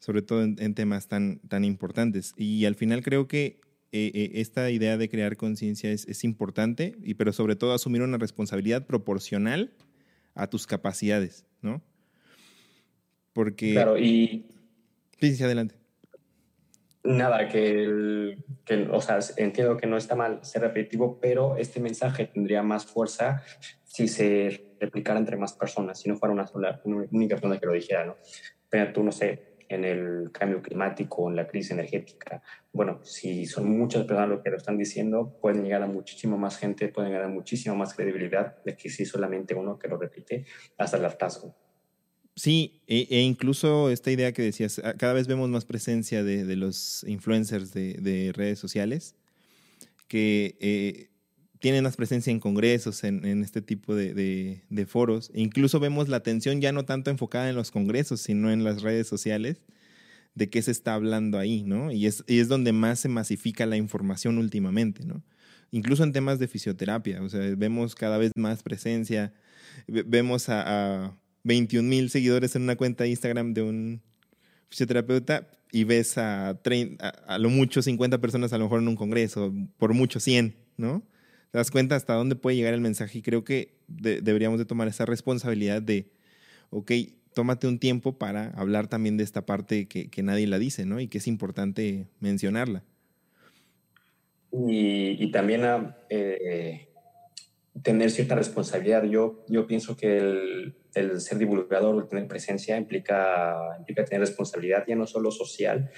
Sobre 0.00 0.22
todo 0.22 0.42
en, 0.42 0.56
en 0.58 0.74
temas 0.74 1.06
tan, 1.06 1.38
tan 1.48 1.64
importantes. 1.64 2.32
Y 2.36 2.64
al 2.64 2.74
final 2.74 3.02
creo 3.02 3.28
que 3.28 3.60
eh, 3.90 4.10
eh, 4.14 4.30
esta 4.34 4.70
idea 4.70 4.98
de 4.98 5.08
crear 5.08 5.36
conciencia 5.36 5.90
es, 5.90 6.06
es, 6.08 6.22
importante, 6.24 6.96
y, 7.02 7.14
pero 7.14 7.32
sobre 7.32 7.56
todo 7.56 7.72
asumir 7.72 8.02
una 8.02 8.18
responsabilidad 8.18 8.86
proporcional 8.86 9.72
a 10.34 10.46
tus 10.48 10.66
capacidades, 10.66 11.46
¿no? 11.62 11.82
Porque... 13.32 13.72
Claro, 13.72 13.98
y... 13.98 14.46
Sí, 15.20 15.34
sí, 15.34 15.42
adelante. 15.42 15.77
Nada, 17.08 17.48
que, 17.48 18.36
que, 18.66 18.86
o 18.92 19.00
sea, 19.00 19.18
entiendo 19.38 19.78
que 19.78 19.86
no 19.86 19.96
está 19.96 20.14
mal 20.14 20.44
ser 20.44 20.60
repetitivo, 20.60 21.18
pero 21.18 21.56
este 21.56 21.80
mensaje 21.80 22.26
tendría 22.26 22.62
más 22.62 22.84
fuerza 22.84 23.42
si 23.82 24.08
se 24.08 24.74
replicara 24.78 25.18
entre 25.18 25.38
más 25.38 25.54
personas, 25.54 25.98
si 25.98 26.10
no 26.10 26.16
fuera 26.16 26.34
una 26.34 26.46
sola, 26.46 26.82
una 26.84 27.06
única 27.10 27.36
persona 27.36 27.58
que 27.58 27.64
lo 27.64 27.72
dijera, 27.72 28.04
¿no? 28.04 28.16
Pero 28.68 28.92
tú, 28.92 29.02
no 29.02 29.10
sé, 29.10 29.56
en 29.70 29.86
el 29.86 30.30
cambio 30.32 30.60
climático, 30.60 31.30
en 31.30 31.36
la 31.36 31.46
crisis 31.46 31.70
energética. 31.70 32.42
Bueno, 32.74 33.00
si 33.02 33.46
son 33.46 33.70
muchas 33.70 34.04
personas 34.04 34.28
lo 34.28 34.42
que 34.42 34.50
lo 34.50 34.58
están 34.58 34.76
diciendo, 34.76 35.38
pueden 35.40 35.64
llegar 35.64 35.82
a 35.82 35.86
muchísimo 35.86 36.36
más 36.36 36.58
gente, 36.58 36.88
pueden 36.88 37.14
a 37.14 37.28
muchísima 37.28 37.74
más 37.74 37.94
credibilidad 37.94 38.62
de 38.64 38.76
que 38.76 38.90
si 38.90 39.06
solamente 39.06 39.54
uno 39.54 39.78
que 39.78 39.88
lo 39.88 39.96
repite 39.96 40.44
hasta 40.76 40.98
el 40.98 41.06
hartazgo. 41.06 41.56
Sí, 42.38 42.82
e, 42.86 43.08
e, 43.10 43.22
incluso 43.22 43.90
esta 43.90 44.12
idea 44.12 44.32
que 44.32 44.42
decías, 44.42 44.80
ah, 44.84 44.94
cada 44.94 45.12
vez 45.12 45.26
vemos 45.26 45.50
más 45.50 45.64
presencia 45.64 46.22
de, 46.22 46.44
de 46.44 46.54
los 46.54 47.04
influencers 47.08 47.74
de, 47.74 47.94
de, 47.94 48.32
redes 48.32 48.60
sociales 48.60 49.16
que 50.06 50.56
eh, 50.60 51.10
tienen 51.58 51.82
más 51.82 51.96
presencia 51.96 52.30
en 52.30 52.38
congresos, 52.38 53.02
en, 53.02 53.24
en 53.26 53.42
este 53.42 53.60
tipo 53.60 53.96
de, 53.96 54.14
de, 54.68 54.86
foros. 54.86 55.32
E 55.34 55.40
incluso 55.40 55.80
vemos 55.80 56.08
la 56.08 56.18
atención 56.18 56.60
ya 56.60 56.70
no 56.70 56.84
tanto 56.84 57.10
enfocada 57.10 57.50
en 57.50 57.56
los 57.56 57.72
congresos, 57.72 58.20
sino 58.20 58.52
en 58.52 58.62
las 58.62 58.82
redes 58.82 59.08
sociales, 59.08 59.64
de 60.36 60.48
qué 60.48 60.62
se 60.62 60.70
está 60.70 60.94
hablando 60.94 61.38
ahí, 61.40 61.64
¿no? 61.64 61.90
Y 61.90 62.06
es, 62.06 62.22
y 62.28 62.38
es 62.38 62.46
donde 62.46 62.72
más 62.72 63.00
se 63.00 63.08
masifica 63.08 63.66
la 63.66 63.76
información 63.76 64.38
últimamente, 64.38 65.04
¿no? 65.04 65.24
Incluso 65.72 66.04
en 66.04 66.12
temas 66.12 66.38
de 66.38 66.46
fisioterapia, 66.46 67.20
o 67.20 67.28
sea, 67.28 67.40
vemos 67.56 67.96
cada 67.96 68.16
vez 68.16 68.30
más 68.36 68.62
presencia, 68.62 69.34
vemos 69.88 70.48
a 70.48 71.18
21 71.48 71.88
mil 71.88 72.10
seguidores 72.10 72.54
en 72.54 72.62
una 72.62 72.76
cuenta 72.76 73.04
de 73.04 73.10
Instagram 73.10 73.54
de 73.54 73.62
un 73.62 74.02
fisioterapeuta 74.68 75.48
y 75.72 75.84
ves 75.84 76.16
a, 76.18 76.60
30, 76.62 77.04
a, 77.04 77.34
a 77.34 77.38
lo 77.38 77.50
mucho 77.50 77.82
50 77.82 78.18
personas 78.18 78.52
a 78.52 78.58
lo 78.58 78.64
mejor 78.64 78.80
en 78.80 78.88
un 78.88 78.96
congreso, 78.96 79.52
por 79.78 79.94
mucho 79.94 80.20
100, 80.20 80.54
¿no? 80.76 81.02
te 81.50 81.58
das 81.58 81.70
cuenta 81.70 81.96
hasta 81.96 82.14
dónde 82.14 82.36
puede 82.36 82.56
llegar 82.56 82.74
el 82.74 82.80
mensaje 82.80 83.18
y 83.18 83.22
creo 83.22 83.44
que 83.44 83.74
de, 83.86 84.20
deberíamos 84.20 84.58
de 84.58 84.64
tomar 84.64 84.88
esa 84.88 85.06
responsabilidad 85.06 85.80
de, 85.80 86.10
ok, 86.70 86.92
tómate 87.34 87.66
un 87.66 87.78
tiempo 87.78 88.18
para 88.18 88.50
hablar 88.50 88.88
también 88.88 89.16
de 89.16 89.24
esta 89.24 89.46
parte 89.46 89.88
que, 89.88 90.10
que 90.10 90.22
nadie 90.22 90.46
la 90.46 90.58
dice, 90.58 90.84
¿no? 90.84 91.00
Y 91.00 91.08
que 91.08 91.18
es 91.18 91.26
importante 91.26 92.06
mencionarla. 92.20 92.84
Y, 94.50 95.30
también 95.30 95.64
a, 95.64 95.96
eh, 96.08 96.87
tener 97.82 98.10
cierta 98.10 98.34
responsabilidad. 98.34 99.04
Yo, 99.04 99.44
yo 99.48 99.66
pienso 99.66 99.96
que 99.96 100.18
el, 100.18 100.76
el 100.94 101.20
ser 101.20 101.38
divulgador 101.38 101.94
o 101.96 102.06
tener 102.06 102.26
presencia 102.26 102.76
implica, 102.76 103.56
implica 103.78 104.04
tener 104.04 104.20
responsabilidad 104.20 104.84
ya 104.86 104.96
no 104.96 105.06
solo 105.06 105.30
social, 105.30 105.90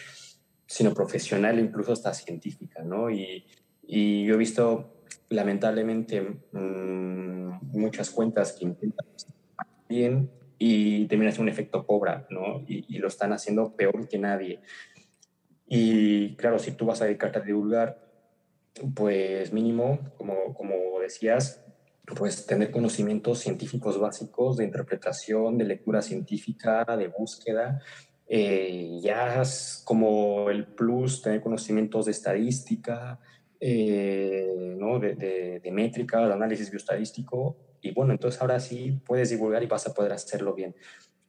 sino 0.67 0.95
profesional, 0.95 1.59
incluso 1.59 1.93
hasta 1.93 2.15
científica, 2.15 2.83
¿no? 2.83 3.11
Y, 3.11 3.45
y 3.87 4.25
yo 4.25 4.35
he 4.35 4.39
visto 4.39 5.03
lamentablemente 5.29 6.21
mmm, 6.53 7.51
muchas 7.73 8.11
cuentas 8.11 8.53
que 8.53 8.65
intentan 8.65 9.07
bien 9.89 10.31
y 10.59 11.07
termina 11.07 11.31
siendo 11.31 11.45
un 11.45 11.49
efecto 11.49 11.87
cobra, 11.87 12.27
¿no? 12.31 12.63
Y, 12.67 12.85
y, 12.89 12.99
lo 12.99 13.09
están 13.09 13.33
haciendo 13.33 13.75
peor 13.75 14.09
que 14.09 14.19
nadie. 14.19 14.61
Y 15.67 16.37
claro, 16.37 16.59
si 16.59 16.73
tú 16.73 16.87
vas 16.87 17.01
a 17.01 17.07
dedicarte 17.07 17.39
a 17.39 17.43
divulgar, 17.43 18.11
pues 18.95 19.53
mínimo, 19.53 19.99
como, 20.17 20.55
como 20.55 21.01
decías, 21.01 21.65
pues 22.17 22.47
tener 22.47 22.71
conocimientos 22.71 23.39
científicos 23.41 23.99
básicos 23.99 24.57
de 24.57 24.65
interpretación, 24.65 25.59
de 25.59 25.65
lectura 25.65 26.03
científica, 26.03 26.85
de 26.97 27.09
búsqueda, 27.09 27.81
eh, 28.29 28.99
ya 29.03 29.43
es 29.43 29.83
como 29.85 30.51
el 30.51 30.67
plus, 30.67 31.23
tener 31.23 31.41
conocimientos 31.41 32.07
de 32.07 32.13
estadística, 32.13 33.19
eh, 33.59 34.77
¿no? 34.79 34.99
de, 34.99 35.15
de, 35.15 35.61
de, 35.61 35.73
métrica, 35.73 36.27
de 36.27 36.33
análisis 36.33 36.71
bioestadístico, 36.71 37.57
y 37.83 37.93
bueno, 37.93 38.13
entonces 38.13 38.41
ahora 38.41 38.61
sí 38.61 39.01
puedes 39.05 39.31
divulgar 39.31 39.63
y 39.63 39.67
vas 39.67 39.87
a 39.87 39.95
poder 39.95 40.13
hacerlo 40.13 40.55
bien. 40.55 40.75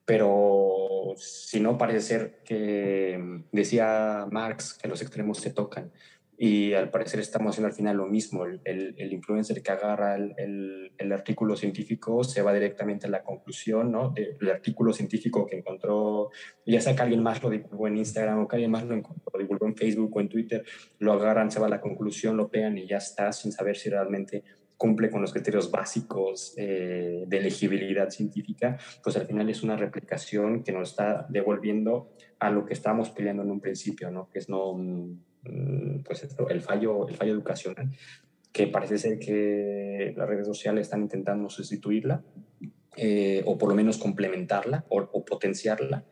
Pero 0.05 1.13
si 1.17 1.59
no, 1.59 1.77
parece 1.77 2.01
ser 2.01 2.43
que 2.43 3.43
decía 3.51 4.27
Marx 4.29 4.73
que 4.73 4.87
los 4.87 5.01
extremos 5.01 5.37
se 5.37 5.51
tocan 5.51 5.91
y 6.43 6.73
al 6.73 6.89
parecer 6.89 7.19
estamos 7.19 7.51
haciendo 7.51 7.67
al 7.67 7.75
final 7.75 7.97
lo 7.97 8.07
mismo. 8.07 8.45
El, 8.47 8.61
el, 8.65 8.95
el 8.97 9.13
influencer 9.13 9.61
que 9.61 9.71
agarra 9.71 10.15
el, 10.15 10.91
el, 10.97 11.11
artículo 11.11 11.55
científico 11.55 12.23
se 12.23 12.41
va 12.41 12.51
directamente 12.51 13.05
a 13.05 13.11
la 13.11 13.21
conclusión, 13.21 13.91
¿no? 13.91 14.11
El 14.15 14.49
artículo 14.49 14.91
científico 14.91 15.45
que 15.45 15.57
encontró, 15.57 16.31
ya 16.65 16.81
sea 16.81 16.95
que 16.95 17.01
alguien 17.03 17.21
más 17.21 17.43
lo 17.43 17.51
divulgó 17.51 17.87
en 17.87 17.97
Instagram 17.97 18.39
o 18.39 18.47
que 18.47 18.55
alguien 18.55 18.71
más 18.71 18.83
lo, 18.85 18.95
lo 18.95 19.39
divulgó 19.39 19.67
en 19.67 19.75
Facebook 19.75 20.17
o 20.17 20.19
en 20.19 20.29
Twitter, 20.29 20.65
lo 20.97 21.13
agarran, 21.13 21.51
se 21.51 21.59
va 21.59 21.67
a 21.67 21.69
la 21.69 21.79
conclusión, 21.79 22.35
lo 22.35 22.49
pegan 22.49 22.75
y 22.75 22.87
ya 22.87 22.97
está, 22.97 23.31
sin 23.31 23.51
saber 23.51 23.77
si 23.77 23.91
realmente 23.91 24.43
cumple 24.77 25.11
con 25.11 25.21
los 25.21 25.31
criterios 25.31 25.69
básicos 25.69 26.55
eh, 26.57 27.23
de 27.27 27.37
elegibilidad 27.37 28.09
científica, 28.09 28.79
pues 29.03 29.15
al 29.15 29.27
final 29.27 29.47
es 29.47 29.61
una 29.61 29.77
replicación 29.77 30.63
que 30.63 30.71
nos 30.71 30.89
está 30.89 31.27
devolviendo 31.29 32.09
a 32.39 32.49
lo 32.49 32.65
que 32.65 32.73
estábamos 32.73 33.11
peleando 33.11 33.43
en 33.43 33.51
un 33.51 33.61
principio, 33.61 34.09
¿no? 34.09 34.27
Que 34.27 34.39
es 34.39 34.49
no 34.49 34.73
Mm, 34.73 35.30
pues 36.03 36.23
esto, 36.23 36.49
el, 36.49 36.61
fallo, 36.61 37.07
el 37.07 37.15
fallo 37.15 37.33
educacional, 37.33 37.91
que 38.51 38.67
parece 38.67 38.97
ser 38.97 39.19
que 39.19 40.13
las 40.15 40.27
redes 40.27 40.45
sociales 40.45 40.87
están 40.87 41.01
intentando 41.01 41.49
sustituirla, 41.49 42.23
eh, 42.97 43.41
o 43.45 43.57
por 43.57 43.69
lo 43.69 43.75
menos 43.75 43.97
complementarla 43.97 44.85
o, 44.89 45.25
potenciarla, 45.25 46.03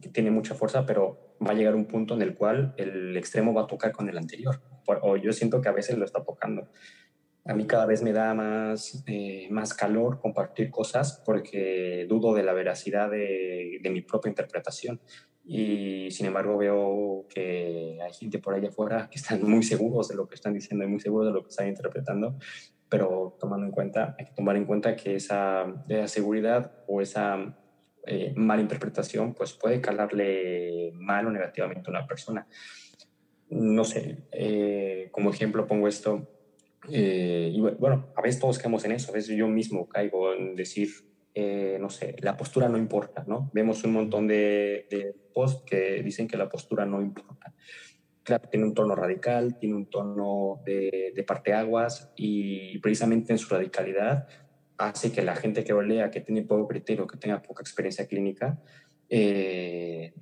que 0.00 0.08
tiene 0.08 0.30
mucha 0.30 0.54
fuerza, 0.54 0.86
pero 0.86 1.36
va 1.44 1.50
a 1.50 1.54
llegar 1.54 1.74
un 1.74 1.86
punto 1.86 2.14
en 2.14 2.22
el 2.22 2.34
cual 2.34 2.74
el 2.76 3.16
extremo 3.16 3.52
va 3.52 3.62
a 3.62 3.66
tocar 3.66 3.90
con 3.90 4.08
el 4.08 4.16
anterior, 4.16 4.60
o 4.86 5.16
yo 5.16 5.32
siento 5.32 5.60
que 5.60 5.68
a 5.68 5.72
veces 5.72 5.98
lo 5.98 6.04
está 6.04 6.22
tocando. 6.22 6.68
A 7.44 7.54
mí 7.54 7.66
cada 7.66 7.86
vez 7.86 8.02
me 8.02 8.12
da 8.12 8.32
más, 8.34 9.02
eh, 9.06 9.48
más 9.50 9.74
calor 9.74 10.20
compartir 10.20 10.70
cosas 10.70 11.20
porque 11.24 12.06
dudo 12.08 12.34
de 12.34 12.44
la 12.44 12.52
veracidad 12.52 13.10
de 13.10 13.90
mi 13.90 14.02
propia 14.02 14.28
interpretación 14.28 15.00
y 15.52 16.12
sin 16.12 16.26
embargo 16.26 16.56
veo 16.56 17.26
que 17.28 17.98
hay 18.00 18.12
gente 18.12 18.38
por 18.38 18.54
allá 18.54 18.68
afuera 18.68 19.08
que 19.10 19.18
están 19.18 19.42
muy 19.42 19.64
seguros 19.64 20.06
de 20.06 20.14
lo 20.14 20.28
que 20.28 20.36
están 20.36 20.54
diciendo 20.54 20.84
y 20.84 20.86
muy 20.86 21.00
seguros 21.00 21.26
de 21.26 21.32
lo 21.32 21.42
que 21.42 21.48
están 21.48 21.66
interpretando, 21.66 22.38
pero 22.88 23.36
tomando 23.40 23.66
en 23.66 23.72
cuenta, 23.72 24.14
hay 24.16 24.26
que 24.26 24.32
tomar 24.32 24.56
en 24.56 24.64
cuenta 24.64 24.94
que 24.94 25.16
esa, 25.16 25.66
esa 25.88 26.06
seguridad 26.06 26.70
o 26.86 27.00
esa 27.00 27.52
eh, 28.06 28.32
mala 28.36 28.62
interpretación 28.62 29.34
pues 29.34 29.52
puede 29.52 29.80
calarle 29.80 30.92
mal 30.94 31.26
o 31.26 31.32
negativamente 31.32 31.90
a 31.90 31.90
una 31.90 32.06
persona. 32.06 32.46
No 33.48 33.82
sé, 33.82 34.28
eh, 34.30 35.08
como 35.10 35.30
ejemplo 35.30 35.66
pongo 35.66 35.88
esto, 35.88 36.28
eh, 36.88 37.50
y 37.52 37.60
bueno, 37.60 38.12
a 38.14 38.22
veces 38.22 38.40
todos 38.40 38.56
caemos 38.60 38.84
en 38.84 38.92
eso, 38.92 39.10
a 39.10 39.14
veces 39.14 39.36
yo 39.36 39.48
mismo 39.48 39.88
caigo 39.88 40.32
en 40.32 40.54
decir, 40.54 40.90
eh, 41.34 41.78
no 41.80 41.90
sé, 41.90 42.16
la 42.20 42.36
postura 42.36 42.68
no 42.68 42.78
importa, 42.78 43.24
¿no? 43.26 43.50
Vemos 43.52 43.84
un 43.84 43.92
montón 43.92 44.26
de, 44.26 44.86
de 44.90 45.14
posts 45.32 45.62
que 45.64 46.02
dicen 46.02 46.26
que 46.26 46.36
la 46.36 46.48
postura 46.48 46.84
no 46.86 47.00
importa. 47.00 47.54
Claro, 48.22 48.48
tiene 48.48 48.66
un 48.66 48.74
tono 48.74 48.94
radical, 48.94 49.58
tiene 49.58 49.74
un 49.76 49.86
tono 49.86 50.60
de, 50.64 51.12
de 51.14 51.22
parteaguas 51.22 52.12
y 52.16 52.78
precisamente 52.78 53.32
en 53.32 53.38
su 53.38 53.52
radicalidad 53.54 54.28
hace 54.78 55.12
que 55.12 55.22
la 55.22 55.36
gente 55.36 55.62
que 55.62 55.72
lo 55.72 55.82
lea, 55.82 56.10
que 56.10 56.20
tiene 56.20 56.42
poco 56.42 56.66
criterio, 56.66 57.06
que 57.06 57.18
tenga 57.18 57.42
poca 57.42 57.62
experiencia 57.62 58.06
clínica, 58.06 58.58
eh, 59.08 60.14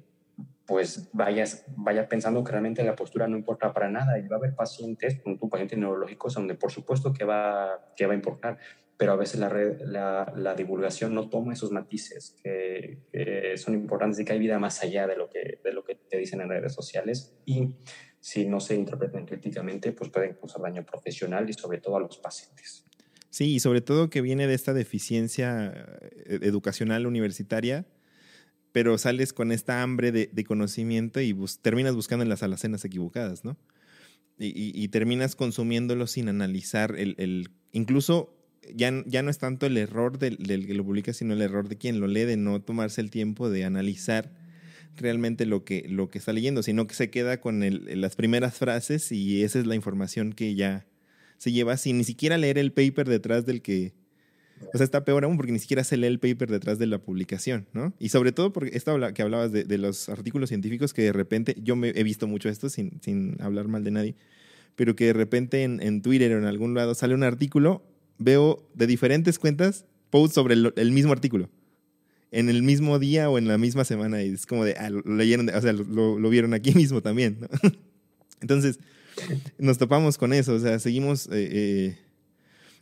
pues 0.66 1.09
vayas, 1.12 1.64
vaya 1.76 2.09
pensando 2.09 2.44
que 2.44 2.52
realmente 2.52 2.85
la 2.85 2.94
postura 2.94 3.26
no 3.26 3.36
importa 3.36 3.72
para 3.72 3.89
nada 3.89 4.18
y 4.18 4.26
va 4.26 4.36
a 4.36 4.39
haber 4.39 4.55
pacientes, 4.55 5.20
con 5.22 5.39
tu 5.39 5.48
pacientes 5.48 5.78
neurológicos, 5.78 6.35
donde 6.35 6.55
por 6.56 6.70
supuesto 6.70 7.12
que 7.12 7.24
va, 7.24 7.93
que 7.97 8.06
va 8.06 8.12
a 8.12 8.16
importar, 8.16 8.59
pero 8.99 9.12
a 9.12 9.16
veces 9.16 9.39
la, 9.39 9.49
la, 9.49 10.33
la 10.37 10.55
divulgación 10.55 11.15
no 11.15 11.31
toma 11.31 11.53
esos 11.53 11.70
matices 11.70 12.37
que, 12.43 12.99
son 13.57 13.75
importantes 13.75 14.19
y 14.19 14.25
que 14.25 14.33
hay 14.33 14.41
vida 14.41 14.59
más 14.59 14.83
allá 14.83 15.07
de 15.07 15.16
lo, 15.16 15.31
que, 15.31 15.61
de 15.62 15.73
lo 15.73 15.85
que 15.85 15.95
te 15.95 16.19
dicen 16.19 16.41
en 16.41 16.49
redes 16.49 16.75
sociales 16.75 17.33
y 17.47 17.77
si 18.20 18.45
no 18.47 18.59
se 18.59 18.75
interpretan 18.75 19.25
críticamente, 19.25 19.93
pues 19.93 20.11
pueden 20.11 20.35
causar 20.35 20.62
daño 20.62 20.85
profesional 20.85 21.49
y 21.49 21.53
sobre 21.53 21.79
todo 21.79 21.97
a 21.97 22.01
los 22.01 22.19
pacientes. 22.19 22.85
Sí, 23.31 23.55
y 23.55 23.61
sobre 23.61 23.81
todo 23.81 24.11
que 24.11 24.20
viene 24.20 24.49
de 24.49 24.55
esta 24.55 24.75
deficiencia 24.75 25.73
eh, 26.27 26.41
educacional 26.43 27.07
universitaria, 27.07 27.87
pero 28.73 28.99
sales 28.99 29.33
con 29.33 29.53
esta 29.53 29.83
hambre 29.83 30.11
de, 30.11 30.45
conocimiento 30.45 31.20
y 31.20 31.35
terminas 31.62 31.95
buscando 31.95 32.25
en 32.25 32.29
las 32.29 32.43
alacenas 32.43 32.85
equivocadas, 32.85 33.45
¿no? 33.45 33.57
Y, 34.41 34.87
terminas 34.89 35.35
consumiéndolo 35.35 36.07
sin 36.07 36.29
analizar 36.29 36.95
el, 36.97 37.51
incluso 37.73 38.38
ya, 38.74 39.03
ya, 39.07 39.23
no 39.23 39.31
es 39.31 39.39
tanto 39.39 39.66
el 39.66 39.77
error 39.77 40.19
del, 40.19 40.39
que 40.39 40.74
lo 40.74 40.85
publica, 40.85 41.12
sino 41.12 41.35
el 41.35 41.43
error 41.43 41.69
de 41.69 41.77
quien 41.77 42.01
lo 42.01 42.07
lee, 42.07 42.24
de 42.24 42.36
no 42.36 42.61
tomarse 42.61 43.01
el 43.01 43.11
tiempo 43.11 43.51
de 43.51 43.65
analizar 43.65 44.32
realmente 44.97 45.47
lo 45.47 45.65
que, 45.65 45.86
lo 45.89 46.11
que 46.11 46.19
está 46.19 46.32
leyendo, 46.32 46.62
sino 46.62 46.86
que 46.86 46.95
se 46.95 47.11
queda 47.11 47.40
con 47.40 47.62
las 48.01 48.16
primeras 48.16 48.57
frases 48.57 49.12
y 49.12 49.43
esa 49.43 49.59
es 49.59 49.66
la 49.66 49.74
información 49.74 50.32
que 50.32 50.55
ya 50.55 50.86
se 51.39 51.53
lleva 51.53 51.77
sin 51.77 51.99
ni 51.99 52.05
siquiera 52.05 52.36
leer 52.36 52.59
el 52.59 52.73
paper 52.73 53.09
detrás 53.09 53.47
del 53.47 53.62
que, 53.62 53.95
o 54.74 54.77
sea, 54.77 54.85
está 54.85 55.05
peor 55.05 55.24
aún 55.24 55.36
porque 55.36 55.53
ni 55.53 55.61
siquiera 55.61 55.85
se 55.85 55.97
lee 55.97 56.09
el 56.09 56.19
paper 56.19 56.51
detrás 56.51 56.78
de 56.78 56.86
la 56.86 56.99
publicación, 56.99 57.66
¿no? 57.73 57.95
Y 57.99 58.09
sobre 58.09 58.32
todo 58.32 58.53
porque 58.53 58.77
esto 58.77 58.99
que 59.15 59.23
hablabas 59.23 59.53
de, 59.53 59.78
los 59.78 60.09
artículos 60.09 60.49
científicos 60.49 60.93
que 60.93 61.03
de 61.03 61.12
repente, 61.12 61.57
yo 61.62 61.77
me 61.77 61.90
he 61.90 62.03
visto 62.03 62.27
mucho 62.27 62.49
esto 62.49 62.69
sin, 62.69 63.01
sin 63.01 63.40
hablar 63.40 63.69
mal 63.69 63.85
de 63.85 63.93
nadie, 63.93 64.16
pero 64.74 64.97
que 64.97 65.07
de 65.07 65.12
repente 65.12 65.62
en, 65.62 65.81
en, 65.81 66.03
Twitter 66.03 66.32
o 66.35 66.39
en 66.39 66.45
algún 66.45 66.74
lado 66.74 66.95
sale 66.95 67.15
un 67.15 67.23
artículo, 67.23 67.85
veo 68.19 68.69
de 68.74 68.86
diferentes 68.86 69.39
cuentas 69.39 69.85
posts 70.11 70.35
sobre 70.35 70.55
el, 70.55 70.93
mismo 70.93 71.12
artículo. 71.12 71.49
En 72.31 72.49
el 72.49 72.62
mismo 72.62 72.99
día 72.99 73.31
o 73.31 73.39
en 73.39 73.49
la 73.49 73.59
misma 73.59 73.85
semana. 73.85 74.23
Y 74.23 74.32
es 74.32 74.47
como 74.47 74.65
de, 74.65 74.74
ah, 74.74 74.90
lo 74.90 75.01
leyeron, 75.03 75.49
o 75.49 75.61
sea, 75.61 75.73
lo, 75.73 76.19
lo, 76.19 76.31
vieron 76.31 76.55
aquí 76.55 76.73
mismo 76.74 77.03
también, 77.03 77.39
¿no? 77.40 77.49
Entonces, 78.40 78.78
nos 79.59 79.78
topamos 79.78 80.19
con 80.19 80.32
eso, 80.32 80.55
o 80.55 80.61
sea, 80.61 80.78
seguimos... 80.78 81.27
Eh, 81.27 81.49
eh, 81.51 81.99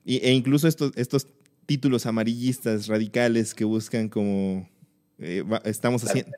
e 0.04 0.32
incluso 0.32 0.68
estos, 0.68 0.92
estos 0.94 1.26
títulos 1.66 2.06
amarillistas 2.06 2.86
radicales 2.86 3.54
que 3.54 3.64
buscan 3.64 4.08
como 4.08 4.68
eh, 5.18 5.42
estamos 5.64 6.04
haciendo, 6.04 6.30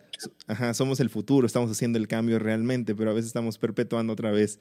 ajá, 0.46 0.72
somos 0.72 1.00
el 1.00 1.10
futuro, 1.10 1.46
estamos 1.46 1.70
haciendo 1.70 1.98
el 1.98 2.06
cambio 2.06 2.38
realmente, 2.38 2.94
pero 2.94 3.10
a 3.10 3.14
veces 3.14 3.28
estamos 3.28 3.58
perpetuando 3.58 4.12
otra 4.12 4.30
vez 4.30 4.60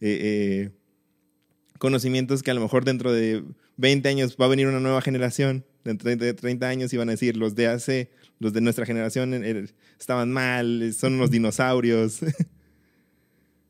eh, 0.00 0.18
eh, 0.22 0.70
conocimientos 1.80 2.42
que 2.42 2.50
a 2.50 2.54
lo 2.54 2.60
mejor 2.60 2.84
dentro 2.84 3.10
de 3.10 3.42
20 3.78 4.08
años 4.08 4.36
va 4.40 4.44
a 4.44 4.48
venir 4.48 4.68
una 4.68 4.80
nueva 4.80 5.00
generación, 5.00 5.64
dentro 5.82 6.14
de 6.14 6.34
30 6.34 6.68
años 6.68 6.92
y 6.92 6.98
van 6.98 7.08
a 7.08 7.12
decir, 7.12 7.36
los 7.38 7.54
de 7.54 7.66
hace, 7.66 8.10
los 8.38 8.52
de 8.52 8.60
nuestra 8.60 8.84
generación 8.84 9.34
estaban 9.98 10.30
mal, 10.30 10.92
son 10.92 11.14
unos 11.14 11.32
dinosaurios. 11.32 12.20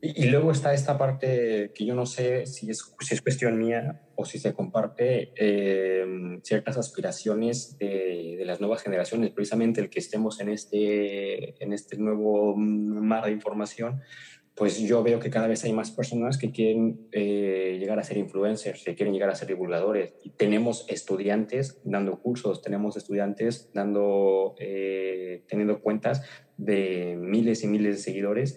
Y, 0.03 0.29
luego 0.29 0.51
está 0.51 0.73
esta 0.73 0.97
parte 0.97 1.73
que 1.75 1.85
yo 1.85 1.95
no 1.95 2.07
sé 2.07 2.47
si 2.47 2.71
es, 2.71 2.91
si 3.01 3.15
es 3.15 3.21
cuestión 3.21 3.59
mía 3.59 4.01
o 4.15 4.25
si 4.25 4.39
se 4.39 4.55
comparte 4.55 5.31
eh, 5.37 6.39
ciertas 6.43 6.79
aspiraciones 6.79 7.77
de, 7.77 8.37
de, 8.39 8.45
las 8.47 8.61
nuevas 8.61 8.83
generaciones, 8.83 9.29
precisamente 9.29 9.83
el 9.83 9.91
que 9.91 9.99
estemos 9.99 10.41
en 10.41 10.49
este, 10.49 11.63
en 11.63 11.75
este 11.75 11.99
nuevo 11.99 12.57
mar 12.57 13.27
de 13.27 13.33
información, 13.33 14.01
pues 14.55 14.79
yo 14.81 15.03
veo 15.03 15.21
que 15.21 15.31
cada 15.31 15.47
vez 15.47 15.65
hay 15.65 15.73
más 15.73 15.91
personas 15.91 16.37
que 16.37 16.51
quieren 16.51 17.09
eh, 17.13 17.77
llegar 17.81 17.99
a 17.99 18.05
ser 18.05 18.19
influencers, 18.19 18.85
que 18.85 18.95
quieren 18.95 19.15
llegar 19.15 19.31
a 19.31 19.35
ser 19.35 19.49
divulgadores. 19.49 20.15
Tenemos 20.37 20.85
estudiantes 20.89 21.81
dando 21.85 22.21
cursos, 22.21 22.61
tenemos 22.61 22.97
estudiantes 22.97 23.71
dando, 23.73 24.55
eh, 24.59 25.45
teniendo 25.49 25.81
cuentas 25.81 26.23
de 26.57 27.17
miles 27.19 27.65
y 27.65 27.69
miles 27.69 27.97
de 27.97 28.03
seguidores 28.03 28.57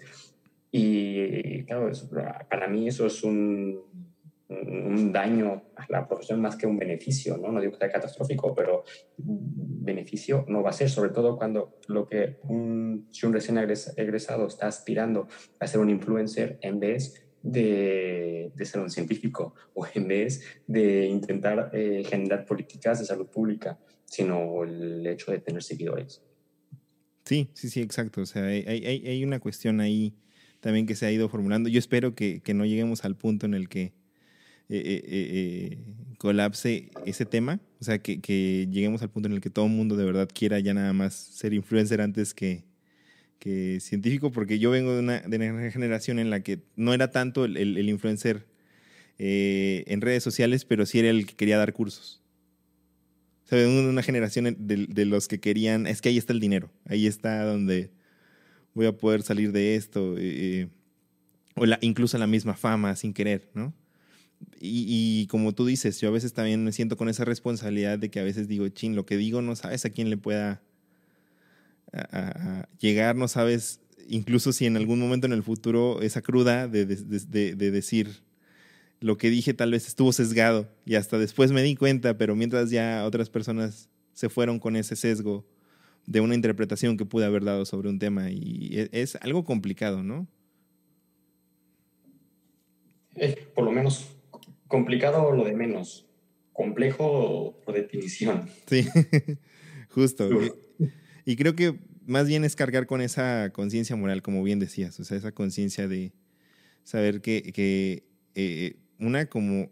y 0.76 1.64
claro, 1.66 1.92
para 2.50 2.66
mí 2.66 2.88
eso 2.88 3.06
es 3.06 3.22
un, 3.22 3.80
un, 4.48 5.12
daño 5.12 5.62
a 5.76 5.86
la 5.88 6.06
profesión 6.06 6.40
más 6.40 6.56
que 6.56 6.66
un 6.66 6.78
beneficio, 6.78 7.36
¿no? 7.36 7.50
No 7.50 7.60
digo 7.60 7.72
que 7.72 7.78
sea 7.78 7.90
catastrófico, 7.90 8.54
pero 8.54 8.84
beneficio 9.16 10.44
no 10.48 10.62
va 10.62 10.70
a 10.70 10.72
ser, 10.72 10.90
sobre 10.90 11.10
todo 11.10 11.36
cuando 11.36 11.78
lo 11.88 12.06
que 12.06 12.38
si 13.10 13.26
un 13.26 13.32
recién 13.32 13.58
egresado 13.58 14.46
está 14.46 14.66
aspirando 14.66 15.28
a 15.60 15.66
ser 15.66 15.80
un 15.80 15.90
influencer 15.90 16.58
en 16.62 16.80
vez 16.80 17.24
de, 17.42 18.52
de 18.54 18.64
ser 18.64 18.80
un 18.80 18.90
científico 18.90 19.54
o 19.74 19.86
en 19.94 20.08
vez 20.08 20.42
de 20.66 21.06
intentar 21.06 21.70
eh, 21.72 22.02
generar 22.08 22.44
políticas 22.44 22.98
de 22.98 23.04
salud 23.04 23.26
pública, 23.26 23.78
sino 24.06 24.64
el 24.64 25.06
hecho 25.06 25.30
de 25.30 25.40
tener 25.40 25.62
seguidores. 25.62 26.22
Sí, 27.24 27.50
sí, 27.54 27.70
sí, 27.70 27.80
exacto. 27.80 28.22
O 28.22 28.26
sea, 28.26 28.44
hay, 28.44 28.64
hay, 28.66 29.06
hay 29.06 29.24
una 29.24 29.40
cuestión 29.40 29.80
ahí 29.80 30.14
también 30.60 30.86
que 30.86 30.94
se 30.94 31.06
ha 31.06 31.12
ido 31.12 31.28
formulando. 31.28 31.68
Yo 31.68 31.78
espero 31.78 32.14
que, 32.14 32.40
que 32.40 32.54
no 32.54 32.64
lleguemos 32.64 33.04
al 33.04 33.16
punto 33.16 33.46
en 33.46 33.54
el 33.54 33.68
que 33.68 33.92
eh, 34.68 34.82
eh, 34.84 35.02
eh, 35.06 35.78
colapse 36.18 36.90
ese 37.04 37.26
tema, 37.26 37.60
o 37.80 37.84
sea, 37.84 37.98
que, 37.98 38.20
que, 38.20 38.66
lleguemos 38.70 39.02
al 39.02 39.10
punto 39.10 39.28
en 39.28 39.34
el 39.34 39.40
que 39.40 39.50
todo 39.50 39.68
mundo 39.68 39.96
de 39.96 40.04
verdad 40.04 40.28
quiera 40.32 40.58
ya 40.58 40.74
nada 40.74 40.92
más 40.92 41.14
ser 41.14 41.52
influencer 41.52 42.00
antes 42.00 42.34
que, 42.34 42.64
científico, 43.78 44.32
porque 44.32 44.58
yo 44.58 44.70
vengo 44.70 44.94
de 44.94 45.00
una, 45.00 45.20
de 45.20 45.36
una, 45.36 45.70
generación 45.70 46.18
en 46.18 46.30
la 46.30 46.40
que 46.40 46.62
no 46.76 46.94
era 46.94 47.10
tanto 47.10 47.44
el, 47.44 47.88
influencer 47.90 48.46
en 49.18 50.00
redes 50.00 50.22
sociales, 50.22 50.64
pero 50.64 50.86
sí 50.86 51.00
era 51.00 51.10
el 51.10 51.26
que 51.26 51.34
quería 51.34 51.58
dar 51.58 51.74
cursos. 51.74 52.22
O 53.44 53.48
sea, 53.48 53.58
de 53.58 53.66
una 53.66 54.02
generación 54.02 54.56
de, 54.58 54.86
de 54.88 55.04
los 55.04 55.28
que 55.28 55.40
querían, 55.40 55.86
es 55.86 56.00
que 56.00 56.08
ahí 56.08 56.16
está 56.16 56.32
el 56.32 56.40
dinero, 56.40 56.70
ahí 56.86 57.06
está 57.06 57.44
donde 57.44 57.90
voy 58.74 58.86
a 58.86 58.96
poder 58.96 59.22
salir 59.22 59.52
de 59.52 59.76
esto, 59.76 60.18
eh, 60.18 60.62
eh, 60.62 60.68
o 61.54 61.64
incluso 61.80 62.18
la 62.18 62.26
misma 62.26 62.54
fama 62.54 62.94
sin 62.96 63.14
querer, 63.14 63.48
¿no? 63.54 63.72
Y, 64.60 65.26
como 65.26 65.52
tú 65.52 65.66
dices, 65.66 66.00
yo 66.00 66.08
a 66.08 66.12
veces 66.12 66.32
también 66.32 66.64
me 66.64 66.72
siento 66.72 66.96
con 66.96 67.08
esa 67.08 67.24
responsabilidad 67.24 67.98
de 67.98 68.10
que 68.10 68.20
a 68.20 68.24
veces 68.24 68.48
digo, 68.48 68.66
chin, 68.68 68.96
lo 68.96 69.04
que 69.04 69.16
digo 69.16 69.42
no 69.42 69.56
sabes 69.56 69.84
a 69.84 69.90
quién 69.90 70.08
le 70.08 70.16
pueda 70.16 70.62
llegar, 72.80 73.14
no 73.16 73.28
sabes, 73.28 73.80
incluso 74.08 74.52
si 74.52 74.66
en 74.66 74.76
algún 74.76 74.98
momento 74.98 75.26
en 75.26 75.32
el 75.32 75.42
futuro 75.42 76.02
esa 76.02 76.22
cruda 76.22 76.66
de, 76.66 76.86
de, 76.86 77.54
de, 77.54 77.70
decir 77.70 78.22
lo 79.00 79.16
que 79.16 79.30
dije 79.30 79.54
tal 79.54 79.70
vez 79.70 79.86
estuvo 79.86 80.12
sesgado 80.12 80.68
y 80.84 80.96
hasta 80.96 81.18
después 81.18 81.52
me 81.52 81.62
di 81.62 81.76
cuenta, 81.76 82.16
pero 82.16 82.34
mientras 82.34 82.70
ya 82.70 83.04
otras 83.04 83.30
personas 83.30 83.88
se 84.12 84.28
fueron 84.28 84.58
con 84.58 84.76
ese 84.76 84.96
sesgo 84.96 85.46
de 86.06 86.20
una 86.20 86.34
interpretación 86.34 86.96
que 86.96 87.04
pude 87.04 87.24
haber 87.24 87.44
dado 87.44 87.64
sobre 87.64 87.88
un 87.88 87.98
tema 87.98 88.30
y 88.30 88.70
e, 88.72 88.88
es, 88.92 89.16
algo 89.16 89.44
complicado, 89.44 90.02
¿no? 90.02 90.26
por 93.54 93.64
lo 93.64 93.70
menos 93.70 94.08
complicado 94.68 95.32
lo 95.32 95.44
de 95.44 95.54
menos, 95.54 96.06
complejo 96.52 97.60
por 97.64 97.74
definición. 97.74 98.48
Sí, 98.66 98.86
justo. 99.88 100.28
Y, 101.24 101.36
creo 101.36 101.54
que 101.54 101.78
más 102.06 102.26
bien 102.26 102.44
es 102.44 102.56
cargar 102.56 102.86
con 102.86 103.00
esa 103.00 103.50
conciencia 103.52 103.96
moral, 103.96 104.22
como 104.22 104.42
bien 104.42 104.58
decías, 104.58 104.98
o 105.00 105.04
sea, 105.04 105.16
esa 105.16 105.32
conciencia 105.32 105.88
de 105.88 106.12
saber 106.82 107.20
que, 107.20 107.52
que 107.52 108.04
eh, 108.34 108.76
una 108.98 109.26
como 109.26 109.70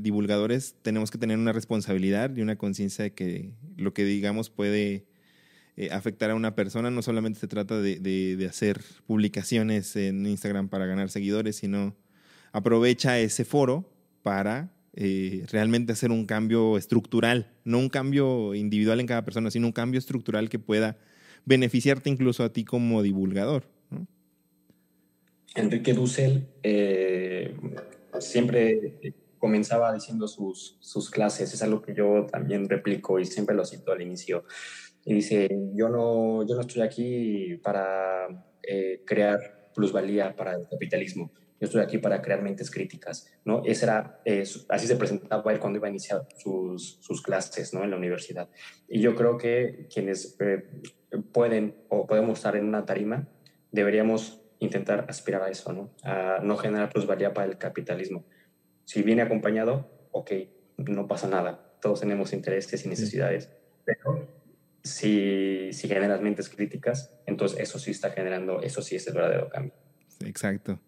divulgadores 0.00 0.76
tenemos 0.82 1.10
que 1.10 1.18
tener 1.18 1.38
una 1.38 1.52
responsabilidad 1.52 2.34
y 2.36 2.42
una 2.42 2.56
conciencia 2.56 3.04
de 3.04 3.12
que 3.12 3.52
lo 3.76 3.92
que 3.94 4.04
digamos 4.04 4.50
puede 4.50 5.06
eh, 5.76 5.90
afectar 5.90 6.30
a 6.30 6.34
una 6.34 6.54
persona. 6.54 6.90
No 6.90 7.02
solamente 7.02 7.40
se 7.40 7.48
trata 7.48 7.80
de, 7.80 7.98
de, 7.98 8.46
hacer 8.46 8.80
publicaciones 9.06 9.96
en 9.96 10.24
Instagram 10.26 10.68
para 10.68 10.86
ganar 10.86 11.10
seguidores, 11.10 11.56
sino 11.56 11.96
aprovecha 12.52 13.18
ese 13.18 13.44
foro 13.44 13.93
para 14.24 14.72
eh, 14.94 15.44
realmente 15.52 15.92
hacer 15.92 16.10
un 16.10 16.24
cambio 16.24 16.78
estructural, 16.78 17.52
no 17.62 17.78
un 17.78 17.88
cambio 17.88 18.54
individual 18.54 18.98
en 19.00 19.06
cada 19.06 19.24
persona, 19.24 19.50
sino 19.50 19.66
un 19.66 19.72
cambio 19.72 19.98
estructural 19.98 20.48
que 20.48 20.58
pueda 20.58 20.96
beneficiarte 21.44 22.08
incluso 22.08 22.42
a 22.42 22.52
ti 22.52 22.64
como 22.64 23.02
divulgador. 23.02 23.64
Enrique 25.54 25.92
Dussel 25.92 26.48
eh, 26.62 27.54
siempre 28.18 29.14
comenzaba 29.38 29.92
diciendo 29.92 30.26
sus, 30.26 30.78
sus 30.80 31.10
clases, 31.10 31.52
es 31.52 31.62
algo 31.62 31.82
que 31.82 31.94
yo 31.94 32.26
también 32.32 32.66
replico 32.68 33.20
y 33.20 33.26
siempre 33.26 33.54
lo 33.54 33.66
cito 33.66 33.92
al 33.92 34.00
inicio 34.00 34.44
y 35.04 35.14
dice, 35.14 35.48
yo 35.74 35.90
no, 35.90 36.46
yo 36.46 36.54
no 36.54 36.62
estoy 36.62 36.80
aquí 36.80 37.56
para 37.62 38.26
eh, 38.62 39.02
crear 39.04 39.70
plusvalía 39.74 40.34
para 40.34 40.54
el 40.54 40.66
capitalismo, 40.66 41.30
yo 41.64 41.66
estoy 41.66 41.82
aquí 41.82 41.98
para 41.98 42.20
crear 42.20 42.42
mentes 42.42 42.70
críticas, 42.70 43.32
¿no? 43.44 43.62
Ese 43.64 43.86
era, 43.86 44.20
así 44.68 44.86
se 44.86 44.96
presentaba 44.96 45.50
él 45.50 45.58
cuando 45.58 45.78
iba 45.78 45.86
a 45.86 45.90
iniciar 45.90 46.26
sus, 46.36 46.98
sus, 47.00 47.22
clases, 47.22 47.72
¿no? 47.72 47.82
En 47.84 47.90
la 47.90 47.96
universidad. 47.96 48.50
Y 48.86 49.00
yo 49.00 49.14
creo 49.14 49.38
que 49.38 49.88
quienes 49.92 50.36
eh, 50.40 50.62
pueden 51.32 51.74
o 51.88 52.06
podemos 52.06 52.38
estar 52.38 52.54
en 52.56 52.66
una 52.66 52.84
tarima, 52.84 53.28
deberíamos 53.72 54.42
intentar 54.58 55.06
aspirar 55.08 55.42
a 55.42 55.48
eso, 55.48 55.72
¿no? 55.72 55.90
A 56.02 56.40
no 56.42 56.56
generar 56.58 56.90
plusvalía 56.90 57.32
para 57.32 57.50
el 57.50 57.56
capitalismo. 57.56 58.26
Si 58.84 59.02
viene 59.02 59.22
acompañado, 59.22 60.08
ok, 60.12 60.32
no 60.76 61.06
pasa 61.06 61.28
nada. 61.28 61.78
Todos 61.80 62.00
tenemos 62.00 62.34
intereses 62.34 62.84
y 62.84 62.88
necesidades. 62.90 63.50
Pero 63.86 64.28
si, 64.82 65.72
si 65.72 65.88
generas 65.88 66.20
mentes 66.20 66.50
críticas, 66.50 67.10
entonces 67.26 67.58
eso 67.58 67.78
sí 67.78 67.90
está 67.90 68.10
generando, 68.10 68.60
eso 68.60 68.82
sí 68.82 68.96
es 68.96 69.06
el 69.06 69.14
verdadero 69.14 69.48
cambio. 69.48 69.72
Exacto. 70.24 70.78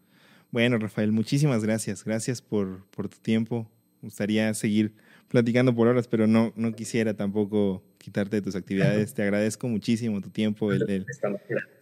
Bueno, 0.57 0.79
Rafael, 0.79 1.13
muchísimas 1.13 1.63
gracias. 1.63 2.03
Gracias 2.03 2.41
por, 2.41 2.87
por 2.87 3.11
tu 3.11 3.19
tiempo. 3.19 3.71
Me 4.01 4.07
gustaría 4.07 4.55
seguir 4.55 4.95
platicando 5.29 5.75
por 5.75 5.87
horas, 5.87 6.09
pero 6.09 6.27
no, 6.27 6.55
no 6.57 6.73
quisiera 6.73 7.13
tampoco 7.13 7.85
quitarte 7.99 8.37
de 8.37 8.41
tus 8.41 8.57
actividades. 8.57 9.13
Te 9.13 9.23
agradezco 9.23 9.69
muchísimo 9.69 10.19
tu 10.23 10.31
tiempo, 10.31 10.73
el, 10.73 11.05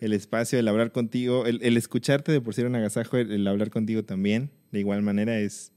el, 0.00 0.12
espacio, 0.12 0.58
el 0.58 0.66
hablar 0.66 0.90
contigo, 0.90 1.46
el, 1.46 1.62
el, 1.62 1.76
escucharte 1.76 2.32
de 2.32 2.40
por 2.40 2.52
ser 2.52 2.66
un 2.66 2.74
agasajo, 2.74 3.16
el, 3.16 3.46
hablar 3.46 3.70
contigo 3.70 4.02
también. 4.02 4.50
De 4.72 4.80
igual 4.80 5.02
manera, 5.02 5.38
es, 5.38 5.70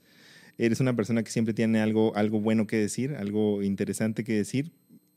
eres 0.57 0.80
una 0.80 0.95
persona 0.95 1.22
que 1.22 1.30
siempre 1.30 1.53
tiene 1.53 1.82
algo, 1.82 2.15
algo 2.15 2.41
bueno 2.41 2.65
que 2.65 2.78
decir, 2.78 3.14
algo 3.14 3.61
interesante 3.61 4.24
que 4.24 4.34
decir. 4.34 4.72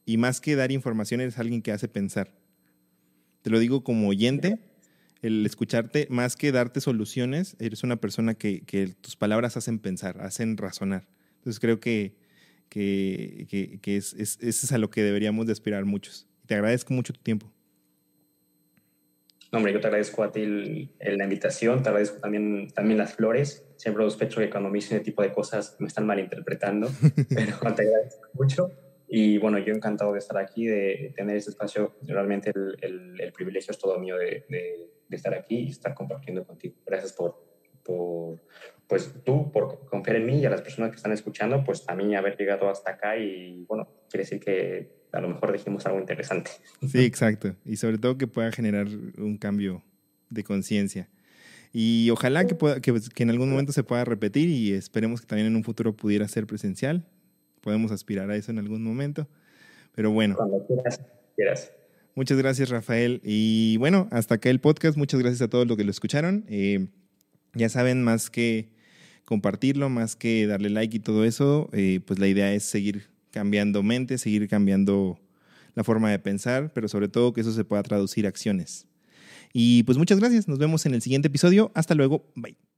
Y 0.05 0.19
más 0.19 0.43
que 0.43 0.55
dar 0.55 0.71
información, 0.71 1.23
eres 1.23 1.39
alguien 1.39 1.63
que 1.63 1.73
hace 1.73 1.89
pensar. 1.89 2.31
Te 3.41 3.49
lo 3.49 3.59
digo 3.59 3.83
como 3.85 4.09
oyente, 4.09 4.59
el 5.23 5.45
escucharte, 5.45 6.07
más 6.11 6.37
que 6.37 6.53
darte 6.53 6.81
soluciones, 6.81 7.57
eres 7.59 7.83
una 7.83 7.97
persona 7.97 8.35
que, 8.35 8.63
que 8.63 8.89
tus 9.01 9.17
palabras 9.17 9.57
hacen 9.57 9.79
pensar, 9.79 10.21
hacen 10.21 10.57
razonar. 10.57 11.09
Entonces 11.37 11.61
creo 11.61 11.81
que, 11.81 12.17
que, 12.69 13.79
que, 13.83 13.97
es, 13.97 14.15
es, 14.15 14.39
es, 14.43 14.73
a 14.73 14.79
lo 14.79 14.91
que 14.91 15.03
deberíamos 15.03 15.47
de 15.47 15.53
aspirar 15.53 15.85
muchos. 15.85 16.27
Te 16.47 16.55
agradezco 16.55 16.95
mucho 16.95 17.13
tu 17.13 17.21
tiempo. 17.21 17.53
No, 19.53 19.59
hombre, 19.59 19.73
yo 19.73 19.81
te 19.81 19.89
agradezco 19.89 20.23
a 20.23 20.31
ti 20.31 20.91
la 21.01 21.25
invitación, 21.25 21.83
te 21.83 21.89
agradezco 21.89 22.21
también, 22.21 22.71
también 22.71 22.99
las 22.99 23.15
flores. 23.15 23.65
Siempre 23.77 24.05
sospecho 24.05 24.41
que 24.41 24.49
cuando 24.49 24.71
me 24.71 24.77
dicen 24.77 24.97
ese 24.97 25.05
tipo 25.05 25.23
de 25.23 25.33
cosas 25.33 25.77
me 25.81 25.89
están 25.89 26.07
malinterpretando, 26.07 26.89
pero 27.35 27.59
te 27.75 27.83
agradezco 27.83 28.29
mucho. 28.35 28.71
Y 29.13 29.39
bueno, 29.39 29.59
yo 29.59 29.75
encantado 29.75 30.13
de 30.13 30.21
estar 30.21 30.39
aquí, 30.39 30.67
de 30.67 31.13
tener 31.17 31.37
este 31.37 31.51
espacio. 31.51 31.97
Realmente 32.03 32.53
el, 32.55 33.21
el, 33.21 33.33
privilegio 33.33 33.73
es 33.73 33.79
todo 33.79 33.99
mío 33.99 34.17
de, 34.17 34.45
de, 34.49 35.17
estar 35.17 35.35
aquí 35.35 35.59
y 35.59 35.71
estar 35.71 35.95
compartiendo 35.95 36.47
contigo. 36.47 36.77
Gracias 36.87 37.13
por, 37.13 37.45
por, 37.83 38.41
pues 38.87 39.13
tú, 39.25 39.51
por 39.51 39.85
confiar 39.87 40.19
en 40.19 40.27
mí 40.27 40.39
y 40.39 40.47
a 40.47 40.51
las 40.51 40.63
personas 40.63 40.91
que 40.91 40.97
están 40.97 41.11
escuchando, 41.11 41.65
pues 41.65 41.85
también 41.85 42.15
haber 42.15 42.37
llegado 42.37 42.71
hasta 42.71 42.93
acá 42.93 43.17
y 43.17 43.65
bueno, 43.65 43.89
quiere 44.09 44.23
decir 44.23 44.39
que 44.39 44.93
a 45.11 45.21
lo 45.21 45.29
mejor 45.29 45.51
dijimos 45.51 45.85
algo 45.87 45.99
interesante. 45.99 46.53
Sí, 46.89 47.05
exacto. 47.05 47.57
Y 47.65 47.79
sobre 47.79 47.99
todo 47.99 48.17
que 48.17 48.29
pueda 48.29 48.53
generar 48.53 48.87
un 49.19 49.39
cambio 49.39 49.83
de 50.29 50.45
conciencia. 50.45 51.09
Y 51.73 52.11
ojalá 52.11 52.47
que, 52.47 52.55
pueda, 52.55 52.81
que, 52.81 52.95
que, 53.13 53.23
en 53.25 53.31
algún 53.31 53.51
momento 53.51 53.73
se 53.73 53.83
pueda 53.83 54.05
repetir 54.05 54.49
y 54.49 54.73
esperemos 54.73 55.21
que 55.21 55.27
también 55.27 55.49
en 55.49 55.57
un 55.57 55.65
futuro 55.65 55.97
pudiera 55.97 56.29
ser 56.29 56.47
presencial. 56.47 57.09
Podemos 57.61 57.93
aspirar 57.93 58.31
a 58.31 58.37
eso 58.37 58.51
en 58.51 58.59
algún 58.59 58.83
momento. 58.83 59.29
Pero 59.95 60.11
bueno. 60.11 60.37
Cuando 60.37 60.67
quieras, 60.67 61.01
quieras. 61.37 61.73
Muchas 62.15 62.39
gracias, 62.39 62.71
Rafael. 62.71 63.21
Y 63.25 63.77
bueno, 63.79 64.09
hasta 64.11 64.37
acá 64.37 64.51
el 64.51 64.61
podcast. 64.61 64.97
Muchas 64.97 65.21
gracias 65.21 65.43
a 65.43 65.49
todos 65.49 65.67
los 65.67 65.77
que 65.77 65.85
lo 65.85 65.91
escucharon. 65.91 66.45
Eh, 66.49 66.89
ya 67.55 67.69
saben, 67.69 68.03
más 68.03 68.31
que 68.31 68.69
compartirlo, 69.31 69.89
más 69.89 70.17
que 70.17 70.47
darle 70.49 70.71
like 70.71 70.97
y 70.97 70.99
todo 70.99 71.25
eso, 71.25 71.71
eh, 71.73 72.01
pues 72.05 72.19
la 72.19 72.27
idea 72.27 72.53
es 72.53 72.65
seguir 72.65 73.11
cambiando 73.31 73.81
mente, 73.85 74.19
seguir 74.19 74.49
cambiando 74.49 75.21
la 75.77 75.85
forma 75.85 76.11
de 76.11 76.19
pensar, 76.19 76.73
pero 76.75 76.89
sobre 76.89 77.09
todo 77.09 77.33
que 77.33 77.43
eso 77.43 77.53
se 77.53 77.65
pueda 77.65 77.83
traducir 77.85 78.27
a 78.27 78.29
acciones. 78.29 78.89
Y 79.53 79.85
pues 79.85 79.99
muchas 79.99 80.19
gracias, 80.19 80.49
nos 80.49 80.59
vemos 80.59 80.85
en 80.85 80.95
el 80.95 81.03
siguiente 81.03 81.29
episodio. 81.29 81.71
Hasta 81.75 81.95
luego, 81.95 82.25
bye. 82.35 82.70